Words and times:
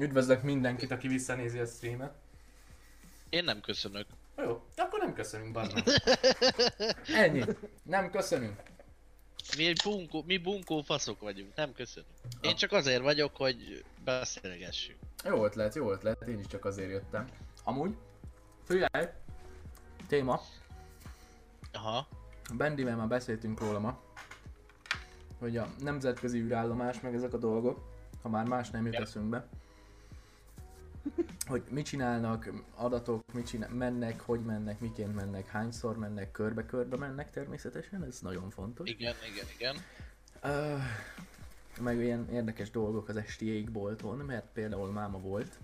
Üdvözlök 0.00 0.42
mindenkit, 0.42 0.90
aki 0.90 1.08
visszanézi 1.08 1.58
a 1.58 1.66
streamet. 1.66 2.12
Én 3.28 3.44
nem 3.44 3.60
köszönök. 3.60 4.06
Jó, 4.36 4.62
akkor 4.76 4.98
nem 4.98 5.14
köszönünk, 5.14 5.52
bazd 5.52 5.72
Ennyi. 7.24 7.44
Nem 7.82 8.10
köszönünk. 8.10 8.62
Mi 9.56 9.72
bunkó, 9.84 10.22
mi 10.26 10.38
bunkó 10.38 10.82
faszok 10.82 11.20
vagyunk, 11.20 11.54
nem 11.54 11.72
köszönünk. 11.72 12.12
Én 12.40 12.54
csak 12.56 12.72
azért 12.72 13.02
vagyok, 13.02 13.36
hogy 13.36 13.84
beszélgessünk. 14.04 14.98
Jó 15.24 15.44
ötlet, 15.44 15.74
jó 15.74 15.90
ötlet, 15.92 16.28
én 16.28 16.38
is 16.38 16.46
csak 16.46 16.64
azért 16.64 16.90
jöttem. 16.90 17.26
Amúgy, 17.64 17.96
figyelj, 18.64 19.06
téma, 20.06 20.40
Aha. 21.72 22.08
Bendivel 22.54 22.96
már 22.96 23.08
beszéltünk 23.08 23.60
róla 23.60 23.78
ma, 23.78 24.00
hogy 25.38 25.56
a 25.56 25.68
nemzetközi 25.78 26.38
űrállomás, 26.38 27.00
meg 27.00 27.14
ezek 27.14 27.32
a 27.32 27.38
dolgok, 27.38 27.80
ha 28.22 28.28
már 28.28 28.46
más 28.46 28.70
nem 28.70 28.84
jut 28.84 28.94
Ja. 28.94 29.00
eszünkbe, 29.00 29.48
hogy 31.46 31.62
mit 31.70 31.86
csinálnak, 31.86 32.50
adatok, 32.74 33.32
mit 33.32 33.46
csinál, 33.46 33.68
mennek, 33.70 34.20
hogy 34.20 34.40
mennek, 34.40 34.80
miként 34.80 35.14
mennek, 35.14 35.46
hányszor 35.46 35.98
mennek, 35.98 36.30
körbe-körbe 36.30 36.96
mennek 36.96 37.30
természetesen, 37.30 38.04
ez 38.04 38.18
nagyon 38.20 38.50
fontos. 38.50 38.88
Igen, 38.90 39.14
igen, 39.32 39.46
igen. 39.56 39.76
Uh, 40.42 40.82
meg 41.80 41.98
ilyen 41.98 42.28
érdekes 42.32 42.70
dolgok 42.70 43.08
az 43.08 43.16
esti 43.16 43.46
égbolton, 43.46 44.16
mert 44.16 44.46
például 44.52 44.90
máma 44.90 45.18
volt. 45.18 45.58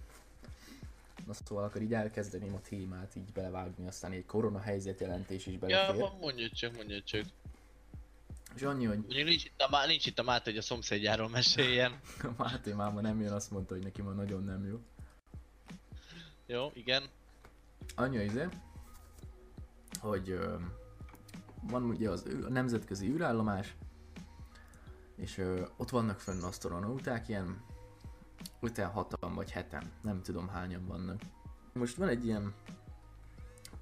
Na 1.27 1.33
szóval 1.33 1.65
akkor 1.65 1.83
így 1.83 1.95
elkezdeném 1.95 2.55
a 2.55 2.61
témát 2.69 3.17
így 3.17 3.33
belevágni, 3.33 3.87
aztán 3.87 4.13
egy 4.13 4.27
korona 4.27 4.61
helyzetjelentés 4.61 5.47
is 5.47 5.53
Ja, 5.53 5.59
belefér. 5.59 6.01
ma- 6.01 6.17
mondja 6.21 6.49
csak, 6.51 6.77
mondja 6.77 7.03
csak. 7.03 7.25
És 8.55 8.63
annyi, 8.63 8.85
hogy 8.85 8.99
Mondjuk 8.99 9.29
nincs 9.29 9.45
itt 9.45 9.61
a, 9.61 9.87
nincs 9.87 10.07
itt 10.07 10.19
a 10.19 10.23
Máté, 10.23 10.51
hogy 10.51 10.59
a 10.59 10.63
szomszédjáról 10.63 11.29
meséljen. 11.29 12.01
a 12.23 12.43
Máté 12.43 12.73
máma 12.73 13.01
nem 13.01 13.21
jön, 13.21 13.33
azt 13.33 13.51
mondta, 13.51 13.75
hogy 13.75 13.83
neki 13.83 14.03
ma 14.03 14.11
nagyon 14.11 14.45
nem 14.45 14.67
jó. 14.67 14.81
Jó, 16.47 16.71
igen. 16.75 17.03
Annyi 17.95 18.25
izé, 18.25 18.49
hogy 20.01 20.31
ö, 20.31 20.57
van 21.63 21.85
ugye 21.85 22.11
az 22.11 22.27
a 22.45 22.49
nemzetközi 22.49 23.09
űrállomás, 23.09 23.77
és 25.17 25.39
ö, 25.39 25.67
ott 25.77 25.91
vannak 25.91 26.21
fönn 26.21 26.43
asztronauták, 26.43 27.29
ilyen 27.29 27.65
utána 28.61 28.93
hatan 28.93 29.35
vagy 29.35 29.51
heten, 29.51 29.93
nem 30.03 30.23
tudom 30.23 30.49
hányan 30.49 30.87
vannak. 30.87 31.21
Most 31.73 31.97
van 31.97 32.09
egy 32.09 32.27
ilyen 32.27 32.55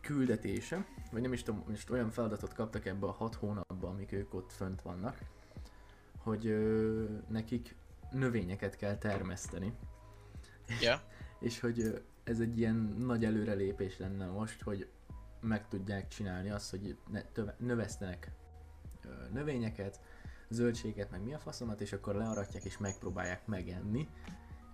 küldetése, 0.01 0.87
vagy 1.11 1.23
nem 1.23 1.33
is 1.33 1.43
tudom, 1.43 1.65
most 1.69 1.91
olyan 1.91 2.11
feladatot 2.11 2.55
kaptak 2.55 2.87
ebbe 2.87 3.07
a 3.07 3.13
hat 3.13 3.35
hónapban, 3.35 3.91
amik 3.91 4.13
ők 4.13 4.35
ott 4.35 4.53
fönt 4.53 4.83
vannak, 4.83 5.19
hogy 6.19 6.47
ö, 6.47 7.05
nekik 7.29 7.77
növényeket 8.11 8.77
kell 8.77 8.99
termeszteni. 8.99 9.73
Ja. 10.81 11.03
És 11.41 11.61
hogy 11.61 12.03
ez 12.25 12.41
egy 12.41 12.59
ilyen 12.59 12.77
nagy 12.99 13.25
előrelépés 13.25 13.99
lenne 13.99 14.27
most, 14.27 14.63
hogy 14.63 14.89
meg 15.41 15.69
tudják 15.69 16.09
csinálni 16.09 16.51
azt, 16.51 16.71
hogy 16.71 16.97
ne, 17.11 17.23
töve, 17.23 17.57
növesztenek 17.59 18.31
növényeket, 19.33 20.01
zöldséget, 20.49 21.11
meg 21.11 21.23
mi 21.25 21.35
a 21.35 21.39
faszomat, 21.39 21.81
és 21.81 21.93
akkor 21.93 22.15
learatják 22.15 22.65
és 22.65 22.79
megpróbálják 22.79 23.47
megenni, 23.47 24.09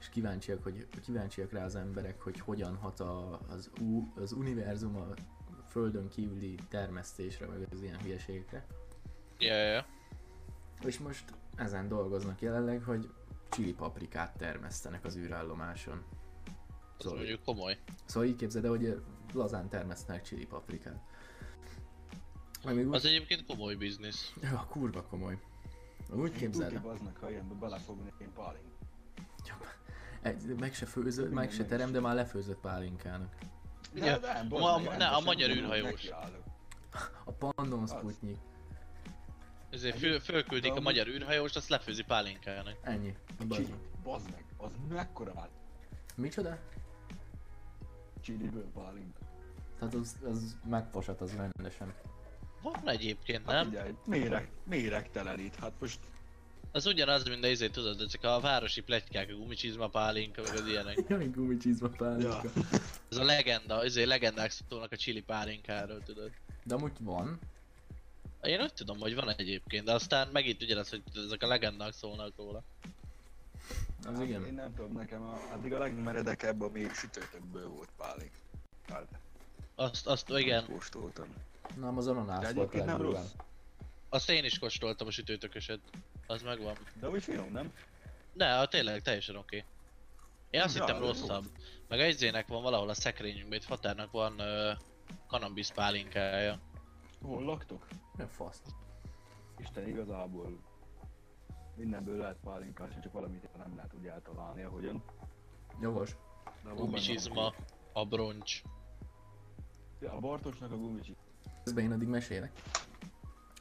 és 0.00 0.08
kíváncsiak, 0.08 0.62
hogy, 0.62 0.86
kíváncsiak 1.04 1.52
rá 1.52 1.64
az 1.64 1.74
emberek, 1.74 2.20
hogy 2.20 2.40
hogyan 2.40 2.76
hat 2.76 3.00
a, 3.00 3.40
az, 3.48 3.70
u, 3.80 4.12
az 4.16 4.32
univerzum 4.32 4.96
a 4.96 5.14
földön 5.68 6.08
kívüli 6.08 6.54
termesztésre, 6.68 7.46
meg 7.46 7.66
az 7.70 7.82
ilyen 7.82 8.00
hülyeségekre. 8.00 8.66
Ja, 9.38 9.54
ja. 9.54 9.86
És 10.84 10.98
most 10.98 11.24
ezen 11.56 11.88
dolgoznak 11.88 12.40
jelenleg, 12.40 12.82
hogy 12.82 13.10
chili 13.48 13.74
paprikát 13.74 14.36
termesztenek 14.36 15.04
az 15.04 15.16
űrállomáson. 15.16 16.04
Az 17.00 17.06
Szóval- 17.06 17.18
mondjuk 17.18 17.44
komoly. 17.44 17.78
Szóval 18.04 18.28
így 18.28 18.36
képzeld 18.36 18.64
el, 18.64 18.70
hogy 18.70 19.02
lazán 19.32 19.68
termesztenek 19.68 20.22
chili 20.22 20.46
paprikát. 20.46 21.00
Ami 22.62 22.82
úgy... 22.84 22.94
Az 22.94 23.04
egyébként 23.04 23.44
komoly 23.46 23.74
biznisz. 23.74 24.32
Ja, 24.42 24.66
kurva 24.70 25.02
komoly. 25.02 25.38
Úgy 26.12 26.32
képzeld 26.32 26.72
el. 26.74 26.80
Baznak, 26.80 27.16
ha 27.16 27.30
ilyenbe 27.30 27.54
belefogni 27.54 28.12
én 28.20 28.32
pálink. 28.32 28.64
Egy, 30.22 30.54
meg 30.58 30.74
se 30.74 30.86
főzött, 30.86 31.24
meg 31.24 31.34
Minden 31.34 31.50
se 31.54 31.60
meg 31.60 31.68
terem, 31.68 31.86
is. 31.86 31.92
de 31.92 32.00
már 32.00 32.14
lefőzött 32.14 32.60
pálinkának. 32.60 33.34
Ja, 33.94 34.18
nem, 34.18 34.46
a- 34.52 34.58
bazd 34.58 34.84
meg, 34.84 34.96
ne, 34.98 35.06
a 35.06 35.20
magyar 35.20 35.50
űrhajós. 35.50 36.08
A 37.24 37.32
Pandon 37.32 37.82
Az. 37.82 37.90
Sputnik. 37.90 38.36
Ezért 39.70 39.98
föl, 39.98 40.20
fölküldik 40.20 40.72
a 40.74 40.80
magyar 40.80 41.06
űrhajóst, 41.06 41.56
azt 41.56 41.68
lefőzi 41.68 42.02
pálinkának. 42.02 42.76
Ennyi. 42.82 43.14
Bazd 43.48 43.60
Csili, 43.62 43.68
meg. 43.70 44.02
bazd 44.02 44.30
meg, 44.30 44.44
az 44.56 44.70
mekkora 44.88 45.32
áll? 45.36 45.48
Micsoda? 46.16 46.58
Csiliből 48.20 48.70
pálink. 48.74 49.16
Tehát 49.78 49.94
az, 49.94 50.16
az 50.24 50.56
megposat 50.70 51.20
az 51.20 51.32
rendesen. 51.36 51.94
Van 52.62 52.88
egyébként, 52.88 53.50
Hát 53.50 53.54
nem? 53.54 53.64
figyelj, 53.68 53.94
méreg, 54.06 54.50
méregtelenít, 54.64 55.54
hát 55.54 55.72
most 55.78 55.98
Az 56.72 56.86
ugyanaz, 56.86 57.24
mint 57.24 57.44
a 57.44 57.48
izé, 57.48 57.68
tudod, 57.68 58.00
ezek 58.00 58.24
a 58.24 58.40
városi 58.40 58.80
pletykák, 58.80 59.30
a 59.30 59.34
gumicsizma 59.34 59.88
pálinka, 59.88 60.42
meg 60.42 60.52
az 60.54 60.66
ilyenek. 60.66 61.04
Jaj, 61.08 61.28
gumicsizma 61.28 61.88
pálinka. 61.88 62.40
Ja. 62.54 62.70
Ez 63.10 63.16
a 63.16 63.24
legenda, 63.24 63.84
izé 63.84 64.02
legendák 64.02 64.50
szólnak 64.50 64.92
a 64.92 64.96
chili 64.96 65.22
pálinkáról, 65.22 66.02
tudod. 66.02 66.30
De 66.64 66.74
amúgy 66.74 66.92
van. 67.00 67.38
Én 68.42 68.60
úgy 68.60 68.72
tudom, 68.72 68.98
hogy 68.98 69.14
van 69.14 69.30
egyébként, 69.30 69.84
de 69.84 69.92
aztán 69.92 70.28
megint 70.32 70.62
ugyanaz, 70.62 70.88
hogy 70.88 71.02
ezek 71.14 71.42
a 71.42 71.46
legendák 71.46 71.92
szólnak 71.92 72.32
róla. 72.36 72.62
Az 73.98 74.14
Hát 74.14 74.22
igen. 74.22 74.46
Én 74.46 74.54
nem 74.54 74.74
tudom, 74.74 74.92
nekem 74.92 75.22
a, 75.22 75.38
addig 75.52 75.72
a 75.72 75.78
legmeredekebb, 75.78 76.60
ami 76.60 76.86
sütőtökből 76.94 77.68
volt 77.68 77.88
pálink. 77.96 78.32
Hát, 78.88 79.06
Azt, 79.74 80.06
azt 80.06 80.28
igen, 80.30 80.64
kóstoltam. 80.66 81.26
Na, 81.76 81.88
az 81.88 82.06
ananász 82.06 82.42
De 82.42 82.52
volt 82.52 82.84
nem 82.84 83.00
rossz. 83.02 83.30
azt 84.08 84.30
én 84.30 84.44
is 84.44 84.58
kóstoltam 84.58 85.06
a 85.06 85.10
sütőtököset. 85.10 85.80
Az 86.26 86.42
megvan. 86.42 86.76
De 87.00 87.08
úgy 87.08 87.22
finom, 87.22 87.52
nem? 87.52 87.72
Ne, 88.32 88.58
a 88.58 88.66
tényleg 88.68 89.02
teljesen 89.02 89.36
oké. 89.36 89.64
Én 90.50 90.60
azt 90.60 90.76
Ja, 90.76 90.80
hittem 90.84 91.00
de 91.00 91.06
jó. 91.06 91.10
rosszabb. 91.12 91.44
Meg 91.88 92.00
a 92.00 92.06
izének 92.06 92.46
van 92.46 92.62
valahol 92.62 92.88
a 92.88 92.94
szekrényünkben, 92.94 93.58
itt 93.58 93.64
Fatárnak 93.64 94.10
van 94.10 94.32
uh, 94.40 94.78
kanabis 95.26 95.70
pálinkája. 95.70 96.58
Hol 97.22 97.42
laktok? 97.44 97.86
Mi 98.16 98.22
a 98.22 98.28
fasz? 98.28 98.62
Isten 99.58 99.88
igazából 99.88 100.58
mindenből 101.80 102.16
lehet 102.16 102.36
pálinkás, 102.44 102.92
csak 103.02 103.12
valamit 103.12 103.56
nem 103.56 103.76
lehet 103.76 103.94
úgy 103.94 104.06
eltalálni, 104.06 104.62
ahogyan. 104.62 105.02
Jogos. 105.80 106.16
Gumicsizma, 106.74 107.54
a 107.92 108.06
broncs. 108.06 108.62
Ja, 110.00 110.12
a 110.12 110.18
Bartosnak 110.18 110.72
a 110.72 110.76
gumicsi. 110.76 111.16
Közben 111.64 111.84
én 111.84 111.92
addig 111.92 112.08
mesélek. 112.08 112.52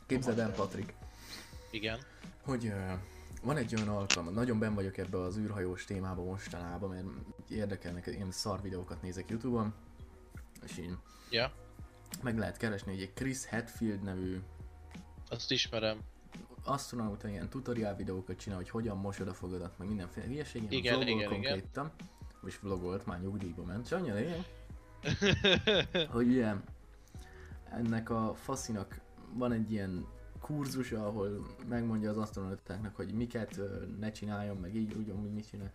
Képzeld 0.06 0.40
el, 0.40 0.52
Patrik, 0.52 0.94
Igen. 1.72 2.00
hogy 2.44 2.66
ö, 2.66 2.94
van 3.44 3.58
egy 3.58 3.76
olyan 3.76 3.88
alkalom, 3.88 4.34
nagyon 4.34 4.60
ben 4.60 4.74
vagyok 4.74 4.98
ebbe 4.98 5.18
az 5.18 5.38
űrhajós 5.38 5.86
témába 5.86 6.24
mostanában, 6.24 6.90
mert 6.90 7.06
érdekelnek, 7.50 8.08
ilyen 8.08 8.32
szar 8.32 8.62
videókat 8.62 9.02
nézek 9.02 9.30
Youtube-on, 9.30 9.74
és 10.64 10.78
én 10.78 11.00
Ja, 11.30 11.52
meg 12.24 12.38
lehet 12.38 12.58
keresni, 12.58 12.92
hogy 12.92 13.02
egy 13.02 13.14
Chris 13.14 13.46
Hadfield 13.46 14.02
nevű 14.02 14.40
azt 15.30 15.52
ismerem. 15.52 16.00
Astronauta 16.64 17.28
ilyen 17.28 17.50
tutorial 17.50 17.96
videókat 17.96 18.38
csinál, 18.38 18.58
hogy 18.58 18.70
hogyan 18.70 18.98
mosod 18.98 19.28
a 19.28 19.34
fogadat, 19.34 19.78
meg 19.78 19.88
mindenféle 19.88 20.26
hülyeség, 20.26 20.62
ilyen 20.62 20.74
Igen, 20.74 20.96
vlogol 20.96 21.14
igen, 21.14 21.32
igen. 21.32 21.52
konkrétan, 21.52 21.92
és 22.46 22.60
vlogolt, 22.60 23.06
már 23.06 23.22
nyugdíjba 23.22 23.64
ment, 23.64 23.86
és 23.86 23.92
annyi 23.92 24.12
lényeg, 24.12 24.46
hogy 26.16 26.28
ugye 26.28 26.54
ennek 27.72 28.10
a 28.10 28.34
faszinak 28.36 29.00
van 29.34 29.52
egy 29.52 29.72
ilyen 29.72 30.06
kurzusa, 30.40 31.08
ahol 31.08 31.56
megmondja 31.68 32.10
az 32.10 32.18
asztronautáknak, 32.18 32.96
hogy 32.96 33.14
miket 33.14 33.60
ne 34.00 34.12
csináljon, 34.12 34.58
meg 34.58 34.76
így, 34.76 34.94
úgy, 34.94 35.10
úgy 35.10 35.34
mit 35.34 35.48
csinál. 35.48 35.72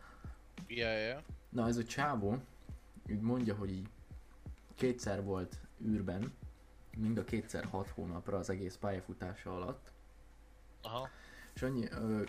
Ja, 0.66 0.92
ja. 0.92 1.22
Na 1.48 1.66
ez 1.66 1.76
a 1.76 1.84
csávó, 1.84 2.38
úgy 3.08 3.20
mondja, 3.20 3.54
hogy 3.54 3.70
így 3.70 3.88
kétszer 4.74 5.24
volt 5.24 5.56
űrben, 5.84 6.32
mind 6.96 7.18
a 7.18 7.24
kétszer 7.24 7.64
hat 7.64 7.88
hónapra 7.88 8.38
az 8.38 8.50
egész 8.50 8.76
pályafutása 8.76 9.54
alatt, 9.54 9.92
Aha. 10.84 11.08
és, 11.54 11.62
annyi, 11.62 11.88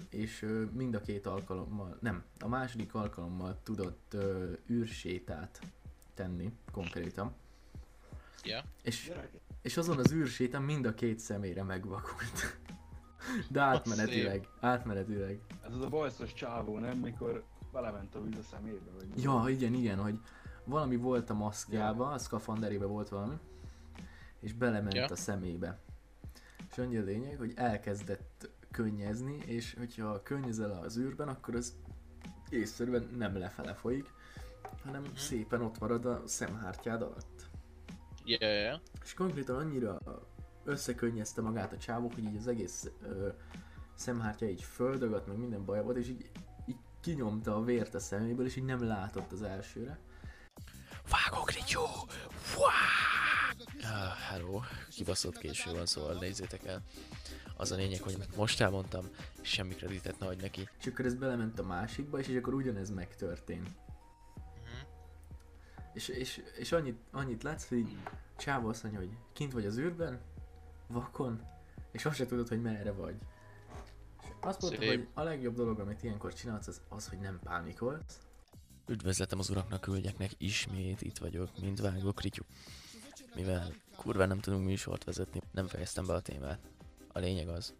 és 0.09 0.45
mind 0.73 0.95
a 0.95 1.01
két 1.01 1.25
alkalommal, 1.25 1.97
nem, 2.01 2.23
a 2.39 2.47
második 2.47 2.93
alkalommal 2.93 3.59
tudott 3.63 4.15
űrsétát 4.69 5.59
tenni 6.13 6.53
konkrétan, 6.71 7.33
Ja. 8.43 8.63
és, 8.83 9.11
és 9.61 9.77
azon 9.77 9.97
az 9.97 10.11
űrsétán 10.11 10.61
mind 10.61 10.85
a 10.85 10.93
két 10.93 11.19
szemére 11.19 11.63
megvakult. 11.63 12.57
De 13.49 13.61
átmenetileg, 13.61 14.47
átmenetileg. 14.59 15.39
ez 15.67 15.73
az 15.73 15.81
a 15.81 15.89
bajszos 15.89 16.33
csávó, 16.33 16.79
nem? 16.79 16.97
Mikor 16.97 17.43
belement 17.71 18.15
a 18.15 18.21
víz 18.23 18.37
a 18.37 18.41
szemébe, 18.41 18.91
vagy 18.95 19.07
mi? 19.15 19.21
Ja, 19.21 19.43
igen, 19.47 19.73
igen, 19.73 19.97
hogy 19.99 20.19
valami 20.63 20.95
volt 20.95 21.29
a 21.29 21.33
maszkjába, 21.33 22.11
a 22.11 22.17
szkafanderébe 22.17 22.85
volt 22.85 23.09
valami, 23.09 23.35
és 24.39 24.53
belement 24.53 24.93
Ja. 24.93 25.05
a 25.05 25.15
szemébe. 25.15 25.79
És 26.75 26.81
annyi 26.81 26.97
a 26.97 27.03
lényeg, 27.03 27.37
hogy 27.37 27.53
elkezdett 27.55 28.49
könnyezni, 28.71 29.37
és 29.45 29.73
hogyha 29.77 30.23
könnyezel 30.23 30.71
az 30.71 30.97
űrben, 30.97 31.27
akkor 31.27 31.55
az 31.55 31.73
észszerűen 32.49 33.09
nem 33.17 33.37
lefele 33.37 33.73
folyik, 33.73 34.13
hanem 34.83 35.01
Mhm. 35.01 35.15
szépen 35.15 35.61
ott 35.61 35.79
marad 35.79 36.05
a 36.05 36.21
szemhártyád 36.25 37.01
alatt. 37.01 37.49
Ja. 38.25 38.81
És 39.03 39.13
konkrétan 39.13 39.55
annyira 39.55 39.97
összekönnyezte 40.63 41.41
magát 41.41 41.73
a 41.73 41.77
csávó, 41.77 42.11
hogy 42.13 42.23
így 42.23 42.37
az 42.37 42.47
egész 42.47 42.91
ö, 43.01 43.27
szemhártya 43.93 44.45
így 44.45 44.63
földögött, 44.63 45.27
meg 45.27 45.37
minden 45.37 45.65
baj 45.65 45.83
volt, 45.83 45.97
és 45.97 46.07
így, 46.07 46.31
így 46.65 46.77
kinyomta 47.01 47.55
a 47.55 47.63
vért 47.63 47.93
a 47.93 47.99
szeméből, 47.99 48.45
és 48.45 48.55
így 48.55 48.63
nem 48.65 48.83
látott 48.87 49.31
az 49.31 49.41
elsőre. 49.41 49.99
Vágok, 51.09 51.51
Rityó! 51.51 51.81
Ah, 53.93 54.17
hello, 54.29 54.61
kibaszott 54.89 55.37
késő 55.37 55.71
van, 55.71 55.85
szóval 55.85 56.13
nézzétek 56.13 56.65
el. 56.65 56.81
Az 57.57 57.71
a 57.71 57.75
lényeg, 57.75 58.01
hogy 58.01 58.17
most 58.35 58.61
elmondtam, 58.61 59.05
semmi 59.41 59.73
kreditet 59.73 60.19
ne 60.19 60.27
adj 60.27 60.41
neki. 60.41 60.69
És 60.79 60.87
akkor 60.87 61.05
ez 61.05 61.15
belement 61.15 61.59
a 61.59 61.63
másikba, 61.63 62.19
és, 62.19 62.27
és 62.27 62.37
akkor 62.37 62.53
ugyanez 62.53 62.89
megtörtént. 62.89 63.67
Mhm. 63.67 64.87
És, 65.93 66.07
és, 66.07 66.43
és 66.57 66.71
annyit, 66.71 66.97
annyit 67.11 67.43
látsz, 67.43 67.67
hogy 67.67 67.77
így 67.77 67.97
csávó 68.37 68.67
azt 68.67 68.83
mondja, 68.83 69.01
hogy 69.01 69.17
kint 69.33 69.51
vagy 69.53 69.65
az 69.65 69.77
űrben, 69.77 70.21
vakon, 70.87 71.41
és 71.91 72.05
azt 72.05 72.15
se 72.15 72.25
tudod, 72.25 72.47
hogy 72.47 72.61
merre 72.61 72.91
vagy. 72.91 73.15
És 74.21 74.27
azt 74.39 74.61
mondta, 74.61 74.81
Szép. 74.81 74.89
hogy 74.89 75.07
a 75.13 75.23
legjobb 75.23 75.55
dolog, 75.55 75.79
amit 75.79 76.03
ilyenkor 76.03 76.33
csinálsz, 76.33 76.67
az, 76.67 76.81
az 76.89 77.07
hogy 77.07 77.19
nem 77.19 77.39
pánikolsz. 77.43 78.19
Üdvözletem 78.87 79.39
az 79.39 79.49
uraknak, 79.49 79.85
hölgyeknek, 79.85 80.31
ismét 80.37 81.01
itt 81.01 81.17
vagyok, 81.17 81.49
mint 81.61 81.79
vágok, 81.79 82.21
Rityu. 82.21 82.43
Mivel 83.35 83.73
kurva 83.95 84.25
nem 84.25 84.39
tudunk 84.39 84.65
műsort 84.65 85.03
vezetni, 85.03 85.41
nem 85.51 85.67
fejeztem 85.67 86.05
be 86.05 86.13
a 86.13 86.19
témát. 86.19 86.59
A 87.13 87.19
lényeg 87.19 87.47
az, 87.47 87.73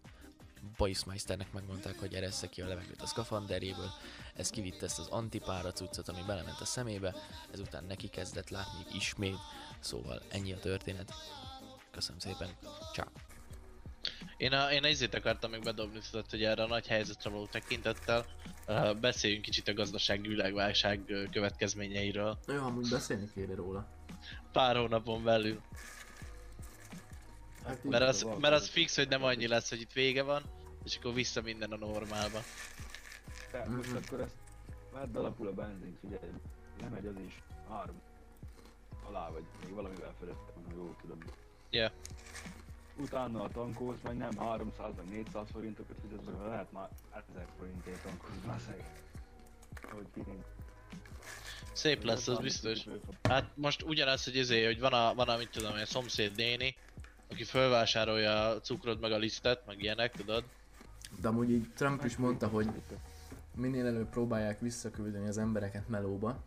Bajszmeisternek 0.76 1.52
megmondták, 1.52 1.98
hogy 1.98 2.14
eressze 2.14 2.48
ki 2.48 2.62
a 2.62 2.66
levegőt 2.66 3.02
a 3.02 3.06
szkafanderjéből, 3.06 3.90
ez 4.34 4.50
kivitte 4.50 4.84
ezt 4.84 4.98
az 4.98 5.06
antipára 5.06 5.72
cuccot, 5.72 6.08
ami 6.08 6.22
belement 6.26 6.60
a 6.60 6.64
szemébe, 6.64 7.14
ezután 7.52 7.84
neki 7.84 8.08
kezdett 8.08 8.48
látni 8.48 8.84
ismét, 8.94 9.38
szóval 9.80 10.22
ennyi 10.28 10.52
a 10.52 10.58
történet. 10.58 11.12
Köszönöm 11.90 12.18
szépen, 12.18 12.48
ciao. 12.92 13.08
Én 14.36 14.52
a, 14.52 14.72
én 14.72 14.84
a 14.84 14.88
izét 14.88 15.14
akartam 15.14 15.50
még 15.50 15.62
bedobni, 15.62 15.98
tudod, 16.10 16.30
hogy 16.30 16.42
erre 16.42 16.62
a 16.62 16.66
nagy 16.66 16.86
helyzetre 16.86 17.30
való 17.30 17.46
tekintettel 17.46 18.26
uh, 18.68 18.96
beszéljünk 18.96 19.42
kicsit 19.42 19.68
a 19.68 19.74
gazdasági 19.74 20.28
világválság 20.28 21.00
következményeiről. 21.30 22.38
Jó, 22.46 22.64
amúgy 22.64 22.88
beszélni 22.90 23.30
kéne 23.34 23.54
róla. 23.54 23.95
Pár 24.52 24.76
hónapon 24.76 25.24
belül. 25.24 25.60
Hát 27.64 27.84
Mert 27.84 28.02
az, 28.02 28.26
mert 28.40 28.54
az 28.54 28.68
fix, 28.68 28.96
hogy 28.96 29.08
nem 29.08 29.22
annyi 29.22 29.46
lesz, 29.46 29.68
hogy 29.68 29.80
itt 29.80 29.92
vége 29.92 30.22
van, 30.22 30.42
és 30.84 30.96
akkor 30.96 31.14
vissza 31.14 31.42
minden 31.42 31.72
a 31.72 31.76
normálba. 31.76 32.38
Te 33.50 33.64
most 33.68 33.88
Mhm. 33.88 33.96
akkor 33.96 34.20
ezt 34.20 34.34
vedd 34.92 35.16
alapul 35.16 35.46
a 35.46 35.52
benzin, 35.52 35.98
figyelj, 36.00 36.30
lemegy 36.80 37.06
az 37.06 37.14
is 37.26 37.42
három 37.68 38.00
alá 39.08 39.30
vagy, 39.30 39.44
még 39.64 39.74
valamivel 39.74 40.14
fölötte 40.18 40.52
van, 40.54 40.64
ha 40.68 40.72
jól 40.76 40.96
tudom. 41.00 41.18
Ja. 41.70 41.92
Utána 42.96 43.42
a 43.42 43.48
tankolsz, 43.48 43.98
meg 44.02 44.16
nem 44.16 44.36
300 44.38 44.94
meg 44.96 45.08
400 45.08 45.46
forintokat 45.52 45.96
fizetsz, 46.02 46.38
lehet 46.46 46.72
már 46.72 46.88
1000 47.28 47.46
forintért 47.58 48.02
tankolsz, 48.02 48.34
baszeg. 48.46 48.84
Ahogy 49.90 50.06
pirint. 50.14 50.44
Szép 51.76 52.04
lesz, 52.04 52.28
az 52.28 52.38
biztos. 52.38 52.86
Hát 53.22 53.50
most 53.54 53.82
ugyanaz, 53.82 54.24
hogy 54.24 54.36
izé, 54.36 54.64
hogy 54.64 54.80
van 54.80 54.92
a, 54.92 55.14
van 55.14 55.28
a 55.28 55.36
mit 55.36 55.50
tudom, 55.50 55.72
a 55.72 55.86
szomszéd 55.86 56.36
néni, 56.36 56.74
aki 57.30 57.44
fölvásárolja 57.44 58.48
a 58.48 58.60
cukrot 58.60 59.00
meg 59.00 59.12
a 59.12 59.16
lisztet, 59.16 59.66
meg 59.66 59.82
ilyenek, 59.82 60.12
tudod? 60.12 60.44
De 61.20 61.28
amúgy 61.28 61.50
így 61.50 61.72
Trump 61.74 62.04
is 62.04 62.16
mondta, 62.16 62.48
hogy 62.48 62.68
minél 63.54 63.86
előbb 63.86 64.08
próbálják 64.08 64.60
visszaküldeni 64.60 65.28
az 65.28 65.38
embereket 65.38 65.88
melóba, 65.88 66.44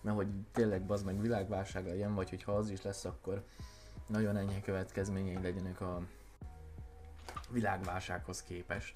mert 0.00 0.16
hogy 0.16 0.28
tényleg 0.52 0.86
bazd 0.86 1.04
meg 1.04 1.20
világválság 1.20 1.86
legyen, 1.86 2.14
vagy 2.14 2.30
hogyha 2.30 2.52
az 2.52 2.70
is 2.70 2.82
lesz, 2.82 3.04
akkor 3.04 3.44
nagyon 4.06 4.36
enyhe 4.36 4.60
következményei 4.60 5.42
legyenek 5.42 5.80
a 5.80 6.02
világválsághoz 7.50 8.42
képest. 8.42 8.94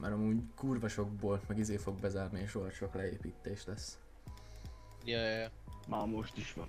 Mert 0.00 0.12
amúgy 0.12 0.42
kurva 0.54 0.88
sok 0.88 1.10
bolt, 1.10 1.48
meg 1.48 1.58
izé 1.58 1.76
fog 1.76 2.00
bezárni, 2.00 2.40
és 2.40 2.54
olyan 2.54 2.70
sok 2.70 2.94
leépítés 2.94 3.64
lesz. 3.64 3.98
Ja, 5.04 5.18
ja, 5.18 5.36
ja. 5.36 5.50
Már 5.88 6.06
most 6.06 6.36
is 6.36 6.52
van. 6.52 6.68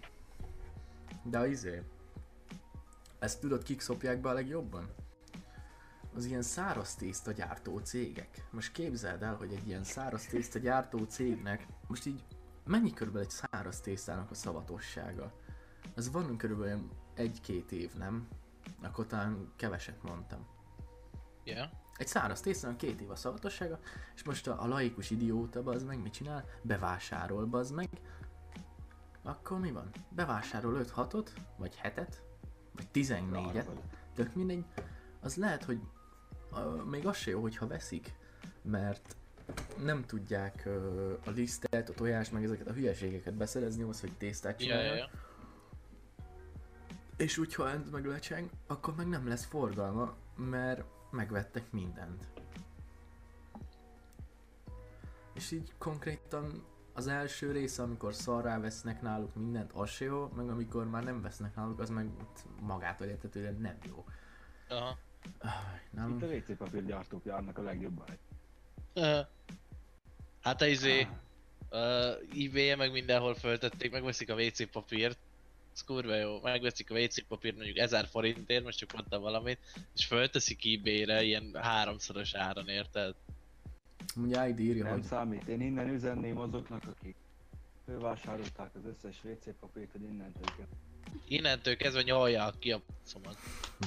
De 1.24 1.38
a 1.38 1.45
izé, 1.45 1.83
ezt 3.19 3.39
tudod, 3.39 3.63
kik 3.63 3.81
szopják 3.81 4.21
be 4.21 4.29
a 4.29 4.33
legjobban? 4.33 4.89
Az 6.15 6.25
ilyen 6.25 6.41
száraz 6.41 6.95
tészta 6.95 7.31
gyártó 7.31 7.77
cégek. 7.77 8.45
Most 8.51 8.71
képzeld 8.71 9.24
el, 9.24 9.35
hogy 9.35 9.53
egy 9.53 9.68
ilyen 9.68 9.83
száraz 9.83 10.25
tészta 10.25 10.59
gyártó 10.59 11.03
cégnek, 11.03 11.68
most 11.88 12.06
így 12.06 12.24
mennyi 12.63 12.94
körülbelül 12.94 13.27
egy 13.27 13.33
száraz 13.51 13.81
tésztának 13.81 14.31
a 14.31 14.33
szavatossága? 14.33 15.33
Ez 15.95 16.12
van 16.12 16.38
körülbelül 16.38 16.89
egy-két 17.13 17.71
év, 17.71 17.94
nem? 17.94 18.27
Akkor 18.81 19.06
talán 19.06 19.51
keveset 19.56 20.03
mondtam. 20.03 20.47
Ja. 21.44 21.69
Egy 21.98 22.08
száraz 22.08 22.42
tésztának 22.42 22.78
két 22.78 23.02
év 23.02 23.10
a 23.10 23.16
szavatossága, 23.16 23.80
és 24.16 24.24
most 24.24 24.48
a, 24.48 24.62
a 24.64 24.68
laikus 24.68 25.10
idióta 25.10 25.64
az 25.64 25.84
meg 25.84 26.02
mit 26.02 26.14
csinál? 26.14 26.46
Bevásárol 26.62 27.48
az 27.52 27.72
meg. 27.72 27.90
Akkor 29.24 29.60
mi 29.60 29.72
van? 29.72 29.90
Bevásárol 30.10 30.86
5-6-ot, 30.96 31.28
vagy 31.58 31.80
7-et, 31.84 32.14
vagy 32.76 32.88
14-et, 32.94 33.66
tök 34.16 34.34
mindegy. 34.36 34.66
Az 35.22 35.36
lehet, 35.36 35.64
hogy 35.64 35.80
uh, 36.52 36.84
még 36.84 37.08
az 37.08 37.18
se 37.18 37.32
jó, 37.32 37.42
hogyha 37.42 37.68
veszik, 37.68 38.14
mert 38.62 39.16
nem 39.84 40.06
tudják 40.06 40.64
uh, 40.66 41.18
a 41.26 41.30
lisztet, 41.30 41.90
a 41.90 41.94
tojást, 41.94 42.32
meg 42.32 42.44
ezeket 42.44 42.68
a 42.68 42.74
hülyeségeket 42.74 43.34
beszerezni 43.34 43.84
ahhoz, 43.84 44.00
hogy 44.00 44.12
tésztát 44.18 44.62
Ja, 44.62 44.68
csináljanak. 44.68 44.98
ja, 44.98 45.04
ja. 45.04 45.26
És 47.18 47.38
úgy, 47.38 47.56
ez 47.60 47.90
meg 47.92 48.06
lecseng, 48.06 48.50
akkor 48.68 48.96
meg 48.96 49.08
nem 49.08 49.28
lesz 49.28 49.46
forgalma, 49.46 50.16
mert 50.36 50.84
megvettek 51.09 51.71
mindent. 51.71 52.27
És 55.33 55.51
így 55.51 55.74
konkrétan 55.77 56.63
az 56.94 57.07
első 57.07 57.51
része, 57.51 57.81
amikor 57.81 58.13
szarrá 58.13 58.59
vesznek 58.59 59.01
náluk 59.01 59.36
mindent, 59.36 59.71
az 59.71 59.89
se 59.89 60.06
jó, 60.06 60.31
meg 60.36 60.50
amikor 60.50 60.89
már 60.89 61.04
nem 61.04 61.21
vesznek 61.21 61.56
náluk, 61.56 61.80
az 61.80 61.89
meg 61.89 62.09
magától 62.62 63.07
értetően 63.07 63.56
nem 63.56 63.77
jó. 63.86 64.06
Aha. 64.69 64.98
Áj, 65.39 65.81
Itt 65.86 65.92
Nem, 65.92 66.18
a 66.21 66.25
WC 66.25 66.57
papírgyártók 66.57 67.25
járnak 67.25 67.57
a 67.57 67.62
legjobban. 67.62 68.06
Hát 70.42 70.62
a 70.62 70.68
izé, 70.68 71.07
uh, 71.71 72.45
ebay 72.45 72.75
meg 72.75 72.92
mindenhol 72.92 73.36
föltették, 73.36 73.91
megveszik 73.91 74.29
a 74.29 74.36
WC 74.36 74.72
papírt. 74.72 75.17
Ez 75.77 75.84
kurva 75.84 76.15
jó, 76.15 76.39
megveszik 76.41 76.91
a 76.91 77.00
WC 77.00 77.27
papírt 77.27 77.55
mondjuk 77.55 77.77
1000 77.77 78.07
forintért, 78.07 78.63
most 78.63 78.77
csak 78.77 78.93
mondtam 78.93 79.22
valamit, 79.22 79.60
és 79.96 80.05
fölteszik 80.05 80.65
ebay-re 80.65 81.24
ilyen 81.24 81.51
háromszoros 81.53 82.34
áron, 82.34 82.67
érted? 82.67 83.15
ugye 84.15 84.48
ID 84.48 84.60
írja, 84.60 84.84
Nem 84.84 84.93
hogy 84.93 85.03
számít, 85.03 85.48
én 85.48 85.62
innen 85.62 85.89
üzenném 85.89 86.38
azoknak, 86.38 86.84
akik 86.86 87.15
fölvásárolták 87.86 88.75
az 88.75 88.86
összes 88.86 89.24
WC 89.24 89.60
papírt, 89.60 89.91
hogy 89.91 90.03
innentől 90.03 90.55
kell. 90.57 90.67
Innentől 91.27 91.75
kezdve 91.75 92.01
nyalják 92.01 92.53
ki 92.60 92.72
a 92.72 92.81
szomat. 93.03 93.38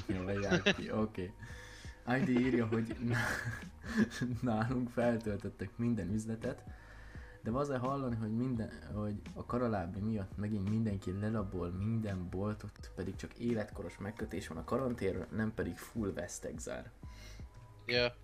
Jó, 0.06 0.23
legyen 0.23 0.62
ki, 0.76 0.90
oké. 0.92 1.32
ID 2.06 2.28
írja, 2.28 2.66
hogy 2.66 2.97
nálunk 4.40 4.90
feltöltöttek 4.90 5.76
minden 5.76 6.12
üzletet, 6.12 6.62
de 7.42 7.50
az 7.50 7.70
hallani, 7.70 8.16
hogy, 8.16 8.37
minden, 8.37 8.70
hogy 8.94 9.20
a 9.35 9.47
karalábbi 9.47 10.00
miatt 10.00 10.37
megint 10.37 10.70
mindenki 10.70 11.18
lelabol 11.20 11.70
minden 11.70 12.28
boltot, 12.30 12.90
pedig 12.94 13.16
csak 13.16 13.35
életkoros 13.35 13.99
megkötés 13.99 14.49
van 14.49 14.59
a 14.59 14.64
karanténra, 14.64 15.26
nem 15.30 15.54
pedig 15.54 15.76
full 15.76 16.12
vesztek 16.12 16.59
zár. 16.59 16.90
Ja, 17.87 18.14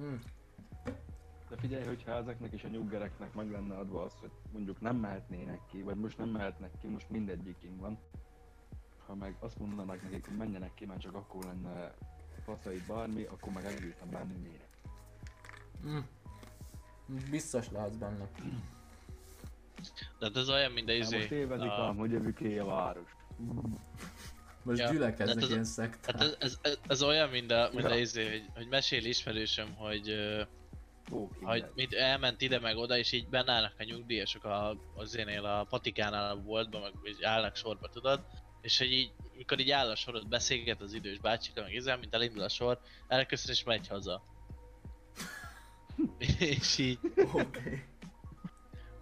Mm. 0.00 0.14
De 1.48 1.56
figyelj, 1.56 1.84
hogyha 1.84 2.12
ezeknek 2.12 2.52
és 2.52 2.64
a 2.64 2.68
nyuggereknek 2.68 3.34
meg 3.34 3.50
lenne 3.50 3.74
adva 3.74 4.02
az, 4.02 4.14
hogy 4.20 4.30
mondjuk 4.52 4.80
nem 4.80 4.96
mehetnének 4.96 5.60
ki, 5.66 5.82
vagy 5.82 5.96
most 5.96 6.18
nem 6.18 6.28
mehetnek 6.28 6.70
ki, 6.80 6.86
most 6.86 7.10
mindegyikünk 7.10 7.80
van. 7.80 7.98
Ha 9.06 9.14
meg 9.14 9.36
azt 9.38 9.58
mondanak 9.58 10.02
nekik, 10.02 10.26
hogy 10.26 10.36
menjenek 10.36 10.74
ki, 10.74 10.86
mert 10.86 11.00
csak 11.00 11.14
akkor 11.14 11.44
lenne 11.44 11.94
faszai 12.44 12.82
bármi, 12.88 13.24
akkor 13.24 13.52
meg 13.52 13.64
egészen 13.64 14.10
bennünnének. 14.10 14.68
Mm. 15.86 15.98
Biztos 17.30 17.66
lehetsz 17.72 17.94
benne. 17.96 18.28
de 20.18 20.26
hát 20.26 20.36
ez 20.36 20.48
olyan, 20.48 20.72
mint 20.72 20.88
a 20.88 20.92
Hát 20.92 21.00
izé. 21.00 21.16
most 21.16 21.30
évezik 21.30 21.70
a- 21.70 21.94
hogy 21.96 22.10
jövök 22.10 22.38
a 22.60 22.64
város. 22.64 23.10
Most 24.62 24.78
Ja, 24.80 24.90
gyülekeznek 24.90 25.26
tehát 25.26 25.42
ez- 25.42 25.50
ilyen 25.50 25.64
szekták. 25.64 26.14
Hát 26.14 26.22
ez, 26.22 26.36
ez, 26.38 26.58
ez, 26.62 26.78
ez 26.86 27.02
olyan, 27.02 27.28
mint 27.28 27.50
a, 27.50 27.70
mint 27.72 27.86
a 27.86 27.96
izé, 27.96 28.28
hogy, 28.30 28.44
hogy 28.54 28.66
mesél 28.68 29.04
ismerősöm, 29.04 29.74
hogy, 29.74 30.14
Ó, 31.12 31.28
hogy 31.42 31.64
mit 31.74 31.92
elment 31.94 32.40
ide 32.40 32.58
meg 32.60 32.76
oda, 32.76 32.96
és 32.98 33.12
így 33.12 33.28
bennállnak 33.28 33.74
a 33.78 33.84
nyugdíjasok 33.84 34.44
a, 34.44 34.76
az 34.94 35.16
énél 35.16 35.44
a 35.44 35.64
patikánál 35.64 36.30
a 36.30 36.40
boltba, 36.42 36.80
meg 36.80 36.92
így 37.08 37.22
állnak 37.24 37.56
sorba, 37.56 37.88
tudod? 37.88 38.24
És 38.60 38.78
hogy 38.78 38.92
így, 38.92 39.12
mikor 39.36 39.58
így 39.60 39.70
áll 39.70 39.90
a 39.90 39.94
sorod, 39.96 40.28
beszélget 40.28 40.80
az 40.80 40.92
idős 40.92 41.18
bácsika, 41.18 41.62
meg 41.62 41.72
izé, 41.74 41.94
mint 42.00 42.14
elindul 42.14 42.42
a 42.42 42.48
sor, 42.48 42.80
elköszön 43.08 43.50
és 43.50 43.64
megy 43.64 43.88
haza. 43.88 44.22
És 46.38 46.78
így. 46.78 46.98
Okay. 47.16 47.82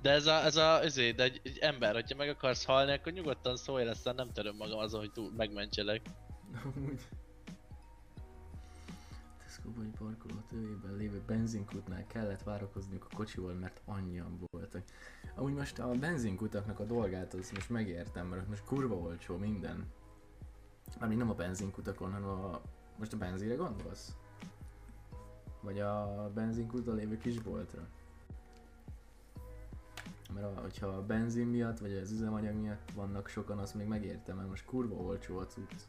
De 0.03 0.11
ez 0.11 0.27
a, 0.27 0.45
ez 0.45 0.57
a, 0.57 0.83
ezért, 0.83 1.17
de 1.17 1.23
egy, 1.23 1.41
egy 1.45 1.59
ember, 1.59 1.95
hogyha 1.95 2.17
meg 2.17 2.29
akarsz 2.29 2.65
halni, 2.65 2.93
akkor 2.93 3.13
nyugodtan 3.13 3.57
szólj, 3.57 3.87
aztán 3.87 4.15
nem 4.15 4.33
töröm 4.33 4.57
magam 4.57 4.79
azon, 4.79 5.01
hogy 5.01 5.13
túl 5.13 5.33
megmentselek. 5.37 6.01
Amúgy. 6.65 7.01
Tesco-bai 9.45 9.91
parkoló 9.99 10.35
tövében 10.49 10.97
lévő 10.97 11.23
benzinkútnál 11.27 12.07
kellett 12.07 12.43
várakozniuk 12.43 13.07
a 13.11 13.17
kocsival, 13.17 13.55
mert 13.55 13.81
annyian 13.85 14.39
voltak. 14.51 14.83
Amúgy 15.35 15.55
most 15.55 15.79
a 15.79 15.91
benzinkutaknak 15.91 16.81
a 16.81 16.85
dolgát 16.85 17.35
az 17.35 17.51
most 17.51 17.71
megértem, 17.71 18.27
mert 18.27 18.49
most 18.49 18.65
kurva 18.65 18.95
olcsó 18.95 19.37
minden. 19.37 19.93
Ami 20.99 21.15
nem 21.15 21.31
a 21.31 21.35
benzinkutakon, 21.35 22.13
hanem 22.13 22.29
a... 22.29 22.61
Most 22.99 23.13
a 23.13 23.17
benzire 23.17 23.55
gondolsz? 23.55 24.15
Vagy 25.67 25.81
a 25.81 26.31
benzinkuton 26.35 26.97
lévő 26.97 27.19
kisboltra? 27.19 27.81
Mert 30.35 30.47
a, 30.47 30.61
hogyha 30.61 30.87
a 30.87 31.03
benzin 31.07 31.47
miatt, 31.47 31.79
vagy 31.79 31.93
az 31.93 32.11
üzemanyag 32.11 32.55
miatt 32.55 32.91
vannak 32.95 33.29
sokan, 33.29 33.59
azt 33.59 33.75
még 33.75 33.87
megértem, 33.87 34.37
mert 34.37 34.49
most 34.49 34.65
kurva 34.65 34.95
olcsó 34.95 35.39
a 35.39 35.47
cucc. 35.47 35.83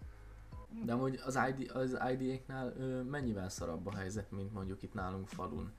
De 0.85 0.93
amúgy 0.93 1.19
az, 1.25 1.39
ID, 1.49 1.71
az 1.73 1.97
ID-éknál 2.11 2.73
ö, 2.77 3.01
mennyivel 3.01 3.49
szarabb 3.49 3.87
a 3.87 3.95
helyzet, 3.95 4.31
mint 4.31 4.53
mondjuk 4.53 4.83
itt 4.83 4.93
nálunk 4.93 5.27
falun? 5.27 5.71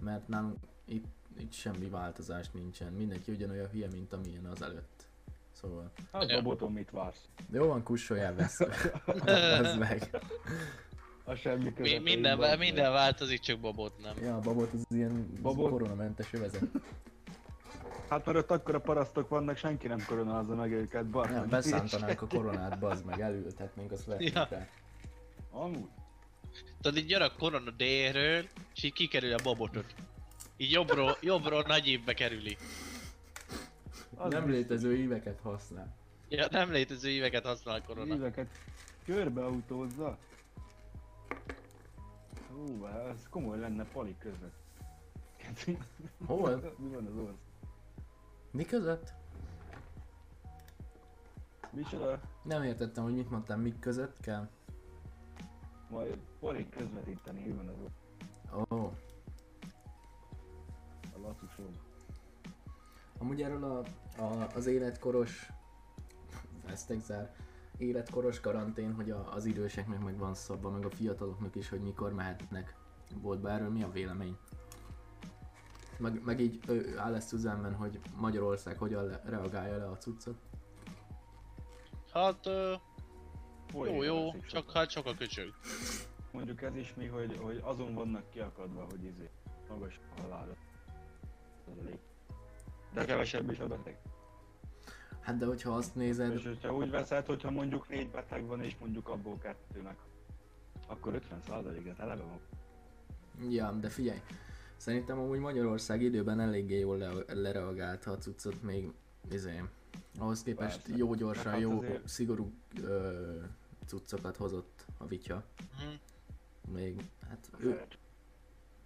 Mert 0.00 0.28
nálunk 0.28 0.56
itt, 0.84 1.06
itt 1.38 1.52
semmi 1.52 1.88
változás 1.88 2.50
nincsen, 2.50 2.92
mindenki 2.92 3.32
ugyanolyan 3.32 3.68
hülye, 3.68 3.88
mint 3.92 4.12
amilyen 4.12 4.44
az 4.44 4.62
előtt. 4.62 5.06
Szóval, 5.52 5.90
Hát 6.12 6.30
a 6.30 6.42
boton 6.42 6.72
mit 6.72 6.90
vársz? 6.90 7.28
de 7.48 7.58
jó 7.58 7.66
van, 7.66 7.82
kussoljál 7.82 8.34
vesz. 8.34 8.60
Ez 9.24 9.76
meg. 9.76 10.10
A 11.28 11.34
semmi 11.34 11.64
Mi, 11.64 11.72
közepén 11.72 12.02
minden, 12.02 12.36
van, 12.38 12.58
minden 12.58 12.92
változik, 12.92 13.40
csak 13.40 13.58
babot 13.60 13.92
nem. 14.02 14.14
Ja, 14.22 14.36
a 14.36 14.40
babot 14.40 14.72
az 14.72 14.84
ilyen 14.90 15.32
Babot? 15.42 15.70
koronamentes 15.70 16.32
övezet. 16.32 16.62
Hát 18.08 18.26
mert 18.26 18.38
ott 18.38 18.50
akkora 18.50 18.80
parasztok 18.80 19.28
vannak, 19.28 19.56
senki 19.56 19.86
nem 19.86 20.04
koronázza 20.06 20.54
meg 20.54 20.72
őket, 20.72 21.06
bar. 21.06 21.30
Ja, 21.30 21.44
beszántanánk 21.44 22.22
a 22.22 22.26
koronát, 22.36 22.78
bazd 22.78 23.04
meg, 23.04 23.20
elültetnénk, 23.20 23.92
azt 23.92 24.04
vetnénk 24.04 24.34
Ja. 24.34 24.46
rá. 24.50 24.68
Amúgy. 25.50 25.88
Tudod, 26.80 26.98
így 26.98 27.10
jön 27.10 27.20
a 27.22 27.32
korona 27.38 27.70
délről, 27.70 28.44
és 28.74 28.82
így 28.82 28.92
kikerül 28.92 29.32
a 29.32 29.42
babotot. 29.42 29.94
Így 30.56 30.70
jobbról, 30.70 31.16
jobbról 31.20 31.64
nagy 31.66 31.86
évbe 31.88 32.14
kerüli. 32.14 32.56
Az 34.16 34.32
Nem 34.32 34.50
létező 34.50 34.96
éveket 34.96 35.38
használ. 35.42 35.94
Ja, 36.28 36.46
nem 36.50 36.70
létező 36.72 37.08
éveket 37.08 37.44
használ 37.44 37.74
a 37.76 37.82
korona. 37.86 38.14
Éveket 38.14 38.46
körbeautózza. 39.04 40.18
Hú, 42.52 42.84
ez 42.86 43.28
komoly 43.30 43.58
lenne 43.58 43.84
palik 43.84 44.18
között. 44.18 44.64
Hol? 46.26 46.74
Mi 46.78 46.88
van 46.88 47.06
az 47.06 47.16
orsz? 47.16 47.46
Mi 48.50 48.64
között? 48.64 49.12
Micsoda? 51.70 52.20
Nem 52.42 52.62
értettem, 52.62 53.04
hogy 53.04 53.14
mit 53.14 53.30
mondtam, 53.30 53.60
mik 53.60 53.78
között 53.78 54.20
kell. 54.20 54.48
Majd 55.90 56.18
palik 56.40 56.70
közvetíteni, 56.70 57.40
mi 57.40 57.52
van 57.52 57.68
az 57.68 57.74
orsz? 57.82 58.68
Ó, 58.70 58.76
oh. 58.76 58.92
A 61.14 61.18
lacusom. 61.22 61.70
amúgy 63.18 63.42
erről 63.42 63.64
a, 63.64 63.78
a, 64.22 64.46
az 64.54 64.66
életkoros, 64.66 65.52
vesztegzár, 66.66 67.34
életkoros 67.78 68.40
karantén, 68.40 68.94
hogy 68.94 69.10
a, 69.10 69.32
az 69.34 69.44
időseknek 69.44 69.98
meg 70.04 70.18
van 70.18 70.34
szabva, 70.34 70.70
meg 70.70 70.84
a 70.84 70.90
fiataloknak 70.90 71.54
is, 71.54 71.68
hogy 71.68 71.80
mikor 71.80 72.12
mehetnek 72.12 72.76
boltba. 73.22 73.50
Erről 73.50 73.70
mi 73.70 73.82
a 73.82 73.90
vélemény? 73.90 74.36
Meg, 75.98 76.22
meg 76.24 76.40
így 76.40 76.60
ő, 76.68 76.98
áll 76.98 77.14
ezt 77.14 77.32
üzemben, 77.32 77.74
hogy 77.74 78.00
Magyarország 78.16 78.78
hogyan 78.78 79.04
le, 79.04 79.22
reagálja 79.24 79.76
le 79.76 79.86
a 79.88 79.96
cuccot. 79.96 80.36
Hát, 82.12 82.46
ö, 82.46 82.74
Poénra 83.72 84.04
jó, 84.04 84.14
jó, 84.14 84.30
csak 84.32 84.44
sokan. 84.44 84.74
hát 84.74 84.90
sok 84.90 85.06
a 85.06 85.14
köcsög. 85.14 85.54
Mondjuk 86.32 86.62
ez 86.62 86.76
is 86.76 86.94
mi, 86.94 87.06
hogy, 87.06 87.38
hogy 87.42 87.60
azon 87.64 87.94
vannak 87.94 88.30
kiakadva, 88.30 88.86
hogy 88.90 89.04
izé, 89.04 89.30
magas 89.68 90.00
a 90.16 90.20
halála. 90.20 90.54
De 92.92 93.04
kevesebb 93.04 93.50
is 93.50 93.58
a 93.58 93.66
beteg. 93.66 94.00
Hát 95.26 95.38
de 95.38 95.46
hogyha 95.46 95.70
azt 95.74 95.94
nézed, 95.94 96.32
És 96.32 96.44
hogyha 96.44 96.74
úgy 96.74 96.90
veszed, 96.90 97.26
hogyha 97.26 97.50
mondjuk 97.50 97.88
négy 97.88 98.10
beteg 98.10 98.46
van, 98.46 98.62
és 98.62 98.76
mondjuk 98.80 99.08
abból 99.08 99.38
kettőnek, 99.38 99.96
akkor 100.86 101.14
50 101.14 101.40
százaléket 101.46 101.98
eleve 101.98 102.22
van. 102.22 102.40
Ja, 103.50 103.70
de 103.72 103.88
figyelj, 103.88 104.18
szerintem 104.76 105.18
amúgy 105.18 105.38
Magyarország 105.38 106.02
időben 106.02 106.40
eléggé 106.40 106.78
jól 106.78 106.96
le, 106.96 107.12
lereagálta 107.34 108.10
a 108.10 108.18
cuccot 108.18 108.62
még, 108.62 108.92
izé, 109.30 109.62
ahhoz 110.18 110.42
képest 110.42 110.82
Persze. 110.82 110.96
jó 110.96 111.14
gyorsan, 111.14 111.52
Hát 111.52 111.60
jó 111.60 111.78
azért- 111.78 112.08
szigorú 112.08 112.52
ö, 112.82 113.40
cuccokat 113.86 114.36
hozott 114.36 114.84
a 114.98 115.06
vitya. 115.06 115.44
Hm. 115.78 116.72
Még, 116.72 117.00
hát 117.28 117.50
A, 117.52 117.56
ő, 117.62 117.82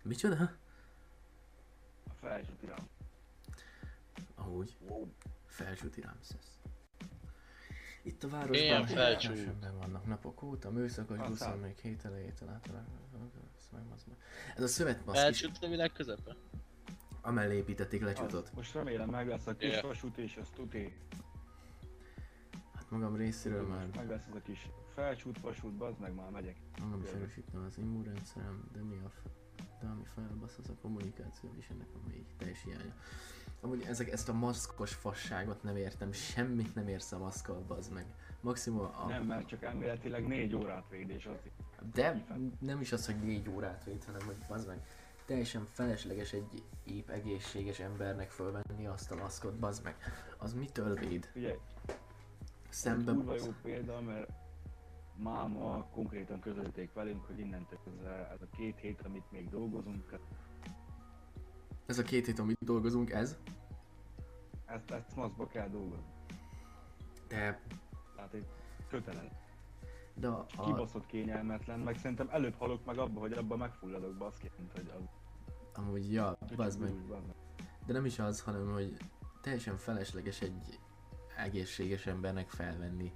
micsoda? 0.03 0.51
a 2.09 2.13
felső. 2.21 2.53
Ahogy, 4.35 4.77
felsőti 5.65 6.01
Ramszesz. 6.01 6.59
Itt 8.03 8.23
a 8.23 8.27
Ilyen 8.27 8.41
városban 8.51 8.87
felcsú. 8.87 9.29
kevesebben 9.29 9.79
vannak 9.79 10.07
napok 10.07 10.43
óta, 10.43 10.71
műszakos 10.71 11.17
Aztán. 11.19 11.31
buszon 11.31 11.59
még 11.59 11.77
hét 11.77 12.05
elejétől 12.05 12.49
általában. 12.49 12.99
Ez 14.57 14.63
a 14.63 14.67
szövetmaszk 14.67 15.19
is, 15.19 15.23
Elcsült 15.25 15.59
a 15.65 15.69
világ 15.69 15.93
közepe? 15.93 16.37
amellé 17.23 17.57
építették 17.57 18.01
Az, 18.01 18.07
lecsutott. 18.07 18.55
most 18.55 18.73
remélem 18.75 19.09
meg 19.09 19.29
lesz 19.29 19.47
a 19.47 19.57
kis 19.57 19.75
Ja. 19.75 19.83
vasút 19.83 20.19
és 20.19 20.37
az 20.37 20.49
tuti. 20.55 20.97
Hát 22.75 22.91
magam 22.91 23.17
részéről 23.17 23.67
már 23.67 23.87
meg 23.97 24.09
lesz 24.09 24.27
ez 24.29 24.35
a 24.35 24.41
kis 24.43 24.69
felcsút 24.95 25.41
vasút, 25.41 25.73
bazd 25.77 25.99
meg 26.01 26.15
már 26.15 26.31
megyek. 26.31 26.57
Magam 26.81 27.03
is 27.03 27.11
erősítem 27.11 27.65
az 27.65 27.79
immunrendszerem, 27.79 28.69
de 28.73 28.83
mi 28.83 28.97
a 29.05 29.09
f- 29.09 29.29
de 29.81 29.87
ami 29.87 30.03
felbasz 30.15 30.59
az 30.59 30.69
a 30.69 30.75
kommunikáció, 30.81 31.55
és 31.59 31.69
ennek 31.71 31.93
van 31.93 32.03
még 32.09 32.25
teljes 32.39 32.63
hiánya. 32.63 32.95
Amúgy 33.61 33.85
ezek, 33.89 34.13
ezt 34.13 34.29
a 34.29 34.33
maszkos 34.33 34.95
fasságot 34.95 35.63
nem 35.63 35.77
értem, 35.77 36.13
semmit 36.13 36.75
nem 36.75 36.89
érsz 36.89 37.13
a 37.13 37.19
maszkkal, 37.19 37.65
bazd 37.69 37.93
meg. 37.93 38.07
Maximum 38.41 38.81
a... 38.81 39.07
Nem, 39.09 39.25
mert 39.25 39.47
csak 39.47 39.63
elméletileg 39.63 40.27
négy 40.27 40.55
órát 40.55 40.89
véd, 40.91 41.11
és 41.11 41.27
az 41.27 41.37
De 41.93 42.25
nem 42.61 42.81
is 42.81 42.93
az, 42.93 43.07
hogy 43.07 43.21
négy 43.21 43.49
órát 43.49 43.85
véd, 43.85 44.05
hanem 44.05 44.27
hogy 44.27 44.37
bazd 44.49 44.67
meg. 44.67 44.87
Teljesen 45.25 45.65
felesleges 45.65 46.33
egy 46.33 46.63
épp 46.85 47.09
egészséges 47.09 47.79
embernek 47.79 48.31
fölvenni 48.31 48.87
azt 48.87 49.11
a 49.11 49.17
maszkot, 49.17 49.59
bazd 49.59 49.85
meg. 49.85 49.97
Az 50.39 50.55
mitől 50.55 50.95
véd? 50.95 51.25
Figyelj, 51.33 51.59
Szembe... 52.69 53.13
kurva 53.13 53.35
jó 53.35 53.55
példa, 53.63 54.01
mert 54.01 54.31
máma 55.17 55.87
konkrétan 55.93 56.41
közölték 56.41 56.93
velünk, 56.93 57.27
hogy 57.27 57.39
innentől 57.39 57.79
kezdve 57.85 58.31
ez 58.31 58.43
a 58.43 58.57
két 58.57 58.79
hét, 58.79 59.01
amit 59.05 59.31
még 59.31 59.49
dolgozunk, 59.49 60.19
Ez 61.87 61.99
a 61.99 62.03
két 62.03 62.27
hét, 62.27 62.39
amit 62.39 62.65
dolgozunk, 62.65 63.11
ez? 63.11 63.37
ezt, 64.71 64.91
ezt 64.91 65.17
maszkba 65.17 65.47
kell 65.47 65.69
dolgozni. 65.69 66.05
De... 67.29 67.61
Tehát 68.15 68.35
egy 68.35 68.47
kötelez. 68.89 69.31
De 70.15 70.29
a, 70.29 70.47
Kibaszott 70.65 71.07
kényelmetlen, 71.07 71.81
meg 71.81 71.99
szerintem 71.99 72.29
előbb 72.31 72.55
halok 72.55 72.85
meg 72.85 72.99
abba, 72.99 73.21
hogy 73.21 73.33
abba 73.33 73.57
megfulladok 73.57 74.17
baszki, 74.17 74.51
mint 74.59 74.73
hogy 74.73 74.93
az. 74.99 75.05
amúgy, 75.75 76.13
ja, 76.13 76.39
bazd 76.57 76.81
meg. 76.81 76.93
De 77.87 77.93
nem 77.93 78.05
is 78.05 78.19
az, 78.19 78.41
hanem 78.41 78.73
hogy 78.73 78.97
teljesen 79.41 79.77
felesleges 79.77 80.41
egy 80.41 80.79
egészséges 81.37 82.07
embernek 82.07 82.49
felvenni. 82.49 83.13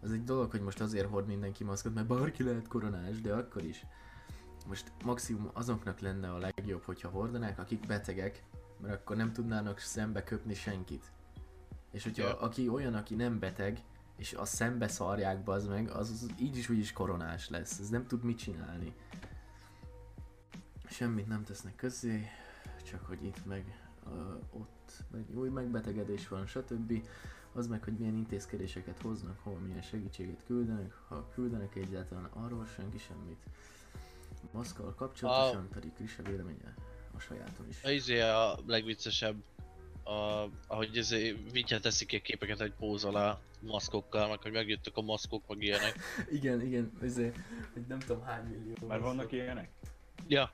Az 0.00 0.12
egy 0.12 0.24
dolog, 0.24 0.50
hogy 0.50 0.60
most 0.60 0.80
azért 0.80 1.08
hord 1.08 1.26
mindenki 1.26 1.64
maszkot, 1.64 1.94
mert 1.94 2.06
bárki 2.06 2.42
lehet 2.42 2.68
koronás, 2.68 3.20
de 3.20 3.34
akkor 3.34 3.64
is. 3.64 3.86
Most 4.66 4.92
maximum 5.04 5.50
azoknak 5.52 6.00
lenne 6.00 6.32
a 6.32 6.38
legjobb, 6.38 6.82
hogyha 6.82 7.08
hordanák, 7.08 7.58
akik 7.58 7.86
betegek, 7.86 8.42
mert 8.80 8.94
akkor 8.94 9.16
nem 9.16 9.32
tudnának 9.32 9.78
szembe 9.78 10.22
köpni 10.22 10.54
senkit. 10.54 11.12
És 11.90 12.02
hogyha 12.02 12.22
Ja. 12.26 12.40
aki 12.40 12.68
olyan, 12.68 12.94
aki 12.94 13.14
nem 13.14 13.38
beteg, 13.38 13.82
és 14.16 14.32
a 14.32 14.44
szembe 14.44 14.88
szarják 14.88 15.42
bazd 15.42 15.68
meg, 15.68 15.90
az, 15.90 16.10
az 16.10 16.30
így 16.40 16.56
is 16.56 16.68
úgy 16.68 16.78
is 16.78 16.92
koronás 16.92 17.48
lesz. 17.48 17.78
Ez 17.78 17.88
nem 17.88 18.06
tud 18.06 18.24
mit 18.24 18.38
csinálni. 18.38 18.94
Semmit 20.86 21.26
nem 21.28 21.44
tesznek 21.44 21.74
közzé, 21.76 22.26
csak 22.84 23.06
hogy 23.06 23.24
itt 23.24 23.46
meg 23.46 23.80
ö, 24.06 24.34
ott 24.50 25.04
meg 25.10 25.38
új 25.38 25.48
megbetegedés 25.48 26.28
van, 26.28 26.46
stb. 26.46 27.08
Az 27.52 27.66
meg, 27.66 27.84
hogy 27.84 27.92
milyen 27.98 28.14
intézkedéseket 28.14 29.00
hoznak, 29.00 29.38
hol 29.42 29.58
milyen 29.58 29.82
segítséget 29.82 30.44
küldenek, 30.46 30.92
ha 31.08 31.28
küldenek 31.34 31.74
egyáltalán, 31.74 32.24
arról 32.24 32.66
senki 32.66 32.98
semmit. 32.98 33.42
Maszkkal 34.50 34.94
kapcsolatosan 34.94 35.68
pedig 35.72 35.92
Krisa 35.92 36.22
véleménye 36.22 36.74
a 37.16 37.18
sajátom 37.18 37.66
is. 37.68 37.84
A 37.84 37.90
izé 37.90 38.20
a 38.20 38.58
legviccesebb, 38.66 39.42
a, 40.04 40.48
ahogy 40.66 40.96
izé 40.96 41.32
Vitya 41.52 41.80
teszik 41.80 42.08
ki 42.08 42.16
a 42.16 42.20
képeket, 42.20 42.58
hogy 42.58 42.72
pózol 42.72 43.16
a 43.16 43.40
maszkokkal, 43.60 44.28
meg 44.28 44.42
hogy 44.42 44.52
megjöttek 44.52 44.96
a 44.96 45.00
maszkok, 45.02 45.42
meg 45.48 45.62
ilyenek. 45.62 45.94
Igen, 46.38 46.60
igen, 46.60 46.92
ezért, 47.02 47.36
hogy 47.72 47.82
nem 47.88 47.98
tudom 47.98 48.22
hány 48.22 48.44
millió. 48.44 48.74
Mert 48.86 48.88
maszk- 48.88 49.02
vannak 49.02 49.32
ilyenek? 49.32 49.68
Ja, 50.26 50.52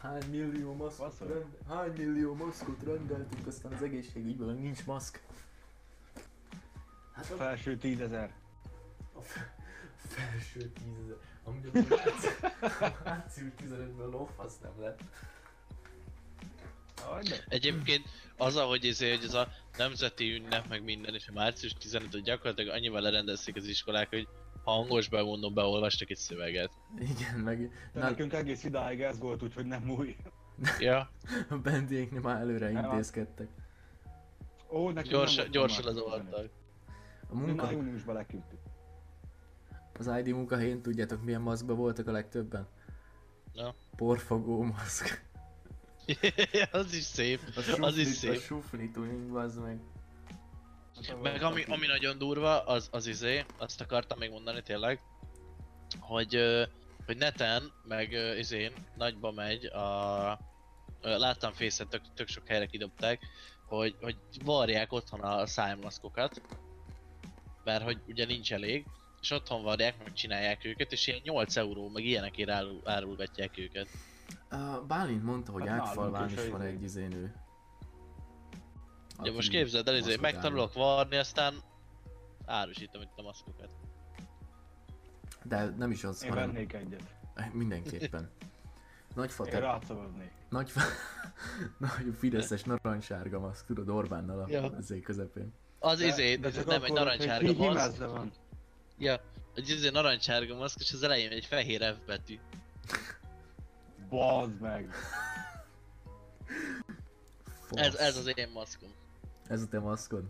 Hány 0.00 0.22
millió 0.30 0.74
maszkot, 0.74 1.18
rend... 1.18 1.56
Hány 1.68 1.92
millió 1.96 2.34
maszkot 2.34 2.82
rendeltünk, 2.82 3.46
aztán 3.46 3.72
az 3.72 3.82
egészségügyben 3.82 4.54
nincs 4.54 4.84
maszk. 4.84 5.22
Hát 7.12 7.30
a, 7.30 7.36
Felső 7.36 7.76
tízezer. 7.76 8.34
a 9.12 9.20
fe- 9.20 9.52
felső 9.96 10.72
tízezer. 10.72 11.16
Amúgy 11.48 11.70
március- 11.72 13.04
március 13.04 13.50
15-ben 13.56 14.08
lófasz 14.08 14.58
nem 14.62 14.72
lett. 14.80 15.00
Egyébként 17.48 18.08
az, 18.36 18.56
ahogy, 18.56 18.84
izé, 18.84 19.10
hogy 19.10 19.24
ez 19.24 19.34
a 19.34 19.48
nemzeti 19.76 20.32
ünnep, 20.32 20.68
meg 20.68 20.84
minden, 20.84 21.14
és 21.14 21.28
a 21.28 21.32
március 21.32 21.72
15 21.72 22.12
hogy 22.12 22.22
gyakorlatilag 22.22 22.74
annyival 22.74 23.00
lerendezték 23.00 23.56
az 23.56 23.64
iskolák, 23.64 24.08
hogy 24.08 24.28
hangos 24.64 25.08
bemondom, 25.08 25.54
beolvastak 25.54 26.10
egy 26.10 26.16
szöveget. 26.16 26.70
Igen, 26.98 27.38
meg 27.38 27.70
De 27.92 28.00
na, 28.00 28.08
nekünk 28.08 28.32
egész 28.32 28.64
idáig 28.64 29.00
ez 29.00 29.18
volt, 29.18 29.42
úgyhogy 29.42 29.66
nem 29.66 29.90
új. 29.90 30.16
Ja, 30.78 31.10
a 31.48 31.56
bendiéknél 31.56 32.20
már 32.20 32.40
előre 32.40 32.70
Nem, 32.70 32.84
intézkedtek. 32.84 33.48
Ó, 34.70 34.90
nekünk 34.90 35.12
gyors, 35.12 35.48
gyorsan 35.50 35.84
március 35.84 35.86
az 35.86 35.94
15. 35.94 36.04
voltak. 36.30 36.50
A 37.30 37.34
Mi 37.34 37.46
munka, 37.46 37.62
már 37.62 37.72
júniusban 37.72 38.14
leküldtük. 38.14 38.58
Az 39.98 40.10
ID 40.18 40.28
munkahelyén 40.34 40.82
tudjátok 40.82 41.24
milyen 41.24 41.40
maszkba 41.40 41.74
voltak 41.74 42.06
a 42.06 42.12
legtöbben? 42.12 42.66
Na. 43.52 43.74
Porfogó 43.96 44.62
maszk. 44.62 45.26
az 46.72 46.94
is 46.94 47.02
szép. 47.02 47.40
A 47.56 47.76
Az 47.80 47.96
is 47.96 48.06
sufli, 48.08 48.28
a 48.28 48.32
szép. 48.32 48.40
sufli 48.42 48.90
tuning, 48.90 49.32
bazd 49.32 49.62
meg. 49.62 49.80
Hát 51.06 51.22
Meg 51.22 51.42
ami, 51.42 51.64
ami 51.68 51.86
nagyon 51.86 52.18
durva, 52.18 52.64
az, 52.64 52.88
az 52.90 53.06
izé, 53.06 53.44
azt 53.56 53.80
akartam 53.80 54.18
még 54.18 54.30
mondani 54.30 54.62
tényleg, 54.62 55.00
hogy, 56.00 56.38
hogy 57.06 57.16
neten, 57.16 57.72
meg 57.84 58.12
izén, 58.38 58.72
nagyba 58.96 59.32
megy 59.32 59.64
a... 59.64 60.38
Láttam 61.00 61.52
face 61.52 61.84
tök, 61.84 62.02
tök 62.14 62.28
sok 62.28 62.46
helyre 62.46 62.66
kidobták, 62.66 63.20
hogy, 63.66 63.96
hogy 64.00 64.16
varják 64.44 64.92
otthon 64.92 65.20
a 65.20 65.46
szájmaszkokat, 65.46 66.42
mert 67.64 67.82
hogy 67.82 67.98
ugye 68.06 68.26
nincs 68.26 68.52
elég, 68.52 68.86
és 69.20 69.30
otthon 69.30 69.62
varják, 69.62 69.98
meg 69.98 70.12
csinálják 70.12 70.64
őket, 70.64 70.92
és 70.92 71.06
ilyen 71.06 71.20
8 71.24 71.56
euró, 71.56 71.88
meg 71.88 72.04
ilyenekért 72.04 72.50
árul, 72.50 72.80
árulgatják 72.84 73.58
őket. 73.58 73.88
Uh, 74.52 74.86
Bálint 74.86 75.22
mondta, 75.24 75.52
hogy 75.52 75.68
Hát 75.68 75.80
Ágfalván 75.80 76.12
nálunk 76.22 76.38
is 76.44 76.48
van 76.48 76.60
egy- 76.62 76.82
izénő. 76.82 77.34
Ugye 79.18 79.32
most 79.32 79.50
képzeld 79.50 79.88
el, 79.88 79.96
izé, 79.96 80.16
megtanulok 80.16 80.72
varni, 80.72 81.16
aztán 81.16 81.54
árusítom 82.46 83.02
itt 83.02 83.12
a 83.16 83.22
maszkokat. 83.22 83.70
De 85.44 85.74
nem 85.78 85.90
is 85.90 86.04
az, 86.04 86.22
Én 86.24 86.28
hanem 86.30 86.52
vennék 86.52 86.72
egyet. 86.72 87.02
mindenképpen. 87.52 88.30
Nagy 89.14 89.28
Én 89.28 89.34
fater, 89.34 89.60
rátszavaznék. 89.62 90.30
nagy, 90.48 90.72
nagy 91.78 92.14
fideszes 92.18 92.62
narancssárga 92.62 93.38
maszk, 93.38 93.66
tudod, 93.66 93.88
Orbánnal 93.88 94.40
a 94.40 94.46
Ja. 94.48 94.76
ezé 94.78 95.00
közepén. 95.00 95.52
Az 95.78 95.98
De- 95.98 96.06
izé, 96.06 96.36
de 96.36 96.50
csak 96.50 96.66
nem 96.66 96.84
egy 96.84 96.92
narancsárga 96.92 97.52
maszk, 97.52 97.98
van. 97.98 98.32
Ja, 98.98 99.20
egy 99.54 99.68
izé 99.68 99.88
narancsárga 99.88 100.56
maszk, 100.56 100.80
és 100.80 100.92
az 100.92 101.02
elején 101.02 101.30
egy 101.30 101.44
fehér 101.44 101.94
F 101.94 102.06
betű. 102.06 102.38
Bazd 104.10 104.60
meg! 104.60 104.88
Ez, 107.70 107.90
Fasz. 107.90 108.00
ez 108.00 108.16
az 108.16 108.32
én 108.34 108.48
maszkom. 108.52 108.88
Ez 109.46 109.62
a 109.62 109.68
te 109.68 109.78
maszkod? 109.78 110.24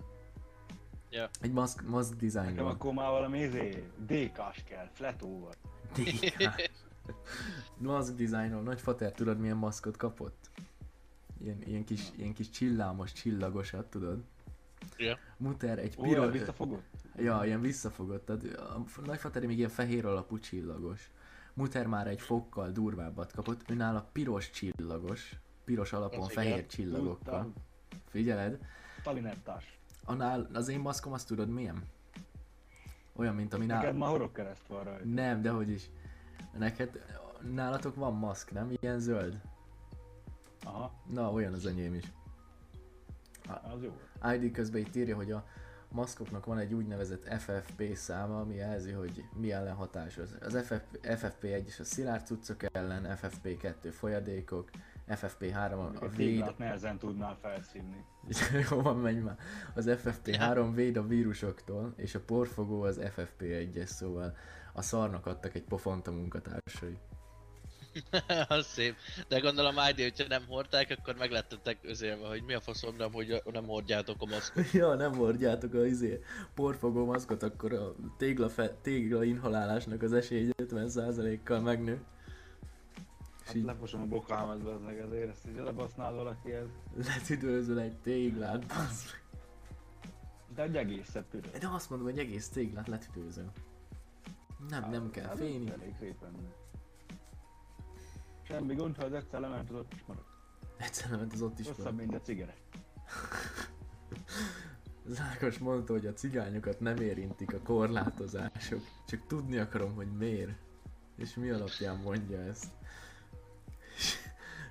Ja. 1.11 1.31
Egy 1.41 1.53
maszk, 1.53 1.83
maszk 1.83 2.15
design 2.15 2.45
Nekem 2.45 2.67
akkor 2.67 2.93
már 2.93 3.11
valami 3.11 3.39
izé, 3.39 3.85
DK-s 4.07 4.63
kell, 4.65 4.89
fletóval. 4.93 5.55
DK. 5.95 6.71
Maszk 7.79 8.15
designon. 8.15 8.63
Nagy 8.63 8.81
fater, 8.81 9.13
tudod 9.13 9.39
milyen 9.39 9.57
maszkot 9.57 9.97
kapott? 9.97 10.51
Ilyen, 11.43 11.63
ilyen, 11.67 11.85
kis, 11.85 12.03
ilyen 12.17 12.33
kis 12.33 12.51
csillámos, 12.51 13.13
csillagosat, 13.13 13.87
tudod? 13.87 14.23
Ja. 14.97 15.18
Muter 15.37 15.78
egy 15.78 15.97
piros... 15.97 16.26
ez 16.26 16.32
visszafogott? 16.32 16.85
Ja, 17.17 17.41
ilyen 17.45 17.60
visszafogott. 17.60 18.25
Tehát 18.26 18.43
a 18.58 18.84
nagyfateri 19.04 19.47
még 19.47 19.56
ilyen 19.58 19.69
fehér 19.71 20.06
alapú 20.06 20.38
csillagos. 20.38 21.10
Muter 21.54 21.86
már 21.86 22.06
egy 22.06 22.21
fokkal 22.21 22.71
durvábbat 22.71 23.32
kapott, 23.32 23.71
ő 23.71 23.75
nála 23.75 24.08
piros 24.12 24.50
csillagos, 24.50 25.36
piros 25.64 25.93
alapon 25.93 26.21
Az 26.21 26.32
fehér 26.32 26.52
igen. 26.52 26.69
csillagokkal. 26.69 27.43
Tudtam. 27.43 27.52
Figyeled? 28.08 28.58
Talinettás. 29.02 29.78
Annál, 30.04 30.49
az 30.52 30.69
én 30.69 30.80
maszkom 30.80 31.12
azt 31.12 31.26
tudod 31.26 31.49
milyen? 31.49 31.82
Olyan, 33.17 33.34
mint 33.34 33.54
ami 33.54 33.67
Neked 33.67 33.82
nál... 33.82 33.93
már 33.93 34.08
horogkereszt 34.08 34.67
van 34.67 34.84
rajta. 34.84 35.04
Nem, 35.04 35.43
de 35.43 35.50
hogy 35.50 35.71
is. 35.71 35.91
Neked, 36.58 37.04
nálatok 37.54 37.95
van 37.95 38.14
maszk, 38.14 38.52
nem? 38.52 38.73
Ilyen 38.80 38.99
zöld? 39.00 39.41
Aha, 40.64 40.93
Na, 41.06 41.32
olyan 41.32 41.52
az 41.52 41.67
enyém 41.67 41.95
is. 41.95 42.12
az 43.47 43.82
jó. 43.82 43.97
ID 44.35 44.52
közben 44.52 44.81
itt 44.81 44.97
írja, 44.97 45.17
hogy 45.17 45.31
a 45.31 45.45
maszkoknak 45.89 46.47
van 46.47 46.59
egy 46.59 46.75
úgynevezett 46.75 47.35
FFP 47.39 47.95
száma, 47.95 48.41
ami 48.41 48.54
jelzi, 48.54 48.91
hogy 48.91 49.25
mi 49.41 49.52
ellen 49.52 49.75
hatásos. 49.75 50.28
Az 50.41 50.59
FF, 50.65 50.81
FFP1 51.02 51.81
a 51.81 51.85
szilárd 51.85 52.26
cuccok 52.26 52.63
ellen, 52.73 53.19
FFP2 53.23 53.75
folyadékok, 53.91 54.71
FFP3 55.09 55.73
a, 55.73 56.04
a 56.04 56.09
véd, 56.09 56.54
nehezen 56.59 56.99
tudnál 56.99 57.39
felszívni. 57.41 58.04
jó 58.71 58.81
van, 58.81 58.97
menj 58.97 59.19
már. 59.19 59.39
Az 59.75 59.87
FFP3 59.89 60.71
véd 60.75 60.97
a 60.97 61.07
vírusoktól, 61.07 61.93
és 61.97 62.15
a 62.15 62.21
porfogó 62.21 62.83
az 62.83 63.00
FFP1-es, 63.02 63.87
szóval 63.87 64.37
a 64.73 64.83
szarnak 64.83 65.26
adtak 65.26 65.54
egy 65.54 65.65
pofont 65.65 66.07
a 66.07 66.13
munkatársai. 66.13 66.99
az 68.49 68.67
szép. 68.67 68.95
De 69.29 69.39
gondolom 69.39 69.75
ID, 69.91 70.01
hogyha 70.01 70.29
nem 70.29 70.43
hordták, 70.49 70.97
akkor 70.99 71.15
meglettetek 71.17 71.79
özélve, 71.83 72.29
hogy 72.29 72.43
mi 72.43 72.55
a 72.55 72.61
faszom 72.61 72.97
nem, 72.97 73.13
hogy 73.13 73.43
nem 73.53 73.67
hordjátok 73.67 74.17
a 74.19 74.27
maszkot. 74.27 74.71
ja, 74.81 74.95
nem 74.95 75.15
hordjátok 75.15 75.75
a 75.75 75.87
izé, 75.87 76.23
porfogó 76.55 77.05
maszkot, 77.05 77.43
akkor 77.43 77.73
a 77.73 77.95
tégla, 78.17 78.49
fe, 78.49 78.75
tégla 78.83 79.25
inhalálásnak 79.25 80.03
az 80.03 80.13
esély 80.13 80.51
50%-kal 80.57 81.61
megnő. 81.61 82.03
Hát 83.45 83.55
így 83.55 83.65
lefosom 83.65 84.01
a 84.01 84.07
bokámat, 84.07 84.65
az 84.65 84.81
meg 84.85 84.99
ezért 84.99 85.29
ezt 85.29 85.47
így 85.49 85.57
lebasznád 85.57 86.15
valaki 86.15 86.53
ez. 86.53 86.67
letüdőzöl 87.07 87.81
egy 87.81 87.97
téglát, 87.97 88.67
bassz 88.67 89.05
meg. 89.11 89.23
De 90.55 90.63
egy 90.63 90.77
egészet 90.77 91.25
piros. 91.31 91.59
De 91.59 91.69
azt 91.69 91.91
mondom, 91.91 92.09
hogy 92.09 92.19
egész 92.19 92.49
téglát 92.49 92.89
letüdőzöl. 92.89 93.53
Nem, 94.69 94.91
nem 94.91 95.11
kell 95.11 95.27
Hát, 95.27 95.37
fényi. 95.37 95.71
Elég 95.71 95.95
szép 95.99 96.23
lenne. 96.23 96.57
Semmi 98.49 98.75
gond, 98.75 98.97
ha 98.97 99.04
az 99.04 99.13
egyszer 99.13 99.41
lement, 99.41 99.71
az 99.71 99.76
ott 99.76 99.93
is 99.95 100.04
marad. 100.06 100.25
Egyszer 100.76 101.11
ment 101.11 101.32
az 101.32 101.43
ott 101.43 101.58
is 101.58 101.67
Rosszabb, 101.67 101.84
van. 101.84 101.95
mint 101.95 102.15
a 102.15 102.21
cigere. 102.21 102.54
Zákos 105.06 105.58
mondta, 105.58 105.93
hogy 105.93 106.06
a 106.06 106.13
cigányokat 106.13 106.80
nem 106.80 106.97
érintik 106.97 107.54
a 107.54 107.58
korlátozások. 107.58 108.80
Csak 109.06 109.26
tudni 109.26 109.56
akarom, 109.56 109.95
hogy 109.95 110.17
miért. 110.17 110.58
És 111.17 111.34
mi 111.34 111.50
alapján 111.50 111.97
mondja 111.97 112.41
ezt. 112.41 112.67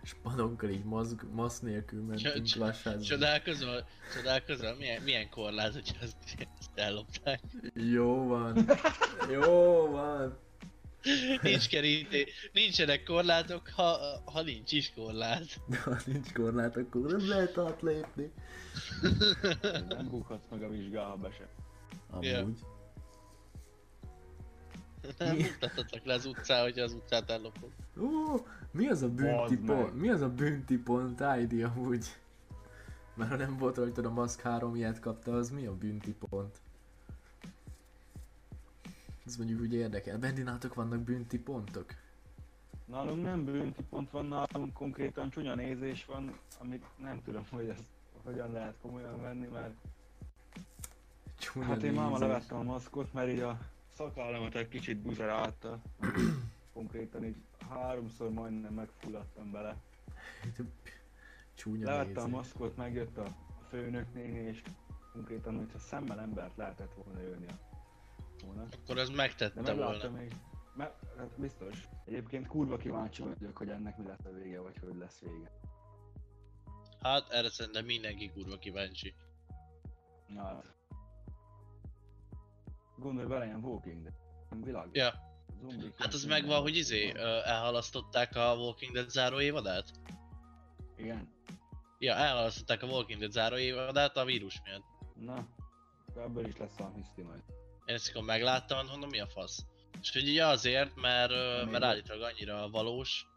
És 0.03 0.13
padonkkal 0.23 0.69
így 0.69 0.83
maszk, 0.83 1.31
maszk 1.31 1.61
nélkül 1.61 2.03
mentünk 2.03 2.45
Cs-. 2.45 3.01
Csodálkozol, 3.01 3.87
csodálkozol, 4.13 4.75
milyen, 4.75 5.01
milyen 5.01 5.29
korlát, 5.29 5.73
hogy 5.73 5.97
ezt, 6.01 6.17
ezt 6.59 6.71
ellopták. 6.75 7.39
Jó 7.73 8.27
van. 8.27 8.65
Jó 9.31 9.87
van. 9.89 10.37
Nincs 11.41 11.67
keríté, 11.67 12.27
nincsenek 12.53 13.03
korlátok, 13.03 13.69
ha, 13.75 13.97
ha 14.25 14.41
nincs 14.41 14.71
is 14.71 14.91
korlát. 14.95 15.61
De 15.67 15.79
ha 15.85 15.97
nincs 16.05 16.33
korlát, 16.33 16.77
akkor 16.77 17.01
nem 17.01 17.27
lehet 17.27 17.57
átlépni. 17.57 18.31
Nem 19.87 20.07
bukhatsz 20.09 20.45
meg 20.51 20.63
a 20.63 20.69
vizsgál, 20.69 21.09
ha 21.09 21.15
be 21.15 21.31
se. 21.31 21.49
Amúgy. 22.09 22.59
Nem 25.17 25.35
Mi? 25.35 25.43
mutathatlak 25.43 26.05
le 26.05 26.13
az 26.13 26.25
utcán, 26.25 26.61
hogyha 26.61 26.83
az 26.83 26.93
utcát 26.93 27.29
ellopod. 27.29 27.69
Ó, 27.99 28.05
mi 28.71 28.87
az 28.87 29.01
a 29.01 29.09
meg. 29.15 29.59
pont? 29.65 29.99
Mi 29.99 30.09
az 30.09 30.21
a 30.21 30.29
bünti 30.29 30.77
pont 30.77 31.23
ID 31.39 31.63
amúgy? 31.63 32.05
Mert 33.15 33.29
ha 33.29 33.35
nem 33.35 33.57
volt 33.57 33.77
rajtad 33.77 34.05
a 34.05 34.09
maszk 34.09 34.41
három 34.41 34.75
ilyet 34.75 34.99
kapta, 34.99 35.35
az 35.35 35.49
mi 35.49 35.65
a 35.65 35.75
bünti 35.75 36.15
pont? 36.29 36.61
Ez 39.27 39.35
mondjuk 39.35 39.59
úgy 39.61 39.73
érdekel. 39.73 40.17
Bendinátok 40.17 40.73
vannak 40.73 40.99
bünti 40.99 41.39
pontok? 41.39 41.93
Nálunk 42.85 43.23
nem 43.23 43.45
bünti 43.45 43.83
pont 43.89 44.11
van, 44.11 44.25
nálunk 44.25 44.73
konkrétan 44.73 45.29
csúnya 45.29 45.55
nézés 45.55 46.05
van, 46.05 46.37
amit 46.59 46.85
nem 46.97 47.21
tudom, 47.23 47.45
hogy 47.51 47.67
ezt 47.69 47.83
hogyan 48.23 48.51
lehet 48.51 48.75
komolyan 48.81 49.21
venni, 49.21 49.47
mert 49.47 49.73
Csúnya 51.39 51.67
hát 51.67 51.83
én 51.83 51.91
nézés. 51.91 52.19
levettem 52.19 52.57
a 52.57 52.63
maszkot, 52.63 53.13
mert 53.13 53.29
így 53.29 53.39
a 53.39 53.59
szakállamat 53.93 54.55
egy 54.55 54.67
kicsit 54.67 54.97
buzerálta. 54.97 55.79
Konkrétan 56.73 57.25
így 57.25 57.35
háromszor 57.69 58.29
majdnem 58.31 58.73
megfulladtam 58.73 59.51
bele. 59.51 59.75
Csúnya 61.53 61.85
Levettem 61.85 62.23
a 62.23 62.25
nézés. 62.25 62.31
maszkot, 62.31 62.77
megjött 62.77 63.17
a 63.17 63.35
főnök 63.69 64.13
néni, 64.13 64.39
és 64.39 64.61
konkrétan, 65.13 65.53
mintha 65.53 65.79
szemmel 65.79 66.19
embert 66.19 66.57
lehetett 66.57 66.93
volna 66.93 67.21
ölni 67.21 67.45
volna. 68.41 68.67
Akkor 68.83 68.95
De 68.95 69.15
megtette 69.15 69.61
volna. 69.61 69.69
meglátta 69.85 70.11
még, 70.11 70.35
Mert 70.75 70.93
hát 71.17 71.39
biztos. 71.39 71.87
Egyébként 72.05 72.47
kurva 72.47 72.77
kíváncsi 72.77 73.21
vagyok, 73.21 73.57
hogy 73.57 73.69
ennek 73.69 73.97
mi 73.97 74.05
lesz 74.05 74.25
a 74.25 74.29
vége, 74.29 74.59
vagy 74.59 74.77
hogy 74.77 74.95
lesz 74.95 75.19
vége. 75.19 75.51
Hát 77.01 77.29
erre 77.29 77.49
szerintem 77.49 77.85
mindenki 77.85 78.31
kurva 78.31 78.57
kíváncsi. 78.57 79.13
Na 80.27 80.43
hát. 80.43 80.75
Gondolj 82.97 83.27
bele, 83.27 83.45
ilyen 83.45 83.63
Walking 83.63 84.01
Dead. 84.03 84.15
Világ. 84.65 84.89
Ja. 84.91 85.13
Zombik, 85.61 85.93
Hát 85.97 86.13
az 86.13 86.25
megvan, 86.25 86.61
hogy 86.61 86.75
izé, 86.75 87.11
elhalasztották 87.45 88.35
a 88.35 88.55
Walking 88.55 88.93
Dead 88.93 89.09
záró 89.09 89.39
évadát? 89.39 89.91
Igen. 90.95 91.29
Ja, 91.99 92.13
elhalasztották 92.13 92.83
a 92.83 92.87
Walking 92.87 93.19
Dead 93.19 93.31
záró 93.31 93.57
évadát 93.57 94.17
a 94.17 94.25
vírus 94.25 94.61
miatt. 94.63 94.83
Na. 95.15 95.47
Ebből 96.15 96.47
is 96.47 96.57
lesz 96.57 96.79
a 96.79 96.91
hiszti 96.95 97.21
majd. 97.21 97.43
Én 97.87 97.95
ezt 97.95 98.09
akkor 98.09 98.23
megláttam, 98.23 98.87
mondom 98.87 99.09
mi 99.09 99.19
a 99.19 99.27
fasz. 99.27 99.65
És 100.01 100.11
hogy 100.11 100.29
ugye 100.29 100.45
azért, 100.45 100.95
mert, 100.95 101.31
mert 101.71 101.83
állítólag 101.83 102.21
annyira 102.21 102.69
valós, 102.69 103.27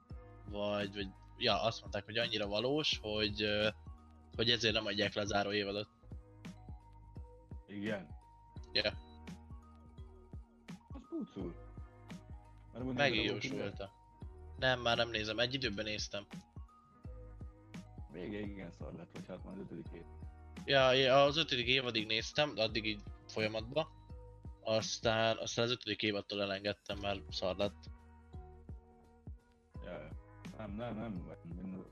vagy, 0.49 0.95
vagy 0.95 1.09
ja, 1.37 1.63
azt 1.63 1.81
mondták, 1.81 2.05
hogy 2.05 2.19
annyira 2.19 2.47
valós, 2.47 2.99
hogy, 3.03 3.47
hogy 4.37 4.51
ezért 4.51 4.75
nem 4.75 4.87
adják 4.87 5.15
le 5.15 5.21
a 5.21 5.25
záró 5.25 5.53
évadot. 5.53 5.89
Igen. 7.69 8.09
Ja, 8.73 8.93
Az 10.93 11.03
pucul. 11.09 11.55
Megjósolta. 12.95 13.91
Nem, 14.59 14.81
már 14.81 14.97
nem 14.97 15.11
nézem, 15.11 15.39
egy 15.39 15.55
időben 15.55 15.85
néztem. 15.85 16.27
Vége 18.13 18.39
igen 18.39 18.71
szar 18.71 18.93
lett, 18.93 19.11
vagy 19.13 19.25
hát 19.29 19.45
már 19.45 19.55
az 19.55 19.61
ötödik 19.61 19.87
év. 19.95 20.03
Ja, 20.65 20.93
ja, 20.93 21.23
az 21.23 21.37
ötödik 21.37 21.67
évadig 21.67 22.07
néztem, 22.07 22.55
de 22.55 22.63
addig 22.63 22.85
így 22.85 23.01
folyamatban. 23.27 24.00
Aztán, 24.71 25.37
aztán 25.37 25.65
az 25.65 25.71
ötödik 25.71 26.03
évadtól 26.03 26.43
elengedtem, 26.43 26.99
mert 26.99 27.33
szar 27.33 27.57
lett. 27.57 27.85
Ja. 29.85 30.09
Nem, 30.57 30.75
nem, 30.75 30.95
nem. 30.95 31.87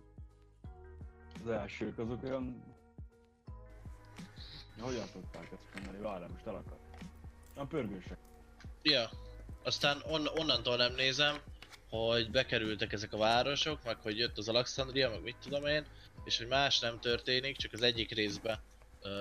Az 1.45 1.51
elsők 1.51 1.99
azok 1.99 2.23
olyan... 2.23 2.63
Hogyan 4.81 5.07
szokták 5.07 5.53
ezt 5.53 5.75
mondani? 5.75 5.99
Várjál, 6.03 6.29
most 6.29 6.47
elakad. 6.47 6.79
A 7.55 7.65
pörgősek. 7.65 8.19
Ja, 8.83 9.11
aztán 9.63 10.03
on, 10.07 10.27
onnantól 10.27 10.77
nem 10.77 10.95
nézem, 10.95 11.37
hogy 11.89 12.31
bekerültek 12.31 12.93
ezek 12.93 13.13
a 13.13 13.19
városok, 13.19 13.85
meg 13.85 13.97
hogy 14.01 14.19
jött 14.19 14.39
az 14.39 14.49
Alexandria, 14.49 15.11
meg 15.11 15.23
mit 15.23 15.37
tudom 15.43 15.67
én, 15.67 15.87
és 16.25 16.39
hogy 16.39 16.47
más 16.47 16.79
nem 16.79 17.01
történik, 17.01 17.57
csak 17.57 17.73
az 17.73 17.83
egyik 17.83 18.15
részbe 18.15 18.63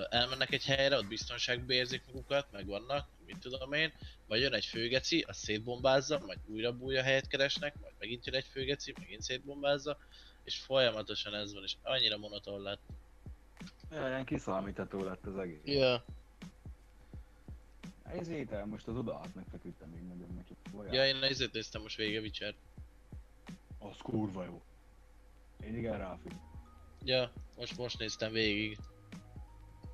elmennek 0.10 0.52
egy 0.52 0.66
helyre, 0.66 0.98
ott 0.98 1.08
biztonságba 1.08 1.74
érzik 1.74 2.06
magukat, 2.06 2.52
meg 2.52 2.66
vannak, 2.66 3.08
mit 3.26 3.38
tudom 3.38 3.74
én, 3.74 3.94
majd 4.28 4.42
jön 4.42 4.54
egy 4.54 4.66
főgeci, 4.66 5.26
azt 5.28 5.40
szétbombázza, 5.40 6.22
majd 6.26 6.40
újra 6.46 6.78
bújja 6.78 7.04
helyet 7.04 7.28
keresnek, 7.28 7.80
majd 7.80 7.94
megint 8.00 8.26
jön 8.26 8.36
egy 8.36 8.46
főgeci, 8.52 8.94
megint 9.00 9.22
szétbombázza, 9.22 9.98
és 10.44 10.58
folyamatosan 10.58 11.34
ez 11.34 11.54
van, 11.54 11.64
és 11.64 11.76
annyira 11.82 12.18
monoton 12.18 12.62
lett. 12.62 12.82
Ja, 13.92 14.08
ilyen 14.08 14.26
kiszámítható 14.26 15.04
lett 15.04 15.26
az 15.26 15.38
egész. 15.38 15.62
Ja. 15.64 16.06
Ez 18.04 18.28
étel, 18.28 18.66
most 18.66 18.88
az 18.88 18.96
oda 18.96 19.16
át 19.16 19.36
megfeküdtem 19.36 19.90
még 19.90 20.02
nagyon 20.02 20.34
neki. 20.36 20.56
Olyan. 20.78 20.94
Ja, 20.94 21.08
én 21.08 21.24
ezért 21.24 21.54
néztem 21.54 21.82
most 21.82 21.98
végig 21.98 22.18
a 22.18 22.22
Witcher. 22.22 22.56
Az 23.80 23.98
kurva 23.98 24.44
jó. 24.44 24.62
Én 25.64 25.78
igen 25.78 25.98
ráfügg. 25.98 26.32
Ja, 27.04 27.32
most, 27.58 27.78
most 27.78 28.00
néztem 28.00 28.32
végig. 28.32 28.78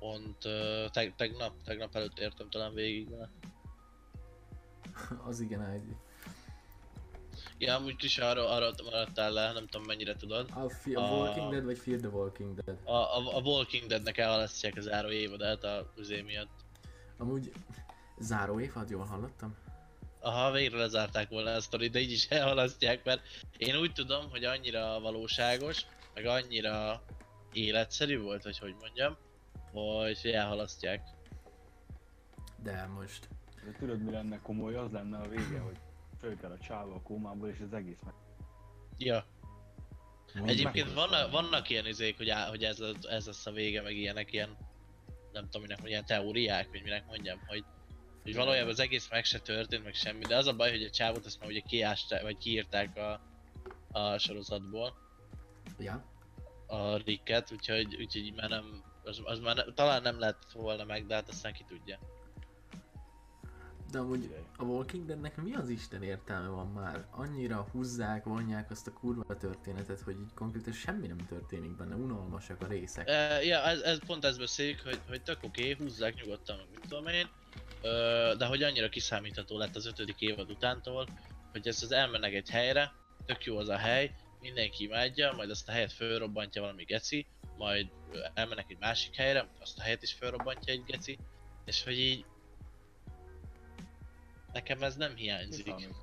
Pont 0.04 0.38
teg, 0.92 1.14
tegnap, 1.16 1.62
tegnap 1.62 1.96
előtt 1.96 2.18
értem 2.18 2.50
talán 2.50 2.74
végig 2.74 3.10
vele. 3.10 3.30
Az 5.28 5.40
igen, 5.40 5.74
ID. 5.74 5.96
Ja, 7.58 7.74
amúgy 7.74 7.96
kis 7.96 8.18
arra, 8.18 8.48
arra 8.48 8.70
maradtál 8.84 9.32
le, 9.32 9.52
nem 9.52 9.66
tudom 9.66 9.86
mennyire 9.86 10.16
tudod. 10.16 10.50
A, 10.54 10.68
fi- 10.70 10.94
a 10.94 11.00
A- 11.00 11.16
Walking 11.16 11.50
Dead 11.50 11.64
vagy 11.64 11.78
Fear 11.78 11.98
the 11.98 12.08
Walking 12.08 12.54
Dead? 12.54 12.78
A, 12.84 12.92
a, 12.92 13.36
a 13.36 13.40
Walking 13.40 13.86
Deadnek 13.86 14.18
elhalasztják 14.18 14.76
az 14.76 14.84
záró 14.84 15.10
évadát 15.10 15.64
a 15.64 15.92
üzé 15.96 16.20
miatt. 16.20 16.50
Amúgy 17.18 17.52
záró 18.18 18.60
évad, 18.60 18.90
jól 18.90 19.04
hallottam? 19.04 19.56
Aha, 20.20 20.50
végre 20.50 20.76
lezárták 20.78 21.28
volna 21.28 21.50
a 21.50 21.60
sztorit, 21.60 21.92
de 21.92 21.98
így 21.98 22.12
is 22.12 22.28
elhalasztják, 22.28 23.04
mert 23.04 23.22
én 23.56 23.76
úgy 23.76 23.92
tudom, 23.92 24.30
hogy 24.30 24.44
annyira 24.44 25.00
valóságos, 25.00 25.86
meg 26.14 26.26
annyira 26.26 27.02
életszerű 27.52 28.20
volt, 28.20 28.42
hogy 28.42 28.58
hogy 28.58 28.74
mondjam, 28.80 29.16
hogy 29.74 30.30
elhalasztják. 30.32 31.02
De 32.62 32.86
most 32.86 33.28
De 33.64 33.72
tudod 33.78 34.02
mi 34.02 34.10
lenne 34.10 34.40
komoly? 34.40 34.74
Az 34.74 34.90
lenne 34.90 35.18
a 35.18 35.28
vége, 35.28 35.58
hogy 35.58 35.76
fölkel 36.20 36.50
a 36.50 36.58
csáva 36.58 36.94
a 36.94 37.02
kómából 37.02 37.48
és 37.48 37.60
az 37.60 37.72
egész 37.72 38.00
meg... 38.04 38.14
Ja, 38.98 39.26
Egyébként 40.44 40.86
meg- 40.86 40.94
vannak, 40.94 41.30
vannak 41.30 41.68
ilyen 41.68 41.86
izék, 41.86 42.16
hogy, 42.16 42.28
á, 42.28 42.48
hogy 42.48 42.64
ez, 42.64 42.78
lesz- 42.78 43.04
ez 43.04 43.26
lesz 43.26 43.46
a 43.46 43.50
vége, 43.52 43.82
meg 43.82 43.96
ilyenek 43.96 44.32
ilyen, 44.32 44.56
nem 45.32 45.44
tudom 45.44 45.62
minek, 45.62 45.88
ilyen 45.88 46.04
teóriák, 46.04 46.70
vagy 46.70 46.82
minek 46.82 47.06
mondjam, 47.06 47.40
hogy, 47.46 47.64
hogy 48.22 48.34
valójában 48.34 48.70
az 48.70 48.78
egész 48.80 49.10
meg 49.10 49.24
se 49.24 49.38
történt, 49.38 49.84
meg 49.84 49.94
semmi, 49.94 50.24
de 50.24 50.36
az 50.36 50.46
a 50.46 50.56
baj, 50.56 50.70
hogy 50.70 50.82
a 50.82 50.90
csávot 50.90 51.24
azt 51.26 51.40
már 51.40 51.48
ugye 51.48 51.60
kiásták, 51.60 52.22
vagy 52.22 52.38
kiírták 52.38 52.96
a, 52.96 53.20
a 53.98 54.18
sorozatból, 54.18 54.96
Ja, 55.78 56.04
a 56.66 56.96
Ricket, 56.96 57.52
úgyhogy, 57.52 57.96
úgyhogy 57.96 58.32
már 58.36 58.48
nem, 58.48 58.82
az, 59.04 59.20
az 59.24 59.38
már 59.40 59.56
ne, 59.56 59.64
talán 59.72 60.02
nem 60.02 60.18
lett 60.18 60.52
volna 60.52 60.84
meg, 60.84 61.06
de 61.06 61.14
hát 61.14 61.28
aztán 61.28 61.52
ki 61.52 61.64
tudja. 61.68 61.98
de 63.90 63.98
amúgy 63.98 64.34
a 64.56 64.64
Walking 64.64 65.06
Deadnek 65.06 65.36
mi 65.36 65.54
az 65.54 65.68
Isten 65.68 66.02
értelme 66.02 66.48
van 66.48 66.66
már? 66.66 67.06
Annyira 67.10 67.68
húzzák, 67.72 68.24
vonják 68.24 68.70
azt 68.70 68.86
a 68.86 68.92
kurva 68.92 69.36
történetet, 69.36 70.00
hogy 70.00 70.14
így 70.20 70.34
konkrétan 70.34 70.72
semmi 70.72 71.06
nem 71.06 71.26
történik 71.28 71.76
benne, 71.76 71.94
unalmasak 71.94 72.62
a 72.62 72.66
részek. 72.66 73.08
E, 73.08 73.42
ja, 73.44 73.62
ez, 73.62 73.80
ez, 73.80 73.98
pont 74.06 74.24
ezt 74.24 74.38
beszéljük, 74.38 74.80
hogy, 74.80 75.00
hogy 75.08 75.22
tök 75.22 75.38
oké, 75.42 75.72
okay, 75.72 75.84
húzzák 75.84 76.14
nyugodtan, 76.14 76.56
meg 76.56 76.66
mit 76.70 76.88
tudom 76.88 77.06
én, 77.06 77.28
ö, 77.82 78.34
de 78.38 78.46
hogy 78.46 78.62
annyira 78.62 78.88
kiszámítható 78.88 79.58
lett 79.58 79.76
az 79.76 79.86
ötödik 79.86 80.20
évad 80.20 80.50
utántól, 80.50 81.08
hogy 81.52 81.66
ez 81.66 81.82
az 81.82 81.92
elmennek 81.92 82.32
egy 82.32 82.50
helyre, 82.50 82.92
tök 83.26 83.44
jó 83.44 83.58
az 83.58 83.68
a 83.68 83.76
hely, 83.76 84.14
mindenki 84.40 84.84
imádja, 84.84 85.32
majd 85.32 85.50
azt 85.50 85.68
a 85.68 85.72
helyet 85.72 85.92
fölrobbantja 85.92 86.60
valami 86.60 86.84
geci, 86.84 87.26
majd 87.56 87.90
elmennek 88.34 88.70
egy 88.70 88.78
másik 88.80 89.14
helyre, 89.14 89.48
azt 89.60 89.78
a 89.78 89.82
helyet 89.82 90.02
is 90.02 90.12
fölrobbantja 90.12 90.72
egy 90.72 90.84
geci, 90.84 91.18
és 91.64 91.84
hogy 91.84 91.98
így... 91.98 92.24
Nekem 94.52 94.82
ez 94.82 94.96
nem 94.96 95.14
hiányzik. 95.14 95.64
Kiszámít. 95.64 96.02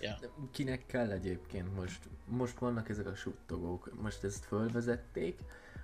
De 0.00 0.30
kinek 0.50 0.86
kell 0.86 1.10
egyébként 1.10 1.74
most? 1.74 2.08
Most 2.24 2.58
vannak 2.58 2.88
ezek 2.88 3.06
a 3.06 3.14
suttogók, 3.14 4.00
most 4.02 4.24
ezt 4.24 4.44
fölvezették, 4.44 5.40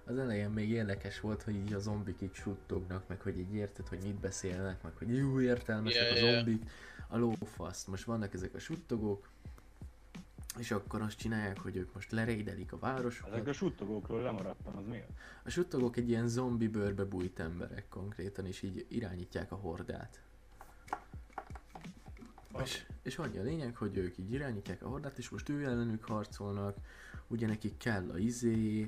az 0.07 0.18
elején 0.18 0.50
még 0.50 0.70
érdekes 0.70 1.20
volt, 1.20 1.42
hogy 1.42 1.55
így 1.55 1.72
a 1.72 1.79
zombik 1.79 2.20
így 2.20 2.35
suttognak, 2.35 3.09
meg 3.09 3.20
hogy 3.20 3.38
így 3.38 3.55
érted, 3.55 3.88
hogy 3.88 4.03
mit 4.03 4.20
beszélnek, 4.20 4.83
meg 4.83 4.92
hogy 4.96 5.16
jó 5.16 5.40
értelmesek 5.40 6.03
Ja, 6.03 6.12
a 6.12 6.16
ja, 6.16 6.27
ja. 6.27 6.35
zombik, 6.35 6.70
a 7.09 7.16
lófaszt. 7.16 7.88
Most 7.88 8.05
vannak 8.05 8.35
ezek 8.35 8.55
a 8.55 8.59
suttogók, 8.59 9.29
és 10.58 10.70
akkor 10.70 11.02
azt 11.02 11.18
csinálják, 11.18 11.58
hogy 11.58 11.76
ők 11.76 11.94
most 11.94 12.12
lerédelik 12.12 12.72
a 12.72 12.78
városokat. 12.78 13.32
Ezek 13.32 13.46
a 13.46 13.52
suttogókról 13.52 14.22
lemaradtam, 14.22 14.76
az 14.76 14.86
miért? 14.86 15.10
A 15.44 15.50
suttogók 15.50 15.96
egy 15.96 16.08
ilyen 16.08 16.28
zombi 16.28 16.68
bőrbe 16.68 17.04
bújt 17.04 17.38
emberek 17.38 17.88
konkrétan, 17.88 18.46
és 18.46 18.62
így 18.62 18.86
irányítják 18.88 19.52
a 19.52 19.56
hordát. 19.56 20.22
És, 22.62 22.86
és 23.02 23.18
annyi 23.18 23.38
a 23.38 23.42
lényeg, 23.42 23.76
hogy 23.76 23.96
ők 23.96 24.18
így 24.18 24.32
irányítják 24.32 24.82
a 24.82 24.88
hordát, 24.88 25.18
és 25.18 25.28
most 25.28 25.48
ő 25.48 25.64
ellenük 25.64 26.04
harcolnak, 26.04 26.76
ugye 27.26 27.46
nekik 27.46 27.76
kell 27.76 28.10
a 28.10 28.18
izé, 28.18 28.86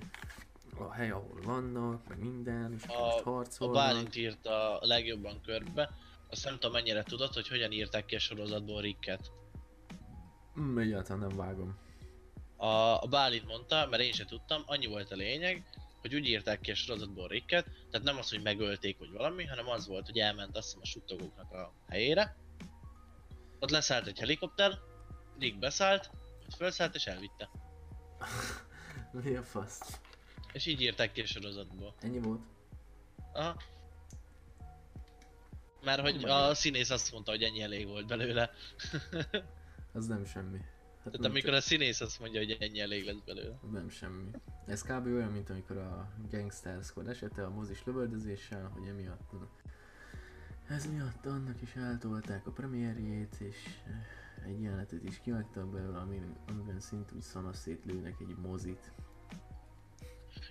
a 0.79 0.92
hely, 0.92 1.11
ahol 1.11 1.40
vannak, 1.42 2.09
meg 2.09 2.18
minden, 2.18 2.72
és 2.72 2.83
A- 2.87 3.05
most 3.05 3.18
A 3.18 3.31
harcolnak. 3.31 3.76
Bálint 3.76 4.16
írta 4.16 4.79
a 4.81 4.87
legjobban 4.87 5.40
körbe, 5.44 5.90
azt 6.31 6.44
nem 6.44 6.55
tudom 6.55 6.72
mennyire 6.72 7.02
tudod, 7.02 7.33
hogy 7.33 7.48
hogyan 7.48 7.72
írták 7.72 8.05
ki 8.05 8.14
a 8.14 8.18
sorozatból 8.18 8.81
Ricket. 8.81 9.31
Mm, 10.61 10.79
egyáltalán 10.79 11.27
nem 11.29 11.37
vágom. 11.37 11.79
A, 12.57 13.03
a 13.03 13.07
Bálint 13.11 13.47
mondta, 13.47 13.87
mert 13.90 14.03
én 14.03 14.12
sem 14.12 14.27
tudtam, 14.27 14.62
annyi 14.66 14.87
volt 14.87 15.11
a 15.11 15.14
lényeg, 15.14 15.64
hogy 16.01 16.14
úgy 16.14 16.29
írták 16.29 16.61
ki 16.61 16.71
a 16.71 16.75
sorozatból 16.75 17.29
Ricket, 17.29 17.64
tehát 17.64 18.07
nem 18.07 18.16
az, 18.16 18.31
hogy 18.31 18.42
megölték 18.42 18.99
vagy 18.99 19.11
valami, 19.11 19.45
hanem 19.45 19.69
az 19.69 19.87
volt, 19.87 20.07
hogy 20.07 20.19
elment 20.19 20.57
azt 20.57 20.66
hiszem 20.66 20.81
a 20.83 20.87
suttogóknak 20.87 21.53
a 21.53 21.73
helyére. 21.88 22.37
Ott 23.59 23.71
leszállt 23.71 24.07
egy 24.07 24.19
helikopter, 24.19 24.79
Rick 25.38 25.59
beszállt, 25.59 26.11
ott 26.47 26.55
felszállt 26.55 26.95
és 26.95 27.07
elvitte. 27.07 27.51
Mi 29.23 29.35
a 29.35 29.42
fasz? 29.42 30.01
És 30.53 30.66
így 30.66 30.81
írták 30.81 31.12
ki 31.12 31.21
a 31.21 31.27
sorozatból. 31.27 31.95
Ennyi 32.01 32.19
volt? 32.19 32.40
Aha. 33.33 33.57
Mert 35.85 36.01
hogy 36.01 36.25
a 36.25 36.55
színész 36.55 36.90
azt 36.90 37.12
mondta, 37.12 37.31
hogy 37.31 37.42
ennyi 37.42 37.62
elég 37.62 37.87
volt 37.87 38.07
belőle. 38.07 38.51
Az 39.97 40.07
nem 40.07 40.25
semmi. 40.25 40.59
Hát 41.03 41.13
Tehát 41.13 41.27
amikor 41.27 41.55
a 41.55 41.61
színész 41.61 42.01
azt 42.01 42.21
mondja, 42.21 42.41
hogy 42.41 42.57
ennyi 42.61 42.81
elég 42.81 43.05
lesz 43.05 43.23
belőle. 43.25 43.59
Nem 43.73 43.89
semmi. 43.89 44.31
Ez 44.67 44.83
kb. 44.83 45.07
olyan, 45.07 45.33
mint 45.33 45.51
amikor 45.51 45.77
a 45.77 46.13
Gangster 46.31 46.83
Squad 46.83 47.09
esete 47.09 47.45
a 47.45 47.51
mozis 47.51 47.85
lövöldözéssel, 47.85 48.69
hogy 48.69 48.89
emiatt 48.89 49.31
Ez 50.69 50.87
miatt 50.87 51.27
annak 51.27 51.63
is 51.63 51.75
eltolták 51.75 52.47
a 52.47 52.51
premierjét, 52.51 53.37
és 53.39 53.57
eh, 53.87 54.47
egy 54.47 54.63
jelenetet 54.63 55.03
is 55.05 55.21
kivágtak 55.21 55.71
belőle, 55.71 55.99
amin- 55.99 56.39
amiben 56.49 56.81
szintúgy 56.81 57.23
szanaszét 57.23 57.85
lőnek 57.85 58.17
egy 58.21 58.37
mozit. 58.37 58.93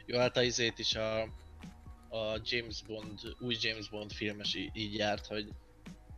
Jó, 0.06 0.18
hát 0.18 0.38
a 0.38 0.42
izét 0.44 0.80
is 0.80 0.96
a, 0.96 1.22
a 2.10 2.40
James 2.44 2.84
Bond, 2.84 3.20
új 3.40 3.56
James 3.60 3.90
Bond 3.90 4.12
filmes 4.12 4.56
így 4.56 4.94
járt, 4.94 5.26
hogy, 5.26 5.54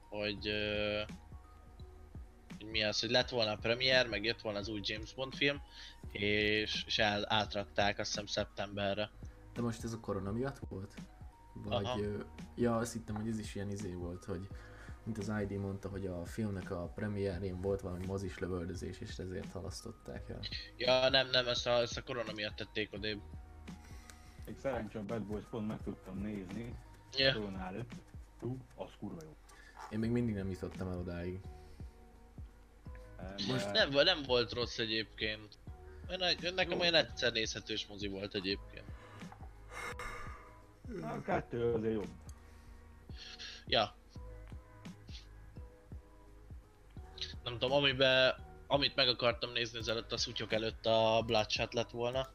hogy, 0.10 0.48
ö, 0.48 1.02
hogy 2.58 2.70
mi 2.70 2.84
az, 2.84 3.00
hogy 3.00 3.10
lett 3.10 3.30
volna 3.30 3.52
a 3.52 3.58
premier, 3.58 4.08
meg 4.08 4.24
jött 4.24 4.42
volna 4.42 4.60
az 4.60 4.68
új 4.68 4.80
James 4.84 5.14
Bond 5.14 5.36
film, 5.36 5.62
és, 6.12 6.84
és 6.88 7.00
el, 7.00 7.26
átrakták 7.28 8.00
azt 8.00 8.10
hiszem 8.10 8.26
szeptemberre. 8.26 9.10
De 9.54 9.62
most 9.62 9.84
ez 9.84 9.94
a 9.94 10.00
korona 10.00 10.32
miatt 10.32 10.60
volt? 10.70 10.94
Vagy, 11.54 11.86
Aha. 11.86 12.00
ja, 12.56 12.78
azt 12.78 12.94
hittem, 12.94 13.16
hogy 13.16 13.28
ez 13.28 13.40
is 13.40 13.56
ilyen 13.56 13.72
izé 13.72 13.94
volt, 13.94 14.26
hogy 14.26 14.48
mint 15.04 15.18
az 15.18 15.32
ID 15.42 15.60
mondta, 15.60 15.90
hogy 15.90 16.06
a 16.06 16.26
filmnek 16.26 16.72
a 16.72 16.92
premierjén 16.96 17.62
volt 17.62 17.82
valami 17.82 18.06
mozis 18.06 18.40
lövöldözés, 18.40 19.00
és 19.00 19.18
ezért 19.18 19.52
halasztották 19.52 20.30
el. 20.30 20.40
Ja, 20.78 21.10
nem, 21.10 21.30
nem, 21.30 21.48
ezt 21.48 21.68
a, 21.68 21.72
ezt 21.72 21.98
a 21.98 22.04
korona 22.04 22.32
miatt 22.32 22.56
tették 22.56 22.94
odébb. 22.94 23.22
Még 24.46 24.58
szerencsére 24.60 25.00
a 25.00 25.06
Bad 25.06 25.24
Boys 25.24 25.44
pont 25.50 25.68
meg 25.68 25.82
tudtam 25.84 26.18
nézni, 26.18 26.76
Ja. 27.18 27.34
korona 27.34 27.66
előtt. 27.66 27.92
Hú, 28.40 28.58
az 28.76 28.90
kurva 29.00 29.22
jó. 29.24 29.36
Én 29.90 30.00
még 30.00 30.10
mindig 30.10 30.36
nem 30.36 30.50
jutottam 30.50 30.88
el 30.88 30.98
odáig. 30.98 31.40
Most 33.48 33.72
Nem, 33.72 33.90
nem 33.90 34.24
volt 34.24 34.54
rossz 34.54 34.78
egyébként. 34.78 35.58
Én- 36.44 36.54
Nekem 36.54 36.80
olyan 36.80 36.94
egyszer 36.94 37.32
nézhetős 37.32 37.86
mozi 37.88 38.08
volt 38.08 38.36
egyébként. 38.36 38.86
A 41.02 41.22
kettő 41.22 41.74
azért 41.74 41.94
jobb. 41.94 42.08
Ja. 43.68 43.96
Nem 47.44 47.54
tudom, 47.54 47.72
amiben, 47.72 48.36
amit 48.68 48.96
meg 48.96 49.08
akartam 49.08 49.52
nézni 49.52 49.78
az 49.80 49.88
előtt, 49.88 50.12
a 50.12 50.18
szutyok 50.18 50.52
előtt 50.54 50.86
a 50.86 51.24
Bloodshot 51.26 51.74
lett 51.74 51.92
volna. 51.92 52.30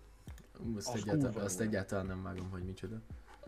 Azt, 0.76 0.88
Az 0.88 0.94
egyáltalán, 0.94 1.44
azt 1.44 1.60
egyáltalán 1.60 2.06
nem 2.06 2.22
vágom, 2.22 2.50
hogy 2.50 2.62
micsoda. 2.64 3.00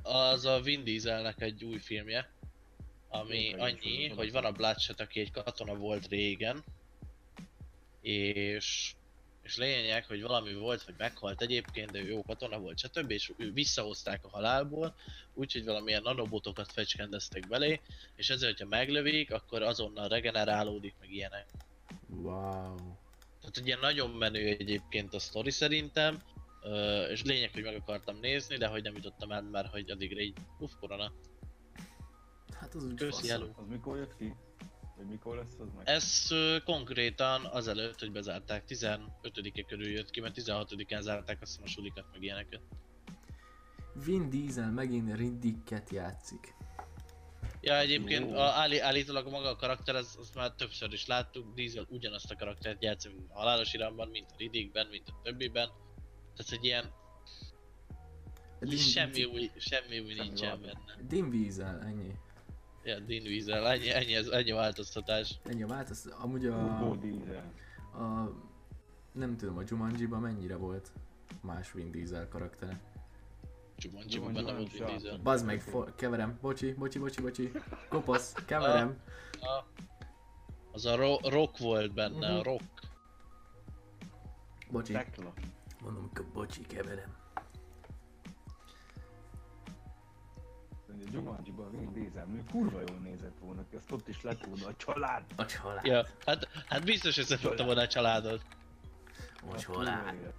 Az 0.02 0.44
a 0.44 0.60
Vin 0.60 0.84
Dieselnek 0.84 1.40
egy 1.40 1.64
új 1.64 1.78
filmje. 1.78 2.30
Ami 3.08 3.52
annyi, 3.58 4.08
hogy 4.08 4.32
van 4.32 4.44
a 4.44 4.52
Bloodshot, 4.52 5.00
aki 5.00 5.20
egy 5.20 5.30
katona 5.30 5.74
volt 5.74 6.06
régen. 6.08 6.64
És... 8.04 8.94
És 9.42 9.56
lényeg, 9.56 10.06
hogy 10.06 10.22
valami 10.22 10.54
volt, 10.54 10.82
hogy 10.82 10.94
meghalt 10.98 11.42
egyébként, 11.42 11.90
de 11.90 11.98
ő 11.98 12.06
jó 12.06 12.22
katona 12.22 12.58
volt, 12.58 12.78
stb. 12.78 13.10
És 13.10 13.32
ő 13.36 13.52
visszahozták 13.52 14.24
a 14.24 14.28
halálból, 14.28 14.94
úgyhogy 15.34 15.64
valamilyen 15.64 16.02
nanobotokat 16.02 16.72
fecskendeztek 16.72 17.48
belé, 17.48 17.80
és 18.16 18.30
ezért, 18.30 18.58
hogyha 18.58 18.76
meglövik, 18.76 19.32
akkor 19.32 19.62
azonnal 19.62 20.08
regenerálódik, 20.08 20.94
meg 21.00 21.10
ilyenek. 21.10 21.46
Wow. 22.08 22.76
Tehát 23.40 23.58
ugye 23.60 23.76
nagyon 23.76 24.10
menő 24.10 24.46
egyébként 24.46 25.14
a 25.14 25.18
sztori 25.18 25.50
szerintem, 25.50 26.22
és 27.10 27.22
lényeg, 27.22 27.52
hogy 27.52 27.62
meg 27.62 27.74
akartam 27.74 28.18
nézni, 28.20 28.56
de 28.56 28.66
hogy 28.66 28.82
nem 28.82 28.94
jutottam 28.94 29.30
el, 29.30 29.42
mert 29.42 29.70
hogy 29.70 29.90
addigra 29.90 30.20
így, 30.20 30.36
uff, 30.58 30.72
korona. 30.80 31.12
Hát 32.60 32.74
az 32.74 32.84
úgy 32.84 32.94
Köszi. 32.94 33.30
Az 33.30 33.48
mikor 33.68 33.96
jött 33.96 34.16
ki? 34.16 34.34
Vagy 35.04 35.12
mikor 35.12 35.36
lesz 35.36 35.58
az 35.58 35.68
meg? 35.76 35.88
Ez 35.88 36.26
ö, 36.30 36.56
konkrétan 36.64 37.44
azelőtt, 37.44 37.98
hogy 37.98 38.12
bezárták, 38.12 38.64
15-e 38.68 39.62
körül 39.62 39.88
jött 39.88 40.10
ki, 40.10 40.20
mert 40.20 40.36
16-án 40.40 41.00
zárták 41.00 41.42
azt 41.42 41.60
a 41.62 41.66
sulikat, 41.66 42.04
meg 42.12 42.22
ilyeneket. 42.22 42.60
Vin 44.04 44.30
Diesel 44.30 44.70
megint 44.70 45.16
Riddicket 45.16 45.90
játszik. 45.90 46.54
Ja, 47.60 47.78
egyébként 47.78 48.32
a, 48.32 48.42
állí, 48.42 48.78
állítólag 48.78 49.28
maga 49.30 49.48
a 49.48 49.56
karakter, 49.56 49.94
az, 49.94 50.16
azt 50.18 50.34
már 50.34 50.52
többször 50.52 50.92
is 50.92 51.06
láttuk, 51.06 51.54
Diesel 51.54 51.86
ugyanazt 51.88 52.30
a 52.30 52.36
karaktert 52.36 52.82
játszik 52.82 53.12
a 53.28 53.38
halálos 53.38 53.72
iramban, 53.72 54.08
mint 54.08 54.30
a 54.30 54.34
Riddickben, 54.38 54.86
mint 54.86 55.08
a 55.08 55.20
többiben. 55.22 55.68
Tehát 56.36 56.52
egy 56.52 56.64
ilyen 56.64 56.92
Din- 58.60 58.78
semmi 58.78 59.24
új, 59.24 59.50
semmi 59.56 59.98
új 59.98 60.14
Semmi 60.14 60.22
nincsen 60.22 60.60
benne. 60.60 60.96
Din 61.08 61.30
Diesel, 61.30 61.80
ennyi. 61.80 62.14
Ja, 62.84 62.98
Dean 63.00 63.22
Weasel, 63.24 63.66
ennyi, 63.66 63.90
ennyi, 63.90 64.14
ez, 64.14 64.26
ennyi 64.28 64.50
a 64.50 64.54
változtatás. 64.54 65.38
Ennyi 65.44 65.62
a 65.62 65.66
változ. 65.66 66.06
Amúgy 66.18 66.46
a, 66.46 66.54
a... 67.98 68.30
Nem 69.12 69.36
tudom, 69.36 69.56
a 69.58 69.62
Jumanji-ban 69.66 70.20
mennyire 70.20 70.56
volt 70.56 70.92
más 71.42 71.72
Vin 71.72 71.90
Diesel 71.90 72.28
karaktere. 72.28 72.80
Jumanji-ban 73.78 74.34
Jumanji 74.34 74.34
benne 74.34 74.46
nem 74.52 74.56
volt 74.56 74.72
Vin 74.72 74.86
Diesel. 74.86 75.18
Bazd 75.22 75.44
meg, 75.46 75.60
for, 75.60 75.94
keverem. 75.94 76.38
Bocsi, 76.40 76.72
bocsi, 76.72 76.98
bocsi, 76.98 77.20
bocsi. 77.20 77.52
Kopasz, 77.88 78.32
keverem. 78.46 79.00
A, 79.40 79.64
az 80.72 80.84
a 80.86 80.96
ro- 80.96 81.26
Rock 81.28 81.58
volt 81.58 81.92
benne, 81.94 82.28
Mhm. 82.28 82.38
a 82.38 82.42
Rock. 82.42 82.62
Bocsi. 84.70 84.92
Tekla. 84.92 85.32
Mondom, 85.82 86.10
bocsi, 86.32 86.60
keverem. 86.66 87.14
A 91.06 91.10
Jumanji-ban 91.12 91.70
Vin 91.70 91.92
Diesel 91.92 92.26
még 92.26 92.44
kurva 92.50 92.80
jól 92.88 92.98
nézett 92.98 93.38
volna 93.40 93.64
ki, 93.70 93.76
azt 93.76 93.92
ott 93.92 94.08
is 94.08 94.22
lett 94.22 94.44
volna 94.44 94.66
a 94.66 94.74
család. 94.76 95.24
A 95.36 95.46
család. 95.46 95.84
Ja, 95.84 96.06
hát, 96.26 96.48
hát 96.66 96.84
biztos 96.84 97.18
összefogta 97.18 97.64
volna 97.64 97.80
a 97.80 97.86
családot. 97.86 98.42
A 99.50 99.58
család. 99.58 100.14
jó. 100.22 100.30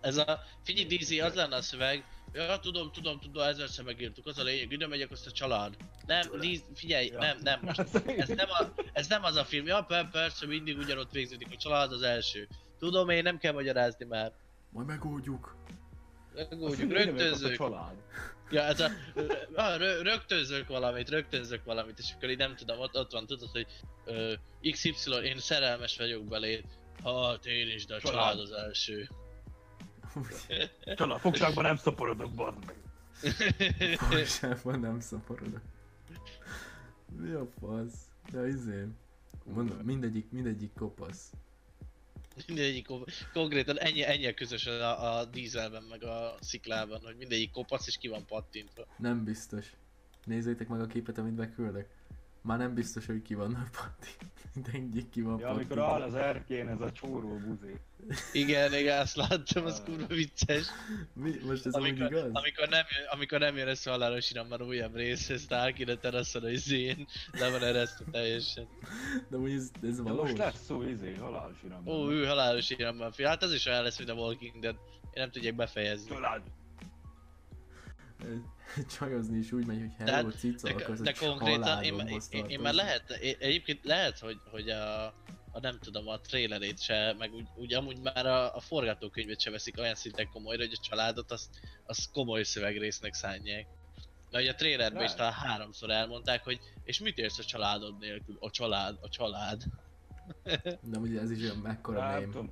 Ez 0.00 0.16
a, 0.16 0.40
figyelj 0.62 0.96
DC, 0.96 1.20
az 1.20 1.34
lenne 1.34 1.56
a 1.56 1.62
szöveg, 1.62 2.04
Ja, 2.34 2.58
tudom, 2.58 2.92
tudom, 2.92 3.20
tudom, 3.20 3.42
ezerszer 3.42 3.84
megírtuk, 3.84 4.26
az 4.26 4.38
a 4.38 4.42
lényeg, 4.42 4.72
ide 4.72 4.86
megyek, 4.86 5.10
azt 5.10 5.26
a 5.26 5.30
család. 5.30 5.76
Nem, 6.06 6.28
Liz, 6.32 6.62
figyelj, 6.74 7.06
Ja. 7.06 7.18
nem, 7.18 7.36
nem, 7.42 7.60
most 7.62 7.78
ez 8.06 8.28
nem, 8.28 8.48
a, 8.48 8.82
ez 8.92 9.08
nem 9.08 9.24
az 9.24 9.36
a 9.36 9.44
film, 9.44 9.66
ja, 9.66 9.82
per, 9.82 10.10
persze, 10.10 10.46
mindig 10.46 10.78
ugyanott 10.78 11.10
végződik, 11.10 11.48
a 11.50 11.56
család 11.56 11.92
az 11.92 12.02
első. 12.02 12.48
Tudom 12.78 13.08
én, 13.08 13.22
nem 13.22 13.38
kell 13.38 13.52
magyarázni 13.52 14.04
már. 14.04 14.32
Majd 14.70 14.86
megoldjuk. 14.86 15.56
Megoldjuk, 16.34 17.18
azt 17.18 17.44
a 17.44 17.50
család. 17.50 17.96
Ja, 18.54 18.62
ez 18.62 18.80
a, 18.80 18.90
ah, 19.54 19.78
rö, 19.78 20.02
rögtönzök 20.02 20.68
valamit, 20.68 21.08
rögtönzök 21.08 21.64
valamit, 21.64 21.98
és 21.98 22.12
akkor 22.16 22.30
így 22.30 22.38
nem 22.38 22.56
tudom, 22.56 22.78
ott, 22.78 22.96
ott 22.96 23.12
van, 23.12 23.26
tudod, 23.26 23.50
hogy 23.50 23.66
ö, 24.04 24.32
XY, 24.70 24.94
én 25.24 25.38
szerelmes 25.38 25.96
vagyok 25.96 26.24
beléd. 26.24 26.64
Hát 27.04 27.46
én 27.46 27.68
is, 27.68 27.86
de 27.86 27.94
a 27.94 28.00
Család. 28.00 28.16
család 28.16 28.38
az 28.38 28.50
első. 28.50 29.08
Család, 30.96 31.20
fogságban 31.20 31.64
nem 31.64 31.76
szaporodok, 31.76 32.34
bazd 32.34 32.58
meg. 32.66 32.76
Fogságban 33.98 34.80
nem 34.80 35.00
szaporodok. 35.00 35.62
Mi 37.20 37.30
a 37.30 37.46
fasz? 37.60 37.94
De 38.32 38.46
izé. 38.46 38.84
Mondom, 39.44 39.76
mindegyik, 39.76 40.30
mindegyik 40.30 40.72
kopasz. 40.74 41.30
Mindegyik 42.46 42.86
ko- 42.86 43.10
konkrétan 43.32 43.78
ennyi, 43.78 44.02
ennyi 44.02 44.26
a 44.26 44.34
közös 44.34 44.66
a, 44.66 45.18
a 45.18 45.24
dízelben, 45.24 45.82
meg 45.82 46.04
a 46.04 46.34
sziklában, 46.40 47.00
hogy 47.04 47.16
mindegyik 47.16 47.50
kopasz 47.50 47.86
és 47.86 47.96
ki 47.96 48.08
van 48.08 48.26
pattintva. 48.26 48.86
Nem 48.98 49.24
biztos. 49.24 49.72
Nézzétek 50.24 50.68
meg 50.68 50.80
a 50.80 50.86
képet, 50.86 51.18
amit 51.18 51.34
beküldök. 51.34 51.86
Már 52.44 52.58
nem 52.58 52.74
biztos, 52.74 53.06
hogy 53.06 53.22
ki 53.22 53.34
vannak 53.34 53.68
patti. 53.70 54.08
Mindegyik 54.72 55.08
ki 55.10 55.22
van 55.22 55.38
Ja, 55.38 55.48
amikor 55.48 55.76
pattintva. 55.76 55.94
áll 55.94 56.02
az 56.02 56.14
erkén 56.14 56.68
ez 56.68 56.80
a 56.80 56.92
csóró 56.92 57.38
buzé. 57.38 57.80
Igen, 58.32 58.74
igen, 58.74 59.00
azt 59.00 59.16
láttam, 59.16 59.64
az 59.64 59.82
kurva 59.84 60.06
vicces. 60.06 60.66
Mi? 61.12 61.30
Most 61.46 61.66
ez 61.66 61.74
Amikor, 61.74 62.06
igaz? 62.06 62.30
amikor, 62.32 62.68
nem, 62.68 62.84
jön- 62.90 63.06
amikor 63.10 63.38
nem 63.38 63.56
jön 63.56 63.68
össze 63.68 63.90
a 63.90 63.92
halálos 63.92 64.30
iramban 64.30 64.62
újabb 64.62 64.94
rész, 64.96 65.28
ezt 65.30 65.52
áll 65.52 65.72
ki 65.72 65.82
a 65.82 65.96
teraszon, 65.98 66.42
hogy 66.42 66.56
zén, 66.56 67.06
le 67.32 67.50
van 67.50 67.62
eresztve 67.62 68.04
teljesen. 68.10 68.68
De 69.28 69.36
úgy 69.36 69.50
ez, 69.52 69.70
ez 69.82 70.00
valós? 70.00 70.20
most 70.28 70.38
lesz 70.38 70.64
szó 70.64 70.82
izé, 70.82 71.14
halálos 71.14 71.56
iramban. 71.64 71.94
Ó, 71.94 72.10
ő 72.10 72.26
halálos 72.26 72.70
iramban. 72.70 73.12
Hát 73.22 73.42
ez 73.42 73.52
is 73.52 73.66
olyan 73.66 73.82
lesz, 73.82 73.98
mint 73.98 74.10
a 74.10 74.14
Walking 74.14 74.58
Dead. 74.60 74.76
Én 75.02 75.10
nem 75.22 75.30
tudják 75.30 75.54
befejezni. 75.54 76.08
Család. 76.10 76.42
Csajozni 78.98 79.38
is 79.38 79.52
úgy 79.52 79.66
megy, 79.66 79.78
hogy 79.78 79.92
hello 79.98 80.30
cica, 80.30 80.68
de, 80.68 80.74
akarsz 80.74 81.00
de 81.00 81.12
konkrétan 81.12 81.82
én, 81.82 81.90
családomhoz 81.90 82.28
én, 82.30 82.44
én, 82.44 82.60
már 82.60 82.74
lehet, 82.74 83.10
én, 83.10 83.36
egyébként 83.38 83.84
lehet, 83.84 84.18
hogy, 84.18 84.40
hogy 84.50 84.68
a, 84.68 85.06
a 85.50 85.60
nem 85.60 85.78
tudom, 85.78 86.08
a 86.08 86.20
trailerét 86.20 86.80
se, 86.80 87.14
meg 87.18 87.32
úgy, 87.32 87.46
úgy 87.56 87.74
amúgy 87.74 88.00
már 88.00 88.26
a, 88.26 88.56
a 88.56 88.60
forgatókönyvet 88.60 89.40
se 89.40 89.50
veszik 89.50 89.78
olyan 89.78 89.94
szinten 89.94 90.28
komolyra, 90.28 90.62
hogy 90.62 90.78
a 90.80 90.86
családot 90.88 91.30
azt, 91.30 91.48
azt 91.86 92.10
komoly 92.12 92.42
szövegrésznek 92.42 93.14
szánják. 93.14 93.66
Ugye 94.32 94.50
a 94.50 94.54
trailerben 94.54 95.04
is 95.04 95.14
talán 95.14 95.32
háromszor 95.32 95.90
elmondták, 95.90 96.44
hogy 96.44 96.60
és 96.84 97.00
mit 97.00 97.18
érsz 97.18 97.38
a 97.38 97.44
családod 97.44 97.98
nélkül? 97.98 98.36
A 98.40 98.50
család, 98.50 98.98
a 99.00 99.08
család. 99.08 99.62
De 100.82 100.98
ugye 100.98 101.20
ez 101.20 101.30
is 101.30 101.42
olyan 101.42 101.56
mekkora 101.56 102.10
Nem 102.10 102.28
mém. 102.28 102.50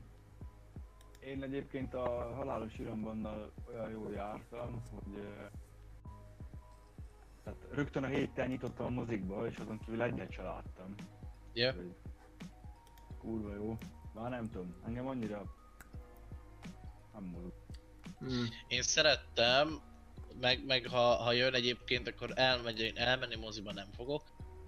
Én 1.24 1.42
egyébként 1.42 1.94
a 1.94 2.34
halálos 2.34 2.78
iramban 2.78 3.50
olyan 3.68 3.90
jól 3.90 4.12
jártam, 4.12 4.82
hogy 4.90 5.18
eh, 5.18 5.50
tehát 7.44 7.66
rögtön 7.70 8.04
a 8.04 8.06
héten 8.06 8.48
nyitottam 8.48 8.86
a 8.86 8.90
mozikba, 8.90 9.46
és 9.46 9.56
azon 9.56 9.78
kívül 9.78 10.02
egyet 10.02 10.32
se 10.32 10.42
láttam. 10.42 10.94
Úgyhogy 11.74 11.94
Kurva 13.18 13.54
jó. 13.54 13.78
Már 14.14 14.30
nem 14.30 14.50
tudom, 14.50 14.74
engem 14.86 15.06
annyira 15.06 15.44
nem 17.12 17.24
mozog. 17.24 17.52
Mm. 18.24 18.44
Én 18.68 18.82
szerettem, 18.82 19.80
meg, 20.40 20.64
meg 20.66 20.86
ha, 20.86 21.14
ha 21.14 21.32
jön 21.32 21.54
egyébként, 21.54 22.08
akkor 22.08 22.30
elmegy, 22.34 22.92
elmenni 22.94 23.36
moziba 23.36 23.72
nem 23.72 23.88
fogok, 23.92 24.22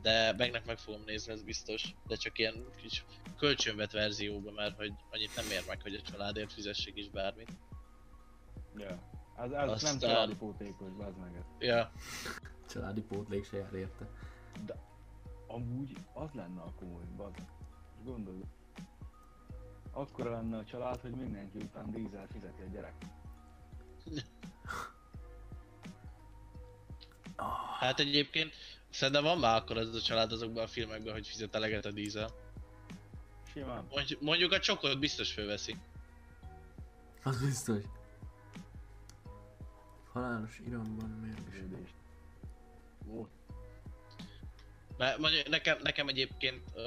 de 0.05 0.33
megnek 0.37 0.65
meg 0.67 0.79
fogom 0.79 1.03
nézni, 1.07 1.33
ez 1.33 1.43
biztos. 1.43 1.95
De 2.07 2.17
csak 2.17 2.39
ilyen 2.39 2.65
kis 2.77 3.05
kölcsönvet 3.39 3.93
verzióban, 3.93 4.53
mert 4.53 4.77
hogy 4.77 4.93
annyit 5.11 5.37
nem 5.37 5.51
ér 5.51 5.63
meg, 5.67 5.83
hogy 5.83 5.95
a 5.95 6.11
családért 6.11 6.53
fizessék 6.53 6.97
is 6.97 7.09
bármit. 7.09 7.51
Ja. 8.77 9.03
Ez, 9.37 9.51
ez 9.51 9.69
Aztán- 9.71 9.91
nem 9.91 10.11
családi 10.11 10.35
pótékos, 10.35 10.93
bazd 10.93 11.17
meg. 11.19 11.45
Ja, 11.59 11.93
Családi 12.69 13.01
pótlék 13.01 13.45
se 13.45 13.57
jár 13.57 13.75
érte. 13.75 14.09
Amúgy 15.47 15.97
az 16.13 16.31
lenne 16.33 16.61
a 16.61 16.73
komoly, 16.79 17.05
bazd. 17.17 17.39
Gondolj. 18.05 18.41
Akkora 19.93 20.31
lenne 20.31 20.57
a 20.57 20.65
család, 20.65 21.01
hogy 21.01 21.15
mindenki 21.15 21.59
után 21.59 21.91
dízel 21.91 22.27
fizeti 22.33 22.63
a 22.63 22.67
gyerek. 22.73 22.95
hát 27.79 27.99
egyébként 28.01 28.55
szerintem 28.95 29.23
van 29.23 29.39
már 29.39 29.57
akkor 29.57 29.77
az 29.77 29.95
a 29.95 30.01
család 30.01 30.33
azokban 30.33 30.63
a 30.65 30.67
filmekben, 30.67 31.13
hogy 31.13 31.27
fizet 31.27 31.55
eleget 31.55 31.85
a 31.85 31.91
dízel. 31.91 32.31
Simán. 33.53 33.87
Mondj- 33.91 34.21
Mondjuk 34.21 34.53
a 34.53 34.59
csokot 34.59 34.99
biztos 34.99 35.33
fölveszi. 35.33 35.77
Az 37.23 37.41
biztos. 37.45 37.83
Halálos 40.13 40.59
iramban. 40.67 41.35
Volt. 43.05 43.29
Mert 44.97 45.19
mondjuk 45.19 45.49
nekem, 45.49 45.79
nekem 45.83 46.09
egyébként 46.09 46.63
ö, 46.75 46.83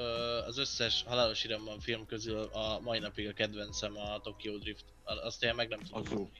az 0.46 0.58
összes 0.58 1.02
halálos 1.06 1.44
iramban 1.44 1.80
film 1.80 2.06
közül 2.06 2.38
a 2.42 2.80
mai 2.80 2.98
napig 2.98 3.28
a 3.28 3.32
kedvencem 3.32 3.96
a 3.96 4.20
Tokyo 4.20 4.58
Drift. 4.58 4.84
Azt 5.04 5.44
én 5.44 5.54
meg 5.54 5.68
nem 5.68 5.78
tudom. 5.80 6.02
Az 6.02 6.10
jó. 6.10 6.30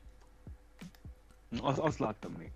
Az, 1.63 1.79
azt 1.79 1.99
láttam 1.99 2.33
még. 2.33 2.51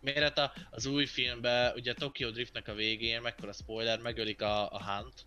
Miért 0.00 0.38
a, 0.38 0.52
az 0.70 0.86
új 0.86 1.06
filmben, 1.06 1.72
ugye 1.74 1.94
Tokyo 1.94 2.30
Driftnek 2.30 2.68
a 2.68 2.74
végén, 2.74 3.20
mekkora 3.20 3.52
spoiler, 3.52 4.00
megölik 4.00 4.42
a, 4.42 4.72
a 4.72 4.84
Hunt, 4.84 5.26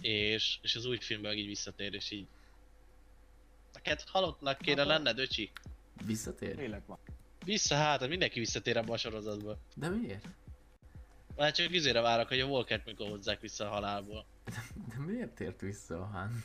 és, 0.00 0.58
és 0.62 0.74
az 0.74 0.86
új 0.86 0.98
filmben 0.98 1.30
meg 1.30 1.40
így 1.40 1.46
visszatér, 1.46 1.94
és 1.94 2.10
így... 2.10 2.26
Neked 3.72 4.02
halottnak 4.06 4.58
kéne 4.58 4.78
Hát, 4.78 4.86
lenned, 4.86 5.18
öcsi? 5.18 5.50
Visszatér? 6.04 6.56
Lélek 6.56 6.86
van. 6.86 6.98
Vissza 7.44 7.74
hát, 7.74 8.00
hát 8.00 8.08
mindenki 8.08 8.38
visszatér 8.38 8.76
abba 8.76 8.92
a 8.92 8.96
sorozatba. 8.96 9.58
De 9.74 9.88
miért? 9.88 10.28
Már 11.36 11.52
csak 11.52 11.72
üzére 11.72 12.00
várok, 12.00 12.28
hogy 12.28 12.40
a 12.40 12.46
Walkert 12.46 12.84
mikor 12.84 13.08
hozzák 13.08 13.40
vissza 13.40 13.64
a 13.64 13.68
halálból. 13.68 14.26
De 14.88 14.98
miért 15.06 15.34
tért 15.34 15.60
vissza 15.60 16.00
a 16.00 16.04
Han? 16.04 16.44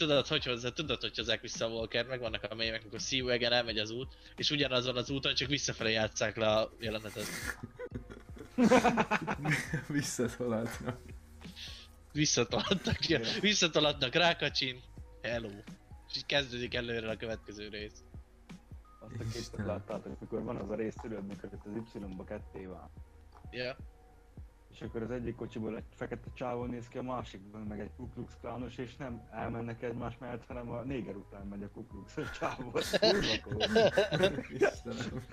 Tudod, 0.00 0.26
hogy 0.26 0.44
hozzá, 0.44 0.68
tudod, 0.68 1.00
hogy 1.00 1.16
hozzák 1.16 1.40
vissza 1.40 1.64
a 1.64 1.68
Walkert, 1.68 2.08
meg 2.08 2.20
vannak 2.20 2.42
a 2.42 2.54
mémek, 2.54 2.80
amikor 2.80 3.00
See 3.00 3.18
You 3.18 3.28
Again 3.28 3.52
elmegy 3.52 3.78
az 3.78 3.90
út, 3.90 4.16
és 4.36 4.50
ugyanazon 4.50 4.96
az 4.96 5.10
úton 5.10 5.34
csak 5.34 5.48
visszafelé 5.48 5.92
játsszák 5.92 6.36
le 6.36 6.52
a 6.52 6.72
jelenetet. 6.78 7.26
Visszatolatnak. 9.88 11.00
Visszatolatnak, 12.12 13.08
ja, 13.08 13.20
visszatolatnak, 13.40 14.14
rákacsin, 14.14 14.82
hello. 15.22 15.48
És 16.08 16.16
így 16.16 16.26
kezdődik 16.26 16.74
előre 16.74 17.10
a 17.10 17.16
következő 17.16 17.68
rész. 17.68 18.02
Azt 19.00 19.14
a 19.20 19.24
képet 19.32 19.66
láttátok, 19.66 20.20
mikor 20.20 20.42
van 20.42 20.56
az 20.56 20.70
a 20.70 20.74
rész, 20.74 20.94
tudod, 21.02 21.26
mikor 21.26 21.50
itt 21.52 21.64
az 21.64 21.94
Y-ba 21.94 22.24
ketté 22.24 22.64
van. 22.64 22.90
Ja. 23.50 23.76
És 24.72 24.80
akkor 24.80 25.02
az 25.02 25.10
egyik 25.10 25.36
kocsiból 25.36 25.76
egy 25.76 25.84
fekete 25.94 26.30
csávó 26.34 26.64
néz 26.64 26.88
ki, 26.88 26.98
a 26.98 27.02
másikban 27.02 27.60
meg 27.60 27.80
egy 27.80 27.90
kuklux 27.96 28.36
klános, 28.40 28.76
és 28.78 28.96
nem 28.96 29.28
elmennek 29.32 29.82
egymás 29.82 30.18
mellett, 30.18 30.46
hanem 30.46 30.70
a 30.70 30.82
néger 30.82 31.16
után 31.16 31.46
megy 31.46 31.62
a 31.62 31.70
kuklux 31.70 32.14
csávó. 32.38 32.70
Cool. 33.42 33.62
Istenem. 34.52 35.24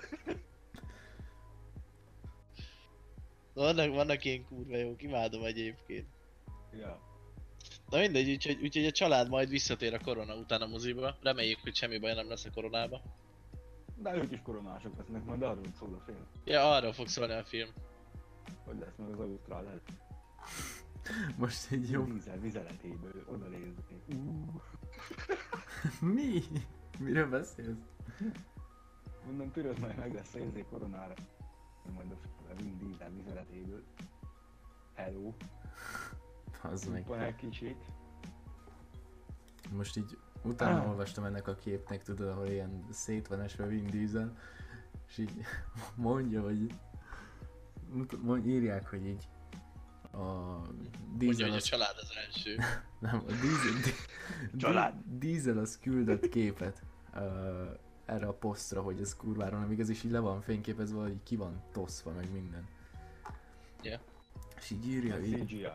Vannak, 3.54 3.94
vannak 3.94 4.24
ilyen 4.24 4.44
kurva 4.44 4.76
jók, 4.76 5.02
imádom 5.02 5.44
egyébként. 5.44 6.06
ja. 6.72 7.06
Na 7.90 7.98
mindegy, 7.98 8.30
úgyhogy, 8.30 8.62
úgyhogy 8.62 8.84
a 8.84 8.90
család 8.90 9.28
majd 9.28 9.48
visszatér 9.48 9.94
a 9.94 9.98
korona 10.04 10.34
után 10.34 10.60
a 10.60 10.66
moziba. 10.66 11.16
Reméljük, 11.22 11.58
hogy 11.62 11.74
semmi 11.74 11.98
baj 11.98 12.14
nem 12.14 12.28
lesz 12.28 12.44
a 12.44 12.50
koronába. 12.54 13.00
De 13.96 14.14
ők 14.14 14.32
is 14.32 14.40
koronások 14.42 14.96
lesznek, 14.96 15.24
majd 15.24 15.42
arról 15.42 15.64
szól 15.78 15.94
a 16.00 16.04
film. 16.04 16.26
Ja, 16.44 16.70
arról 16.70 16.92
fog 16.92 17.08
szólni 17.08 17.32
a 17.32 17.44
film. 17.44 17.68
Hogy 18.64 18.78
lesz 18.78 18.96
meg 18.96 19.08
az 19.08 19.18
ausztrál 19.18 19.66
el. 19.66 19.80
Most 21.38 21.70
egy 21.72 21.90
jó... 21.90 22.04
Vízzel 22.04 22.38
vizeletéből 22.38 23.24
oda 23.26 23.46
nézni. 23.46 24.02
Uh, 24.08 24.62
Mi? 26.14 26.42
Miről 26.98 27.28
beszélsz? 27.28 27.76
mondom, 29.26 29.52
tudod, 29.52 29.78
majd 29.78 29.96
meg 29.96 30.14
lesz 30.14 30.34
érzé 30.34 30.64
koronára. 30.70 31.14
Majd 31.94 32.16
a 32.50 32.54
Vin 32.56 32.78
Diesel 32.78 33.10
vizeletéből. 33.10 33.82
Hello. 34.94 35.32
Az 36.62 36.84
meg. 36.84 37.06
Van 37.06 37.20
egy 37.20 37.34
kicsit. 37.34 37.76
Most 39.70 39.96
így 39.96 40.18
utána 40.42 40.80
Ah. 40.80 40.88
olvastam 40.88 41.24
ennek 41.24 41.48
a 41.48 41.54
képnek, 41.54 42.02
tudod, 42.02 42.28
ahol 42.28 42.46
ilyen 42.46 42.86
szét 42.90 43.26
van 43.26 43.40
esve 43.40 43.66
Vin 43.66 43.86
Diesel, 43.86 44.36
és 45.08 45.18
így 45.18 45.32
mondja, 45.94 46.42
hogy 46.42 46.74
írják, 48.46 48.88
hogy 48.88 49.06
így 49.06 49.28
a 50.12 50.18
Mondja, 50.18 50.66
Diesel 51.16 51.46
hogy 51.46 51.54
a 51.54 51.56
az, 51.56 51.64
család 51.64 51.96
az 52.00 52.10
első. 52.26 52.56
nem, 52.98 53.22
a 53.26 53.30
Diesel, 53.30 53.80
di, 53.82 53.90
Család. 54.58 54.94
Diesel 55.18 55.58
az 55.58 55.78
küldött 55.78 56.28
képet 56.28 56.82
uh, 57.14 57.20
erre 58.06 58.26
a 58.26 58.32
posztra, 58.32 58.82
hogy 58.82 59.00
ez 59.00 59.16
kurvára 59.16 59.58
nem 59.58 59.72
igaz, 59.72 59.88
és 59.88 60.04
így 60.04 60.10
le 60.10 60.18
van 60.18 60.40
fényképezve, 60.40 61.00
hogy 61.00 61.22
ki 61.22 61.36
van 61.36 61.62
toszva, 61.72 62.12
meg 62.12 62.32
minden. 62.32 62.66
Ja. 63.82 64.00
És 64.60 64.70
így 64.70 64.88
írja, 64.88 65.20
így, 65.24 65.68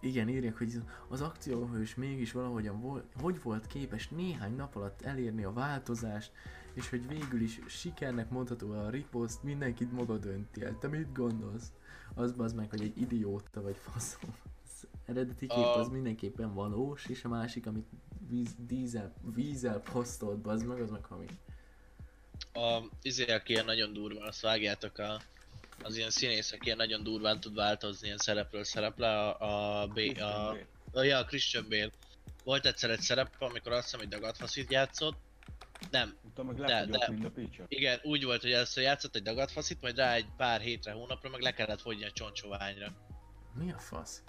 igen, 0.00 0.28
írják, 0.28 0.58
hogy 0.58 0.82
az 1.08 1.20
akcióhős 1.20 1.94
mégis 1.94 2.32
valahogyan 2.32 2.80
volt, 2.80 3.04
hogy 3.20 3.42
volt 3.42 3.66
képes 3.66 4.08
néhány 4.08 4.56
nap 4.56 4.76
alatt 4.76 5.02
elérni 5.02 5.44
a 5.44 5.52
változást, 5.52 6.32
és 6.74 6.88
hogy 6.88 7.08
végül 7.08 7.40
is 7.40 7.60
sikernek 7.68 8.30
mondható 8.30 8.70
a 8.72 8.90
riposzt, 8.90 9.42
mindenkit 9.42 9.92
maga 9.92 10.18
dönti 10.18 10.64
el. 10.64 10.78
Te 10.78 10.88
mit 10.88 11.12
gondolsz? 11.12 11.72
Az 12.14 12.34
az 12.36 12.52
meg, 12.52 12.70
hogy 12.70 12.82
egy 12.82 13.00
idióta 13.00 13.62
vagy 13.62 13.76
faszom. 13.76 14.36
Az 14.64 14.86
eredeti 15.06 15.46
kép 15.46 15.64
az 15.64 15.88
mindenképpen 15.88 16.54
valós, 16.54 17.06
és 17.06 17.24
a 17.24 17.28
másik, 17.28 17.66
amit 17.66 17.86
víz, 18.28 18.54
dízel, 18.58 19.14
vízzel 19.34 19.80
posztolt, 19.92 20.46
az 20.46 20.62
meg, 20.62 20.80
az 20.80 20.90
meg 20.90 21.04
hamis. 21.04 21.30
A 22.52 22.82
izé, 23.02 23.24
aki 23.24 23.52
ilyen 23.52 23.64
nagyon 23.64 23.92
durva, 23.92 24.24
azt 24.24 24.40
vágjátok 24.40 24.98
a 24.98 25.20
az 25.82 25.96
ilyen 25.96 26.10
színész, 26.10 26.52
aki 26.52 26.64
ilyen 26.64 26.76
nagyon 26.76 27.02
durván 27.02 27.40
tud 27.40 27.54
változni 27.54 28.06
ilyen 28.06 28.18
szerepről 28.18 28.64
szerepre, 28.64 29.08
a, 29.08 29.82
a, 29.82 29.86
B, 29.86 29.98
a, 30.18 30.50
a, 30.92 31.02
ja, 31.02 31.18
a 31.18 31.24
Christian 31.24 31.66
Bale. 31.68 31.90
Volt 32.44 32.66
egyszer 32.66 32.90
egy 32.90 33.00
szerep, 33.00 33.34
amikor 33.38 33.72
azt 33.72 33.82
hiszem, 33.82 34.00
hogy 34.00 34.08
dagadfaszit 34.08 34.70
játszott. 34.70 35.16
Nem, 35.90 36.16
Utána 36.22 36.52
meg 36.52 36.60
De- 36.60 36.86
de- 36.86 37.10
mint 37.10 37.24
a 37.24 37.30
picture. 37.30 37.64
igen, 37.68 37.98
úgy 38.02 38.24
volt, 38.24 38.40
hogy 38.40 38.52
először 38.52 38.82
játszott 38.82 39.16
egy 39.16 39.22
dagadfaszit, 39.22 39.80
majd 39.80 39.96
rá 39.96 40.14
egy 40.14 40.26
pár 40.36 40.60
hétre, 40.60 40.92
hónapra 40.92 41.30
meg 41.30 41.40
le 41.40 41.52
kellett 41.52 41.80
fogyni 41.80 42.04
a 42.04 42.10
csontsoványra. 42.10 42.92
Mi 43.54 43.72
a 43.72 43.78
fasz? 43.78 44.22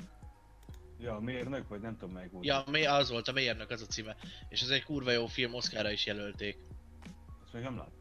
Ja, 0.99 1.19
mérnök, 1.19 1.67
vagy 1.67 1.81
nem 1.81 1.97
tudom 1.97 2.13
melyik 2.13 2.31
volt. 2.31 2.45
Ja, 2.45 2.63
mi 2.71 2.85
az 2.85 3.09
volt, 3.09 3.27
a 3.27 3.31
mérnök 3.31 3.69
az 3.69 3.81
a 3.81 3.85
címe. 3.85 4.15
És 4.49 4.61
ez 4.61 4.69
egy 4.69 4.83
kurva 4.83 5.11
jó 5.11 5.25
film, 5.25 5.53
Oscarra 5.53 5.91
is 5.91 6.05
jelölték. 6.05 6.57
Azt 7.43 7.53
még 7.53 7.63
nem 7.63 7.77
lát. 7.77 7.91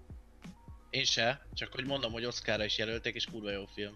Én 0.90 1.04
se, 1.04 1.46
csak 1.52 1.72
hogy 1.72 1.86
mondom, 1.86 2.12
hogy 2.12 2.24
Oscarra 2.24 2.64
is 2.64 2.78
jelölték, 2.78 3.14
és 3.14 3.24
kurva 3.24 3.50
jó 3.50 3.66
film. 3.66 3.94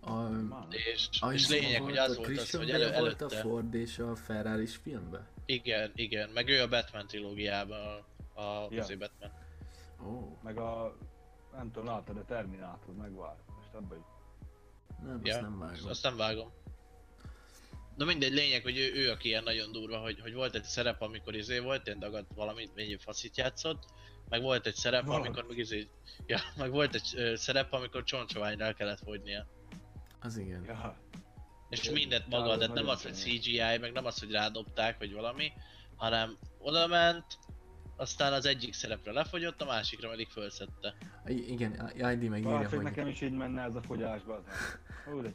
A. 0.00 0.28
És, 0.70 1.08
a 1.20 1.32
és 1.32 1.48
lényeg, 1.48 1.82
hogy 1.82 1.96
az 1.96 2.10
a 2.10 2.14
volt 2.14 2.28
az, 2.28 2.34
Christian 2.34 2.62
hogy 2.62 2.72
Bale 2.72 2.84
elő, 2.84 2.98
volt 2.98 3.20
a 3.20 3.24
előtte... 3.24 3.40
Ford 3.40 3.74
és 3.74 3.98
a 3.98 4.16
Ferrari 4.16 4.66
filmben? 4.66 5.28
Igen, 5.46 5.92
igen, 5.94 6.28
meg 6.28 6.48
ő 6.48 6.62
a 6.62 6.68
Batman 6.68 7.06
trilógiában, 7.06 8.04
a, 8.34 8.40
a 8.40 8.68
Ja. 8.70 8.84
ja. 8.88 8.96
Batman. 8.96 9.32
Ó, 10.06 10.38
Meg 10.42 10.58
a... 10.58 10.96
Nem 11.52 11.70
tudom, 11.70 11.88
láttad 11.88 12.16
a 12.16 12.24
Terminátor 12.24 12.94
megvár. 12.94 13.36
Most 13.56 13.74
abban 13.74 13.98
is. 13.98 14.04
nem, 15.04 15.20
Ja, 15.24 15.32
azt 15.34 15.42
nem 15.42 15.58
vágom. 15.58 15.88
Azt 15.88 16.02
nem 16.02 16.16
vágom. 16.16 16.52
Na 17.96 18.04
mindegy, 18.04 18.32
lényeg, 18.32 18.62
hogy 18.62 18.78
ő, 18.78 18.92
ő 18.94 19.10
aki 19.10 19.28
ilyen 19.28 19.42
nagyon 19.42 19.72
durva, 19.72 19.98
hogy, 19.98 20.20
hogy 20.20 20.34
volt 20.34 20.54
egy 20.54 20.62
szerep, 20.64 21.00
amikor 21.02 21.34
izé 21.34 21.58
volt, 21.58 21.86
ilyen 21.86 21.98
dagadt 21.98 22.34
valamit, 22.34 22.70
egy 22.74 22.96
faszit 23.00 23.36
játszott, 23.36 23.84
meg 24.28 24.42
volt 24.42 24.66
egy 24.66 24.74
szerep, 24.74 25.04
Valamit. 25.04 25.26
amikor 25.26 25.44
meg 25.48 25.58
izé, 25.58 25.88
ja, 26.26 26.38
meg 26.56 26.70
volt 26.70 26.94
egy 26.94 27.12
ö, 27.16 27.34
szerep, 27.36 27.72
amikor 27.72 28.04
csontsoványra 28.04 28.64
el 28.64 28.74
kellett 28.74 28.98
fogynia. 28.98 29.46
Az 30.20 30.36
igen. 30.36 30.64
Ja. 30.64 30.96
És 31.70 31.90
mindent 31.90 32.28
maga, 32.28 32.56
de 32.56 32.66
nem 32.66 32.88
az, 32.88 33.02
hogy. 33.02 33.14
CGI, 33.14 33.78
meg 33.80 33.92
nem 33.92 34.04
az, 34.04 34.18
hogy 34.18 34.30
rádobták, 34.30 34.98
vagy 34.98 35.12
valami, 35.12 35.52
hanem 35.96 36.38
oda 36.58 36.86
ment, 36.86 37.24
aztán 37.96 38.32
az 38.32 38.46
egyik 38.46 38.74
szerepre 38.74 39.12
lefogyott, 39.12 39.62
a 39.62 39.64
másikra 39.64 40.08
pedig 40.08 40.28
fölszedte. 40.28 40.94
I- 41.26 41.50
igen, 41.52 41.92
ID 41.94 42.28
meg 42.28 42.40
írja, 42.40 42.68
hogy 42.68 42.80
nekem 42.80 43.06
is 43.06 43.20
így 43.20 43.32
menne 43.32 43.62
ez 43.62 43.74
a 43.74 43.82
fogyásba. 43.82 44.42
Ó, 45.14 45.20
de. 45.20 45.32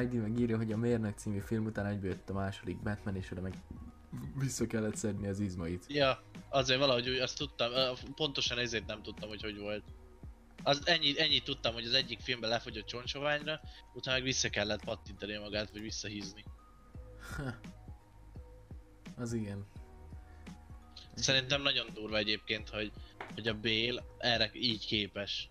ID 0.00 0.14
meg 0.14 0.40
írja, 0.40 0.56
hogy 0.56 0.72
a 0.72 0.76
Mérnök 0.76 1.18
című 1.18 1.38
film 1.38 1.64
után 1.64 1.86
egyből 1.86 2.10
jött 2.10 2.30
a 2.30 2.32
második 2.32 2.82
Batman, 2.82 3.16
és 3.16 3.30
oda 3.30 3.40
meg 3.40 3.54
vissza 4.38 4.66
kellett 4.66 4.96
szedni 4.96 5.26
az 5.26 5.40
izmait. 5.40 5.84
Ja, 5.88 6.22
azért 6.48 6.78
valahogy 6.78 7.08
azt 7.08 7.38
tudtam, 7.38 7.70
pontosan 8.14 8.58
ezért 8.58 8.86
nem 8.86 9.02
tudtam, 9.02 9.28
hogy 9.28 9.42
hogy 9.42 9.58
volt. 9.58 9.84
Az 10.66 10.86
ennyi, 10.86 11.20
ennyit 11.20 11.44
tudtam, 11.44 11.74
hogy 11.74 11.84
az 11.84 11.92
egyik 11.92 12.20
filmben 12.20 12.50
lefogyott 12.50 12.86
csontsoványra, 12.86 13.60
utána 13.94 14.16
meg 14.16 14.26
vissza 14.26 14.50
kellett 14.50 14.84
pattintani 14.84 15.36
magát, 15.36 15.70
vagy 15.70 15.80
visszahízni. 15.80 16.44
Az 19.16 19.32
igen. 19.32 19.66
Szerintem 21.14 21.62
nagyon 21.62 21.86
durva 21.92 22.16
egyébként, 22.16 22.68
hogy, 22.68 22.92
hogy 23.34 23.48
a 23.48 23.54
Bél 23.54 24.04
erre 24.18 24.50
így 24.52 24.86
képes. 24.86 25.50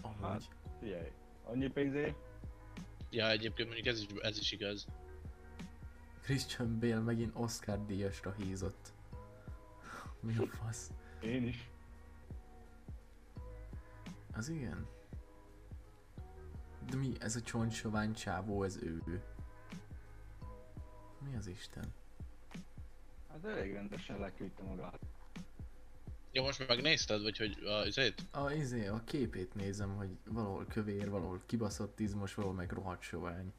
Amúgy. 0.00 0.22
Hát, 0.22 0.48
figyelj, 0.80 1.10
annyi 1.44 1.68
pénzé, 1.68 2.14
Ja, 3.10 3.30
egyébként 3.30 3.68
mondjuk 3.68 3.86
ez 3.94 4.00
is, 4.00 4.06
ez 4.20 4.38
is 4.38 4.52
igaz. 4.52 4.86
Christian 6.22 6.78
Bale 6.78 6.98
megint 6.98 7.32
Oscar 7.34 7.86
díjasra 7.86 8.34
hízott. 8.38 8.92
Mi 10.26 10.36
a 10.36 10.46
fasz? 10.46 10.90
én 11.22 11.46
is. 11.46 11.70
Az 14.36 14.48
igen. 14.48 14.86
De 16.90 16.96
mi, 16.96 17.12
ez 17.20 17.36
a 17.36 17.40
csontsovány 17.40 18.12
csávó, 18.12 18.62
ez 18.62 18.76
ő. 18.82 19.22
Mi 21.18 21.36
az 21.36 21.46
Isten? 21.46 21.84
Hát 23.28 23.44
elég 23.44 23.72
rendesen 23.72 24.18
leküldte 24.18 24.62
magát. 24.62 25.00
Ja, 26.32 26.42
most 26.42 26.68
megnézted, 26.68 27.22
vagy 27.22 27.36
hogy 27.36 27.62
a, 27.64 27.70
azért? 27.70 28.26
A, 28.30 28.52
izé, 28.52 28.86
a 28.86 29.04
képét 29.04 29.54
nézem, 29.54 29.96
hogy 29.96 30.18
valahol 30.24 30.66
kövér, 30.66 31.10
valahol 31.10 31.42
kibaszott 31.46 32.00
izmos, 32.00 32.34
valahol 32.34 32.56
meg 32.56 32.72
rohadt 32.72 33.02
sovány. 33.02 33.52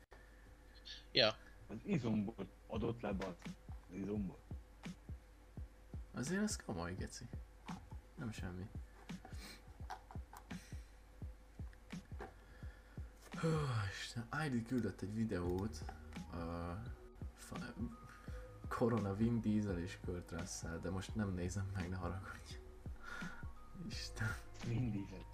Ja, 1.12 1.36
Az 1.68 1.78
izomból 1.86 2.48
adott 2.68 3.02
le, 3.02 3.16
az 3.20 3.96
izomból. 3.96 4.40
Azért 6.14 6.42
ez 6.42 6.56
komoly, 6.56 6.96
geci. 6.96 7.26
Nem 8.16 8.32
semmi. 8.32 8.70
Isten, 14.02 14.28
ID 14.46 14.68
küldött 14.68 15.02
egy 15.02 15.14
videót. 15.14 15.84
Uh, 16.34 16.78
fa- 17.36 17.74
Corona 18.68 19.14
Vin 19.16 19.42
Diesel 19.42 19.80
és 19.80 19.98
Kurt 20.06 20.32
Russell, 20.32 20.80
de 20.80 20.90
most 20.90 21.16
nem 21.16 21.34
nézem 21.34 21.72
meg, 21.74 21.90
ne 21.90 21.96
haragudj. 21.96 22.60
Isten, 23.90 24.36
Mindig. 24.68 25.26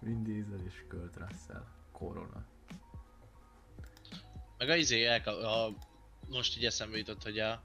Vin 0.00 0.22
Diesel 0.22 0.60
és 0.66 0.84
Kurt 0.88 1.16
Russell. 1.16 1.64
Corona. 1.92 2.44
meg 4.58 4.68
a 4.68 4.74
izé, 4.76 5.06
elka, 5.06 5.64
a, 5.64 5.74
most 6.28 6.56
így 6.56 6.64
eszembe 6.64 6.96
jutott, 6.96 7.22
hogy 7.22 7.38
a, 7.38 7.62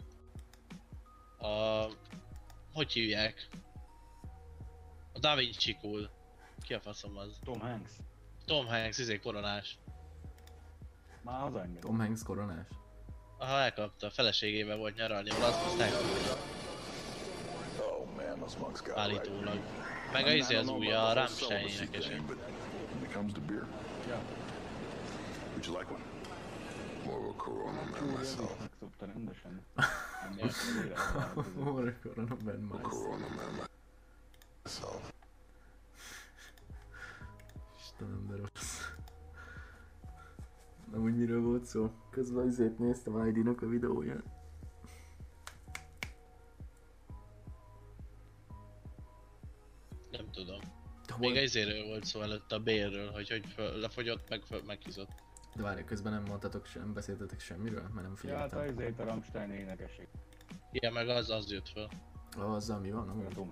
a, 1.47 1.87
hogy 2.73 2.91
hívják? 2.91 3.47
A 5.13 5.19
Da 5.19 5.35
Vinci 5.35 5.77
Cool. 5.81 6.09
Ki 6.61 6.73
a 6.73 6.79
faszom 6.79 7.17
az? 7.17 7.39
Tom 7.43 7.59
Hanks. 7.59 7.91
Tom 8.47 8.67
Hanks, 8.67 8.97
izé 8.97 9.19
koronás. 9.19 9.77
Már 11.21 11.39
hazaengedett. 11.39 11.81
Tom 11.81 11.99
Hanks 11.99 12.23
koronás? 12.23 12.65
Aha, 13.37 13.59
elkapta, 13.59 14.07
a 14.07 14.09
feleségével 14.09 14.77
volt 14.77 14.95
nyaralni, 14.95 15.29
ahol 15.29 15.43
azt, 15.43 15.65
Oh 15.65 15.77
right. 18.47 18.97
állítólag. 18.97 19.59
Meg 20.11 20.25
a 20.25 20.31
izé 20.31 20.55
az 20.55 20.69
új, 20.69 20.91
a 20.91 21.13
Rammstein 21.13 21.65
would 25.53 25.65
you 25.65 25.77
like 25.77 25.91
one? 25.93 26.03
More 27.05 27.27
a 27.29 27.33
Corona 27.35 27.81
man 27.81 28.17
myself. 28.19 28.51
Istenem, 37.99 38.27
de 38.27 38.35
rossz. 38.35 38.81
Nem 40.91 41.01
úgy 41.01 41.17
miről 41.17 41.41
volt 41.41 41.65
szó? 41.65 41.91
Közben 42.09 42.47
azért 42.47 42.77
néztem 42.77 43.27
ID-nak 43.27 43.61
a 43.61 43.67
videóját. 43.67 44.23
Nem 50.11 50.31
tudom. 50.31 50.59
De, 51.07 51.15
Még 51.19 51.29
hol... 51.29 51.39
a 51.39 51.41
izéről 51.41 51.85
volt 51.85 52.03
szó 52.03 52.21
előtt 52.21 52.51
a 52.51 52.59
bérről, 52.59 53.11
hogy 53.11 53.29
hogy 53.29 53.45
föl, 53.45 53.77
lefogyott, 53.79 54.29
meg 54.29 54.41
föl, 54.41 54.61
meghizott. 54.65 55.11
De 55.55 55.61
várj, 55.63 55.83
közben 55.83 56.13
nem 56.13 56.23
mondtatok 56.23 56.65
sem, 56.65 56.93
beszéltetek 56.93 57.39
semmiről, 57.39 57.81
mert 57.81 57.93
nem 57.93 58.17
Ja, 58.23 58.37
hát 58.37 58.49
figyeltem. 58.49 58.59
azért 58.59 58.99
a 58.99 59.03
Rammstein 59.03 59.51
énekeség. 59.51 60.07
Ja, 60.71 60.91
meg 60.91 61.09
az, 61.09 61.29
az 61.29 61.51
jött 61.51 61.67
föl. 61.67 61.87
Azzal 62.37 62.79
mi 62.79 62.91
van? 62.91 63.09
Amúgy? 63.09 63.49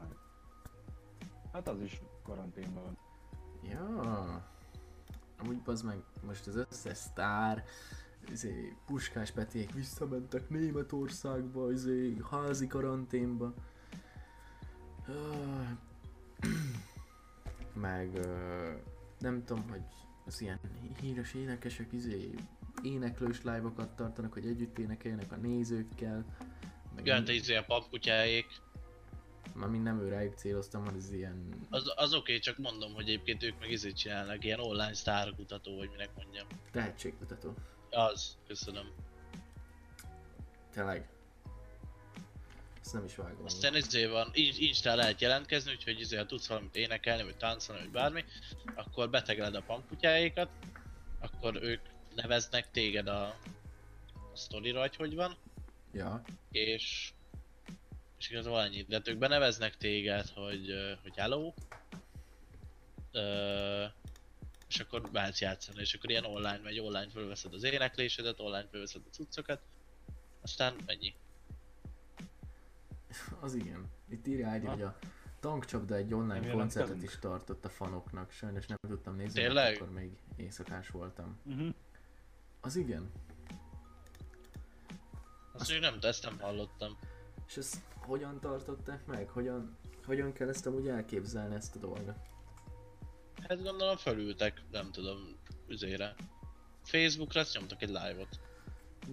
Hát 1.53 1.67
az 1.67 1.81
is 1.81 2.01
karanténban 2.23 2.83
van. 2.83 3.04
Ja. 3.69 4.45
Amúgy 5.39 5.57
az 5.65 5.81
meg 5.81 5.97
most 6.25 6.47
az 6.47 6.55
összes 6.55 6.97
sztár, 6.97 7.63
izé, 8.31 8.75
Puskás 8.85 9.31
Peték 9.31 9.73
visszamentek 9.73 10.49
Németországba, 10.49 11.71
izé, 11.71 12.17
házi 12.31 12.67
karanténba. 12.67 13.53
Ah, 15.07 15.67
Meg 17.73 18.27
nem 19.19 19.43
tudom, 19.45 19.69
hogy 19.69 19.83
az 20.25 20.41
ilyen 20.41 20.59
híres 21.01 21.33
énekesek 21.33 21.91
izé 21.91 22.33
éneklős 22.83 23.37
live-okat 23.43 23.95
tartanak, 23.95 24.33
hogy 24.33 24.45
együtt 24.45 24.77
énekeljenek 24.79 25.31
a 25.31 25.35
nézőkkel. 25.35 26.25
Meg 26.95 27.05
Ja, 27.05 27.23
te 27.23 27.33
izé 27.33 27.55
a 27.55 27.63
papkutyáék. 27.63 28.45
Már 29.53 29.69
mind 29.69 29.83
nem 29.83 29.99
ő 29.99 30.09
rájuk 30.09 30.33
céloztam, 30.33 30.81
hanem 30.83 30.97
az 30.97 31.11
ilyen 31.11 31.67
Az, 31.69 31.93
az 31.95 32.13
oké, 32.13 32.19
okay, 32.19 32.39
csak 32.39 32.57
mondom, 32.57 32.93
hogy 32.93 33.03
egyébként 33.03 33.43
ők 33.43 33.59
meg 33.59 33.71
izét 33.71 33.97
csinálnak, 33.97 34.43
ilyen 34.43 34.59
online 34.59 34.93
sztárkutató, 34.93 35.77
vagy 35.77 35.89
minek 35.89 36.09
mondjam. 36.15 36.47
tehetségkutató. 36.71 37.53
Az, 37.89 38.37
köszönöm. 38.47 38.91
Tényleg. 40.71 41.09
Ezt 42.81 42.93
nem 42.93 43.03
is 43.05 43.15
vágom. 43.15 43.45
Aztán 43.45 43.75
izé 43.75 44.05
van, 44.05 44.29
In- 44.33 44.57
Instán 44.57 44.97
lehet 44.97 45.21
jelentkezni, 45.21 45.71
úgyhogy 45.71 45.99
izé, 45.99 46.17
ha 46.17 46.25
tudsz 46.25 46.47
valamit 46.47 46.75
énekelni, 46.75 47.23
vagy 47.23 47.37
táncolni, 47.37 47.81
vagy 47.81 47.91
bármi, 47.91 48.23
akkor 48.75 49.09
betegeled 49.09 49.55
a 49.55 49.61
pampkutyáikat, 49.61 50.49
akkor 51.19 51.63
ők 51.63 51.81
neveznek 52.15 52.71
téged 52.71 53.07
a, 53.07 53.23
a 54.13 54.35
sztorira, 54.35 54.79
vagy 54.79 54.95
hogy 54.95 55.15
van, 55.15 55.37
Ja, 55.95 56.21
és 56.51 57.13
és 58.25 58.31
igazából 58.31 58.61
ennyi, 58.61 58.81
de 58.81 58.95
hát 58.95 59.07
ők 59.07 59.17
beneveznek 59.17 59.77
téged, 59.77 60.27
hogy, 60.27 60.73
hogy 61.01 61.15
hello, 61.15 61.53
Ö, 63.11 63.85
és 64.67 64.79
akkor 64.79 65.09
mehetsz 65.11 65.41
játszani, 65.41 65.79
és 65.79 65.93
akkor 65.93 66.09
ilyen 66.09 66.25
online 66.25 66.59
megy, 66.63 66.79
online 66.79 67.09
fölveszed 67.09 67.53
az 67.53 67.63
éneklésedet, 67.63 68.39
online 68.39 68.67
fölveszed 68.71 69.01
a 69.05 69.09
cuccokat, 69.09 69.61
aztán 70.41 70.75
ennyi. 70.85 71.13
az 73.39 73.53
igen. 73.53 73.91
Itt 74.09 74.27
írja 74.27 74.49
Ha? 74.49 74.69
hogy 74.69 74.81
a 74.81 74.97
tankcsapda 75.39 75.95
egy 75.95 76.13
online 76.13 76.39
Nem 76.39 76.51
koncertet 76.51 76.73
jelentkezünk? 76.73 77.11
is 77.11 77.19
tartott 77.19 77.65
a 77.65 77.69
fanoknak. 77.69 78.31
Sajnos 78.31 78.65
nem 78.65 78.77
tudtam 78.87 79.15
nézni, 79.15 79.41
Tényleg? 79.41 79.65
mert 79.65 79.81
akkor 79.81 79.93
még 79.93 80.11
éjszakás 80.35 80.89
voltam. 80.89 81.39
Uh-huh. 81.45 81.73
Az 82.61 82.75
igen. 82.75 83.11
Azt 85.53 85.71
még 85.71 85.79
nem, 85.79 85.97
ezt 86.01 86.23
nem 86.23 86.39
hallottam. 86.39 86.97
És 87.47 87.57
ezt 87.57 87.77
hogyan 87.97 88.39
tartották 88.39 89.05
meg? 89.05 89.29
Hogyan, 89.29 89.77
hogyan 90.05 90.33
kell 90.33 90.49
ezt 90.49 90.65
amúgy 90.65 90.87
elképzelni 90.87 91.55
ezt 91.55 91.75
a 91.75 91.79
dolgot? 91.79 92.17
Hát 93.47 93.63
gondolom 93.63 93.97
felültek, 93.97 94.61
nem 94.71 94.91
tudom, 94.91 95.37
üzére. 95.67 96.15
Facebookra 96.83 97.39
azt 97.39 97.57
nyomtak 97.57 97.81
egy 97.81 97.89
live-ot. 97.89 98.39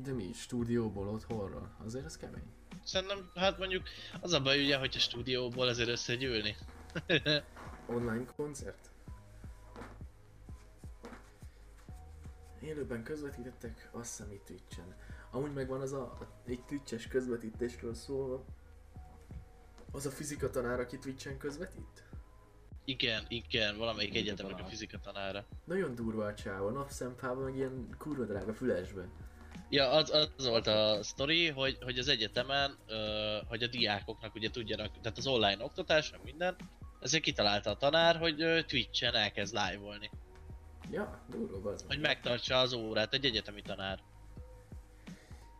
De 0.02 0.12
mi? 0.12 0.32
Stúdióból, 0.32 1.08
otthonról? 1.08 1.76
Azért 1.84 2.04
ez 2.04 2.16
kemény. 2.16 2.52
Szerintem, 2.84 3.30
hát 3.34 3.58
mondjuk 3.58 3.82
az 4.20 4.32
a 4.32 4.42
baj 4.42 4.62
ugye, 4.64 4.76
hogy 4.76 4.92
a 4.96 4.98
stúdióból 4.98 5.68
ezért 5.68 5.88
összegyűlni. 5.88 6.56
Online 7.86 8.24
koncert? 8.36 8.90
Élőben 12.60 13.02
közvetítettek, 13.02 13.88
azt 13.92 14.16
hiszem 14.16 14.32
itt 14.32 14.44
Twitchen. 14.44 14.96
Amúgy 15.34 15.52
megvan 15.52 15.80
az 15.80 15.92
a, 15.92 16.02
a 16.02 16.28
egy 16.46 16.64
Twitches 16.64 17.06
közvetítésről 17.06 17.94
szólva. 17.94 18.44
Az 19.92 20.06
a 20.06 20.10
fizika 20.10 20.50
tanár, 20.50 20.80
aki 20.80 20.98
Twitchen 20.98 21.38
közvetít? 21.38 22.10
igen, 22.84 23.24
igen, 23.28 23.76
valamelyik 23.76 24.14
egyetemnek 24.14 24.60
a 24.60 24.64
fizika 24.64 24.98
tanára. 24.98 25.44
Nagyon 25.64 25.94
durva 25.94 26.24
a 26.24 26.34
csávó, 26.34 26.68
napszemfában, 26.68 27.44
meg 27.44 27.56
ilyen 27.56 27.94
kurva 27.98 28.24
drága 28.24 28.54
fülesben. 28.54 29.10
Ja, 29.68 29.90
az, 29.90 30.10
az 30.10 30.46
volt 30.46 30.66
a 30.66 31.02
sztori, 31.02 31.48
hogy, 31.48 31.78
hogy 31.80 31.98
az 31.98 32.08
egyetemen, 32.08 32.78
ö, 32.86 33.38
hogy 33.48 33.62
a 33.62 33.66
diákoknak 33.66 34.34
ugye 34.34 34.50
tudjanak, 34.50 35.00
tehát 35.00 35.18
az 35.18 35.26
online 35.26 35.64
oktatás, 35.64 36.10
meg 36.10 36.20
minden, 36.24 36.56
ezért 37.00 37.22
kitalálta 37.22 37.70
a 37.70 37.76
tanár, 37.76 38.16
hogy 38.16 38.42
ö, 38.42 38.62
Twitch-en 38.62 39.14
elkezd 39.14 39.54
live-olni. 39.54 40.10
Ja, 40.90 41.24
durva 41.28 41.70
az 41.70 41.84
Hogy 41.88 42.00
megtartsa 42.00 42.58
az 42.58 42.72
órát, 42.72 43.14
egy 43.14 43.24
egyetemi 43.24 43.62
tanár. 43.62 44.02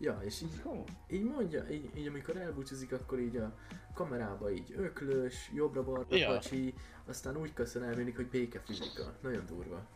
Ja, 0.03 0.21
és 0.25 0.43
így, 0.43 0.63
így 1.11 1.25
mondja, 1.25 1.69
így, 1.71 1.91
így 1.97 2.07
amikor 2.07 2.37
elbúcsúzik, 2.37 2.93
akkor 2.93 3.19
így 3.19 3.37
a 3.37 3.55
kamerába 3.95 4.51
így 4.51 4.75
öklös, 4.77 5.51
jobbra-balra 5.55 6.07
Ja. 6.17 6.27
kacsi, 6.29 6.75
aztán 7.07 7.37
úgy 7.37 7.53
köszön 7.53 7.83
el 7.83 7.97
mindig, 7.97 8.17
hogy 8.17 8.29
békefizika. 8.29 9.15
Nagyon 9.21 9.47
durva. 9.47 9.87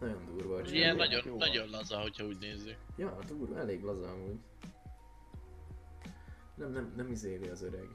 Nagyon 0.00 0.24
durva. 0.24 0.60
Ilyen 0.60 0.96
nagyon, 0.96 1.22
jó. 1.26 1.36
nagyon 1.36 1.68
laza, 1.68 2.00
hogyha 2.00 2.24
úgy 2.26 2.38
nézzük. 2.38 2.76
Ja, 2.96 3.18
durva, 3.26 3.58
elég 3.58 3.82
laza 3.82 4.10
amúgy. 4.10 4.38
Nem, 6.54 6.72
nem, 6.72 6.92
nem 6.96 7.10
izéli 7.10 7.48
az 7.48 7.62
öreg. 7.62 7.88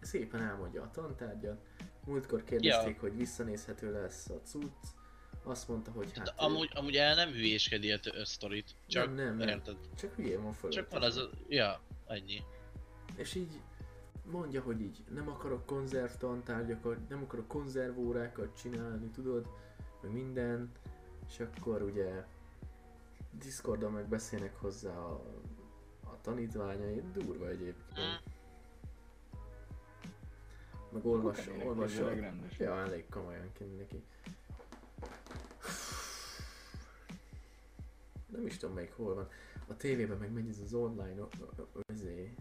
Szépen 0.00 0.40
elmondja 0.42 0.82
a 0.82 0.90
tantárgyat. 0.90 1.60
Múltkor 2.06 2.44
kérdezték, 2.44 2.94
Ja. 2.94 3.00
hogy 3.00 3.16
visszanézhető 3.16 3.92
lesz 3.92 4.28
a 4.28 4.40
cucc. 4.44 4.86
Azt 5.46 5.68
mondta, 5.68 5.90
hogy 5.90 6.12
hát... 6.14 6.24
De 6.24 6.32
amúgy, 6.36 6.70
amúgy 6.74 6.96
el 6.96 7.14
nem 7.14 7.30
hülyéskedni 7.30 7.92
a, 7.92 7.98
sztorit. 8.24 8.74
Csak, 8.86 9.06
nem, 9.06 9.14
nem, 9.14 9.36
nem. 9.36 9.48
érted? 9.48 9.76
Csak 9.96 10.14
hülyén 10.14 10.42
van 10.42 10.52
föl. 10.52 10.70
Csak 10.70 10.90
van 10.90 11.02
az 11.02 11.16
a... 11.16 11.30
Ja, 11.48 11.80
ennyi. 12.06 12.42
És 13.16 13.34
így 13.34 13.60
mondja, 14.30 14.62
hogy 14.62 14.80
így 14.80 15.04
nem 15.14 15.28
akarok 15.28 15.66
konzervtantárgyakat, 15.66 17.08
nem 17.08 17.22
akarok 17.22 17.48
konzervórákat 17.48 18.56
csinálni, 18.56 19.10
tudod, 19.10 19.46
meg 20.02 20.12
minden, 20.12 20.72
és 21.28 21.40
akkor 21.40 21.82
ugye 21.82 22.24
Discordon 23.30 23.92
meg 23.92 24.08
beszélnek 24.08 24.56
hozzá 24.56 24.96
a, 24.96 25.22
a 26.04 26.20
tanítványai, 26.20 27.02
durva 27.12 27.48
egyébként. 27.48 27.98
Mm. 28.00 28.34
Meg 30.92 31.06
olvas, 31.06 31.44
ki, 31.44 31.50
olvas, 31.66 31.98
öreg 31.98 32.20
rendes. 32.20 32.58
ja, 32.58 32.80
elég 32.80 33.08
komolyan 33.08 33.52
kéne 33.52 33.74
neki. 33.74 34.02
Nem 38.26 38.46
is 38.46 38.56
tudom 38.56 38.74
melyik 38.74 38.92
hol 38.92 39.14
van. 39.14 39.28
A 39.68 39.76
tévében 39.76 40.18
meg 40.18 40.32
megy 40.32 40.48
ez 40.48 40.58
az 40.58 40.72
online, 40.72 41.26
ezé, 41.86 42.34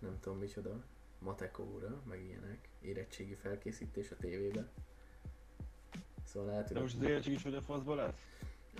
nem 0.00 0.18
tudom 0.20 0.38
micsoda, 0.38 0.84
matek 1.18 1.58
óra, 1.58 2.02
meg 2.08 2.24
ilyenek, 2.24 2.68
érettségi 2.80 3.34
felkészítés 3.34 4.10
a 4.10 4.16
tévébe. 4.16 4.68
Szóval 6.24 6.48
lehet, 6.48 6.72
De 6.72 6.80
most 6.80 6.94
az 6.94 7.02
érettség 7.02 7.32
is 7.32 7.42
hogy 7.42 7.54
a 7.54 7.62
faszba 7.62 7.94
lesz? 7.94 8.14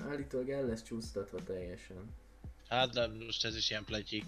állítólag 0.00 0.50
el 0.50 0.66
lesz 0.66 0.82
csúsztatva 0.82 1.42
teljesen. 1.42 2.14
Hát 2.68 2.90
de 2.92 3.06
most 3.06 3.44
ez 3.44 3.56
is 3.56 3.70
ilyen 3.70 3.84
pletyi. 3.84 4.24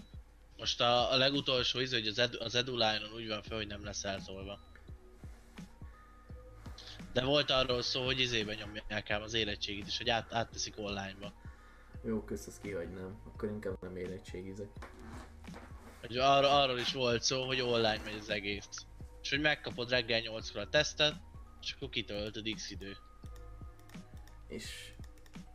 Most 0.57 0.81
a, 0.81 1.11
a 1.11 1.17
legutolsó 1.17 1.79
izé, 1.79 1.99
hogy 1.99 2.07
az, 2.07 2.19
edu, 2.19 2.37
az 2.39 2.55
EduLine-on 2.55 3.13
úgy 3.15 3.27
van 3.27 3.41
fel, 3.41 3.57
hogy 3.57 3.67
nem 3.67 3.83
lesz 3.83 4.03
eltolva. 4.03 4.59
De 7.15 7.23
volt 7.23 7.49
arról 7.49 7.81
szó, 7.81 8.05
hogy 8.05 8.19
izébe 8.19 8.53
nyomják 8.53 9.09
ám 9.09 9.21
az 9.21 9.33
érettségit 9.33 9.87
is, 9.87 9.97
hogy 9.97 10.09
át, 10.09 10.33
átteszik 10.33 10.73
online-ba. 10.77 11.33
Jó, 12.03 12.23
kösz, 12.23 12.47
azt 12.47 12.61
kihagynám. 12.61 13.21
Akkor 13.27 13.49
inkább 13.49 13.81
nem 13.81 13.95
érettségizek. 13.95 14.67
Hogy 16.01 16.17
arról, 16.17 16.49
arról 16.49 16.79
is 16.79 16.93
volt 16.93 17.23
szó, 17.23 17.45
hogy 17.45 17.61
online 17.61 18.01
megy 18.03 18.17
az 18.19 18.29
egész. 18.29 18.67
És 19.21 19.29
hogy 19.29 19.41
megkapod 19.41 19.89
reggel 19.89 20.21
8-kor 20.23 20.61
a 20.61 20.69
tesztet, 20.69 21.13
és 21.61 21.73
akkor 21.75 21.89
kitöltöd 21.89 22.53
x 22.55 22.71
idő. 22.71 22.97
És 24.47 24.91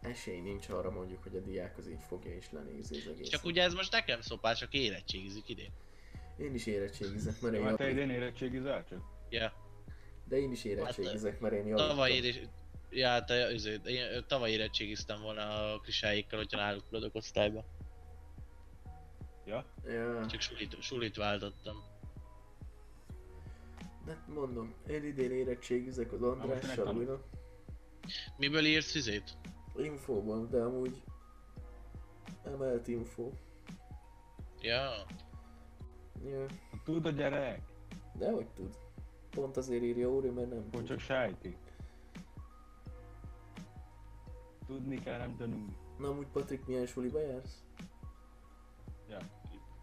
esély 0.00 0.40
nincs 0.40 0.68
arra 0.68 0.90
mondjuk, 0.90 1.22
hogy 1.22 1.36
a 1.36 1.40
diák 1.40 1.78
az 1.78 1.88
így 1.88 2.02
fogja 2.08 2.34
és 2.34 2.46
lenézi 2.50 2.96
az 2.96 3.12
egész. 3.12 3.28
Csak 3.28 3.44
ugye 3.44 3.62
ez 3.62 3.74
most 3.74 3.92
nekem 3.92 4.20
szopás, 4.20 4.58
csak 4.58 4.72
érettségizik 4.72 5.48
idén. 5.48 5.72
Én 6.38 6.54
is 6.54 6.66
érettségizek, 6.66 7.40
mert 7.40 7.54
én 7.54 7.64
hát 7.64 7.76
te 7.76 7.90
idén 7.90 8.11
érettségizel 8.11 8.84
csak? 8.84 9.00
Ja, 9.30 9.59
De 10.31 10.37
én 10.39 10.51
is 10.51 10.64
érettségizek, 10.64 11.41
mert 11.41 11.55
én 11.55 11.74
tavaly 11.74 12.11
javítom. 12.14 12.31
érés... 12.41 12.49
Ja, 12.91 13.24
te, 13.24 13.45
azért, 13.45 13.87
én 13.87 14.24
tavaly 14.26 14.51
érettségiztem 14.51 15.20
volna 15.22 15.72
a 15.72 15.81
krisáikkal, 15.81 16.39
hogyha 16.39 16.59
náluk 16.59 16.85
maradok 16.91 17.14
osztályba. 17.14 17.64
Ja? 19.45 19.64
Ja, 19.87 20.26
Csak 20.26 20.41
sulit, 20.41 20.83
sulit 20.83 21.16
váltottam. 21.16 21.83
de 24.05 24.24
mondom, 24.35 24.74
én 24.89 25.05
idén 25.05 25.31
érettségizek 25.33 26.12
az 26.12 26.22
Andrással 26.22 26.97
újra. 26.97 27.22
Miből 28.37 28.64
írsz 28.64 28.91
fizét? 28.91 29.37
Infóban, 29.76 30.51
de 30.51 30.59
amúgy 30.62 31.03
emelt 32.45 32.89
info. 32.89 33.31
Ja, 34.61 34.91
Ja, 36.24 36.47
Tud 36.85 37.07
a 37.07 37.11
gyerek? 37.11 37.61
de 38.14 38.31
hogy 38.31 38.47
tud? 38.47 38.76
Pont 39.31 39.57
azért 39.57 39.83
írja 39.83 40.09
Óri, 40.11 40.28
mert 40.31 40.49
nem 40.51 40.59
Hogy 40.62 40.70
tud. 40.70 40.87
csak 40.87 41.01
sejti. 41.01 41.57
Tudni 44.66 44.99
kell, 44.99 45.18
nem 45.18 45.37
tanulni. 45.37 45.76
Na 45.99 46.09
amúgy 46.09 46.26
Patrik, 46.26 46.66
milyen 46.66 46.87
suliba 46.87 47.20
jársz? 47.20 47.62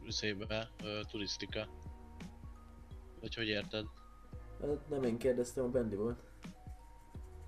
szébe, 0.07 0.69
ö, 0.83 0.99
turisztika. 1.09 1.67
Vagy 3.19 3.35
hogy 3.35 3.47
érted? 3.47 3.85
Hát 4.61 4.89
nem 4.89 5.03
én 5.03 5.17
kérdeztem, 5.17 5.63
a 5.63 5.69
Bendi 5.69 5.95
volt. 5.95 6.19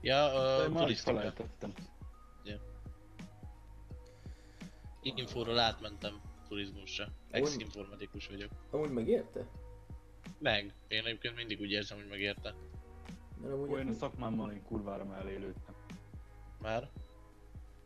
Ja, 0.02 0.30
is 0.70 0.76
turisztika. 0.76 1.14
felejtettem. 1.18 1.74
Infóról 5.02 5.60
átmentem 5.60 6.22
turizmusra. 6.48 7.08
Ex-informatikus 7.32 8.28
vagyok. 8.28 8.52
Amúgy 8.72 8.92
megérte? 8.92 9.48
Meg. 10.40 10.74
Én 10.88 11.06
egyébként 11.06 11.36
mindig 11.36 11.60
úgy 11.60 11.72
érzem, 11.72 11.98
hogy 11.98 12.08
megérte. 12.10 12.54
Mert 13.42 13.54
amúgy... 13.54 13.72
Olyan 13.72 13.88
a 13.88 13.94
szakmámmal 13.94 14.52
én 14.52 14.64
kurvára 14.64 15.06
mellé 15.06 15.36
lőttem. 15.36 15.76
Már? 16.62 16.90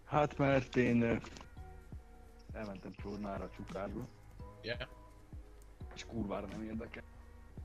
Hát 0.06 0.38
mert 0.38 0.76
én 0.76 1.22
elmentem 2.54 2.93
csornára 3.01 3.43
a 3.43 3.49
csukárba, 3.49 4.08
Ja. 4.62 4.78
és 5.95 6.06
kurvára 6.06 6.47
nem 6.47 6.64
érdekel. 6.64 7.04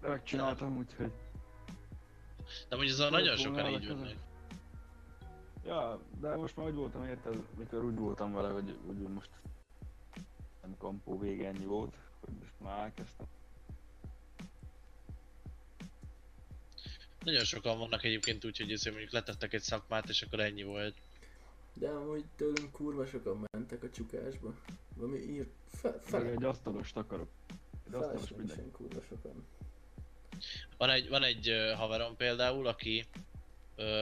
De 0.01 0.09
megcsináltam 0.09 0.76
úgyhogy... 0.76 1.12
De 2.68 2.76
mondjuk 2.76 2.99
azon 2.99 3.09
Tudod, 3.09 3.20
nagyon 3.24 3.36
sokan 3.36 3.70
így 3.70 3.89
vannak. 3.89 4.14
Ja, 5.64 6.01
de 6.20 6.36
most 6.36 6.57
már 6.57 6.66
úgy 6.66 6.74
voltam 6.74 7.05
érted, 7.05 7.43
mikor 7.59 7.84
úgy 7.84 7.99
voltam 7.99 8.32
vele, 8.32 8.49
hogy, 8.49 8.76
hogy 8.86 8.97
most 8.97 9.30
nem 10.62 10.76
kampó 10.78 11.18
vége 11.18 11.47
ennyi 11.49 11.64
volt, 11.64 11.97
hogy 12.20 12.34
most 12.41 12.53
már 12.59 12.78
elkezdtem. 12.78 13.26
Nagyon 17.28 17.44
sokan 17.44 17.78
vannak 17.78 18.04
egyébként 18.04 18.44
úgy, 18.44 18.58
hogy 18.58 18.72
azért 18.72 18.94
mondjuk 18.94 19.14
letettek 19.14 19.52
egy 19.52 19.62
szakmát, 19.62 20.08
és 20.08 20.22
akkor 20.22 20.40
ennyi 20.40 20.62
volt. 20.62 20.94
De 21.74 21.88
amúgy 21.88 22.24
tőlünk 22.36 22.72
kurva 22.72 23.06
sokan 23.06 23.46
mentek 23.52 23.82
a 23.82 23.90
csukásba. 23.90 24.54
Valami 24.94 25.18
ír... 25.18 25.46
Fe, 25.70 25.98
Fel 26.00 26.26
egy 26.26 26.44
asztalost 26.44 26.96
akarok. 26.96 27.28
Egy 27.86 27.94
asztalos 27.94 28.30
mindenki. 28.30 28.70
Kurva 28.72 29.00
sokan. 29.08 29.46
Van 30.76 30.90
egy, 30.90 31.08
van 31.08 31.22
egy 31.22 31.72
haverom 31.76 32.16
például, 32.16 32.66
aki 32.66 33.06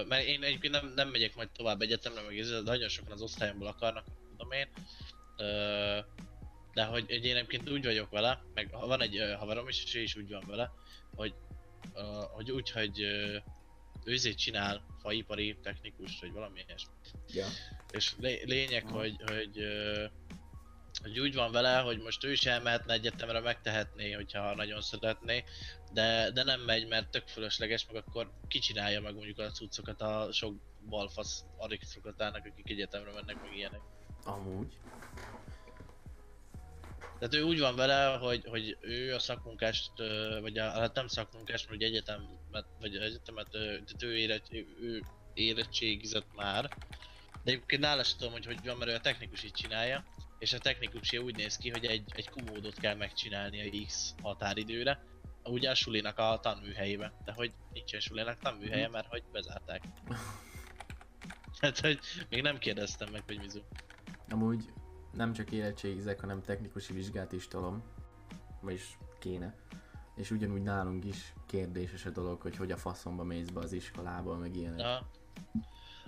mert 0.09 0.27
én 0.27 0.43
egyébként 0.43 0.73
nem, 0.73 0.93
nem 0.95 1.09
megyek 1.09 1.37
majd 1.37 1.49
tovább 1.49 1.81
egyetemre, 1.81 2.21
meg 2.23 2.39
ez, 2.39 2.51
de 2.51 2.61
nagyon 2.61 2.89
sokan 2.89 3.13
az 3.13 3.23
osztályomból 3.23 3.69
akarnak, 3.69 4.05
tudom 4.31 4.53
én. 4.53 4.69
De 6.75 6.85
hogy 6.85 7.05
hogy 7.07 7.25
én 7.25 7.37
egyébként 7.37 7.71
úgy 7.71 7.85
vagyok 7.85 8.11
vele, 8.11 8.43
meg 8.55 8.71
van 8.71 9.01
egy 9.01 9.35
haverom 9.39 9.69
is, 9.69 9.85
és 9.85 9.95
ő 9.95 10.01
is 10.01 10.17
úgy 10.17 10.31
van 10.31 10.45
vele, 10.47 10.73
hogy, 11.15 11.35
ö, 11.95 12.25
hogy 12.31 12.51
úgy, 12.51 12.71
hogy 12.71 13.01
ő 14.05 14.13
izét 14.13 14.37
csinál, 14.37 14.85
faipari 15.01 15.59
technikus, 15.63 16.19
vagy 16.21 16.33
valami 16.33 16.65
ilyesmi. 16.67 16.93
Ja. 17.29 17.47
És 17.91 18.15
lé- 18.19 18.45
lényeg, 18.45 18.85
Aha. 18.85 18.99
hogy, 18.99 19.17
hogy, 19.27 19.59
ö, 19.59 20.07
hogy 21.03 21.19
úgy 21.19 21.35
van 21.35 21.53
vele, 21.53 21.79
hogy 21.79 21.99
most 22.03 22.25
ő 22.25 22.33
is 22.33 22.47
elmehetne 22.47 22.93
egyetemre, 22.93 23.41
megtehetné, 23.41 24.13
hogyha 24.13 24.55
nagyon 24.55 24.81
szeretné, 24.81 25.45
de, 25.93 26.31
de 26.31 26.43
nem 26.43 26.61
megy, 26.61 26.87
mert 26.87 27.11
tök 27.11 27.29
fölösleges, 27.29 27.87
meg 27.87 28.05
akkor 28.07 28.33
kicsinálja 28.49 29.01
meg 29.01 29.15
mondjuk 29.15 29.39
a 29.39 29.51
cuccokat 29.51 30.01
a 30.01 30.29
sok 30.33 30.55
balfasz 30.89 31.45
arisztokratának, 31.57 32.47
akik 32.47 32.71
egyetemre 32.71 33.13
mennek, 33.13 33.41
meg 33.43 33.57
ilyenek. 33.57 33.81
Amúgy. 34.25 34.79
Tehát 37.19 37.35
ő 37.35 37.43
úgy 37.43 37.61
van 37.61 37.77
vele, 37.77 38.17
hogy, 38.17 38.45
hogy 38.49 38.77
ő 38.81 39.15
a 39.15 39.19
szakmunkást, 39.19 39.93
vagy 40.41 40.59
a, 40.59 40.71
hát 40.71 40.95
nem 40.95 41.07
szakmunkást, 41.07 41.71
ugye 41.71 41.87
egyetemet, 41.87 42.67
vagy 42.81 42.97
egyetemet, 42.97 43.49
tehát 43.51 44.03
ő, 44.03 44.17
érett, 44.17 44.47
ő, 44.81 45.03
érettségizett 45.35 46.35
már. 46.35 46.69
De 47.45 47.53
egyébként 47.53 47.83
nála 47.83 48.03
sem 48.03 48.19
tudom, 48.19 48.33
hogy 48.33 48.47
hogy 48.47 48.65
van, 48.65 48.77
mert 48.77 48.91
ő 48.91 48.95
a 48.95 49.01
technikus 49.01 49.45
így 49.45 49.53
csinálja. 49.53 50.05
És 50.39 50.53
a 50.53 50.59
technikusi 50.59 51.19
úgy 51.19 51.37
néz 51.37 51.57
ki, 51.57 51.71
hogy 51.71 51.85
egy, 51.85 52.05
egy 52.15 52.29
kumódot 52.29 52.75
kell 52.75 52.95
megcsinálni 52.95 53.69
a 53.69 53.85
X 53.87 54.15
határidőre. 54.23 55.05
Ugye 55.45 55.71
a 55.71 55.75
sulinak 55.75 56.19
a 56.19 56.39
tanműhelyébe. 56.43 57.13
De 57.25 57.33
hogy 57.33 57.53
nincsen 57.73 58.01
sulinak 58.01 58.39
tanműhelye, 58.39 58.89
mert 58.89 59.09
hogy 59.09 59.23
bezárták. 59.33 59.83
Hát, 61.61 61.81
hogy 61.81 61.99
még 62.31 62.43
nem 62.43 62.59
kérdeztem 62.59 63.09
meg, 63.13 63.23
hogy 63.27 63.39
mizu. 63.39 63.61
Amúgy 64.29 64.65
nem 65.17 65.33
csak 65.33 65.51
érettségizek, 65.51 66.21
hanem 66.21 66.43
technikusi 66.43 66.93
vizsgát 66.93 67.33
is 67.33 67.49
tolom. 67.49 67.83
Vagyis 68.61 68.99
kéne. 69.19 69.55
És 70.17 70.31
ugyanúgy 70.31 70.63
nálunk 70.63 71.05
is 71.05 71.35
kérdéses 71.47 72.07
a 72.07 72.11
dolog, 72.11 72.41
hogy 72.41 72.57
hogy 72.57 72.71
a 72.71 72.77
faszomba 72.77 73.25
mész 73.25 73.49
be 73.49 73.61
az 73.61 73.73
iskolába, 73.73 74.37
meg 74.37 74.57
ilyenek. 74.57 74.81
Ja. 74.81 75.11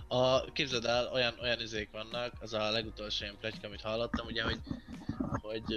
A, 0.07 0.51
képzeld 0.51 0.85
el, 0.85 1.09
olyan, 1.13 1.33
olyan 1.41 1.61
izék 1.61 1.91
vannak, 1.91 2.33
az 2.39 2.53
a 2.53 2.69
legutolsó 2.69 3.23
ilyen 3.23 3.37
pletyka, 3.39 3.67
amit 3.67 3.81
hallottam, 3.81 4.25
ugye, 4.25 4.43
hogy 4.43 4.59
hogy, 5.41 5.75